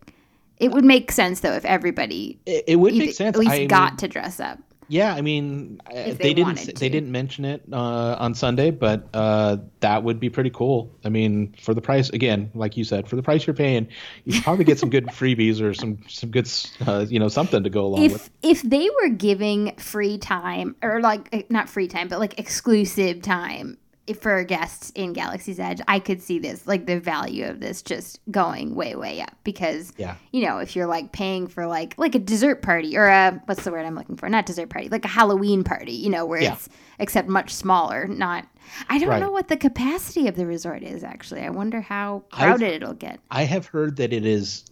it 0.59 0.71
would 0.71 0.85
make 0.85 1.13
sense 1.13 1.41
though 1.41 1.53
if 1.53 1.65
everybody 1.65 2.39
it, 2.47 2.65
it 2.69 2.77
would 2.77 2.93
either- 2.93 3.07
make 3.07 3.15
sense 3.15 3.37
at 3.37 3.41
least 3.41 3.53
I 3.53 3.59
mean- 3.61 3.69
got 3.69 3.99
to 3.99 4.09
dress 4.09 4.41
up. 4.41 4.59
Yeah, 4.89 5.15
I 5.15 5.23
mean, 5.23 5.81
uh, 5.87 5.95
they, 5.95 6.13
they 6.13 6.35
didn't 6.35 6.57
wanted 6.57 6.77
they 6.77 6.89
didn't 6.89 7.11
mention 7.11 7.45
it 7.45 7.63
uh, 7.73 8.17
on 8.19 8.35
Sunday, 8.35 8.71
but 8.71 9.09
uh, 9.15 9.57
that 9.81 10.03
would 10.03 10.21
be 10.21 10.29
pretty 10.29 10.51
cool. 10.51 10.95
I 11.05 11.09
mean, 11.09 11.55
for 11.61 11.75
the 11.75 11.81
price 11.81 12.11
again, 12.11 12.51
like 12.55 12.77
you 12.77 12.85
said, 12.85 13.09
for 13.09 13.17
the 13.17 13.23
price 13.23 13.47
you're 13.47 13.55
paying, 13.55 13.89
you 14.25 14.43
probably 14.43 14.65
get 14.65 14.79
some 14.79 14.91
good 14.91 15.07
freebies 15.09 15.63
or 15.63 15.75
some 15.75 15.99
some 16.09 16.31
good 16.31 16.51
uh, 16.87 17.07
you 17.09 17.19
know 17.19 17.29
something 17.29 17.63
to 17.63 17.71
go 17.71 17.87
along 17.87 18.03
with. 18.03 18.31
If 18.43 18.61
if 18.61 18.63
they 18.63 18.89
were 19.03 19.09
giving 19.09 19.75
free 19.77 20.19
time 20.19 20.77
or 20.83 21.01
like 21.01 21.29
eh, 21.33 21.43
not 21.49 21.69
free 21.69 21.89
time, 21.89 22.09
but 22.09 22.19
like 22.19 22.39
exclusive 22.39 23.23
time 23.23 23.79
for 24.21 24.45
guests 24.45 24.91
in 24.95 25.13
Galaxy's 25.15 25.59
Edge, 25.59 25.81
I 25.89 25.99
could 25.99 26.21
see 26.21 26.39
this 26.39 26.67
like 26.67 26.87
the 26.87 27.01
value 27.01 27.47
of 27.47 27.61
this 27.61 27.81
just 27.83 28.21
going 28.31 28.75
way 28.75 28.95
way 28.97 29.21
up 29.23 29.35
because 29.45 29.93
Yeah. 29.97 30.17
you 30.33 30.45
know 30.47 30.59
if 30.59 30.77
you're 30.77 30.87
like 30.87 31.13
paying 31.13 31.47
for 31.47 31.67
like 31.67 31.95
like 31.97 32.15
a 32.15 32.19
dessert 32.19 32.61
party 32.63 32.97
or 32.99 33.07
a 33.07 33.41
what's 33.47 33.65
the 33.65 33.71
word 33.71 33.87
I'm 33.87 33.95
looking 33.95 34.17
for 34.17 34.29
not 34.29 34.45
dessert 34.47 34.69
party 34.69 34.89
like 34.91 35.05
a 35.05 35.09
Halloween 35.09 35.65
party 35.65 35.93
you 35.93 36.11
know 36.11 36.27
where 36.27 36.43
Yeah. 36.43 36.53
it's 36.53 36.69
except 36.99 37.29
much 37.29 37.55
smaller 37.55 38.07
not 38.07 38.47
I 38.91 38.99
don't 38.99 39.09
Right. 39.09 39.21
know 39.21 39.31
what 39.31 39.49
the 39.49 39.57
capacity 39.57 40.29
of 40.29 40.37
the 40.37 40.45
resort 40.47 40.83
is 40.83 41.03
actually 41.03 41.41
I 41.41 41.49
wonder 41.51 41.81
how 41.81 42.25
I've- 42.33 42.45
crowded 42.45 42.75
it'll 42.75 42.93
get 42.95 43.21
I 43.31 43.45
have 43.45 43.67
heard 43.67 43.97
that 43.97 44.13
it 44.13 44.27
is 44.27 44.65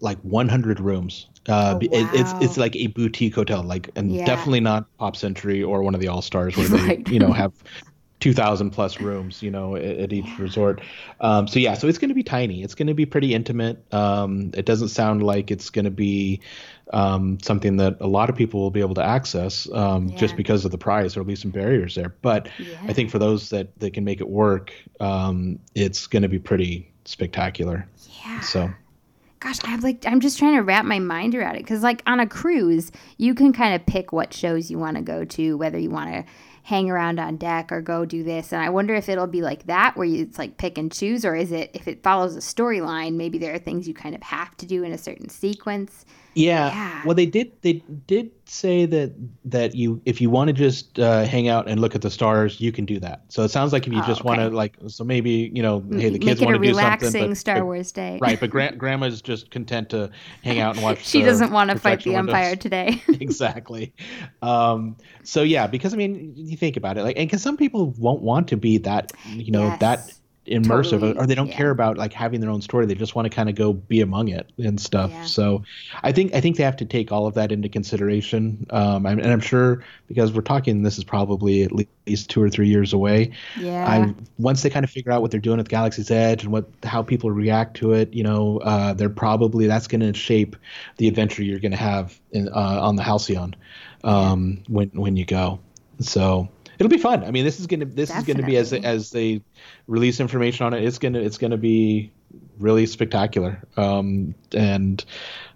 like 0.00 0.18
100 0.22 0.80
rooms. 0.80 1.26
Uh, 1.46 1.74
Oh, 1.74 1.78
it- 1.82 1.90
it's 2.14 2.32
it's 2.40 2.56
like 2.56 2.74
a 2.74 2.86
boutique 2.86 3.34
hotel, 3.34 3.62
like 3.62 3.90
and 3.96 4.10
Yeah. 4.14 4.24
definitely 4.24 4.60
not 4.60 4.86
Pop 4.96 5.14
Century 5.14 5.62
or 5.62 5.82
one 5.82 5.94
of 5.94 6.00
the 6.00 6.08
All 6.08 6.22
Stars 6.22 6.56
where 6.56 6.66
they 6.68 6.76
Right. 6.78 7.08
you 7.08 7.18
know 7.18 7.32
have 7.32 7.52
2,000 8.24 8.70
plus 8.70 9.00
rooms, 9.00 9.42
you 9.42 9.50
know, 9.50 9.76
at, 9.76 9.82
at 9.84 10.12
each 10.14 10.38
resort. 10.38 10.80
Um, 11.20 11.46
so 11.46 11.58
yeah, 11.60 11.74
so 11.74 11.86
it's 11.86 11.98
going 11.98 12.08
to 12.08 12.14
be 12.14 12.22
tiny. 12.22 12.62
It's 12.62 12.74
going 12.74 12.86
to 12.86 12.94
be 12.94 13.04
pretty 13.04 13.34
intimate. 13.34 13.84
Um, 13.92 14.50
it 14.54 14.64
doesn't 14.64 14.88
sound 14.88 15.22
like 15.22 15.50
it's 15.50 15.68
going 15.68 15.84
to 15.84 15.90
be 15.90 16.40
um, 16.94 17.38
something 17.42 17.76
that 17.76 17.98
a 18.00 18.06
lot 18.06 18.30
of 18.30 18.36
people 18.36 18.60
will 18.60 18.70
be 18.70 18.80
able 18.80 18.94
to 18.94 19.04
access 19.04 19.68
um, 19.74 20.16
just 20.16 20.36
because 20.36 20.64
of 20.64 20.70
the 20.70 20.78
price. 20.78 21.12
There'll 21.12 21.26
be 21.26 21.36
some 21.36 21.50
barriers 21.50 21.94
there, 21.96 22.14
but 22.22 22.48
Yeah. 22.58 22.78
I 22.84 22.94
think 22.94 23.10
for 23.10 23.18
those 23.18 23.50
that 23.50 23.78
that 23.80 23.92
can 23.92 24.04
make 24.04 24.22
it 24.22 24.28
work, 24.30 24.72
um, 25.00 25.58
it's 25.74 26.06
going 26.06 26.22
to 26.22 26.28
be 26.30 26.38
pretty 26.38 26.90
spectacular. 27.04 27.86
yeah 28.24 28.40
So. 28.40 28.70
gosh 29.40 29.58
i'm 29.64 29.80
like 29.82 30.06
i'm 30.06 30.20
just 30.20 30.38
trying 30.38 30.54
to 30.54 30.62
wrap 30.62 30.86
my 30.86 30.98
mind 30.98 31.34
around 31.34 31.56
it 31.56 31.58
because 31.58 31.82
like 31.82 32.02
on 32.06 32.18
a 32.18 32.26
cruise 32.26 32.90
you 33.18 33.34
can 33.34 33.52
kind 33.52 33.74
of 33.74 33.84
pick 33.84 34.10
what 34.10 34.32
shows 34.32 34.70
you 34.70 34.78
want 34.78 34.96
to 34.96 35.02
go 35.02 35.22
to 35.26 35.58
whether 35.58 35.78
you 35.78 35.90
want 35.90 36.10
to 36.10 36.24
hang 36.64 36.90
around 36.90 37.20
on 37.20 37.36
deck 37.36 37.70
or 37.70 37.80
go 37.80 38.04
do 38.04 38.24
this. 38.24 38.52
And 38.52 38.62
i 38.62 38.70
wonder 38.70 38.94
if 38.94 39.08
it'll 39.08 39.26
be 39.26 39.42
like 39.42 39.66
that 39.66 39.96
where 39.96 40.06
you, 40.06 40.22
it's 40.22 40.38
like 40.38 40.56
pick 40.56 40.78
and 40.78 40.90
choose 40.90 41.24
or 41.24 41.36
is 41.36 41.52
it 41.52 41.70
if 41.74 41.86
it 41.86 42.02
follows 42.02 42.34
a 42.36 42.40
storyline 42.40 43.14
maybe 43.14 43.38
there 43.38 43.54
are 43.54 43.58
things 43.58 43.86
you 43.86 43.94
kind 43.94 44.14
of 44.14 44.22
have 44.22 44.56
to 44.56 44.66
do 44.66 44.82
in 44.82 44.92
a 44.92 44.98
certain 44.98 45.28
sequence 45.28 46.04
Yeah. 46.34 46.68
Yeah. 46.68 47.02
Well, 47.04 47.14
they 47.14 47.26
did. 47.26 47.52
They 47.62 47.74
did 48.06 48.30
say 48.46 48.86
that 48.86 49.12
that 49.44 49.74
you, 49.74 50.00
if 50.04 50.20
you 50.20 50.30
want 50.30 50.48
to 50.48 50.52
just 50.52 50.98
uh, 50.98 51.24
hang 51.24 51.48
out 51.48 51.68
and 51.68 51.80
look 51.80 51.94
at 51.94 52.02
the 52.02 52.10
stars, 52.10 52.60
you 52.60 52.72
can 52.72 52.84
do 52.84 52.98
that. 53.00 53.22
So 53.28 53.42
it 53.42 53.50
sounds 53.50 53.72
like 53.72 53.86
if 53.86 53.92
you 53.92 54.00
Oh, 54.02 54.06
just 54.06 54.24
want 54.24 54.40
to, 54.40 54.48
like, 54.50 54.76
so 54.88 55.04
maybe 55.04 55.50
you 55.54 55.62
know, 55.62 55.84
hey, 55.92 56.10
the 56.10 56.18
kids 56.18 56.40
want 56.40 56.54
a 56.56 56.58
to 56.58 56.62
do 56.64 56.68
relaxing 56.70 57.10
something, 57.10 57.30
but, 57.30 57.36
star 57.38 57.56
but- 57.60 57.64
wars 57.66 57.92
day 57.92 58.18
right? 58.20 58.38
But 58.40 58.50
gra- 58.56 58.74
grandma's 58.76 59.22
just 59.22 59.50
content 59.50 59.90
to 59.90 60.10
hang 60.42 60.60
out 60.60 60.74
and 60.76 60.82
watch. 60.84 61.04
she 61.06 61.20
the 61.20 61.26
doesn't 61.26 61.50
want 61.52 61.70
to 61.70 61.78
fight 61.78 62.02
the 62.02 62.10
windows. 62.10 62.34
empire 62.34 62.56
today 62.56 63.02
exactly. 63.08 63.92
Um, 64.42 64.96
so 65.22 65.42
yeah, 65.42 65.66
because 65.66 65.94
I 65.94 65.96
mean, 65.96 66.32
you 66.36 66.56
think 66.56 66.76
about 66.76 66.96
it, 66.98 67.02
like, 67.02 67.16
and 67.18 67.28
because 67.28 67.42
some 67.42 67.56
people 67.56 67.90
won't 67.98 68.22
want 68.22 68.48
to 68.48 68.56
be 68.56 68.78
that, 68.78 69.12
you 69.30 69.50
know, 69.52 69.64
Yes. 69.66 69.80
that 69.80 70.12
immersive, 70.46 71.00
Totally, 71.00 71.16
or 71.16 71.26
they 71.26 71.34
don't 71.34 71.48
yeah. 71.48 71.56
care 71.56 71.70
about 71.70 71.96
like 71.96 72.12
having 72.12 72.40
their 72.40 72.50
own 72.50 72.60
story. 72.60 72.86
They 72.86 72.94
just 72.94 73.14
want 73.14 73.26
to 73.26 73.34
kind 73.34 73.48
of 73.48 73.54
go 73.54 73.72
be 73.72 74.00
among 74.00 74.28
it 74.28 74.50
and 74.58 74.80
stuff. 74.80 75.10
Yeah. 75.10 75.24
So, 75.24 75.64
I 76.02 76.12
think 76.12 76.34
I 76.34 76.40
think 76.40 76.56
they 76.56 76.64
have 76.64 76.76
to 76.76 76.84
take 76.84 77.12
all 77.12 77.26
of 77.26 77.34
that 77.34 77.52
into 77.52 77.68
consideration. 77.68 78.66
Um, 78.70 79.06
and, 79.06 79.20
and 79.20 79.32
I'm 79.32 79.40
sure 79.40 79.84
because 80.08 80.32
we're 80.32 80.42
talking, 80.42 80.82
this 80.82 80.98
is 80.98 81.04
probably 81.04 81.62
at 81.62 81.72
least 82.06 82.30
two 82.30 82.42
or 82.42 82.50
three 82.50 82.68
years 82.68 82.92
away. 82.92 83.32
yeah 83.58 83.86
I 83.88 84.14
once 84.38 84.62
they 84.62 84.70
kind 84.70 84.84
of 84.84 84.90
figure 84.90 85.12
out 85.12 85.22
what 85.22 85.30
they're 85.30 85.40
doing 85.40 85.60
at 85.60 85.68
Galaxy's 85.68 86.10
Edge 86.10 86.44
and 86.44 86.52
what 86.52 86.68
how 86.82 87.02
people 87.02 87.30
react 87.30 87.76
to 87.78 87.92
it, 87.92 88.12
you 88.12 88.22
know, 88.22 88.58
uh, 88.58 88.92
they're 88.92 89.08
probably 89.08 89.66
that's 89.66 89.86
going 89.86 90.00
to 90.00 90.12
shape 90.12 90.56
the 90.98 91.08
adventure 91.08 91.42
you're 91.42 91.60
going 91.60 91.72
to 91.72 91.78
have 91.78 92.18
in, 92.32 92.48
uh, 92.48 92.78
on 92.82 92.96
the 92.96 93.02
Halcyon 93.02 93.54
um, 94.04 94.62
when 94.68 94.90
when 94.90 95.16
you 95.16 95.24
go. 95.24 95.60
So 96.00 96.48
it'll 96.78 96.90
be 96.90 96.98
fun. 96.98 97.24
I 97.24 97.30
mean, 97.30 97.44
this 97.44 97.60
is 97.60 97.66
gonna 97.66 97.86
this 97.86 98.14
is 98.14 98.24
gonna 98.24 98.42
be 98.42 98.56
as 98.56 98.72
as 98.72 99.10
they 99.10 99.42
release 99.86 100.20
information 100.20 100.66
on 100.66 100.74
it. 100.74 100.84
It's 100.84 100.98
gonna 100.98 101.20
it's 101.20 101.38
gonna 101.38 101.56
be 101.56 102.12
really 102.58 102.86
spectacular 102.86 103.62
um, 103.76 104.34
and 104.54 105.04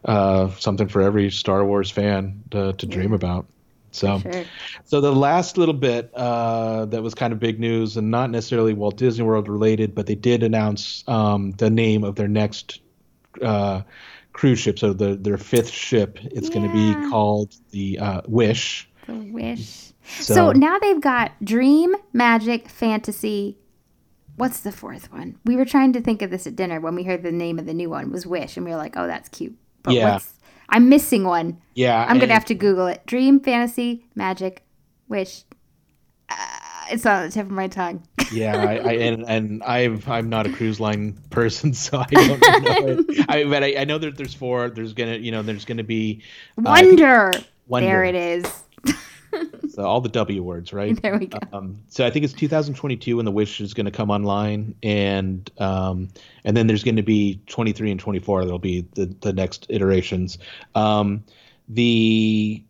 uh, 0.05 0.51
something 0.59 0.89
for 0.89 1.03
every 1.03 1.31
Star 1.31 1.64
Wars 1.64 1.91
fan 1.91 2.43
to, 2.51 2.73
to 2.73 2.87
dream 2.87 3.12
about. 3.12 3.47
So. 3.91 4.21
sure. 4.21 4.45
So 4.85 5.01
the 5.01 5.12
last 5.12 5.59
little 5.59 5.75
bit 5.75 6.12
uh, 6.14 6.87
that 6.87 7.03
was 7.03 7.14
kind 7.14 7.33
of 7.33 7.39
big 7.39 7.59
news, 7.59 7.97
and 7.97 8.11
not 8.11 8.31
necessarily 8.31 8.75
Walt 8.75 8.97
Disney 8.97 9.25
World 9.25 9.49
related, 9.49 9.95
but 9.95 10.07
they 10.07 10.14
did 10.14 10.43
announce 10.43 11.05
um, 11.09 11.53
the 11.53 11.71
name 11.71 12.05
of 12.05 12.14
their 12.14 12.29
next 12.29 12.81
uh, 13.43 13.83
cruise 14.33 14.59
ship. 14.59 14.79
So 14.79 14.93
the, 14.93 15.16
their 15.16 15.39
fifth 15.39 15.71
ship, 15.71 16.19
it's 16.23 16.49
going 16.49 16.66
to 16.66 16.73
be 16.73 17.09
called 17.11 17.55
the 17.71 17.99
uh, 17.99 18.21
Wish. 18.27 18.89
The 19.07 19.14
wish. 19.33 19.88
So- 20.21 20.35
So, 20.35 20.53
now 20.53 20.79
they've 20.79 21.01
got 21.01 21.33
dream, 21.45 21.95
magic, 22.13 22.69
fantasy. 22.69 23.59
What's 24.37 24.61
the 24.61 24.73
fourth 24.73 25.11
one? 25.13 25.37
We 25.45 25.57
were 25.57 25.65
trying 25.65 25.93
to 25.95 26.01
think 26.01 26.23
of 26.23 26.31
this 26.31 26.47
at 26.47 26.55
dinner 26.57 26.81
when 26.81 26.95
we 26.95 27.03
heard 27.03 27.23
the 27.23 27.33
name 27.33 27.59
of 27.59 27.67
the 27.67 27.75
new 27.75 27.91
one 27.91 28.13
was 28.13 28.25
Wish, 28.27 28.57
and 28.57 28.65
we 28.65 28.71
were 28.73 28.77
like, 28.79 28.97
"Oh, 28.97 29.07
that's 29.07 29.29
cute." 29.29 29.57
But 29.83 29.95
Yeah. 29.95 30.13
what's 30.15 30.35
I'm 30.69 30.89
missing 30.89 31.25
one. 31.25 31.59
Yeah, 31.75 32.05
I'm 32.09 32.19
gonna 32.19 32.35
have 32.35 32.45
to 32.47 32.55
Google 32.55 32.87
it. 32.89 33.03
Dream, 33.07 33.41
fantasy, 33.41 34.05
magic, 34.15 34.63
wish. 35.09 35.45
Uh, 36.29 36.35
it's 36.91 37.07
on 37.07 37.25
the 37.25 37.31
tip 37.33 37.47
of 37.47 37.51
my 37.53 37.69
tongue. 37.69 38.03
yeah, 38.33 38.55
I, 38.57 38.75
I 38.77 38.93
and 38.93 39.25
and 39.27 39.63
I'm 39.65 40.03
I'm 40.07 40.29
not 40.29 40.47
a 40.47 40.53
cruise 40.53 40.79
line 40.79 41.19
person, 41.31 41.73
so 41.75 41.99
I 41.99 42.05
don't 42.07 42.41
know. 42.41 43.05
it. 43.09 43.27
I 43.29 43.45
but 43.45 43.65
I, 43.65 43.77
I 43.79 43.85
know 43.85 43.99
that 43.99 44.17
there's 44.17 44.35
four. 44.35 44.69
There's 44.71 44.93
gonna 44.93 45.17
you 45.17 45.33
know 45.33 45.43
there's 45.43 45.65
gonna 45.65 45.83
be 45.85 46.23
uh, 46.59 46.63
Wonder. 46.63 47.33
Wonder. 47.67 47.87
There 47.89 48.05
it 48.05 48.15
is. 48.15 48.45
so 49.68 49.82
all 49.82 50.01
the 50.01 50.09
W 50.09 50.43
words, 50.43 50.72
right? 50.72 51.01
There 51.01 51.18
we 51.18 51.26
go. 51.26 51.39
Um, 51.53 51.82
so 51.89 52.07
I 52.07 52.11
think 52.11 52.24
it's 52.24 52.34
2022 52.34 53.16
when 53.16 53.24
the 53.24 53.30
Wish 53.30 53.61
is 53.61 53.74
going 53.74 53.86
to 53.86 53.93
come 53.93 54.11
online, 54.11 54.74
and 54.82 55.51
um, 55.59 56.09
and 56.45 56.57
then 56.57 56.66
there's 56.66 56.84
going 56.84 56.97
to 56.97 57.03
be 57.03 57.41
23 57.47 57.91
and 57.91 58.01
24. 58.01 58.45
There'll 58.45 58.59
be 58.59 58.86
the 58.95 59.07
the 59.20 59.32
next 59.32 59.66
iterations. 59.68 60.39
Um, 60.74 61.24
the 61.68 62.62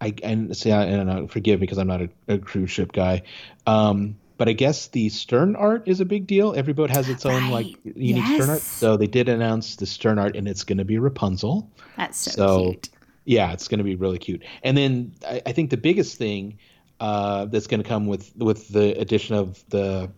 I 0.00 0.14
and 0.22 0.56
see, 0.56 0.70
I, 0.72 0.84
and 0.84 1.10
uh, 1.10 1.26
forgive 1.26 1.60
me 1.60 1.64
because 1.66 1.78
I'm 1.78 1.86
not 1.86 2.02
a, 2.02 2.10
a 2.28 2.38
cruise 2.38 2.70
ship 2.70 2.92
guy. 2.92 3.22
Um, 3.66 4.16
but 4.36 4.48
I 4.48 4.52
guess 4.52 4.88
the 4.88 5.08
stern 5.08 5.54
art 5.56 5.84
is 5.86 6.00
a 6.00 6.04
big 6.04 6.26
deal. 6.26 6.54
Every 6.54 6.72
boat 6.72 6.90
has 6.90 7.08
its 7.08 7.24
own 7.24 7.48
like 7.48 7.66
Right. 7.84 7.96
unique 7.96 8.26
stern 8.26 8.50
art. 8.50 8.62
So 8.62 8.96
they 8.96 9.06
did 9.06 9.28
announce 9.28 9.76
the 9.76 9.86
stern 9.86 10.18
art, 10.18 10.36
and 10.36 10.48
it's 10.48 10.64
going 10.64 10.78
to 10.78 10.84
be 10.84 10.98
Rapunzel. 10.98 11.70
That's 11.96 12.18
so, 12.18 12.30
So, 12.30 12.70
cute. 12.72 12.88
Yeah, 13.24 13.52
it's 13.52 13.68
going 13.68 13.78
to 13.78 13.84
be 13.84 13.96
really 13.96 14.18
cute. 14.18 14.44
And 14.62 14.76
then 14.76 15.12
I, 15.26 15.42
I 15.46 15.52
think 15.52 15.70
the 15.70 15.76
biggest 15.76 16.18
thing 16.18 16.58
uh, 17.00 17.46
that's 17.46 17.66
going 17.66 17.82
to 17.82 17.88
come 17.88 18.06
with 18.06 18.34
with 18.36 18.68
the 18.68 18.98
addition 19.00 19.36
of 19.36 19.62
the 19.68 20.10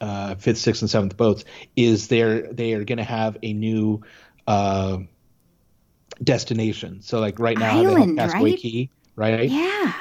uh, 0.00 0.34
fifth, 0.36 0.58
sixth, 0.58 0.82
and 0.82 0.90
seventh 0.90 1.16
boats 1.16 1.44
is 1.76 2.08
they're 2.08 2.52
they 2.52 2.74
are 2.74 2.84
going 2.84 2.98
to 2.98 3.04
have 3.04 3.36
a 3.42 3.52
new 3.52 4.02
uh, 4.46 4.98
destination. 6.22 7.02
So 7.02 7.20
like 7.20 7.38
right 7.38 7.58
now 7.58 7.82
they 7.82 7.94
have 7.94 7.98
Island, 7.98 8.18
Castaway 8.18 8.50
right? 8.50 8.58
Key, 8.58 8.90
right? 9.16 9.50
Yeah. 9.50 9.92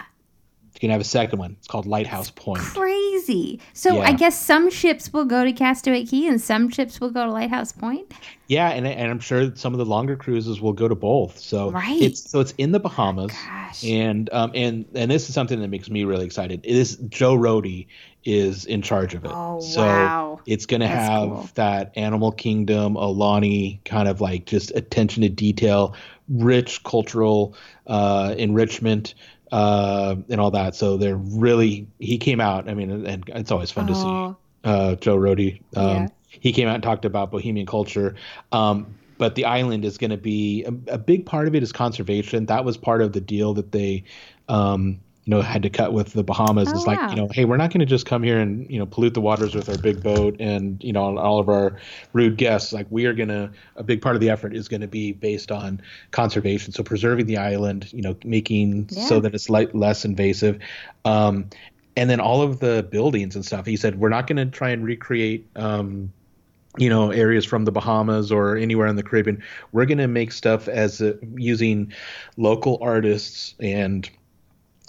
You're 0.80 0.88
gonna 0.88 0.94
have 0.94 1.02
a 1.02 1.06
second 1.06 1.40
one. 1.40 1.56
It's 1.60 1.68
called 1.68 1.86
Lighthouse 1.86 2.32
Point. 2.32 2.62
Crazy. 2.62 3.60
So 3.74 3.96
Yeah. 3.98 4.04
I 4.04 4.14
guess 4.14 4.40
some 4.40 4.70
ships 4.70 5.12
will 5.12 5.26
go 5.26 5.44
to 5.44 5.52
Castaway 5.52 6.06
Cay 6.06 6.28
and 6.28 6.40
some 6.40 6.70
ships 6.70 7.02
will 7.02 7.10
go 7.12 7.26
to 7.26 7.32
Lighthouse 7.32 7.72
Point. 7.74 8.12
Yeah, 8.48 8.70
and 8.70 8.88
and 8.88 9.12
I'm 9.12 9.20
sure 9.20 9.54
some 9.56 9.74
of 9.74 9.78
the 9.78 9.86
longer 9.86 10.16
cruises 10.16 10.60
will 10.62 10.74
go 10.74 10.88
to 10.88 10.96
both. 10.96 11.38
So 11.38 11.70
Right. 11.72 12.02
it's 12.02 12.30
so 12.32 12.40
it's 12.40 12.54
in 12.58 12.72
the 12.72 12.80
Bahamas. 12.80 13.32
Gosh. 13.32 13.84
And 13.84 14.30
um 14.32 14.52
and 14.56 14.86
and 14.96 15.12
this 15.12 15.28
is 15.28 15.36
something 15.36 15.60
that 15.62 15.68
makes 15.68 15.90
me 15.90 16.04
really 16.06 16.26
excited. 16.26 16.62
It 16.64 16.76
is 16.76 16.96
Joe 17.10 17.36
Rohde 17.38 17.86
is 18.26 18.66
in 18.66 18.82
charge 18.82 19.14
of 19.16 19.24
it. 19.26 19.32
Oh, 19.34 19.60
so 19.60 19.82
wow. 19.82 20.40
it's 20.46 20.66
gonna 20.66 20.88
That's 20.88 21.10
have 21.10 21.30
cool. 21.30 21.50
that 21.56 21.92
Animal 21.98 22.32
Kingdom, 22.32 22.96
Aulani 22.96 23.84
kind 23.86 24.08
of 24.08 24.20
like 24.22 24.46
just 24.46 24.72
attention 24.76 25.24
to 25.24 25.30
detail, 25.30 25.94
rich 26.30 26.84
cultural 26.84 27.56
uh, 27.88 28.36
enrichment, 28.38 29.14
uh, 29.52 30.16
and 30.30 30.40
all 30.40 30.52
that. 30.52 30.76
So 30.76 30.98
they're 30.98 31.16
really 31.16 31.88
he 32.00 32.18
came 32.18 32.40
out. 32.42 32.70
I 32.70 32.74
mean, 32.74 33.06
and 33.06 33.24
it's 33.28 33.52
always 33.52 33.72
fun 33.72 33.88
to 33.88 33.96
see 33.96 34.02
uh, 34.64 34.96
Joe 34.96 35.18
Rohde. 35.18 35.62
Um, 35.76 35.88
Yeah. 35.88 36.08
He 36.28 36.52
came 36.52 36.68
out 36.68 36.76
and 36.76 36.84
talked 36.84 37.06
about 37.06 37.32
Bahamian 37.32 37.66
culture. 37.66 38.16
Um, 38.52 38.96
but 39.18 39.36
the 39.36 39.46
island 39.46 39.84
is 39.84 39.98
going 39.98 40.12
to 40.12 40.18
be 40.18 40.64
a, 40.64 40.94
a 40.94 40.98
big 40.98 41.26
part 41.26 41.48
of 41.48 41.56
it 41.56 41.64
is 41.64 41.72
conservation. 41.72 42.46
That 42.46 42.64
was 42.64 42.78
part 42.78 43.02
of 43.02 43.14
the 43.14 43.20
deal 43.20 43.54
that 43.56 43.72
they, 43.72 44.04
um, 44.48 45.00
you 45.30 45.36
know, 45.36 45.42
had 45.44 45.62
to 45.62 45.70
cut 45.70 45.94
with 45.94 46.14
the 46.14 46.24
Bahamas. 46.24 46.70
Oh, 46.70 46.76
it's 46.76 46.88
like, 46.88 47.00
wow. 47.00 47.12
you 47.12 47.16
know, 47.16 47.28
hey, 47.32 47.46
we're 47.46 47.58
not 47.58 47.70
going 47.70 47.82
to 47.82 47.86
just 47.86 48.08
come 48.08 48.24
here 48.24 48.40
and 48.40 48.68
you 48.68 48.80
know 48.80 48.88
pollute 48.88 49.14
the 49.14 49.22
waters 49.22 49.54
with 49.54 49.70
our 49.70 49.78
big 49.78 50.02
boat 50.02 50.36
and 50.40 50.84
you 50.84 50.92
know 50.92 51.20
all 51.20 51.38
of 51.38 51.50
our 51.50 51.78
rude 52.14 52.36
guests. 52.36 52.74
Like 52.74 52.88
we 52.90 53.06
are 53.06 53.14
going 53.14 53.30
to 53.30 53.52
a 53.76 53.84
big 53.84 54.02
part 54.02 54.16
of 54.16 54.22
the 54.22 54.32
effort 54.32 54.56
is 54.56 54.68
going 54.68 54.82
to 54.82 54.88
be 54.88 55.12
based 55.12 55.52
on 55.52 55.82
conservation. 56.10 56.74
So 56.74 56.82
preserving 56.82 57.28
the 57.28 57.38
island, 57.38 57.94
you 57.94 58.02
know, 58.02 58.18
making 58.26 58.90
so 58.90 59.20
that 59.20 59.36
it's 59.36 59.52
light, 59.52 59.76
less 59.76 60.04
invasive. 60.04 60.58
Um, 61.06 61.52
and 61.96 62.10
then 62.10 62.20
all 62.20 62.42
of 62.42 62.60
the 62.60 62.88
buildings 62.90 63.36
and 63.36 63.46
stuff. 63.46 63.68
He 63.68 63.78
said 63.78 64.00
we're 64.00 64.10
not 64.10 64.26
going 64.26 64.38
to 64.38 64.48
try 64.48 64.72
and 64.72 64.84
recreate, 64.84 65.46
um, 65.56 66.12
you 66.80 66.90
know, 66.90 67.12
areas 67.12 67.46
from 67.46 67.66
the 67.66 67.72
Bahamas 67.72 68.32
or 68.32 68.58
anywhere 68.58 68.88
in 68.88 68.96
the 68.96 69.04
Caribbean. 69.04 69.44
We're 69.74 69.86
going 69.86 70.00
to 70.00 70.08
make 70.08 70.32
stuff 70.32 70.68
as 70.68 71.04
uh, 71.04 71.14
using 71.36 71.94
local 72.36 72.80
artists 72.82 73.54
and 73.60 74.10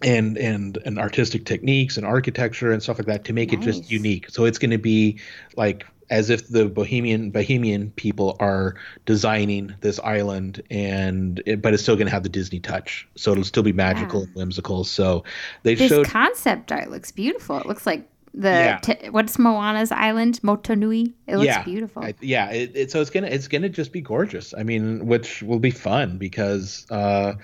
and 0.02 0.36
and 0.38 0.78
and 0.84 0.98
artistic 0.98 1.44
techniques 1.44 1.96
and 1.96 2.06
architecture 2.06 2.72
and 2.72 2.82
stuff 2.82 2.98
like 2.98 3.06
that 3.06 3.24
to 3.24 3.32
make 3.32 3.52
it 3.52 3.60
just 3.60 3.90
unique. 3.90 4.30
So 4.30 4.44
it's 4.44 4.58
going 4.58 4.70
to 4.70 4.78
be 4.78 5.18
like 5.56 5.84
as 6.10 6.28
if 6.28 6.48
the 6.48 6.68
Bahamian 6.68 7.30
Bahamian 7.32 7.94
people 7.94 8.36
are 8.40 8.74
designing 9.06 9.72
this 9.80 10.00
island, 10.00 10.60
and 10.70 11.40
it, 11.46 11.62
but 11.62 11.72
it's 11.72 11.82
still 11.82 11.94
going 11.94 12.08
to 12.08 12.12
have 12.12 12.24
the 12.24 12.28
Disney 12.28 12.58
touch. 12.60 13.06
So 13.14 13.32
it'll 13.32 13.44
still 13.44 13.62
be 13.62 13.72
magical 13.72 14.20
Yeah. 14.20 14.26
and 14.26 14.34
whimsical. 14.34 14.84
So 14.84 15.22
they 15.62 15.74
this 15.74 15.88
showed 15.88 16.06
concept 16.06 16.72
art 16.72 16.90
looks 16.90 17.12
beautiful. 17.12 17.58
It 17.58 17.66
looks 17.66 17.86
like 17.86 18.08
the 18.34 18.48
Yeah. 18.48 18.78
t- 18.78 19.10
what's 19.10 19.38
Moana's 19.38 19.92
island, 19.92 20.40
Motunui. 20.42 21.12
It 21.28 21.34
looks 21.36 21.46
yeah, 21.46 21.62
beautiful. 21.64 22.02
I- 22.04 22.14
yeah, 22.20 22.50
it, 22.50 22.72
it, 22.74 22.90
so 22.90 23.00
it's 23.00 23.10
gonna 23.10 23.28
it's 23.28 23.46
gonna 23.48 23.68
just 23.68 23.92
be 23.92 24.00
gorgeous. 24.00 24.52
I 24.56 24.62
mean, 24.64 25.06
which 25.06 25.42
will 25.42 25.58
be 25.60 25.70
fun 25.70 26.16
because 26.18 26.86
uh, 26.90 27.34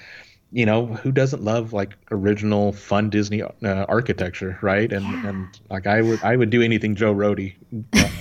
you 0.53 0.65
know 0.65 0.87
who 0.87 1.13
doesn't 1.13 1.43
love 1.43 1.73
like 1.73 1.97
original 2.11 2.73
fun 2.73 3.11
Disney 3.11 3.43
uh, 3.43 3.51
architecture, 3.63 4.59
right? 4.63 4.93
And 4.93 5.19
Yeah. 5.23 5.29
and 5.31 5.61
like 5.71 5.87
I 5.87 6.03
would 6.03 6.23
I 6.23 6.37
would 6.37 6.51
do 6.51 6.63
anything 6.63 6.95
Joe 6.95 7.15
Rohde. 7.15 7.57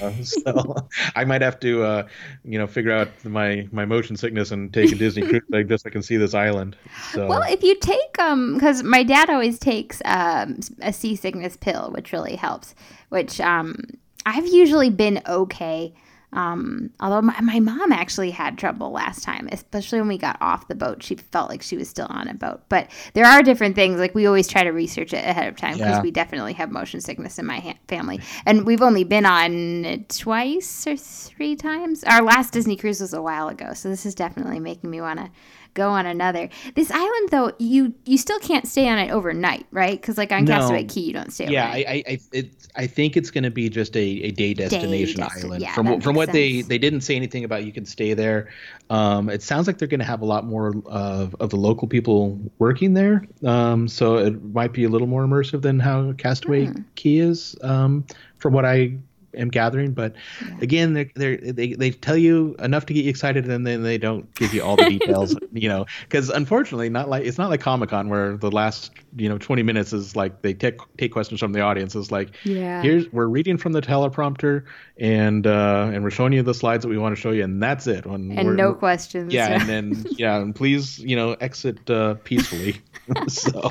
Uh, 0.02 0.12
so 0.22 0.76
I 1.16 1.24
might 1.26 1.42
have 1.42 1.60
to 1.62 1.84
uh, 1.84 2.08
you 2.44 2.58
know 2.58 2.68
figure 2.68 2.92
out 2.92 3.24
my 3.24 3.68
my 3.72 3.86
motion 3.86 4.18
sickness 4.18 4.52
and 4.52 4.74
take 4.74 4.92
a 4.92 4.96
Disney 4.96 5.24
cruise 5.24 5.44
like 5.50 5.68
this. 5.68 5.84
I 5.86 5.90
can 5.90 6.02
see 6.02 6.18
this 6.18 6.34
island. 6.34 6.78
So 6.98 7.28
Well, 7.28 7.42
if 7.48 7.64
you 7.64 7.76
take 7.80 8.20
um, 8.20 8.54
because 8.56 8.84
my 8.84 9.04
dad 9.04 9.30
always 9.30 9.60
takes 9.60 10.02
um 10.06 10.60
a 10.82 10.92
seasickness 10.92 11.58
pill, 11.58 11.92
which 11.92 12.12
really 12.12 12.36
helps. 12.36 12.76
Which 13.10 13.40
um, 13.40 13.78
I've 14.26 14.48
usually 14.48 14.90
been 14.90 15.22
okay. 15.28 15.94
Um, 16.36 16.92
although 17.00 17.22
my, 17.22 17.40
my 17.42 17.60
mom 17.60 17.92
actually 17.92 18.30
had 18.32 18.58
trouble 18.58 18.92
last 18.92 19.24
time, 19.24 19.48
especially 19.52 20.00
when 20.00 20.10
we 20.10 20.18
got 20.18 20.38
off 20.42 20.68
the 20.68 20.76
boat. 20.76 21.02
She 21.02 21.16
felt 21.16 21.50
like 21.50 21.62
she 21.62 21.78
was 21.78 21.90
still 21.90 22.08
on 22.10 22.28
a 22.28 22.34
boat. 22.34 22.62
But 22.70 22.92
there 23.14 23.26
are 23.26 23.42
different 23.42 23.76
things. 23.76 24.00
Like 24.00 24.14
we 24.14 24.26
always 24.28 24.48
try 24.48 24.64
to 24.64 24.72
research 24.72 25.14
it 25.14 25.24
ahead 25.26 25.48
of 25.48 25.56
time 25.56 25.74
because 25.78 25.98
Yeah. 25.98 26.02
we 26.02 26.12
definitely 26.12 26.54
have 26.54 26.72
motion 26.72 27.00
sickness 27.02 27.40
in 27.40 27.46
my 27.46 27.60
ha- 27.60 27.78
family, 27.88 28.20
and 28.46 28.66
we've 28.66 28.82
only 28.82 29.04
been 29.06 29.26
on 29.26 29.86
it 29.86 30.10
twice 30.10 30.86
or 30.86 30.98
three 30.98 31.56
times. 31.56 32.04
Our 32.04 32.22
last 32.22 32.52
Disney 32.54 32.76
cruise 32.76 33.00
was 33.02 33.14
a 33.14 33.22
while 33.22 33.48
ago, 33.48 33.74
so 33.74 33.90
this 33.90 34.06
is 34.06 34.14
definitely 34.14 34.60
making 34.60 34.90
me 34.90 35.00
want 35.02 35.20
to 35.20 35.30
go 35.76 35.90
on 35.92 36.08
another. 36.08 36.50
This 36.74 36.90
island, 36.90 37.30
though, 37.30 37.52
you 37.60 37.94
you 38.06 38.18
still 38.18 38.40
can't 38.40 38.68
stay 38.68 38.90
on 38.90 38.98
it 38.98 39.12
overnight, 39.12 39.68
right? 39.72 40.02
Because 40.02 40.18
like 40.18 40.32
on 40.32 40.46
No. 40.46 40.54
Castaway 40.58 40.86
Cay, 40.86 41.02
you 41.02 41.14
don't 41.14 41.32
stay 41.32 41.48
yeah, 41.48 41.66
overnight. 41.68 41.88
I, 41.88 41.92
I, 41.92 42.04
I, 42.14 42.20
it, 42.32 42.50
I 42.76 42.88
think 42.88 43.16
it's 43.16 43.30
going 43.30 43.44
to 43.44 43.52
be 43.52 43.70
just 43.70 43.96
a, 43.96 44.00
a 44.00 44.32
day 44.32 44.54
destination 44.56 45.22
desti- 45.22 45.46
island. 45.46 45.62
yeah, 45.62 45.74
from 45.76 46.02
from 46.02 46.16
what 46.16 46.32
they 46.32 46.56
sense. 46.56 46.68
they 46.68 46.78
didn't 46.80 47.02
say 47.02 47.16
anything 47.16 47.44
about 47.44 47.64
you 47.64 47.72
can 47.72 47.86
stay 47.86 48.14
there. 48.16 48.50
Um, 48.90 49.30
it 49.30 49.44
sounds 49.44 49.68
like 49.68 49.78
they're 49.78 49.88
going 49.88 50.00
to 50.00 50.06
have 50.06 50.22
a 50.22 50.26
lot 50.26 50.46
more 50.46 50.74
of, 50.88 51.36
of 51.36 51.50
the 51.52 51.58
local 51.58 51.88
people 51.88 52.40
working 52.58 52.94
there. 52.94 53.26
Um, 53.44 53.88
so 53.88 54.18
it 54.18 54.44
might 54.44 54.74
be 54.74 54.84
a 54.84 54.90
little 54.90 55.08
more 55.08 55.24
immersive 55.26 55.62
than 55.62 55.80
how 55.80 56.14
Castaway 56.14 56.66
Hmm. 56.68 56.82
Cay 56.96 57.18
is, 57.18 57.56
um, 57.62 58.06
from 58.38 58.54
what 58.54 58.66
I 58.66 58.98
am 59.38 59.50
gathering. 59.50 59.94
But 59.94 60.16
again, 60.62 60.94
they're, 60.94 61.10
they're, 61.16 61.38
they 61.38 61.74
they 61.74 61.92
tell 61.92 62.18
you 62.18 62.56
enough 62.60 62.86
to 62.88 62.94
get 62.94 63.04
you 63.06 63.10
excited, 63.10 63.50
and 63.50 63.66
then 63.66 63.84
they 63.84 63.98
don't 63.98 64.34
give 64.36 64.54
you 64.54 64.64
all 64.64 64.76
the 64.76 64.90
details. 64.90 65.36
you 65.54 65.70
know, 65.70 65.86
because 66.02 66.30
unfortunately, 66.30 66.90
not 66.90 67.10
like 67.10 67.26
it's 67.26 67.38
not 67.38 67.50
like 67.50 67.62
Comic 67.62 67.90
Con 67.90 68.10
where 68.10 68.38
the 68.38 68.52
last 68.52 68.92
you 69.18 69.30
know 69.30 69.38
20 69.38 69.64
minutes 69.64 69.94
is 69.94 70.16
like 70.16 70.42
they 70.42 70.54
take 70.54 70.80
take 70.98 71.12
questions 71.12 71.40
from 71.40 71.52
the 71.54 71.62
audience. 71.62 71.96
It's 71.96 72.12
like 72.12 72.32
Yeah. 72.44 72.82
here's 72.82 73.12
we're 73.12 73.28
reading 73.28 73.58
from 73.58 73.72
the 73.72 73.82
teleprompter 73.82 74.64
and 74.98 75.46
uh 75.48 75.90
and 75.94 76.04
we're 76.04 76.10
showing 76.12 76.34
you 76.34 76.44
the 76.44 76.54
slides 76.54 76.84
that 76.84 76.90
we 76.90 76.98
want 76.98 77.16
to 77.16 77.22
show 77.22 77.32
you 77.32 77.44
and 77.44 77.62
that's 77.62 77.88
it 77.88 78.06
when 78.06 78.32
and 78.38 78.56
no 78.58 78.74
questions. 78.74 79.34
yeah 79.34 79.48
and 79.60 79.70
then 79.70 80.06
yeah 80.18 80.38
and 80.38 80.56
please 80.56 81.00
you 81.00 81.16
know 81.16 81.34
exit 81.42 81.90
uh 81.90 82.16
peacefully 82.24 82.82
so 83.28 83.70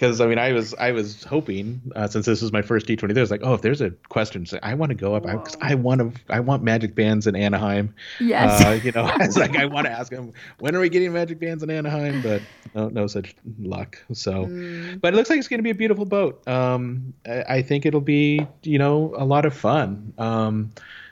because 0.00 0.20
i 0.20 0.26
mean 0.26 0.38
i 0.38 0.52
was 0.52 0.74
i 0.74 0.90
was 0.90 1.22
hoping 1.24 1.80
uh, 1.94 2.08
since 2.08 2.26
this 2.26 2.42
is 2.42 2.52
my 2.52 2.62
first 2.62 2.86
d20 2.86 3.14
there's 3.14 3.30
like 3.30 3.42
oh 3.44 3.54
if 3.54 3.62
there's 3.62 3.80
a 3.80 3.90
question 4.08 4.46
say, 4.46 4.58
i 4.62 4.74
want 4.74 4.90
to 4.90 4.96
go 4.96 5.14
up 5.14 5.22
because 5.22 5.56
i 5.60 5.74
want 5.74 6.00
to 6.00 6.20
i 6.32 6.40
want 6.40 6.62
magic 6.62 6.94
bands 6.94 7.26
in 7.26 7.36
anaheim 7.36 7.94
yes. 8.18 8.64
uh, 8.64 8.70
you 8.82 8.92
know 8.92 9.10
it's 9.20 9.36
like 9.36 9.56
i 9.56 9.64
want 9.64 9.86
to 9.86 9.92
ask 9.92 10.10
them 10.10 10.32
when 10.58 10.74
are 10.74 10.80
we 10.80 10.88
getting 10.88 11.12
magic 11.12 11.38
bands 11.38 11.62
in 11.62 11.70
anaheim 11.70 12.20
but 12.22 12.42
no 12.74 12.88
no 12.88 13.06
such 13.06 13.34
luck 13.60 13.98
so 14.12 14.40
Mm. 14.50 15.00
but 15.00 15.12
it 15.12 15.16
looks 15.16 15.30
like 15.30 15.38
it's 15.38 15.48
going 15.48 15.58
to 15.58 15.64
be 15.64 15.70
a 15.70 15.74
beautiful 15.74 16.04
boat. 16.04 16.46
Um, 16.48 17.14
I, 17.26 17.42
I 17.48 17.62
think 17.62 17.86
it'll 17.86 18.00
be, 18.00 18.46
you 18.62 18.78
know, 18.78 19.14
a 19.16 19.24
lot 19.24 19.44
of 19.44 19.54
fun. 19.54 20.12
Um, 20.18 20.70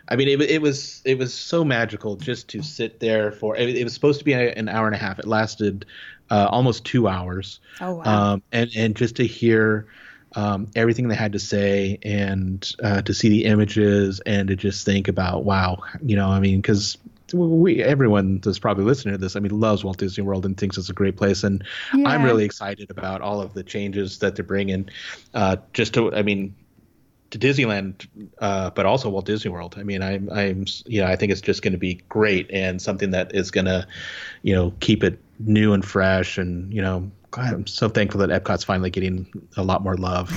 I 0.09 0.17
mean, 0.17 0.29
it, 0.29 0.41
it 0.41 0.63
was 0.63 1.03
it 1.05 1.19
was 1.19 1.35
so 1.35 1.65
magical 1.65 2.17
just 2.17 2.49
to 2.49 2.63
sit 2.63 3.01
there 3.01 3.31
for. 3.33 3.57
It, 3.57 3.77
it 3.77 3.85
was 3.85 3.93
supposed 3.93 4.19
to 4.19 4.25
be 4.25 4.33
a, 4.33 4.53
an 4.55 4.69
hour 4.69 4.87
and 4.87 4.95
a 4.95 4.99
half. 4.99 5.19
It 5.19 5.27
lasted 5.27 5.85
uh, 6.31 6.49
almost 6.51 6.85
two 6.85 7.09
hours, 7.09 7.61
oh 7.81 7.95
wow. 7.95 8.33
um, 8.33 8.43
and 8.53 8.71
and 8.77 8.97
just 8.97 9.17
to 9.17 9.27
hear 9.27 9.87
um, 10.35 10.69
everything 10.77 11.09
they 11.09 11.15
had 11.15 11.33
to 11.33 11.39
say 11.39 11.99
and 12.03 12.75
uh, 12.83 13.03
to 13.03 13.15
see 13.15 13.29
the 13.29 13.45
images 13.45 14.21
and 14.21 14.49
to 14.49 14.57
just 14.57 14.85
think 14.85 15.09
about, 15.09 15.45
wow, 15.45 15.79
you 16.03 16.17
know, 16.17 16.29
I 16.29 16.41
mean, 16.41 16.61
because 16.61 16.99
we 17.33 17.83
everyone 17.83 18.41
that's 18.41 18.59
probably 18.59 18.85
listening 18.85 19.15
to 19.15 19.19
this, 19.19 19.37
I 19.37 19.41
mean, 19.41 19.59
loves 19.59 19.85
Walt 19.85 19.99
Disney 19.99 20.25
World 20.25 20.47
and 20.47 20.57
thinks 20.57 20.79
it's 20.79 20.91
a 20.91 20.95
great 20.95 21.17
place, 21.17 21.45
and 21.45 21.65
I'm 21.93 22.23
really 22.23 22.45
excited 22.45 22.91
about 22.91 23.21
all 23.21 23.41
of 23.41 23.55
the 23.55 23.63
changes 23.63 24.19
that 24.19 24.37
they're 24.37 24.45
bringing. 24.45 24.89
Uh, 25.35 25.57
just 25.73 25.95
to, 25.95 26.15
I 26.15 26.23
mean, 26.23 26.55
to 27.31 27.39
Disneyland, 27.39 28.07
uh, 28.39 28.71
but 28.71 28.87
also 28.87 29.11
Walt 29.11 29.27
Disney 29.27 29.51
World. 29.51 29.75
I 29.79 29.83
mean, 29.83 30.03
I'm, 30.03 30.31
I'm, 30.31 30.65
you 30.87 31.03
know, 31.03 31.07
I 31.07 31.17
think 31.17 31.33
it's 31.33 31.43
just 31.43 31.63
going 31.63 31.73
to 31.73 31.79
be 31.79 32.01
great 32.09 32.51
and 32.51 32.81
something 32.81 33.11
that 33.11 33.35
is 33.35 33.51
going 33.51 33.67
to, 33.67 33.87
you 34.43 34.55
know, 34.55 34.73
keep 34.81 35.05
it 35.05 35.19
new 35.39 35.73
and 35.73 35.85
fresh. 35.85 36.39
And 36.39 36.73
you 36.73 36.83
know, 36.83 37.11
God, 37.31 37.53
I'm 37.53 37.67
so 37.67 37.89
thankful 37.89 38.21
that 38.27 38.31
Epcot's 38.31 38.65
finally 38.65 38.91
getting 38.91 39.31
a 39.57 39.63
lot 39.63 39.83
more 39.83 39.97
love. 39.97 40.33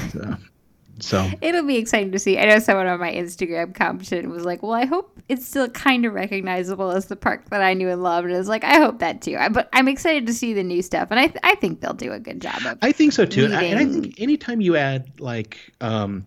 So 1.01 1.27
It'll 1.41 1.65
be 1.65 1.77
exciting 1.77 2.11
to 2.11 2.19
see. 2.19 2.37
I 2.37 2.45
know 2.45 2.59
someone 2.59 2.87
on 2.87 2.99
my 2.99 3.11
Instagram 3.11 3.73
commented 3.73 4.27
was 4.27 4.45
like, 4.45 4.61
"Well, 4.61 4.73
I 4.73 4.85
hope 4.85 5.19
it's 5.29 5.47
still 5.47 5.67
kind 5.69 6.05
of 6.05 6.13
recognizable 6.13 6.91
as 6.91 7.07
the 7.07 7.15
park 7.15 7.49
that 7.49 7.61
I 7.61 7.73
knew 7.73 7.89
and 7.89 8.03
loved." 8.03 8.27
And 8.27 8.35
it's 8.35 8.47
like, 8.47 8.63
I 8.63 8.75
hope 8.75 8.99
that 8.99 9.21
too. 9.21 9.37
I, 9.37 9.49
but 9.49 9.69
I'm 9.73 9.87
excited 9.87 10.27
to 10.27 10.33
see 10.33 10.53
the 10.53 10.63
new 10.63 10.81
stuff, 10.81 11.07
and 11.11 11.19
I 11.19 11.27
th- 11.27 11.39
I 11.43 11.55
think 11.55 11.81
they'll 11.81 11.93
do 11.93 12.11
a 12.11 12.19
good 12.19 12.41
job 12.41 12.61
of. 12.65 12.77
I 12.81 12.91
think 12.91 13.13
so 13.13 13.25
too. 13.25 13.45
And 13.45 13.55
I, 13.55 13.63
and 13.63 13.79
I 13.79 13.85
think 13.85 14.19
anytime 14.19 14.61
you 14.61 14.75
add 14.75 15.19
like, 15.19 15.57
um, 15.81 16.25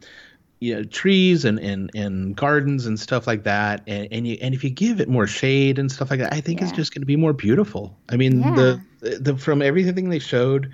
you 0.65 0.75
know, 0.75 0.83
trees 0.83 1.45
and, 1.45 1.59
and, 1.59 1.91
and 1.95 2.35
gardens 2.35 2.87
and 2.87 2.99
stuff 2.99 3.27
like 3.27 3.43
that, 3.43 3.83
and, 3.87 4.09
and 4.11 4.27
you 4.27 4.39
and 4.41 4.55
if 4.55 4.65
you 4.65 4.71
give 4.71 4.99
it 4.99 5.11
more 5.11 5.27
shade 5.27 5.79
and 5.79 5.93
stuff 5.93 6.11
like 6.11 6.21
that, 6.21 6.33
I 6.33 6.41
think 6.41 6.63
it's 6.63 6.73
just 6.73 6.95
going 6.95 7.03
to 7.03 7.07
be 7.07 7.17
more 7.17 7.35
beautiful. 7.35 7.95
I 8.09 8.17
mean, 8.17 8.41
the, 8.41 8.81
the 9.01 9.37
from 9.37 9.61
everything 9.61 10.09
they 10.09 10.19
showed, 10.19 10.73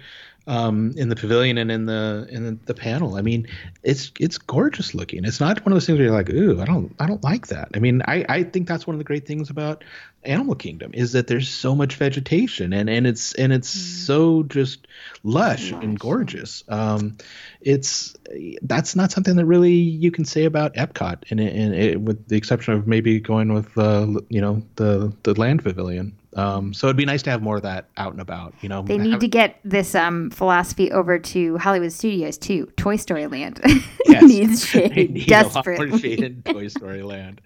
um, 0.51 0.95
in 0.97 1.09
the 1.09 1.15
pavilion 1.15 1.59
and 1.59 1.71
in 1.71 1.87
the 1.87 2.27
in 2.29 2.59
the 2.65 2.75
panel. 2.75 3.15
I 3.15 3.23
mean, 3.23 3.47
it's 3.85 4.11
it's 4.19 4.37
gorgeous 4.37 4.95
looking. 4.95 5.25
It's 5.25 5.39
not 5.39 5.65
one 5.65 5.73
of 5.73 5.77
those 5.77 5.87
things 5.87 5.97
where 5.97 6.07
you're 6.07 6.15
like, 6.15 6.29
ooh, 6.29 6.61
I 6.61 6.65
don't 6.65 6.93
I 6.99 7.07
don't 7.07 7.23
like 7.23 7.47
that. 7.47 7.69
I 7.75 7.79
mean, 7.79 8.03
I 8.05 8.27
I 8.29 8.43
think 8.43 8.67
that's 8.67 8.85
one 8.85 8.95
of 8.95 8.99
the 8.99 9.05
great 9.05 9.27
things 9.27 9.49
about 9.49 9.85
Animal 10.25 10.57
Kingdom 10.57 10.91
is 10.93 11.13
that 11.13 11.29
there's 11.29 11.49
so 11.49 11.77
much 11.77 11.95
vegetation 11.95 12.73
and 12.73 12.91
and 12.91 13.07
it's 13.07 13.33
and 13.35 13.53
it's 13.53 13.73
mm. 13.73 14.07
so 14.07 14.43
just 14.43 14.89
lush, 15.23 15.71
and 15.71 15.99
gorgeous. 15.99 16.65
Um, 16.69 17.17
it's 17.61 18.17
that's 18.63 18.97
not 18.97 19.13
something 19.13 19.37
that 19.37 19.47
really 19.47 19.75
you 19.75 20.11
can 20.11 20.25
say 20.25 20.47
about 20.47 20.75
Epcot, 20.75 21.31
and, 21.31 21.39
and 21.39 21.75
it, 21.77 22.01
with 22.01 22.27
the 22.27 22.37
exception 22.37 22.75
of 22.75 22.89
maybe 22.89 23.21
going 23.21 23.53
with 23.55 23.79
uh, 23.79 24.09
you 24.29 24.41
know 24.41 24.63
the 24.75 25.13
the 25.23 25.39
land 25.39 25.63
pavilion. 25.63 26.17
Um, 26.37 26.73
so 26.73 26.87
it'd 26.87 26.97
be 26.97 27.05
nice 27.05 27.23
to 27.23 27.31
have 27.31 27.43
more 27.43 27.57
of 27.57 27.63
that 27.63 27.89
out 27.97 28.13
and 28.13 28.21
about. 28.21 28.55
You 28.61 28.69
know, 28.69 28.83
they 28.83 28.99
need 28.99 29.13
have, 29.13 29.21
to 29.21 29.29
get 29.29 29.59
this 29.65 29.97
um, 29.97 30.31
philosophy 30.31 30.93
over 30.93 31.19
to 31.19 31.59
Hollywood 31.59 31.93
Studios 31.93 32.39
too. 32.39 32.67
Toy 32.77 32.97
Story 32.97 33.27
Land 33.27 33.61
yes, 34.07 34.23
needs 34.23 34.65
shade 34.67 35.11
need 35.11 35.27
desperately. 35.27 35.99
shade 35.99 36.23
in 36.23 36.43
Toy 36.43 36.69
Story 36.69 37.03
Land. 37.03 37.41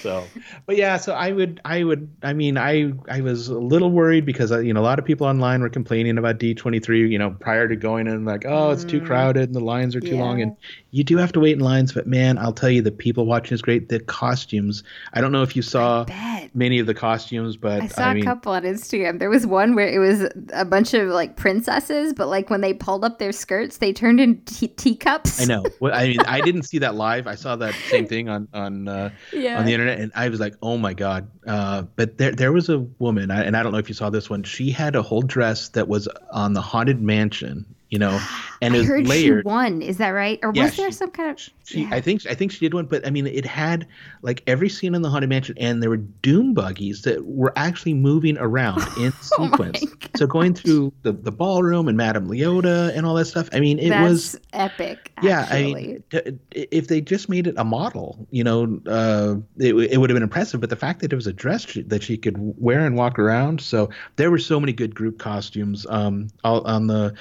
So, 0.00 0.24
but 0.66 0.76
yeah, 0.76 0.96
so 0.96 1.14
I 1.14 1.30
would, 1.30 1.60
I 1.64 1.84
would, 1.84 2.10
I 2.24 2.32
mean, 2.32 2.58
I, 2.58 2.92
I 3.08 3.20
was 3.20 3.48
a 3.48 3.58
little 3.58 3.92
worried 3.92 4.26
because 4.26 4.50
uh, 4.50 4.58
you 4.58 4.74
know 4.74 4.80
a 4.80 4.82
lot 4.82 4.98
of 4.98 5.04
people 5.04 5.28
online 5.28 5.60
were 5.60 5.68
complaining 5.68 6.18
about 6.18 6.38
D23. 6.38 7.08
You 7.08 7.18
know, 7.18 7.30
prior 7.30 7.68
to 7.68 7.76
going 7.76 8.08
in, 8.08 8.24
like, 8.24 8.44
oh, 8.46 8.70
it's 8.70 8.84
too 8.84 9.00
mm. 9.00 9.06
crowded 9.06 9.44
and 9.44 9.54
the 9.54 9.60
lines 9.60 9.94
are 9.94 10.00
too 10.00 10.16
yeah. 10.16 10.22
long, 10.22 10.42
and 10.42 10.56
you 10.90 11.04
do 11.04 11.16
have 11.18 11.30
to 11.32 11.40
wait 11.40 11.52
in 11.52 11.60
lines. 11.60 11.92
But 11.92 12.08
man, 12.08 12.38
I'll 12.38 12.52
tell 12.52 12.70
you, 12.70 12.82
the 12.82 12.90
people 12.90 13.26
watching 13.26 13.54
is 13.54 13.62
great. 13.62 13.90
The 13.90 14.00
costumes. 14.00 14.82
I 15.12 15.20
don't 15.20 15.30
know 15.30 15.42
if 15.42 15.54
you 15.54 15.62
saw 15.62 16.04
many 16.52 16.80
of 16.80 16.86
the 16.86 16.94
costumes, 16.94 17.56
but 17.56 17.82
I 17.82 17.86
saw 17.86 18.02
I 18.02 18.14
mean, 18.14 18.23
couple 18.24 18.52
on 18.52 18.62
Instagram. 18.62 19.18
There 19.18 19.30
was 19.30 19.46
one 19.46 19.74
where 19.74 19.88
it 19.88 19.98
was 19.98 20.28
a 20.52 20.64
bunch 20.64 20.94
of 20.94 21.08
like 21.08 21.36
princesses, 21.36 22.12
but 22.12 22.28
like 22.28 22.50
when 22.50 22.60
they 22.60 22.74
pulled 22.74 23.04
up 23.04 23.18
their 23.18 23.32
skirts, 23.32 23.78
they 23.78 23.92
turned 23.92 24.20
into 24.20 24.68
teacups. 24.68 25.40
I 25.40 25.44
know. 25.44 25.64
Well, 25.80 25.94
I 25.94 26.08
mean, 26.08 26.20
I 26.20 26.40
didn't 26.40 26.62
see 26.70 26.78
that 26.78 26.94
live. 26.94 27.26
I 27.26 27.34
saw 27.34 27.56
that 27.56 27.74
same 27.88 28.06
thing 28.06 28.28
on 28.28 28.48
on 28.52 28.88
uh, 28.88 29.10
yeah. 29.32 29.58
on 29.58 29.66
the 29.66 29.72
internet, 29.72 30.00
and 30.00 30.12
I 30.14 30.28
was 30.28 30.40
like, 30.40 30.54
oh 30.62 30.76
my 30.76 30.94
god. 30.94 31.28
Uh, 31.46 31.82
but 31.96 32.18
there 32.18 32.32
there 32.32 32.52
was 32.52 32.68
a 32.68 32.78
woman, 32.78 33.30
and 33.30 33.56
I 33.56 33.62
don't 33.62 33.72
know 33.72 33.78
if 33.78 33.88
you 33.88 33.94
saw 33.94 34.10
this 34.10 34.30
one. 34.30 34.42
She 34.42 34.70
had 34.70 34.96
a 34.96 35.02
whole 35.02 35.22
dress 35.22 35.68
that 35.70 35.88
was 35.88 36.08
on 36.30 36.52
the 36.52 36.62
haunted 36.62 37.00
mansion 37.00 37.73
you 37.90 37.98
know, 37.98 38.20
and 38.60 38.74
I 38.74 38.78
it 38.78 38.86
heard 38.86 39.06
layered. 39.06 39.44
She 39.44 39.48
won, 39.48 39.82
is 39.82 39.98
that 39.98 40.10
right? 40.10 40.40
Or 40.42 40.52
yeah, 40.54 40.64
was 40.64 40.76
there 40.76 40.90
she, 40.90 40.96
some 40.96 41.10
kind 41.10 41.30
of? 41.30 41.38
She, 41.64 41.82
yeah. 41.82 41.90
I 41.92 42.00
think, 42.00 42.26
I 42.26 42.34
think 42.34 42.50
she 42.50 42.60
did 42.60 42.74
one, 42.74 42.86
but 42.86 43.06
I 43.06 43.10
mean, 43.10 43.26
it 43.26 43.44
had 43.44 43.86
like 44.22 44.42
every 44.46 44.68
scene 44.68 44.94
in 44.94 45.02
the 45.02 45.10
haunted 45.10 45.28
mansion, 45.28 45.56
and 45.58 45.82
there 45.82 45.90
were 45.90 45.98
doom 45.98 46.54
buggies 46.54 47.02
that 47.02 47.24
were 47.24 47.52
actually 47.56 47.94
moving 47.94 48.36
around 48.38 48.78
in 48.98 49.12
oh 49.38 49.48
sequence. 49.48 49.84
so 50.16 50.26
going 50.26 50.54
through 50.54 50.92
the 51.02 51.12
the 51.12 51.30
ballroom 51.30 51.86
and 51.88 51.96
Madame 51.96 52.28
Leota 52.28 52.94
and 52.96 53.06
all 53.06 53.14
that 53.14 53.26
stuff. 53.26 53.48
I 53.52 53.60
mean, 53.60 53.78
it 53.78 53.90
That's 53.90 54.08
was 54.08 54.40
epic. 54.52 55.12
Actually. 55.18 55.28
Yeah, 55.30 55.48
I 55.50 55.62
mean, 55.62 56.40
if 56.50 56.88
they 56.88 57.00
just 57.00 57.28
made 57.28 57.46
it 57.46 57.54
a 57.58 57.64
model, 57.64 58.26
you 58.30 58.44
know, 58.44 58.80
uh, 58.86 59.36
it, 59.58 59.74
it 59.74 59.98
would 59.98 60.10
have 60.10 60.16
been 60.16 60.22
impressive. 60.22 60.60
But 60.60 60.70
the 60.70 60.76
fact 60.76 61.00
that 61.00 61.12
it 61.12 61.16
was 61.16 61.26
a 61.26 61.32
dress 61.32 61.66
that 61.86 62.02
she 62.02 62.16
could 62.16 62.36
wear 62.38 62.84
and 62.84 62.96
walk 62.96 63.18
around, 63.18 63.60
so 63.60 63.90
there 64.16 64.30
were 64.30 64.38
so 64.38 64.58
many 64.58 64.72
good 64.72 64.94
group 64.94 65.18
costumes 65.18 65.86
um, 65.90 66.28
on 66.42 66.86
the 66.86 67.14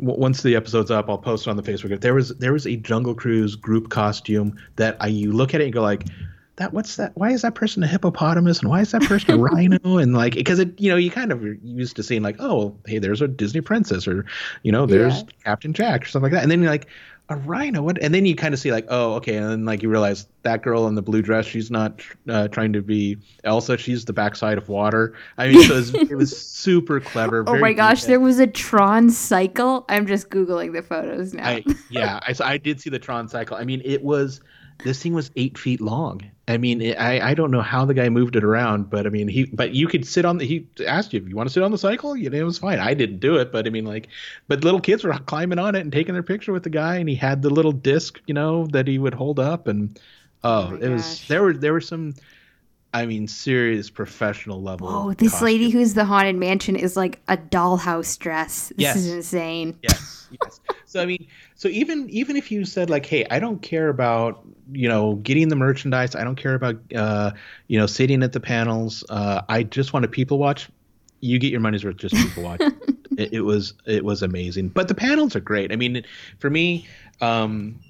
once 0.00 0.42
the 0.42 0.56
episode's 0.56 0.90
up, 0.90 1.08
I'll 1.08 1.18
post 1.18 1.46
it 1.46 1.50
on 1.50 1.56
the 1.56 1.62
Facebook. 1.62 2.00
There 2.00 2.14
was 2.14 2.30
there 2.36 2.52
was 2.52 2.66
a 2.66 2.76
Jungle 2.76 3.14
Cruise 3.14 3.56
group 3.56 3.90
costume 3.90 4.56
that 4.76 4.96
I 5.00 5.08
you 5.08 5.32
look 5.32 5.54
at 5.54 5.60
it 5.60 5.64
and 5.64 5.72
go 5.72 5.82
like, 5.82 6.04
that 6.56 6.72
what's 6.72 6.96
that? 6.96 7.12
Why 7.16 7.30
is 7.30 7.42
that 7.42 7.54
person 7.54 7.82
a 7.82 7.86
hippopotamus 7.86 8.60
and 8.60 8.68
why 8.68 8.80
is 8.80 8.90
that 8.90 9.02
person 9.02 9.32
a 9.32 9.38
rhino? 9.38 9.98
And 9.98 10.14
like 10.14 10.34
because 10.34 10.58
it 10.58 10.78
you 10.80 10.90
know 10.90 10.96
you 10.96 11.10
kind 11.10 11.32
of 11.32 11.42
used 11.64 11.96
to 11.96 12.02
seeing 12.02 12.22
like 12.22 12.36
oh 12.40 12.76
hey 12.86 12.98
there's 12.98 13.22
a 13.22 13.28
Disney 13.28 13.60
princess 13.60 14.06
or 14.06 14.26
you 14.62 14.72
know 14.72 14.84
there's 14.86 15.20
yeah. 15.20 15.28
Captain 15.44 15.72
Jack 15.72 16.02
or 16.02 16.06
stuff 16.06 16.22
like 16.22 16.32
that, 16.32 16.42
and 16.42 16.50
then 16.50 16.60
you're 16.60 16.70
like 16.70 16.88
a 17.30 17.36
rhino? 17.36 17.82
What? 17.82 18.02
And 18.02 18.14
then 18.14 18.24
you 18.24 18.34
kind 18.34 18.54
of 18.54 18.60
see 18.60 18.72
like 18.72 18.86
oh 18.88 19.14
okay 19.14 19.36
and 19.36 19.48
then 19.48 19.64
like 19.64 19.82
you 19.82 19.88
realize 19.88 20.26
that 20.42 20.62
girl 20.62 20.86
in 20.86 20.94
the 20.94 21.02
blue 21.02 21.20
dress 21.20 21.44
she's 21.44 21.70
not 21.70 22.00
uh, 22.28 22.48
trying 22.48 22.72
to 22.72 22.80
be 22.80 23.18
elsa 23.44 23.76
she's 23.76 24.04
the 24.06 24.12
backside 24.12 24.56
of 24.56 24.68
water. 24.68 25.14
I 25.36 25.48
mean 25.48 25.62
so 25.62 25.74
it, 25.74 25.76
was, 25.76 25.94
it 25.94 26.14
was 26.14 26.40
super 26.42 27.00
clever 27.00 27.44
oh 27.46 27.58
my 27.58 27.72
gosh 27.72 28.04
there 28.04 28.20
was 28.20 28.38
a 28.38 28.46
tron 28.46 29.10
cycle? 29.10 29.84
I'm 29.88 30.06
just 30.06 30.30
googling 30.30 30.72
the 30.72 30.82
photos 30.82 31.34
now. 31.34 31.48
I, 31.48 31.64
yeah 31.90 32.20
I, 32.22 32.34
I 32.42 32.56
did 32.56 32.80
see 32.80 32.90
the 32.90 32.98
tron 32.98 33.28
cycle. 33.28 33.56
I 33.56 33.64
mean 33.64 33.82
it 33.84 34.02
was 34.02 34.40
this 34.84 35.02
thing 35.02 35.12
was 35.12 35.30
eight 35.36 35.58
feet 35.58 35.80
long. 35.80 36.22
I 36.46 36.56
mean, 36.56 36.80
it, 36.80 36.98
I 36.98 37.30
I 37.30 37.34
don't 37.34 37.50
know 37.50 37.60
how 37.60 37.84
the 37.84 37.94
guy 37.94 38.08
moved 38.08 38.36
it 38.36 38.44
around, 38.44 38.88
but 38.90 39.06
I 39.06 39.10
mean, 39.10 39.28
he 39.28 39.44
but 39.44 39.74
you 39.74 39.86
could 39.86 40.06
sit 40.06 40.24
on 40.24 40.38
the. 40.38 40.46
He 40.46 40.66
asked 40.86 41.12
you 41.12 41.20
if 41.20 41.28
you 41.28 41.36
want 41.36 41.48
to 41.48 41.52
sit 41.52 41.62
on 41.62 41.70
the 41.70 41.78
cycle. 41.78 42.16
You 42.16 42.30
know, 42.30 42.38
it 42.38 42.42
was 42.42 42.58
fine. 42.58 42.78
I 42.78 42.94
didn't 42.94 43.18
do 43.18 43.36
it, 43.36 43.52
but 43.52 43.66
I 43.66 43.70
mean, 43.70 43.84
like, 43.84 44.08
but 44.46 44.64
little 44.64 44.80
kids 44.80 45.04
were 45.04 45.12
climbing 45.12 45.58
on 45.58 45.74
it 45.74 45.80
and 45.80 45.92
taking 45.92 46.14
their 46.14 46.22
picture 46.22 46.52
with 46.52 46.62
the 46.62 46.70
guy, 46.70 46.96
and 46.96 47.08
he 47.08 47.14
had 47.14 47.42
the 47.42 47.50
little 47.50 47.72
disc, 47.72 48.20
you 48.26 48.34
know, 48.34 48.66
that 48.68 48.86
he 48.86 48.98
would 48.98 49.14
hold 49.14 49.38
up, 49.38 49.68
and 49.68 49.98
oh, 50.44 50.70
oh 50.70 50.74
it 50.74 50.80
gosh. 50.80 50.90
was 50.90 51.28
there 51.28 51.42
were 51.42 51.52
there 51.52 51.72
were 51.72 51.80
some. 51.80 52.14
I 52.94 53.04
mean, 53.04 53.28
serious 53.28 53.90
professional 53.90 54.62
level. 54.62 54.88
Oh, 54.88 55.12
this 55.12 55.32
costume. 55.32 55.46
lady 55.46 55.70
who's 55.70 55.94
the 55.94 56.04
haunted 56.04 56.36
mansion 56.36 56.74
is 56.74 56.96
like 56.96 57.20
a 57.28 57.36
dollhouse 57.36 58.18
dress. 58.18 58.68
This 58.70 58.78
yes. 58.78 58.96
is 58.96 59.12
insane. 59.12 59.78
Yes, 59.82 60.28
yes. 60.42 60.60
so 60.86 61.02
I 61.02 61.06
mean, 61.06 61.26
so 61.54 61.68
even 61.68 62.08
even 62.08 62.36
if 62.36 62.50
you 62.50 62.64
said 62.64 62.88
like, 62.88 63.04
hey, 63.04 63.26
I 63.30 63.40
don't 63.40 63.60
care 63.60 63.88
about 63.88 64.42
you 64.72 64.88
know 64.88 65.16
getting 65.16 65.48
the 65.48 65.56
merchandise, 65.56 66.14
I 66.14 66.24
don't 66.24 66.36
care 66.36 66.54
about 66.54 66.76
uh, 66.94 67.32
you 67.66 67.78
know 67.78 67.86
sitting 67.86 68.22
at 68.22 68.32
the 68.32 68.40
panels, 68.40 69.04
uh, 69.10 69.42
I 69.48 69.64
just 69.64 69.92
want 69.92 70.04
to 70.04 70.08
people 70.08 70.38
watch. 70.38 70.70
You 71.20 71.38
get 71.38 71.50
your 71.50 71.60
money's 71.60 71.84
worth 71.84 71.96
just 71.96 72.14
people 72.14 72.44
watch. 72.44 72.60
it, 73.18 73.32
it, 73.34 73.40
was 73.42 73.74
it 73.84 74.04
was 74.04 74.22
amazing, 74.22 74.68
but 74.68 74.88
the 74.88 74.94
panels 74.94 75.36
are 75.36 75.40
great. 75.40 75.72
I 75.72 75.76
mean, 75.76 76.04
for 76.38 76.48
me, 76.48 76.86
um, 77.20 77.80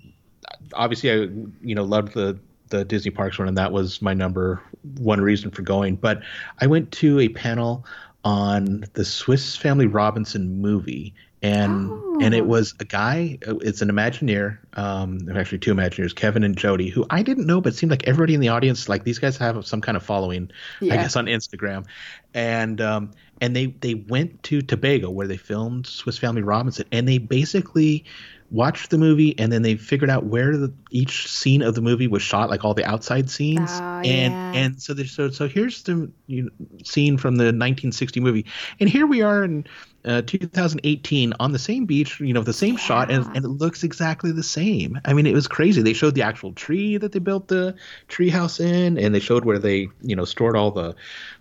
obviously 0.72 1.10
I 1.10 1.14
you 1.62 1.74
know 1.74 1.84
loved 1.84 2.14
the 2.14 2.38
the 2.68 2.84
Disney 2.84 3.10
Parks 3.10 3.38
one, 3.38 3.48
and 3.48 3.56
that 3.56 3.72
was 3.72 4.02
my 4.02 4.14
number 4.14 4.62
one 4.98 5.20
reason 5.20 5.50
for 5.50 5.62
going. 5.62 5.96
But 5.96 6.22
I 6.60 6.66
went 6.66 6.92
to 6.92 7.20
a 7.20 7.28
panel 7.28 7.84
on 8.24 8.84
the 8.94 9.04
Swiss 9.04 9.56
Family 9.56 9.86
Robinson 9.86 10.60
movie, 10.60 11.14
and 11.42 11.90
oh. 11.90 12.18
and 12.20 12.34
it 12.34 12.46
was 12.46 12.74
a 12.80 12.84
guy. 12.84 13.38
It's 13.42 13.80
an 13.80 13.88
Imagineer. 13.88 14.58
Um, 14.74 15.28
actually 15.36 15.58
two 15.58 15.74
Imagineers, 15.74 16.14
Kevin 16.14 16.42
and 16.42 16.56
Jody, 16.56 16.88
who 16.88 17.06
I 17.10 17.22
didn't 17.22 17.46
know, 17.46 17.60
but 17.60 17.74
seemed 17.74 17.90
like 17.90 18.06
everybody 18.06 18.34
in 18.34 18.40
the 18.40 18.48
audience, 18.48 18.88
like 18.88 19.04
these 19.04 19.18
guys 19.18 19.36
have 19.38 19.66
some 19.66 19.80
kind 19.80 19.96
of 19.96 20.02
following, 20.02 20.50
yeah. 20.80 20.94
I 20.94 20.96
guess, 20.96 21.16
on 21.16 21.26
Instagram, 21.26 21.86
and 22.34 22.80
um, 22.80 23.12
and 23.40 23.54
they 23.54 23.66
they 23.66 23.94
went 23.94 24.42
to 24.44 24.62
Tobago 24.62 25.10
where 25.10 25.26
they 25.26 25.36
filmed 25.36 25.86
Swiss 25.86 26.18
Family 26.18 26.42
Robinson, 26.42 26.86
and 26.90 27.06
they 27.06 27.18
basically 27.18 28.04
watched 28.50 28.90
the 28.90 28.98
movie 28.98 29.38
and 29.38 29.52
then 29.52 29.62
they 29.62 29.76
figured 29.76 30.10
out 30.10 30.24
where 30.24 30.56
the, 30.56 30.72
each 30.90 31.28
scene 31.28 31.62
of 31.62 31.74
the 31.74 31.80
movie 31.80 32.06
was 32.06 32.22
shot, 32.22 32.48
like 32.48 32.64
all 32.64 32.74
the 32.74 32.84
outside 32.84 33.28
scenes. 33.28 33.70
Oh, 33.70 34.00
and 34.04 34.34
yeah. 34.34 34.50
and 34.54 34.82
so 34.82 34.94
they 34.94 35.04
so 35.04 35.30
so 35.30 35.48
here's 35.48 35.82
the 35.82 36.10
you 36.26 36.44
know, 36.44 36.50
scene 36.84 37.18
from 37.18 37.36
the 37.36 37.44
1960 37.44 38.20
movie, 38.20 38.46
and 38.80 38.88
here 38.88 39.06
we 39.06 39.22
are 39.22 39.44
in 39.44 39.66
uh, 40.08 40.22
2018 40.22 41.34
on 41.38 41.52
the 41.52 41.58
same 41.58 41.84
beach, 41.84 42.18
you 42.20 42.32
know, 42.32 42.42
the 42.42 42.52
same 42.52 42.74
yeah. 42.74 42.80
shot, 42.80 43.10
and, 43.10 43.26
and 43.36 43.44
it 43.44 43.48
looks 43.48 43.84
exactly 43.84 44.32
the 44.32 44.42
same. 44.42 44.98
I 45.04 45.12
mean, 45.12 45.26
it 45.26 45.34
was 45.34 45.46
crazy. 45.46 45.82
They 45.82 45.92
showed 45.92 46.14
the 46.14 46.22
actual 46.22 46.52
tree 46.52 46.96
that 46.96 47.12
they 47.12 47.18
built 47.18 47.48
the 47.48 47.76
treehouse 48.08 48.60
in, 48.60 48.98
and 48.98 49.14
they 49.14 49.20
showed 49.20 49.44
where 49.44 49.58
they, 49.58 49.88
you 50.02 50.16
know, 50.16 50.24
stored 50.24 50.56
all 50.56 50.70
the 50.70 50.94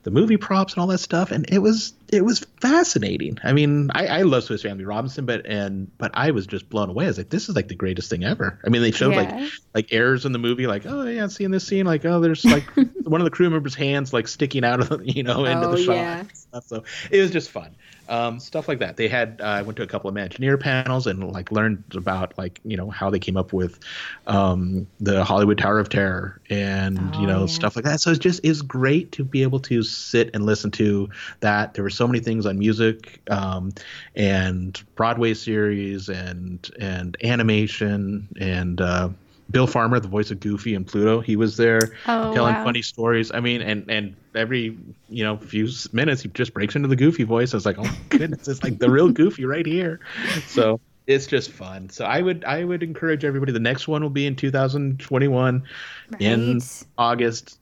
the 0.04 0.12
movie 0.12 0.38
props 0.38 0.74
and 0.74 0.82
all 0.82 0.88
that 0.88 1.00
stuff, 1.00 1.32
and 1.32 1.46
it 1.50 1.60
was 1.60 1.94
it 2.10 2.24
was 2.24 2.40
fascinating. 2.62 3.38
I 3.44 3.52
mean, 3.52 3.90
I, 3.94 4.08
I 4.08 4.22
love 4.22 4.44
Swiss 4.46 4.62
Family 4.62 4.86
Robinson, 4.86 5.26
but 5.26 5.46
and 5.46 5.92
but 5.98 6.12
I 6.14 6.32
was 6.32 6.48
just 6.48 6.70
blown 6.70 6.90
away. 6.90 7.06
I 7.06 7.08
was 7.10 7.18
like, 7.18 7.30
this 7.30 7.50
is 7.50 7.56
like 7.56 7.68
the 7.68 7.76
greatest 7.76 8.10
thing 8.10 8.24
ever. 8.24 8.60
I 8.66 8.70
mean, 8.70 8.82
they 8.82 8.92
showed 8.92 9.14
yeah. 9.14 9.36
like 9.36 9.52
like 9.74 9.94
errors 9.94 10.26
in 10.26 10.32
the 10.32 10.40
movie, 10.40 10.68
like 10.68 10.86
oh 10.86 11.04
yeah, 11.04 11.28
seeing 11.28 11.52
this 11.52 11.68
scene, 11.68 11.86
like 11.86 12.06
oh 12.06 12.22
there's 12.22 12.46
like 12.46 12.64
one 13.04 13.20
of 13.20 13.26
the 13.26 13.32
crew 13.32 13.50
members' 13.50 13.76
hands 13.76 14.14
like 14.14 14.28
sticking 14.28 14.64
out 14.64 14.80
of 14.80 14.90
the, 14.90 15.00
you 15.04 15.24
know 15.24 15.46
into 15.46 15.68
oh, 15.68 15.72
the 15.72 15.84
shot. 15.84 15.96
Yeah. 15.96 16.24
So 16.66 16.84
it 17.12 17.22
was 17.22 17.32
just 17.32 17.50
fun 17.50 17.76
um, 18.10 18.40
stuff 18.40 18.68
like 18.68 18.80
that. 18.80 18.98
They 18.98 19.08
had 19.08 19.42
uh, 19.42 19.46
I 19.46 19.62
went 19.62 19.78
to 19.78 19.84
a 19.84 19.88
couple 19.88 20.10
of 20.10 20.16
Imagineer 20.16 20.60
panels 20.60 21.08
and 21.08 21.32
like 21.32 21.52
learned 21.52 21.84
about 21.94 22.38
like 22.38 22.60
you 22.64 22.78
know 22.78 22.90
how 22.90 23.10
they 23.10 23.20
came 23.20 23.38
up 23.38 23.54
with 23.54 23.80
um, 24.28 24.88
the 25.00 25.24
Hollywood 25.24 25.58
Tower 25.58 25.80
of 25.80 25.90
Terror 25.90 26.40
and 26.50 27.00
oh, 27.14 27.22
you 27.22 27.28
know 27.28 27.42
yeah. 27.42 27.46
stuff 27.48 27.76
like 27.76 27.86
that. 27.86 28.02
So 28.02 28.12
it's 28.12 28.20
just 28.20 28.42
it's 28.44 28.62
great 28.62 29.12
to 29.14 29.24
be 29.24 29.44
able 29.44 29.60
to 29.62 29.84
sit 29.84 30.32
and 30.34 30.46
listen 30.46 30.72
to 30.72 31.10
that. 31.42 31.74
There 31.74 31.84
were 31.84 31.90
so 31.90 32.08
many 32.08 32.20
things 32.20 32.46
on 32.46 32.58
music 32.58 33.22
um, 33.30 33.74
and 34.16 34.82
Broadway 34.96 35.34
series 35.34 36.10
and 36.10 36.70
and 36.80 37.18
animation 37.24 38.28
and 38.40 38.80
uh, 38.80 39.10
Bill 39.50 39.68
Farmer, 39.68 40.00
the 40.00 40.08
voice 40.08 40.32
of 40.32 40.40
Goofy 40.40 40.76
and 40.76 40.86
Pluto, 40.86 41.22
he 41.22 41.36
was 41.36 41.58
there 41.58 41.80
oh, 42.08 42.34
telling 42.34 42.54
wow. 42.54 42.64
funny 42.64 42.82
stories. 42.82 43.32
I 43.32 43.40
mean, 43.40 43.62
and 43.62 43.90
and 43.90 44.16
every 44.36 44.78
you 45.10 45.24
know 45.24 45.38
few 45.38 45.70
minutes 45.94 46.22
he 46.22 46.30
just 46.30 46.54
breaks 46.54 46.76
into 46.76 46.88
the 46.88 46.96
Goofy 46.96 47.24
voice. 47.24 47.54
I 47.54 47.58
was 47.58 47.66
like, 47.66 47.78
oh 47.80 47.98
goodness, 48.10 48.48
it's 48.48 48.64
like 48.64 48.80
the 48.80 48.90
real 48.90 49.10
Goofy 49.10 49.46
right 49.46 49.66
here. 49.66 50.00
So 50.48 50.80
it's 51.08 51.26
just 51.26 51.52
fun. 51.52 51.90
So 51.90 52.06
I 52.06 52.22
would 52.22 52.44
I 52.44 52.64
would 52.64 52.84
encourage 52.84 53.24
everybody. 53.24 53.54
The 53.54 53.60
next 53.60 53.88
one 53.88 54.02
will 54.02 54.10
be 54.10 54.28
in 54.28 54.36
2021 54.36 55.64
right. 56.12 56.22
in 56.22 56.62
August. 56.98 57.60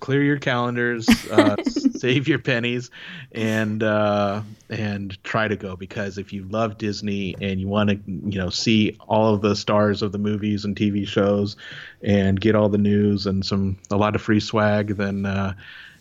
Clear 0.00 0.22
your 0.22 0.38
calendars, 0.38 1.08
uh, 1.30 1.56
save 1.96 2.28
your 2.28 2.38
pennies, 2.38 2.90
and 3.32 3.82
uh, 3.82 4.42
and 4.68 5.22
try 5.24 5.48
to 5.48 5.56
go 5.56 5.76
because 5.76 6.18
if 6.18 6.32
you 6.32 6.44
love 6.44 6.78
Disney 6.78 7.34
and 7.40 7.60
you 7.60 7.68
want 7.68 7.90
to, 7.90 7.96
you 8.06 8.38
know, 8.38 8.50
see 8.50 8.96
all 9.08 9.34
of 9.34 9.42
the 9.42 9.56
stars 9.56 10.02
of 10.02 10.12
the 10.12 10.18
movies 10.18 10.64
and 10.64 10.76
TV 10.76 11.06
shows, 11.06 11.56
and 12.02 12.40
get 12.40 12.54
all 12.54 12.68
the 12.68 12.78
news 12.78 13.26
and 13.26 13.44
some 13.44 13.78
a 13.90 13.96
lot 13.96 14.14
of 14.14 14.22
free 14.22 14.40
swag, 14.40 14.96
then 14.96 15.26
uh, 15.26 15.54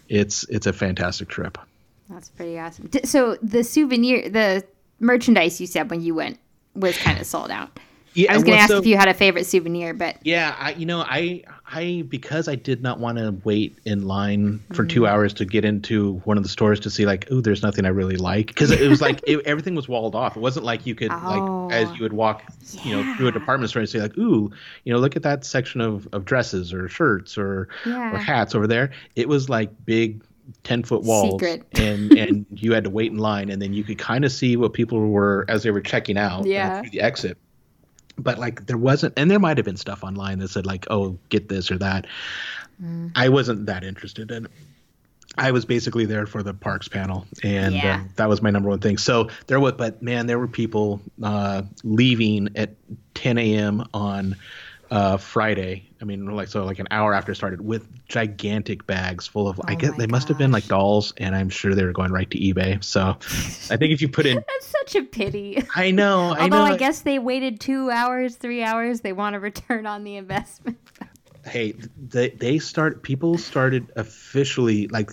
it's 0.09 0.43
it's 0.49 0.67
a 0.67 0.73
fantastic 0.73 1.27
trip. 1.27 1.57
That's 2.09 2.29
pretty 2.29 2.59
awesome. 2.59 2.89
So 3.03 3.37
the 3.41 3.63
souvenir, 3.63 4.29
the 4.29 4.63
merchandise 4.99 5.59
you 5.59 5.67
said 5.67 5.89
when 5.89 6.01
you 6.01 6.15
went 6.15 6.39
was 6.75 6.97
kind 6.97 7.19
of 7.19 7.25
sold 7.25 7.51
out. 7.51 7.79
Yeah, 8.15 8.31
I 8.31 8.35
was 8.35 8.43
going 8.43 8.53
to 8.53 8.55
well, 8.55 8.61
ask 8.61 8.71
so, 8.71 8.77
if 8.77 8.85
you 8.85 8.95
had 8.95 9.09
a 9.09 9.13
favorite 9.13 9.45
souvenir, 9.45 9.93
but 9.93 10.17
yeah, 10.23 10.55
I, 10.57 10.71
you 10.71 10.85
know, 10.85 11.01
I, 11.01 11.43
I 11.67 12.05
because 12.07 12.47
I 12.47 12.55
did 12.55 12.81
not 12.81 12.97
want 12.97 13.17
to 13.17 13.35
wait 13.43 13.77
in 13.83 14.07
line 14.07 14.63
for 14.73 14.85
mm. 14.85 14.89
two 14.89 15.05
hours 15.05 15.33
to 15.33 15.45
get 15.45 15.65
into 15.65 16.13
one 16.23 16.37
of 16.37 16.43
the 16.43 16.49
stores 16.49 16.79
to 16.81 16.89
see 16.89 17.05
like, 17.05 17.27
oh, 17.29 17.41
there's 17.41 17.61
nothing 17.61 17.85
I 17.85 17.89
really 17.89 18.15
like 18.15 18.47
because 18.47 18.71
it 18.71 18.89
was 18.89 19.01
like 19.01 19.21
it, 19.27 19.45
everything 19.45 19.75
was 19.75 19.89
walled 19.89 20.15
off. 20.15 20.37
It 20.37 20.39
wasn't 20.39 20.65
like 20.65 20.85
you 20.85 20.95
could 20.95 21.11
oh, 21.11 21.67
like 21.67 21.73
as 21.73 21.93
you 21.97 22.03
would 22.03 22.13
walk, 22.13 22.43
yeah. 22.71 22.83
you 22.83 22.95
know, 22.95 23.15
through 23.15 23.27
a 23.27 23.31
department 23.33 23.69
store 23.69 23.81
and 23.81 23.89
say 23.89 23.99
like, 23.99 24.17
ooh, 24.17 24.49
you 24.85 24.93
know, 24.93 24.99
look 24.99 25.17
at 25.17 25.23
that 25.23 25.43
section 25.43 25.81
of 25.81 26.07
of 26.13 26.23
dresses 26.23 26.73
or 26.73 26.87
shirts 26.87 27.37
or 27.37 27.67
yeah. 27.85 28.15
or 28.15 28.17
hats 28.17 28.55
over 28.55 28.65
there. 28.65 28.91
It 29.17 29.27
was 29.27 29.49
like 29.49 29.71
big 29.85 30.23
10 30.63 30.83
foot 30.83 31.03
walls 31.03 31.41
and 31.73 32.13
and 32.13 32.45
you 32.51 32.73
had 32.73 32.83
to 32.85 32.89
wait 32.89 33.11
in 33.11 33.17
line 33.17 33.49
and 33.49 33.61
then 33.61 33.73
you 33.73 33.83
could 33.83 33.97
kind 33.97 34.23
of 34.23 34.31
see 34.31 34.55
what 34.55 34.73
people 34.73 34.99
were 34.99 35.43
as 35.49 35.63
they 35.63 35.71
were 35.71 35.81
checking 35.81 36.17
out 36.17 36.45
yeah. 36.45 36.81
through 36.81 36.91
the 36.91 37.01
exit 37.01 37.37
but 38.17 38.37
like 38.39 38.65
there 38.67 38.77
wasn't 38.77 39.13
and 39.17 39.29
there 39.29 39.39
might 39.39 39.57
have 39.57 39.65
been 39.65 39.77
stuff 39.77 40.03
online 40.03 40.39
that 40.39 40.49
said 40.49 40.65
like 40.65 40.85
oh 40.89 41.17
get 41.29 41.49
this 41.49 41.71
or 41.71 41.77
that 41.77 42.05
mm. 42.81 43.11
i 43.15 43.29
wasn't 43.29 43.65
that 43.65 43.83
interested 43.83 44.31
in 44.31 44.47
I 45.37 45.51
was 45.51 45.65
basically 45.65 46.05
there 46.05 46.25
for 46.25 46.43
the 46.43 46.53
parks 46.53 46.87
panel, 46.87 47.25
and 47.43 47.75
yeah. 47.75 47.97
uh, 47.97 48.07
that 48.15 48.29
was 48.29 48.41
my 48.41 48.51
number 48.51 48.69
one 48.69 48.79
thing. 48.79 48.97
So 48.97 49.29
there 49.47 49.59
was, 49.59 49.73
but 49.73 50.01
man, 50.01 50.27
there 50.27 50.39
were 50.39 50.47
people 50.47 51.01
uh, 51.21 51.63
leaving 51.83 52.49
at 52.55 52.71
10 53.15 53.37
a.m. 53.37 53.85
on 53.93 54.37
uh, 54.95 55.17
Friday. 55.17 55.89
I 56.01 56.05
mean, 56.05 56.25
like 56.25 56.47
so, 56.47 56.63
like 56.63 56.79
an 56.79 56.87
hour 56.89 57.13
after 57.13 57.33
it 57.33 57.35
started, 57.35 57.59
with 57.59 57.85
gigantic 58.07 58.87
bags 58.87 59.27
full 59.27 59.49
of. 59.49 59.59
Oh 59.59 59.63
I 59.67 59.75
guess 59.75 59.91
they 59.97 60.05
gosh. 60.05 60.11
must 60.11 60.27
have 60.29 60.37
been 60.37 60.53
like 60.53 60.67
dolls, 60.67 61.13
and 61.17 61.35
I'm 61.35 61.49
sure 61.49 61.75
they 61.75 61.83
were 61.83 61.91
going 61.91 62.13
right 62.13 62.31
to 62.31 62.39
eBay. 62.39 62.81
So, 62.81 63.17
I 63.73 63.75
think 63.75 63.91
if 63.91 64.01
you 64.01 64.07
put 64.07 64.25
in, 64.25 64.35
that's 64.47 64.67
such 64.67 64.95
a 64.95 65.03
pity. 65.03 65.61
I 65.75 65.91
know. 65.91 66.29
I 66.29 66.43
Although 66.43 66.65
know. 66.65 66.73
I 66.73 66.77
guess 66.77 67.01
they 67.01 67.19
waited 67.19 67.59
two 67.59 67.91
hours, 67.91 68.37
three 68.37 68.63
hours. 68.63 69.01
They 69.01 69.11
want 69.11 69.35
a 69.35 69.39
return 69.41 69.85
on 69.85 70.05
the 70.05 70.15
investment. 70.15 70.77
hey, 71.45 71.73
they 71.97 72.29
they 72.29 72.57
start. 72.57 73.03
People 73.03 73.37
started 73.37 73.91
officially 73.97 74.87
like 74.87 75.11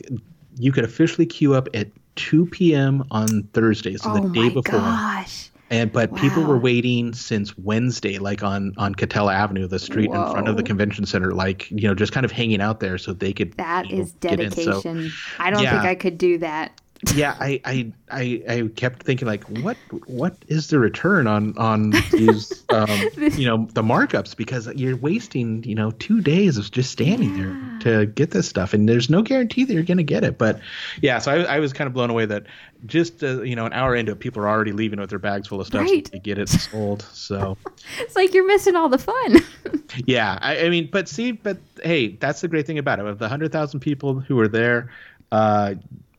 you 0.58 0.70
could 0.70 0.84
officially 0.84 1.26
queue 1.26 1.54
up 1.54 1.68
at 1.74 1.88
2 2.14 2.46
p.m. 2.46 3.04
on 3.10 3.42
Thursday, 3.52 3.96
so 3.96 4.12
oh 4.12 4.28
the 4.28 4.28
day 4.28 4.48
before. 4.48 4.78
Gosh 4.78 5.50
and 5.72 5.90
but 5.90 6.12
wow. 6.12 6.20
people 6.20 6.44
were 6.44 6.58
waiting 6.58 7.14
since 7.14 7.56
Wednesday, 7.56 8.18
like 8.18 8.42
on 8.42 8.74
on 8.76 8.94
Katella 8.94 9.32
Avenue, 9.32 9.66
the 9.66 9.78
street 9.78 10.10
Whoa. 10.10 10.26
in 10.26 10.32
front 10.32 10.48
of 10.48 10.58
the 10.58 10.62
convention 10.62 11.06
center, 11.06 11.32
like 11.32 11.70
you 11.70 11.88
know, 11.88 11.94
just 11.94 12.12
kind 12.12 12.24
of 12.24 12.30
hanging 12.30 12.60
out 12.60 12.80
there 12.80 12.98
so 12.98 13.14
they 13.14 13.32
could. 13.32 13.52
That 13.54 13.90
is 13.90 14.12
know, 14.12 14.36
dedication. 14.36 15.08
So, 15.08 15.14
I 15.38 15.50
don't 15.50 15.62
yeah. 15.62 15.70
think 15.70 15.84
I 15.84 15.94
could 15.94 16.18
do 16.18 16.36
that 16.38 16.81
yeah, 17.14 17.36
I, 17.40 17.60
I 17.64 17.92
I 18.10 18.42
I 18.48 18.70
kept 18.76 19.02
thinking 19.02 19.26
like, 19.26 19.42
what 19.44 19.76
what 20.06 20.36
is 20.46 20.68
the 20.68 20.78
return 20.78 21.26
on 21.26 21.56
on 21.58 21.90
these 22.12 22.64
um, 22.68 22.88
you 23.16 23.46
know 23.46 23.68
the 23.72 23.82
markups 23.82 24.36
because 24.36 24.68
you're 24.74 24.96
wasting 24.96 25.64
you 25.64 25.74
know 25.74 25.90
two 25.92 26.20
days 26.20 26.58
of 26.58 26.70
just 26.70 26.92
standing 26.92 27.36
yeah. 27.36 27.42
there 27.42 27.78
to 27.80 28.06
get 28.06 28.30
this 28.30 28.48
stuff 28.48 28.72
and 28.72 28.88
there's 28.88 29.10
no 29.10 29.22
guarantee 29.22 29.64
that 29.64 29.74
you're 29.74 29.82
gonna 29.82 30.04
get 30.04 30.22
it. 30.22 30.38
But 30.38 30.60
yeah, 31.00 31.18
so 31.18 31.32
I, 31.32 31.56
I 31.56 31.58
was 31.58 31.72
kind 31.72 31.88
of 31.88 31.94
blown 31.94 32.08
away 32.08 32.24
that 32.26 32.44
just 32.86 33.24
uh, 33.24 33.42
you 33.42 33.56
know 33.56 33.66
an 33.66 33.72
hour 33.72 33.96
into 33.96 34.12
it, 34.12 34.20
people 34.20 34.42
are 34.42 34.48
already 34.48 34.72
leaving 34.72 35.00
with 35.00 35.10
their 35.10 35.18
bags 35.18 35.48
full 35.48 35.60
of 35.60 35.66
stuff 35.66 35.82
right. 35.82 36.04
to 36.04 36.18
get 36.20 36.38
it 36.38 36.48
sold. 36.48 37.02
So 37.12 37.56
it's 37.98 38.14
like 38.14 38.32
you're 38.32 38.46
missing 38.46 38.76
all 38.76 38.88
the 38.88 38.98
fun. 38.98 39.38
yeah, 40.06 40.38
I, 40.40 40.66
I 40.66 40.68
mean, 40.68 40.88
but 40.90 41.08
see, 41.08 41.32
but 41.32 41.58
hey, 41.82 42.08
that's 42.08 42.42
the 42.42 42.48
great 42.48 42.66
thing 42.66 42.78
about 42.78 43.00
it. 43.00 43.06
Of 43.06 43.18
the 43.18 43.28
hundred 43.28 43.50
thousand 43.50 43.80
people 43.80 44.20
who 44.20 44.36
were 44.36 44.48
there. 44.48 44.90
Uh, 45.32 45.74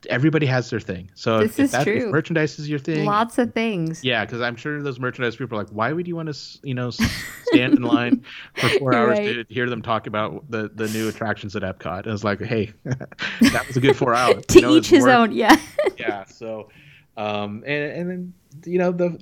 everybody 0.09 0.45
has 0.45 0.69
their 0.69 0.79
thing. 0.79 1.09
So 1.15 1.39
this 1.39 1.59
if, 1.59 1.65
is 1.65 1.71
that, 1.71 1.83
true. 1.83 2.07
If 2.07 2.11
merchandise 2.11 2.59
is 2.59 2.69
your 2.69 2.79
thing. 2.79 3.05
Lots 3.05 3.37
of 3.37 3.53
things. 3.53 4.03
Yeah, 4.03 4.25
because 4.25 4.41
I'm 4.41 4.55
sure 4.55 4.81
those 4.81 4.99
merchandise 4.99 5.35
people 5.35 5.57
are 5.57 5.63
like, 5.63 5.71
why 5.71 5.91
would 5.91 6.07
you 6.07 6.15
want 6.15 6.33
to, 6.33 6.59
you 6.63 6.73
know, 6.73 6.89
stand 6.89 7.73
in 7.73 7.81
line 7.81 8.23
for 8.55 8.69
four 8.79 8.93
hours 8.93 9.19
right. 9.19 9.47
to 9.47 9.53
hear 9.53 9.69
them 9.69 9.81
talk 9.81 10.07
about 10.07 10.49
the 10.49 10.69
the 10.73 10.87
new 10.89 11.09
attractions 11.09 11.55
at 11.55 11.63
Epcot? 11.63 12.03
And 12.03 12.13
it's 12.13 12.23
like, 12.23 12.41
hey, 12.41 12.73
that 12.83 13.65
was 13.67 13.77
a 13.77 13.81
good 13.81 13.95
four 13.95 14.13
hours. 14.13 14.45
to 14.47 14.55
you 14.55 14.61
know, 14.61 14.75
each 14.75 14.89
his 14.89 15.05
own. 15.05 15.31
Yeah. 15.31 15.55
yeah. 15.97 16.25
So, 16.25 16.69
um, 17.17 17.63
and 17.65 17.91
and 17.91 18.09
then 18.09 18.33
you 18.65 18.79
know 18.79 18.91
the 18.91 19.19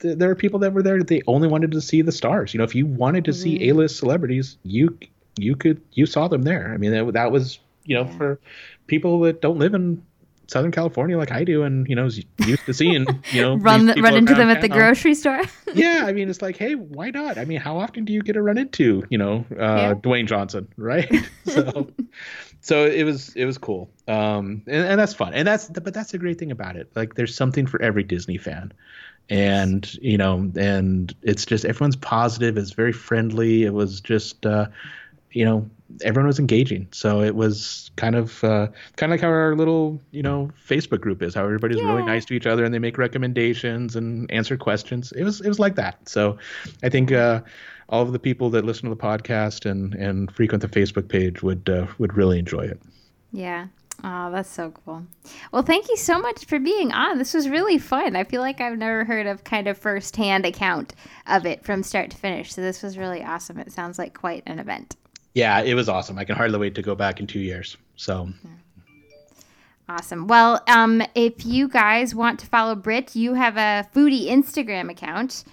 there 0.00 0.30
are 0.30 0.34
people 0.34 0.58
that 0.60 0.72
were 0.72 0.82
there 0.82 0.98
that 0.98 1.08
they 1.08 1.22
only 1.26 1.48
wanted 1.48 1.70
to 1.72 1.80
see 1.80 2.02
the 2.02 2.12
stars 2.12 2.52
you 2.52 2.58
know 2.58 2.64
if 2.64 2.74
you 2.74 2.84
wanted 2.84 3.24
to 3.24 3.30
mm-hmm. 3.30 3.42
see 3.42 3.68
a-list 3.70 3.96
celebrities 3.96 4.58
you 4.62 4.98
you 5.38 5.56
could 5.56 5.80
you 5.92 6.04
saw 6.04 6.28
them 6.28 6.42
there 6.42 6.72
i 6.74 6.76
mean 6.76 6.90
that, 6.90 7.12
that 7.14 7.32
was 7.32 7.58
you 7.84 7.96
know 7.96 8.04
yeah. 8.04 8.16
for 8.16 8.40
people 8.86 9.20
that 9.20 9.40
don't 9.40 9.58
live 9.58 9.74
in 9.74 10.04
Southern 10.46 10.72
California 10.72 11.16
like 11.18 11.30
I 11.30 11.44
do, 11.44 11.62
and 11.62 11.88
you 11.88 11.94
know, 11.94 12.06
is 12.06 12.22
used 12.38 12.66
to 12.66 12.74
seeing 12.74 13.06
you 13.32 13.42
know 13.42 13.56
run 13.58 13.86
run 14.00 14.16
into 14.16 14.34
them 14.34 14.48
at 14.48 14.60
the 14.60 14.68
grocery 14.68 15.14
store. 15.14 15.42
yeah, 15.74 16.04
I 16.06 16.12
mean, 16.12 16.28
it's 16.28 16.42
like, 16.42 16.56
hey, 16.56 16.74
why 16.74 17.10
not? 17.10 17.38
I 17.38 17.44
mean, 17.44 17.60
how 17.60 17.78
often 17.78 18.04
do 18.04 18.12
you 18.12 18.22
get 18.22 18.34
to 18.34 18.42
run 18.42 18.58
into 18.58 19.04
you 19.10 19.18
know 19.18 19.44
uh, 19.52 19.54
yeah. 19.54 19.94
Dwayne 19.94 20.26
Johnson, 20.26 20.68
right? 20.76 21.12
so, 21.44 21.90
so 22.60 22.86
it 22.86 23.04
was 23.04 23.34
it 23.34 23.44
was 23.44 23.58
cool, 23.58 23.90
um, 24.08 24.62
and, 24.66 24.86
and 24.86 25.00
that's 25.00 25.14
fun, 25.14 25.34
and 25.34 25.46
that's 25.46 25.68
but 25.68 25.94
that's 25.94 26.12
the 26.12 26.18
great 26.18 26.38
thing 26.38 26.50
about 26.50 26.76
it. 26.76 26.90
Like, 26.94 27.14
there's 27.14 27.34
something 27.34 27.66
for 27.66 27.80
every 27.82 28.02
Disney 28.02 28.38
fan 28.38 28.72
and 29.30 29.94
you 30.02 30.18
know 30.18 30.52
and 30.54 31.14
it's 31.22 31.46
just 31.46 31.64
everyone's 31.64 31.96
positive 31.96 32.58
it's 32.58 32.72
very 32.72 32.92
friendly 32.92 33.62
it 33.62 33.72
was 33.72 34.02
just 34.02 34.44
uh 34.44 34.66
you 35.30 35.46
know 35.46 35.66
everyone 36.02 36.26
was 36.26 36.38
engaging. 36.38 36.88
So 36.92 37.20
it 37.20 37.34
was 37.34 37.90
kind 37.96 38.14
of 38.14 38.42
uh, 38.42 38.68
kind 38.96 39.12
of 39.12 39.14
like 39.14 39.20
how 39.20 39.28
our 39.28 39.54
little 39.54 40.00
you 40.10 40.22
know 40.22 40.50
Facebook 40.68 41.00
group 41.00 41.22
is. 41.22 41.34
How 41.34 41.44
everybody's 41.44 41.78
yeah. 41.78 41.92
really 41.92 42.04
nice 42.04 42.24
to 42.26 42.34
each 42.34 42.46
other 42.46 42.64
and 42.64 42.72
they 42.72 42.78
make 42.78 42.98
recommendations 42.98 43.96
and 43.96 44.30
answer 44.30 44.56
questions. 44.56 45.12
It 45.12 45.24
was 45.24 45.40
it 45.40 45.48
was 45.48 45.58
like 45.58 45.76
that. 45.76 46.08
So 46.08 46.38
I 46.82 46.88
think 46.88 47.12
uh, 47.12 47.42
all 47.88 48.02
of 48.02 48.12
the 48.12 48.18
people 48.18 48.50
that 48.50 48.64
listen 48.64 48.88
to 48.88 48.94
the 48.94 49.00
podcast 49.00 49.70
and 49.70 49.94
and 49.94 50.30
frequent 50.32 50.62
the 50.62 50.68
Facebook 50.68 51.08
page 51.08 51.42
would 51.42 51.68
uh, 51.68 51.86
would 51.98 52.16
really 52.16 52.38
enjoy 52.38 52.62
it. 52.62 52.80
Yeah. 53.32 53.66
Oh, 54.02 54.30
that's 54.32 54.50
so 54.50 54.72
cool. 54.84 55.06
Well, 55.52 55.62
thank 55.62 55.88
you 55.88 55.96
so 55.96 56.18
much 56.18 56.46
for 56.46 56.58
being 56.58 56.90
on. 56.92 57.16
This 57.16 57.32
was 57.32 57.48
really 57.48 57.78
fun. 57.78 58.16
I 58.16 58.24
feel 58.24 58.40
like 58.40 58.60
I've 58.60 58.76
never 58.76 59.04
heard 59.04 59.26
of 59.26 59.44
kind 59.44 59.68
of 59.68 59.78
firsthand 59.78 60.44
account 60.44 60.94
of 61.28 61.46
it 61.46 61.64
from 61.64 61.84
start 61.84 62.10
to 62.10 62.16
finish. 62.16 62.52
So 62.52 62.60
this 62.60 62.82
was 62.82 62.98
really 62.98 63.22
awesome. 63.22 63.58
It 63.60 63.70
sounds 63.70 63.96
like 63.96 64.12
quite 64.12 64.42
an 64.46 64.58
event 64.58 64.96
yeah, 65.34 65.60
it 65.60 65.74
was 65.74 65.88
awesome. 65.88 66.18
I 66.18 66.24
can 66.24 66.36
hardly 66.36 66.58
wait 66.58 66.74
to 66.76 66.82
go 66.82 66.94
back 66.94 67.20
in 67.20 67.26
two 67.26 67.40
years. 67.40 67.76
So. 67.96 68.28
Awesome. 69.88 70.26
Well, 70.28 70.62
um, 70.66 71.02
if 71.14 71.44
you 71.44 71.68
guys 71.68 72.14
want 72.14 72.40
to 72.40 72.46
follow 72.46 72.74
Britt, 72.74 73.14
you 73.14 73.34
have 73.34 73.56
a 73.56 73.86
foodie 73.94 74.28
Instagram 74.28 74.90
account. 74.90 75.44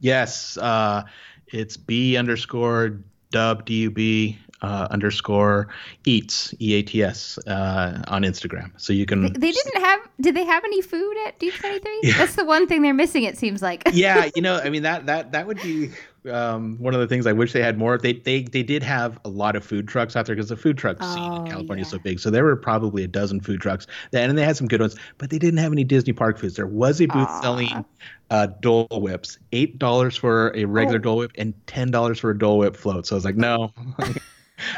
Yes, 0.00 0.58
uh, 0.58 1.04
it's 1.46 1.76
b 1.76 2.16
underscore 2.16 2.98
dub 3.30 3.64
d 3.64 3.82
u 3.82 3.90
b 3.90 4.38
uh, 4.64 4.88
underscore 4.90 5.68
eats 6.06 6.54
e 6.58 6.74
a 6.74 6.82
t 6.82 7.02
s 7.02 7.38
uh, 7.46 8.02
on 8.08 8.22
Instagram. 8.22 8.70
So 8.78 8.94
you 8.94 9.04
can. 9.04 9.22
They, 9.22 9.28
they, 9.28 9.52
didn't 9.52 9.82
have. 9.82 10.00
Did 10.20 10.34
they 10.34 10.44
have 10.44 10.64
any 10.64 10.80
food 10.80 11.14
at 11.26 11.38
D 11.38 11.50
twenty 11.50 11.80
three? 11.80 12.00
That's 12.16 12.34
the 12.34 12.46
one 12.46 12.66
thing 12.66 12.80
they're 12.80 12.94
missing. 12.94 13.24
It 13.24 13.36
seems 13.36 13.60
like. 13.60 13.82
yeah, 13.92 14.30
you 14.34 14.40
know, 14.40 14.56
I 14.56 14.70
mean 14.70 14.82
that 14.82 15.04
that 15.04 15.32
that 15.32 15.46
would 15.46 15.60
be 15.60 15.90
um, 16.30 16.78
one 16.78 16.94
of 16.94 17.00
the 17.00 17.06
things 17.06 17.26
I 17.26 17.32
wish 17.32 17.52
they 17.52 17.62
had 17.62 17.76
more. 17.76 17.98
They 17.98 18.14
they 18.14 18.42
they 18.42 18.62
did 18.62 18.82
have 18.82 19.20
a 19.26 19.28
lot 19.28 19.54
of 19.54 19.64
food 19.64 19.86
trucks 19.86 20.16
out 20.16 20.24
there 20.24 20.34
because 20.34 20.48
the 20.48 20.56
food 20.56 20.78
truck 20.78 20.96
oh, 21.00 21.14
scene 21.14 21.32
in 21.32 21.46
California 21.46 21.82
yeah. 21.82 21.86
is 21.86 21.90
so 21.90 21.98
big. 21.98 22.18
So 22.18 22.30
there 22.30 22.44
were 22.44 22.56
probably 22.56 23.04
a 23.04 23.08
dozen 23.08 23.40
food 23.40 23.60
trucks, 23.60 23.86
and 24.14 24.38
they 24.38 24.44
had 24.44 24.56
some 24.56 24.66
good 24.66 24.80
ones, 24.80 24.96
but 25.18 25.28
they 25.28 25.38
didn't 25.38 25.58
have 25.58 25.72
any 25.72 25.84
Disney 25.84 26.14
park 26.14 26.38
foods. 26.38 26.56
There 26.56 26.66
was 26.66 27.02
a 27.02 27.06
booth 27.06 27.28
Aww. 27.28 27.42
selling 27.42 27.84
uh, 28.30 28.46
Dole 28.62 28.88
Whips, 28.90 29.38
eight 29.52 29.78
dollars 29.78 30.16
for 30.16 30.56
a 30.56 30.64
regular 30.64 30.98
oh. 31.00 31.02
Dole 31.02 31.16
Whip 31.18 31.32
and 31.36 31.52
ten 31.66 31.90
dollars 31.90 32.18
for 32.18 32.30
a 32.30 32.38
Dole 32.38 32.58
Whip 32.58 32.76
float. 32.76 33.06
So 33.06 33.14
I 33.14 33.18
was 33.18 33.26
like, 33.26 33.36
no. 33.36 33.70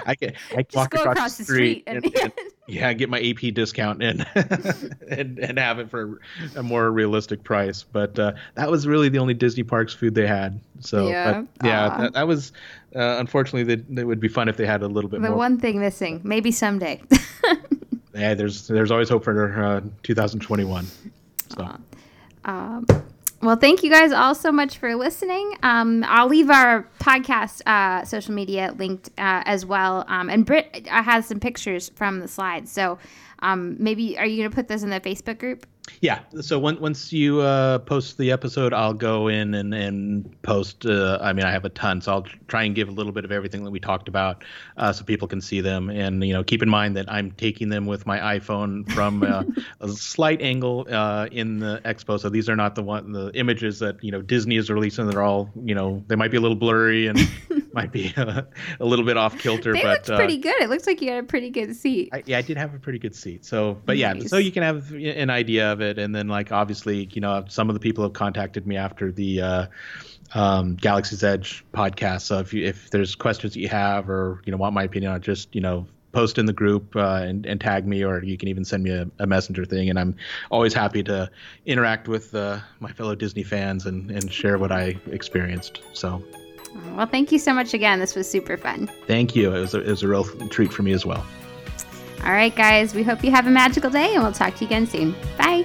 I 0.07 0.15
can 0.15 0.32
I 0.53 0.62
can 0.62 0.66
walk 0.74 0.94
across, 0.94 1.16
across, 1.16 1.36
the 1.39 1.44
street, 1.44 1.85
and, 1.86 2.05
and, 2.05 2.16
and, 2.16 2.32
yeah, 2.66 2.93
get 2.93 3.09
my 3.09 3.20
AP 3.20 3.55
discount 3.55 4.03
and 4.03 4.27
and 5.09 5.39
and 5.39 5.59
have 5.59 5.78
it 5.78 5.90
for 5.90 6.20
a 6.55 6.62
more 6.62 6.90
realistic 6.90 7.44
price. 7.44 7.82
But 7.82 8.19
uh, 8.19 8.32
that 8.55 8.70
was 8.70 8.86
really 8.86 9.09
the 9.09 9.19
only 9.19 9.35
Disney 9.35 9.62
parks 9.62 9.93
food 9.94 10.15
they 10.15 10.27
had. 10.27 10.61
So 10.81 11.09
yeah, 11.09 11.43
but, 11.59 11.66
yeah, 11.66 11.98
that, 11.98 12.12
that, 12.15 12.27
was 12.27 12.53
uh, 12.94 13.16
unfortunately 13.19 13.74
that 13.74 14.01
it 14.01 14.05
would 14.05 14.20
be 14.20 14.28
fun 14.28 14.48
if 14.48 14.57
they 14.57 14.66
had 14.66 14.82
a 14.82 14.89
little 14.89 15.11
bit 15.11 15.16
the 15.16 15.28
more. 15.28 15.31
The 15.31 15.36
one 15.36 15.59
thing 15.59 15.81
missing, 15.81 16.20
maybe 16.24 16.51
someday. 16.51 17.03
yeah, 18.15 18.35
there's 18.35 18.66
there's 18.69 18.90
always 18.90 19.09
hope 19.09 19.24
for 19.24 19.62
uh, 19.62 19.81
2021. 20.03 20.86
So. 21.51 21.77
Um, 22.44 22.86
Well, 23.47 23.55
thank 23.55 23.85
you 23.85 23.90
guys 23.90 24.10
all 24.10 24.35
so 24.35 24.51
much 24.51 24.78
for 24.78 24.97
listening. 24.97 25.55
Um, 25.62 26.02
I'll 26.09 26.27
leave 26.27 26.51
our 26.51 26.89
podcast 26.98 27.62
uh, 27.64 28.05
social 28.05 28.35
media 28.35 28.74
linked 28.77 29.10
uh, 29.10 29.44
as 29.47 29.64
well. 29.64 30.05
Um, 30.09 30.28
and 30.28 30.44
Britt 30.44 30.89
has 30.89 31.27
some 31.27 31.39
pictures 31.39 31.89
from 31.90 32.18
the 32.18 32.27
slides. 32.27 32.73
So 32.73 32.98
um, 33.39 33.77
maybe 33.78 34.18
are 34.18 34.27
you 34.27 34.36
going 34.39 34.51
to 34.51 34.55
put 34.55 34.66
those 34.66 34.82
in 34.82 34.90
the 34.90 34.98
Facebook 34.98 35.39
group? 35.39 35.64
Yeah. 36.01 36.21
So 36.41 36.59
when, 36.59 36.81
once 36.81 37.13
you 37.13 37.41
uh, 37.41 37.79
post 37.81 38.19
the 38.19 38.31
episode, 38.31 38.73
I'll 38.73 38.95
go 38.95 39.29
in 39.29 39.55
and, 39.55 39.75
and 39.75 40.43
post. 40.43 40.85
Uh, 40.85 41.19
I 41.21 41.33
mean, 41.33 41.45
I 41.45 41.51
have 41.51 41.65
a 41.65 41.69
ton, 41.71 42.01
so 42.01 42.13
I'll 42.13 42.27
try 42.49 42.65
and 42.65 42.75
give 42.75 42.89
a 42.89 42.93
little 42.93 43.13
bit 43.13 43.25
of 43.25 43.33
everything 43.33 43.65
that 43.65 43.71
we 43.71 43.81
talked 43.81 44.09
about, 44.09 44.45
uh, 44.77 44.93
so 44.93 45.05
people 45.05 45.29
can 45.29 45.41
see 45.41 45.61
them. 45.61 45.91
And 45.91 46.25
you 46.25 46.33
know, 46.33 46.45
keep 46.45 46.63
in 46.63 46.69
mind 46.69 46.97
that 46.97 47.11
I'm 47.11 47.31
taking 47.33 47.69
them 47.69 47.87
with 47.87 48.07
my 48.07 48.39
iPhone 48.39 48.91
from 48.93 49.23
uh, 49.23 49.45
a 49.81 49.89
slight 49.89 50.43
angle 50.43 50.87
uh, 50.91 51.29
in 51.33 51.59
the 51.59 51.81
expo. 51.85 52.21
So 52.21 52.29
these 52.29 52.49
are 52.49 52.57
not 52.57 52.75
the 52.75 52.83
one 52.83 53.13
the 53.13 53.31
images 53.35 53.79
that 53.79 54.03
you 54.03 54.11
know 54.11 54.23
Disney 54.23 54.57
is 54.57 54.71
releasing. 54.71 55.07
They're 55.09 55.23
all 55.23 55.51
you 55.65 55.75
know 55.75 56.05
they 56.09 56.17
might 56.17 56.31
be 56.31 56.37
a 56.37 56.41
little 56.41 56.57
blurry 56.57 57.07
and 57.07 57.19
might 57.73 57.93
be 57.93 58.13
a, 58.17 58.47
a 58.81 58.85
little 58.85 59.05
bit 59.05 59.17
off 59.17 59.39
kilter. 59.39 59.73
They 59.73 59.83
but 59.83 60.09
looked 60.09 60.19
pretty 60.19 60.39
good. 60.39 60.61
It 60.61 60.69
looks 60.69 60.87
like 60.87 61.01
you 61.01 61.11
had 61.11 61.25
a 61.25 61.27
pretty 61.27 61.51
good 61.51 61.75
seat. 61.77 62.11
I, 62.13 62.23
yeah, 62.27 62.39
I 62.39 62.43
did 62.43 62.57
have 62.57 62.75
a 62.75 62.79
pretty 62.79 62.99
good 62.99 63.15
seat. 63.15 63.45
So, 63.45 63.81
but 63.85 63.97
yeah, 63.97 64.19
so 64.21 64.39
you 64.39 64.53
can 64.53 64.63
have 64.63 64.93
an 64.93 65.31
idea 65.31 65.76
of 65.77 65.81
it, 65.82 65.98
and 65.98 66.15
then 66.15 66.28
like 66.28 66.53
obviously, 66.53 67.09
you 67.12 67.20
know, 67.20 67.44
some 67.48 67.69
of 67.70 67.74
the 67.74 67.81
people 67.81 68.03
have 68.05 68.15
contacted 68.15 68.66
me 68.66 68.77
after 68.77 69.12
the 69.12 69.40
uh, 69.40 69.66
um, 70.35 70.77
Galaxy's 70.77 71.23
Edge 71.23 71.65
podcast. 71.73 72.23
So 72.23 72.39
if 72.40 72.53
you 72.55 72.65
if 72.65 72.90
there's 72.90 73.15
questions 73.15 73.55
that 73.55 73.61
you 73.61 73.69
have, 73.69 74.09
or 74.09 74.40
you 74.44 74.51
know, 74.53 74.59
want 74.59 74.74
my 74.74 74.85
opinion 74.85 75.12
on, 75.12 75.20
just 75.20 75.55
you 75.55 75.61
know. 75.61 75.86
Post 76.12 76.39
in 76.39 76.47
the 76.47 76.53
group 76.55 76.97
uh, 76.97 77.20
and, 77.28 77.44
and 77.44 77.61
tag 77.61 77.86
me, 77.86 78.03
or 78.03 78.24
you 78.24 78.39
can 78.39 78.48
even 78.48 78.65
send 78.65 78.82
me 78.82 78.90
a, 78.90 79.07
a 79.19 79.27
messenger 79.27 79.66
thing. 79.66 79.90
And 79.90 79.98
I'm 79.98 80.16
always 80.51 80.73
happy 80.73 81.03
to 81.03 81.31
interact 81.66 82.09
with 82.09 82.35
uh, 82.35 82.61
my 82.81 82.90
fellow 82.90 83.15
Disney 83.15 83.43
fans 83.43 83.85
and, 83.85 84.11
and 84.11 84.32
share 84.32 84.57
what 84.57 84.73
I 84.73 84.97
experienced. 85.11 85.82
So 85.93 86.23
Well, 86.94 87.07
thank 87.07 87.32
you 87.32 87.39
so 87.39 87.53
much 87.53 87.74
again. 87.74 88.01
This 88.01 88.15
was 88.15 88.31
super 88.31 88.57
fun. 88.57 88.89
thank 89.07 89.36
you. 89.36 89.55
It 89.55 89.61
was 89.61 89.74
a, 89.74 89.81
it 89.81 89.90
was 89.90 90.03
a 90.03 90.09
real 90.09 90.24
treat 90.48 90.73
for 90.73 90.82
me 90.82 90.93
as 90.93 91.05
well. 91.05 91.23
All 92.25 92.33
right, 92.33 92.55
guys, 92.55 92.95
we 92.95 93.03
hope 93.03 93.23
you 93.23 93.31
have 93.31 93.47
a 93.47 93.51
magical 93.51 93.91
day 93.91 94.15
and 94.15 94.23
we'll 94.23 94.33
talk 94.33 94.55
to 94.57 94.61
you 94.63 94.67
again 94.67 94.87
soon. 94.87 95.15
Bye. 95.39 95.65